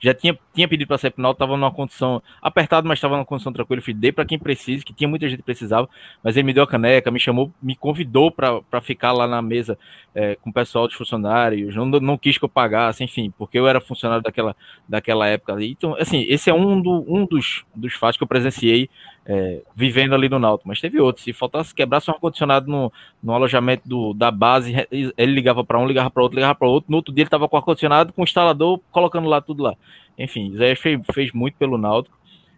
já 0.00 0.14
tinha, 0.14 0.38
tinha 0.54 0.68
pedido 0.68 0.88
para 0.88 0.98
pro 0.98 1.22
Náutico, 1.22 1.42
estava 1.42 1.56
numa 1.56 1.70
condição 1.70 2.22
apertada, 2.40 2.86
mas 2.86 2.98
estava 2.98 3.16
numa 3.16 3.24
condição 3.24 3.52
tranquila. 3.52 3.82
Eu 3.86 3.94
dei 3.94 4.12
para 4.12 4.24
quem 4.24 4.38
precisa, 4.38 4.84
que 4.84 4.92
tinha 4.92 5.08
muita 5.08 5.28
gente 5.28 5.38
que 5.38 5.44
precisava, 5.44 5.88
mas 6.22 6.36
ele 6.36 6.46
me 6.46 6.52
deu 6.52 6.62
a 6.62 6.66
caneca, 6.66 7.10
me 7.10 7.18
chamou, 7.20 7.52
me 7.62 7.74
convidou 7.74 8.30
para 8.30 8.80
ficar 8.80 9.12
lá 9.12 9.26
na 9.26 9.42
mesa 9.42 9.78
é, 10.14 10.36
com 10.36 10.50
o 10.50 10.52
pessoal 10.52 10.86
dos 10.86 10.96
funcionários, 10.96 11.74
não, 11.74 11.86
não 11.86 12.18
quis 12.18 12.38
que 12.38 12.44
eu 12.44 12.48
pagasse, 12.48 13.02
enfim, 13.04 13.32
porque 13.36 13.58
eu 13.58 13.66
era 13.66 13.80
funcionário 13.80 14.22
daquela, 14.22 14.56
daquela 14.88 15.26
época. 15.26 15.56
Então, 15.64 15.94
assim, 15.98 16.24
esse 16.28 16.50
é 16.50 16.54
um, 16.54 16.80
do, 16.80 17.04
um 17.08 17.26
dos, 17.26 17.64
dos 17.74 17.94
fatos 17.94 18.16
que 18.16 18.22
eu 18.22 18.28
presenciei 18.28 18.88
é, 19.28 19.60
vivendo 19.76 20.14
ali 20.14 20.26
no 20.26 20.38
Náutico, 20.38 20.66
mas 20.66 20.80
teve 20.80 20.98
outros. 20.98 21.22
Se 21.22 21.34
faltasse 21.34 21.74
quebrar 21.74 22.02
um 22.08 22.12
ar-condicionado 22.12 22.66
no, 22.66 22.90
no 23.22 23.34
alojamento 23.34 23.86
do, 23.86 24.14
da 24.14 24.30
base, 24.30 24.74
ele 24.90 25.32
ligava 25.32 25.62
para 25.62 25.78
um, 25.78 25.86
ligava 25.86 26.10
para 26.10 26.22
outro, 26.22 26.36
ligava 26.36 26.54
para 26.54 26.66
outro. 26.66 26.90
No 26.90 26.96
outro 26.96 27.14
dia 27.14 27.22
ele 27.22 27.26
estava 27.26 27.46
com 27.46 27.56
ar-condicionado, 27.58 28.10
com 28.14 28.22
o 28.22 28.24
instalador, 28.24 28.80
colocando 28.90 29.28
lá 29.28 29.42
tudo 29.42 29.62
lá. 29.62 29.76
Enfim, 30.18 30.56
Zé 30.56 30.74
fez, 30.74 30.98
fez 31.12 31.32
muito 31.32 31.56
pelo 31.58 31.76
Náutico. 31.76 32.16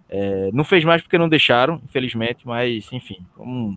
É, 0.09 0.51
não 0.53 0.62
fez 0.62 0.85
mais 0.85 1.03
porque 1.03 1.18
não 1.18 1.29
deixaram, 1.29 1.81
infelizmente, 1.85 2.47
mas 2.47 2.93
enfim, 2.93 3.18
vamos 3.37 3.77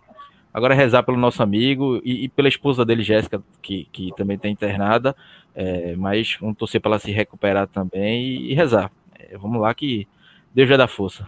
agora 0.52 0.74
rezar 0.74 1.02
pelo 1.02 1.18
nosso 1.18 1.42
amigo 1.42 2.00
e, 2.04 2.24
e 2.24 2.28
pela 2.28 2.48
esposa 2.48 2.84
dele, 2.84 3.02
Jéssica, 3.02 3.42
que, 3.60 3.88
que 3.92 4.12
também 4.16 4.36
está 4.36 4.48
internada, 4.48 5.16
é, 5.54 5.96
mas 5.96 6.36
vamos 6.40 6.56
torcer 6.56 6.80
para 6.80 6.92
ela 6.92 6.98
se 7.00 7.10
recuperar 7.10 7.66
também 7.66 8.22
e, 8.22 8.52
e 8.52 8.54
rezar. 8.54 8.90
É, 9.18 9.36
vamos 9.36 9.60
lá 9.60 9.74
que 9.74 10.06
Deus 10.54 10.68
já 10.68 10.76
dá 10.76 10.86
força 10.86 11.26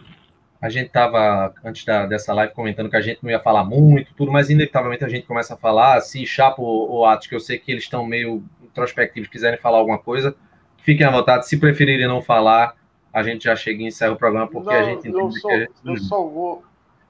a 0.60 0.68
gente 0.68 0.86
estava, 0.86 1.54
antes 1.64 1.84
da, 1.84 2.06
dessa 2.06 2.32
live, 2.32 2.54
comentando 2.54 2.88
que 2.88 2.96
a 2.96 3.00
gente 3.00 3.22
não 3.22 3.30
ia 3.30 3.40
falar 3.40 3.64
muito, 3.64 4.14
tudo, 4.14 4.32
mas 4.32 4.48
inevitavelmente 4.48 5.04
a 5.04 5.08
gente 5.08 5.26
começa 5.26 5.54
a 5.54 5.56
falar. 5.56 6.00
Se 6.00 6.24
Chapo 6.26 6.62
ou 6.62 7.04
Atos, 7.04 7.26
que 7.26 7.34
eu 7.34 7.40
sei 7.40 7.58
que 7.58 7.70
eles 7.70 7.84
estão 7.84 8.06
meio 8.06 8.42
introspectivos, 8.62 9.28
quiserem 9.28 9.58
falar 9.58 9.78
alguma 9.78 9.98
coisa, 9.98 10.34
fiquem 10.78 11.06
à 11.06 11.10
vontade. 11.10 11.46
Se 11.46 11.58
preferirem 11.58 12.08
não 12.08 12.22
falar, 12.22 12.74
a 13.12 13.22
gente 13.22 13.44
já 13.44 13.54
chega 13.54 13.82
e 13.82 13.86
encerra 13.86 14.12
o 14.12 14.16
programa, 14.16 14.46
porque 14.48 14.70
não, 14.70 14.80
a 14.80 14.82
gente 14.82 15.08
entende 15.08 15.18
eu 15.18 15.30
só, 15.32 15.48
que 15.48 15.58
gente... 15.58 15.72
eu 15.84 15.96
só 15.98 16.26
vou 16.26 16.64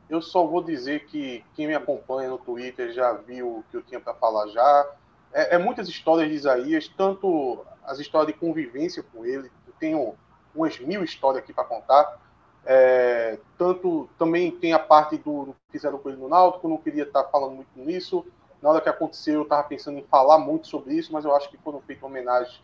Eu 0.09 0.23
só 0.23 0.47
vou 0.47 0.63
dizer 0.63 1.07
que 1.07 1.45
quem 1.55 1.67
me 1.67 1.75
acompanha 1.75 2.29
no 2.29 2.39
Twitter 2.39 2.93
já 2.93 3.13
viu 3.13 3.59
o 3.59 3.65
que 3.71 3.77
eu 3.77 3.83
tinha 3.83 4.01
para 4.01 4.15
falar 4.15 4.49
já. 4.49 4.91
É, 5.33 5.57
é, 5.57 5.59
muitas 5.59 5.89
histórias 5.89 6.29
de 6.29 6.35
Isaías, 6.35 6.89
tanto 6.89 7.65
as 7.85 7.99
histórias 7.99 8.33
de 8.33 8.41
convivência 8.41 9.03
com 9.03 9.25
ele, 9.25 9.51
eu 9.67 9.73
tenho 9.79 10.15
umas 10.55 10.79
mil 10.81 11.05
histórias 11.05 11.43
aqui 11.43 11.53
para 11.53 11.65
contar 11.65 12.26
é, 12.67 13.39
tanto 13.57 14.09
também 14.19 14.51
tem 14.51 14.73
a 14.73 14.79
parte 14.79 15.17
do, 15.17 15.55
que 15.67 15.73
fizeram 15.79 15.99
com 15.99 16.09
ele 16.09 16.19
no 16.19 16.29
Náutico, 16.29 16.69
não 16.69 16.77
queria 16.77 17.05
estar 17.05 17.25
falando 17.25 17.55
muito 17.55 17.69
nisso. 17.77 18.27
Na 18.61 18.71
hora 18.71 18.81
que 18.81 18.89
aconteceu, 18.89 19.35
eu 19.35 19.43
estava 19.43 19.63
pensando 19.63 19.99
em 19.99 20.05
falar 20.05 20.39
muito 20.39 20.67
sobre 20.67 20.95
isso, 20.95 21.13
mas 21.13 21.25
eu 21.25 21.35
acho 21.35 21.49
que 21.49 21.57
foram 21.59 21.81
feitas 21.81 22.03
homenagens 22.03 22.61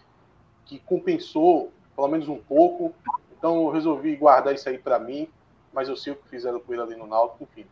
que 0.65 0.81
compensou, 0.81 1.73
pelo 1.95 2.09
menos 2.09 2.29
um 2.29 2.39
pouco. 2.39 2.93
Então 3.39 3.63
eu 3.63 3.71
resolvi 3.71 4.17
guardar 4.17 4.55
isso 4.55 4.69
aí 4.69 4.79
para 4.79 4.99
mim, 4.99 5.29
mas 5.73 5.89
eu 5.89 5.97
sei 5.97 6.13
o 6.13 6.17
que 6.17 6.29
fizeram 6.29 6.59
com 6.59 6.73
ele 6.73 6.83
ali 6.83 6.97
no 6.97 7.07
Náutico, 7.07 7.45
enfim. 7.45 7.67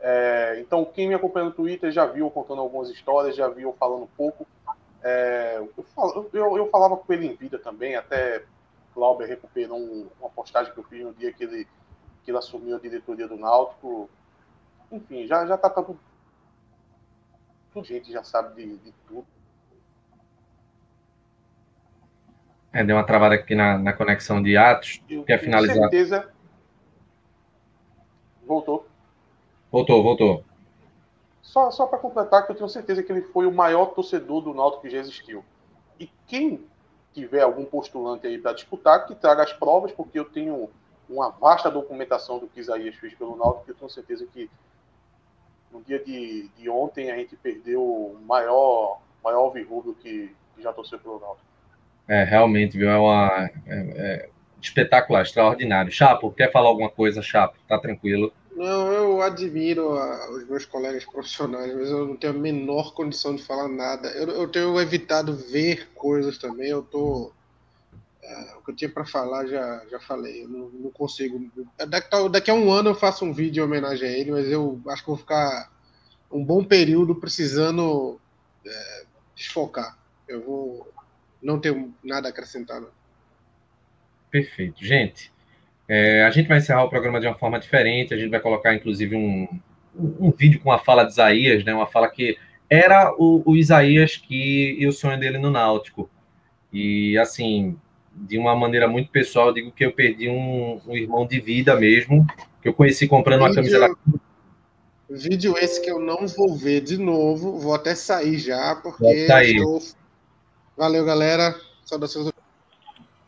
É, 0.00 0.58
então, 0.58 0.84
quem 0.84 1.06
me 1.06 1.14
acompanha 1.14 1.46
no 1.46 1.52
Twitter 1.52 1.92
já 1.92 2.04
viu 2.04 2.28
contando 2.28 2.60
algumas 2.60 2.90
histórias, 2.90 3.36
já 3.36 3.48
viu 3.48 3.72
falando 3.78 4.02
um 4.02 4.08
pouco. 4.16 4.44
É, 5.00 5.58
eu, 5.58 6.30
eu, 6.32 6.56
eu, 6.56 6.70
falava 6.70 6.96
com 6.96 7.12
ele 7.12 7.26
em 7.26 7.34
vida 7.34 7.56
também, 7.58 7.94
até 7.94 8.44
Glauber 8.94 9.26
recuperou 9.26 9.78
um, 9.78 10.08
uma 10.20 10.30
postagem 10.30 10.72
que 10.72 10.78
eu 10.78 10.84
fiz 10.84 11.02
no 11.02 11.14
dia 11.14 11.32
que 11.32 11.44
ele, 11.44 11.66
que 12.22 12.30
ele 12.30 12.38
assumiu 12.38 12.76
a 12.76 12.80
diretoria 12.80 13.26
do 13.26 13.36
Náutico. 13.36 14.08
Enfim, 14.90 15.26
já, 15.26 15.46
já 15.46 15.56
tá 15.56 15.70
tudo. 15.70 15.98
Tudo 17.72 17.86
gente 17.86 18.12
já 18.12 18.22
sabe 18.22 18.54
de, 18.54 18.76
de 18.78 18.92
tudo. 19.06 19.26
É, 22.72 22.82
deu 22.82 22.96
uma 22.96 23.04
travada 23.04 23.34
aqui 23.34 23.54
na, 23.54 23.78
na 23.78 23.92
conexão 23.92 24.42
de 24.42 24.56
Atos. 24.56 25.02
Eu, 25.08 25.24
Quer 25.24 25.38
finalizar? 25.38 25.76
Com 25.76 25.82
certeza. 25.82 26.32
Voltou. 28.46 28.86
Voltou, 29.70 30.02
voltou. 30.02 30.44
Só, 31.42 31.70
só 31.70 31.86
para 31.86 31.98
completar, 31.98 32.46
que 32.46 32.52
eu 32.52 32.56
tenho 32.56 32.68
certeza 32.68 33.02
que 33.02 33.12
ele 33.12 33.22
foi 33.22 33.46
o 33.46 33.52
maior 33.52 33.86
torcedor 33.86 34.42
do 34.42 34.54
Náutico 34.54 34.82
que 34.82 34.90
já 34.90 34.98
existiu. 34.98 35.44
E 36.00 36.10
quem 36.26 36.66
tiver 37.12 37.42
algum 37.42 37.64
postulante 37.64 38.26
aí 38.26 38.38
para 38.38 38.52
disputar, 38.52 39.06
que 39.06 39.14
traga 39.14 39.42
as 39.42 39.52
provas, 39.52 39.92
porque 39.92 40.18
eu 40.18 40.24
tenho 40.24 40.70
uma 41.08 41.30
vasta 41.30 41.70
documentação 41.70 42.38
do 42.38 42.46
que 42.46 42.60
Isaías 42.60 42.94
fez 42.96 43.14
pelo 43.14 43.36
Náutico, 43.36 43.64
que 43.64 43.70
eu 43.72 43.74
tenho 43.74 43.90
certeza 43.90 44.26
que 44.32 44.50
no 45.70 45.82
dia 45.82 45.98
de, 45.98 46.48
de 46.56 46.68
ontem 46.68 47.10
a 47.10 47.16
gente 47.16 47.36
perdeu 47.36 47.82
o 47.82 48.18
maior, 48.26 49.00
maior 49.22 49.50
virrúbio 49.50 49.94
que, 49.94 50.34
que 50.54 50.62
já 50.62 50.72
torceu 50.72 50.98
pelo 50.98 51.20
Náutico. 51.20 51.46
É, 52.08 52.24
realmente, 52.24 52.76
viu? 52.76 52.88
É 52.88 52.98
uma. 52.98 53.50
É, 53.66 53.78
é 54.26 54.28
espetacular, 54.60 55.22
extraordinário. 55.22 55.90
Chapo, 55.90 56.30
quer 56.30 56.50
falar 56.52 56.68
alguma 56.68 56.90
coisa, 56.90 57.20
Chapo? 57.20 57.56
Tá 57.66 57.78
tranquilo. 57.78 58.32
Não, 58.54 58.92
eu 58.92 59.22
admiro 59.22 59.96
a, 59.96 60.30
os 60.30 60.46
meus 60.46 60.64
colegas 60.64 61.04
profissionais, 61.04 61.74
mas 61.74 61.88
eu 61.88 62.06
não 62.06 62.16
tenho 62.16 62.34
a 62.34 62.38
menor 62.38 62.94
condição 62.94 63.34
de 63.34 63.42
falar 63.42 63.68
nada. 63.68 64.08
Eu, 64.10 64.28
eu 64.28 64.48
tenho 64.48 64.78
evitado 64.80 65.34
ver 65.34 65.88
coisas 65.94 66.38
também. 66.38 66.68
Eu 66.68 66.82
tô. 66.82 67.32
É, 68.22 68.54
o 68.56 68.62
que 68.62 68.70
eu 68.70 68.76
tinha 68.76 68.90
para 68.90 69.04
falar 69.04 69.46
já, 69.46 69.82
já 69.90 69.98
falei. 70.00 70.44
Eu 70.44 70.48
não, 70.48 70.68
não 70.68 70.90
consigo. 70.90 71.50
Daqui, 71.88 72.28
daqui, 72.28 72.50
a 72.50 72.54
um 72.54 72.70
ano 72.70 72.90
eu 72.90 72.94
faço 72.94 73.24
um 73.24 73.32
vídeo 73.32 73.62
em 73.62 73.64
homenagem 73.64 74.08
a 74.08 74.12
ele, 74.12 74.30
mas 74.30 74.46
eu 74.46 74.80
acho 74.88 75.02
que 75.02 75.08
vou 75.08 75.16
ficar 75.16 75.72
um 76.30 76.44
bom 76.44 76.62
período 76.62 77.14
precisando 77.14 78.20
é, 78.66 79.04
desfocar. 79.34 79.98
Eu 80.28 80.42
vou 80.42 80.92
não 81.42 81.58
tenho 81.58 81.92
nada 82.02 82.28
a 82.28 82.30
acrescentar. 82.30 82.80
Não. 82.80 82.90
Perfeito. 84.30 84.82
Gente, 84.82 85.32
é, 85.88 86.24
a 86.24 86.30
gente 86.30 86.48
vai 86.48 86.58
encerrar 86.58 86.84
o 86.84 86.88
programa 86.88 87.20
de 87.20 87.26
uma 87.26 87.34
forma 87.34 87.58
diferente. 87.58 88.14
A 88.14 88.16
gente 88.16 88.30
vai 88.30 88.40
colocar, 88.40 88.74
inclusive, 88.74 89.16
um, 89.16 89.48
um 89.94 90.30
vídeo 90.30 90.60
com 90.60 90.72
a 90.72 90.78
fala 90.78 91.04
de 91.04 91.12
Isaías, 91.12 91.64
né? 91.64 91.74
Uma 91.74 91.86
fala 91.86 92.08
que 92.08 92.36
era 92.68 93.12
o, 93.18 93.42
o 93.44 93.56
Isaías 93.56 94.16
que 94.16 94.76
e 94.78 94.86
o 94.86 94.92
sonho 94.92 95.18
dele 95.18 95.38
no 95.38 95.50
Náutico. 95.50 96.08
E, 96.72 97.18
assim, 97.18 97.76
de 98.14 98.38
uma 98.38 98.56
maneira 98.56 98.88
muito 98.88 99.10
pessoal, 99.10 99.48
eu 99.48 99.54
digo 99.54 99.72
que 99.72 99.84
eu 99.84 99.92
perdi 99.92 100.28
um, 100.28 100.80
um 100.86 100.96
irmão 100.96 101.26
de 101.26 101.40
vida 101.40 101.76
mesmo, 101.76 102.26
que 102.62 102.68
eu 102.68 102.74
conheci 102.74 103.06
comprando 103.06 103.40
vídeo, 103.40 103.48
uma 103.50 103.54
camisa 103.54 103.78
da... 103.78 103.94
Vídeo 105.10 105.58
esse 105.58 105.82
que 105.82 105.90
eu 105.90 106.00
não 106.00 106.26
vou 106.26 106.56
ver 106.56 106.80
de 106.80 106.96
novo, 106.96 107.58
vou 107.58 107.74
até 107.74 107.94
sair 107.94 108.38
já, 108.38 108.74
porque 108.76 109.04
estou... 109.04 109.82
Valeu, 110.76 111.04
galera. 111.04 111.54
Saudações. 111.84 112.31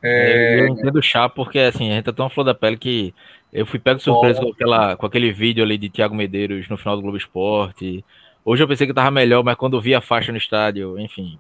É... 0.05 0.61
Eu 0.61 0.69
entendo 0.69 0.97
o 0.97 1.03
chá, 1.03 1.29
porque 1.29 1.59
assim, 1.59 1.91
a 1.91 1.95
gente 1.95 2.05
tá 2.05 2.13
tão 2.13 2.29
flor 2.29 2.45
da 2.45 2.55
pele 2.55 2.77
que 2.77 3.15
eu 3.53 3.65
fui 3.65 3.79
pego 3.79 4.01
surpresa 4.01 4.41
com, 4.41 4.51
aquela, 4.51 4.97
com 4.97 5.07
aquele 5.07 5.33
vídeo 5.33 5.65
ali 5.65 5.79
de 5.79 5.89
Thiago 5.89 6.15
Medeiros 6.15 6.69
no 6.69 6.77
final 6.77 6.97
do 6.97 7.03
Globo 7.03 7.17
Esporte. 7.17 8.05
Hoje 8.45 8.63
eu 8.63 8.69
pensei 8.69 8.87
que 8.87 8.93
tava 8.93 9.11
melhor, 9.11 9.43
mas 9.43 9.57
quando 9.57 9.77
eu 9.77 9.81
vi 9.81 9.95
a 9.95 10.01
faixa 10.01 10.31
no 10.31 10.39
estádio, 10.39 10.99
enfim, 10.99 11.39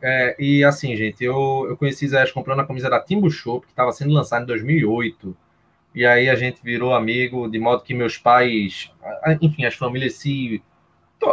é, 0.00 0.36
e 0.38 0.62
assim, 0.62 0.96
gente, 0.96 1.22
eu, 1.24 1.66
eu 1.68 1.76
conheci 1.76 2.04
Isaías 2.04 2.30
comprando 2.30 2.60
a 2.60 2.66
camisa 2.66 2.88
da 2.88 3.00
Timbu 3.00 3.30
Shop, 3.30 3.66
que 3.66 3.72
estava 3.72 3.92
sendo 3.92 4.12
lançada 4.12 4.44
em 4.44 4.46
2008. 4.46 5.36
E 5.94 6.06
aí 6.06 6.28
a 6.28 6.36
gente 6.36 6.60
virou 6.62 6.94
amigo, 6.94 7.48
de 7.48 7.58
modo 7.58 7.82
que 7.82 7.94
meus 7.94 8.16
pais, 8.16 8.92
enfim, 9.40 9.64
as 9.64 9.74
famílias 9.74 10.14
se, 10.14 10.62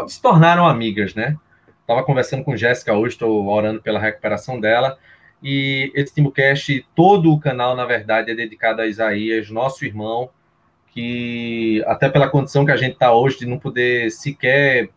se 0.08 0.22
tornaram 0.22 0.68
amigas, 0.68 1.14
né? 1.14 1.38
Tava 1.86 2.04
conversando 2.04 2.44
com 2.44 2.58
Jéssica 2.58 2.94
hoje, 2.94 3.14
estou 3.14 3.46
orando 3.48 3.82
pela 3.82 4.00
recuperação 4.00 4.60
dela. 4.60 4.98
E 5.48 5.92
esse 5.94 6.12
TimbuCast, 6.16 6.88
todo 6.96 7.32
o 7.32 7.40
canal, 7.40 7.76
na 7.76 7.86
verdade, 7.86 8.32
é 8.32 8.36
dedicado 8.36 8.82
a 8.82 8.88
Isaías, 8.88 9.48
nosso 9.52 9.86
irmão, 9.86 10.32
que 10.88 11.84
até 11.86 12.10
pela 12.10 12.28
condição 12.28 12.66
que 12.66 12.72
a 12.72 12.76
gente 12.76 12.94
está 12.94 13.14
hoje 13.14 13.38
de 13.38 13.46
não 13.46 13.60
poder 13.60 14.10
sequer 14.10 14.90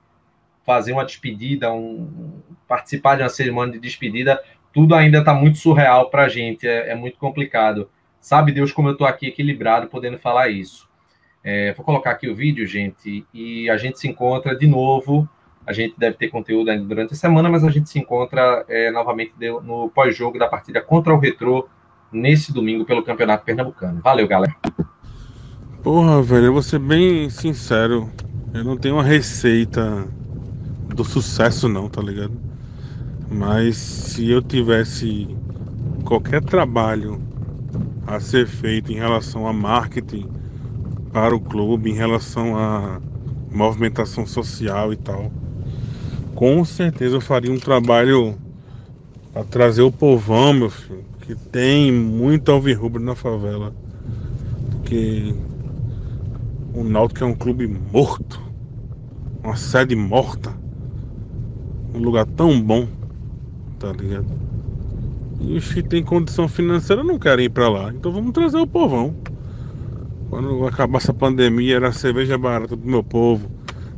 fazer 0.65 0.93
uma 0.93 1.05
despedida, 1.05 1.71
um, 1.71 2.41
participar 2.67 3.17
de 3.17 3.25
uma 3.25 3.29
cerimônia 3.29 3.75
de 3.75 3.79
despedida, 3.79 4.43
tudo 4.73 4.95
ainda 4.95 5.19
está 5.19 5.35
muito 5.35 5.59
surreal 5.59 6.09
para 6.09 6.23
a 6.25 6.29
gente, 6.31 6.67
é, 6.67 6.93
é, 6.93 6.95
muito 6.95 7.19
complicado. 7.19 7.91
Sabe 8.19 8.51
Deus 8.51 8.73
como 8.73 8.89
eu 8.89 8.93
estou 8.93 9.07
aqui 9.07 9.27
equilibrado 9.27 9.89
podendo 9.89 10.19
falar 10.19 10.49
isso. 10.49 10.89
É, 11.45 11.75
vou 11.75 11.85
colocar 11.85 12.13
aqui 12.13 12.27
o 12.27 12.35
vídeo, 12.35 12.67
gente, 12.67 13.27
e 13.35 13.69
a 13.69 13.77
gente 13.77 13.99
se 13.99 14.09
encontra 14.09 14.57
de 14.57 14.67
novo. 14.67 15.29
A 15.69 15.73
gente 15.75 15.95
deve 15.99 16.17
ter 16.17 16.29
conteúdo 16.29 16.71
ainda 16.71 16.83
durante 16.83 17.13
a 17.13 17.17
semana, 17.17 17.47
mas 17.51 17.63
a 17.63 17.69
gente 17.69 17.91
se 17.91 17.99
encontra 17.99 18.65
é, 18.67 18.91
novamente 18.91 19.35
no 19.63 19.91
pós-jogo 19.91 20.39
da 20.39 20.49
partida 20.49 20.81
contra 20.81 21.13
o 21.13 21.19
Retrô 21.19 21.69
nesse 22.11 22.55
domingo 22.55 22.87
pelo 22.87 23.03
Campeonato 23.03 23.45
Pernambucano. 23.45 24.01
Valeu, 24.01 24.27
galera. 24.27 24.57
Porra, 25.83 26.23
velho, 26.23 26.47
eu 26.47 26.53
vou 26.55 26.63
ser 26.63 26.79
bem 26.79 27.29
sincero. 27.29 28.09
Eu 28.55 28.65
não 28.65 28.79
tenho 28.79 28.95
uma 28.95 29.05
receita 29.05 30.09
do 30.95 31.05
sucesso 31.05 31.69
não, 31.69 31.87
tá 31.87 32.01
ligado? 32.01 32.33
Mas 33.31 33.77
se 33.77 34.31
eu 34.31 34.41
tivesse 34.41 35.29
qualquer 36.03 36.43
trabalho 36.43 37.21
a 38.07 38.19
ser 38.19 38.47
feito 38.47 38.91
em 38.91 38.97
relação 38.97 39.47
a 39.47 39.53
marketing 39.53 40.31
para 41.13 41.37
o 41.37 41.41
clube, 41.41 41.91
em 41.91 41.95
relação 41.95 42.57
a 42.57 43.03
movimentação 43.53 44.27
social 44.27 44.95
e 44.95 44.97
tal, 44.97 45.31
com 46.39 46.65
certeza 46.65 47.17
eu 47.17 47.21
faria 47.21 47.53
um 47.53 47.59
trabalho 47.59 48.39
para 49.33 49.43
trazer 49.43 49.83
o 49.83 49.91
povão, 49.91 50.53
meu 50.53 50.71
filho, 50.71 51.05
que 51.23 51.35
tem 51.35 51.91
muito 51.91 52.53
alvirrubro 52.53 53.03
na 53.03 53.17
favela. 53.17 53.75
Porque 54.71 55.35
o 56.73 56.85
Náutico 56.85 57.25
é 57.25 57.27
um 57.27 57.35
clube 57.35 57.67
morto, 57.67 58.41
uma 59.43 59.57
sede 59.57 59.97
morta 59.97 60.55
um 61.93 61.99
lugar 61.99 62.25
tão 62.25 62.61
bom, 62.63 62.87
tá 63.81 63.91
ligado? 63.91 64.29
E 65.41 65.57
os 65.57 65.75
que 65.75 65.83
tem 65.83 66.05
condição 66.05 66.47
financeira 66.47 67.03
não 67.03 67.19
querem 67.19 67.47
ir 67.47 67.51
pra 67.51 67.69
lá. 67.69 67.93
Então 67.93 68.13
vamos 68.13 68.31
trazer 68.31 68.59
o 68.59 68.67
povão. 68.67 69.13
Quando 70.31 70.65
acabar 70.69 70.99
essa 70.99 71.13
pandemia, 71.13 71.75
era 71.75 71.91
cerveja 71.91 72.39
barata 72.39 72.77
pro 72.77 72.89
meu 72.89 73.03
povo. 73.03 73.51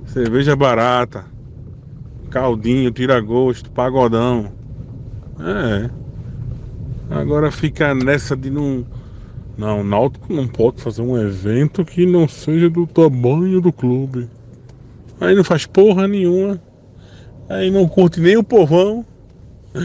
Cerveja 0.07 0.57
barata. 0.57 1.27
Caldinho, 2.31 2.91
tira-gosto, 2.91 3.71
pagodão. 3.71 4.53
É. 5.41 5.91
Agora 7.11 7.51
fica 7.51 7.95
nessa 7.95 8.37
de 8.37 8.51
não. 8.51 8.87
Não, 9.59 9.81
o 9.81 9.85
Náutico 9.85 10.33
não 10.33 10.47
pode 10.47 10.81
fazer 10.81 11.03
um 11.03 11.19
evento 11.19 11.85
que 11.85 12.07
não 12.07 12.27
seja 12.27 12.71
do 12.71 12.87
tamanho 12.87 13.61
do 13.61 13.73
clube. 13.73 14.29
Aí 15.21 15.35
não 15.35 15.45
faz 15.45 15.67
porra 15.67 16.07
nenhuma. 16.07 16.59
Aí 17.49 17.71
não 17.71 17.87
curte 17.89 18.21
nem 18.21 18.37
o 18.37 18.45
povão, 18.45 19.05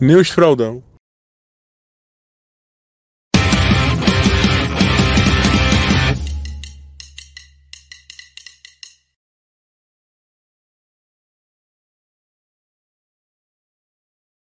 nem 0.00 0.16
os 0.16 0.28
fraldão. 0.28 0.82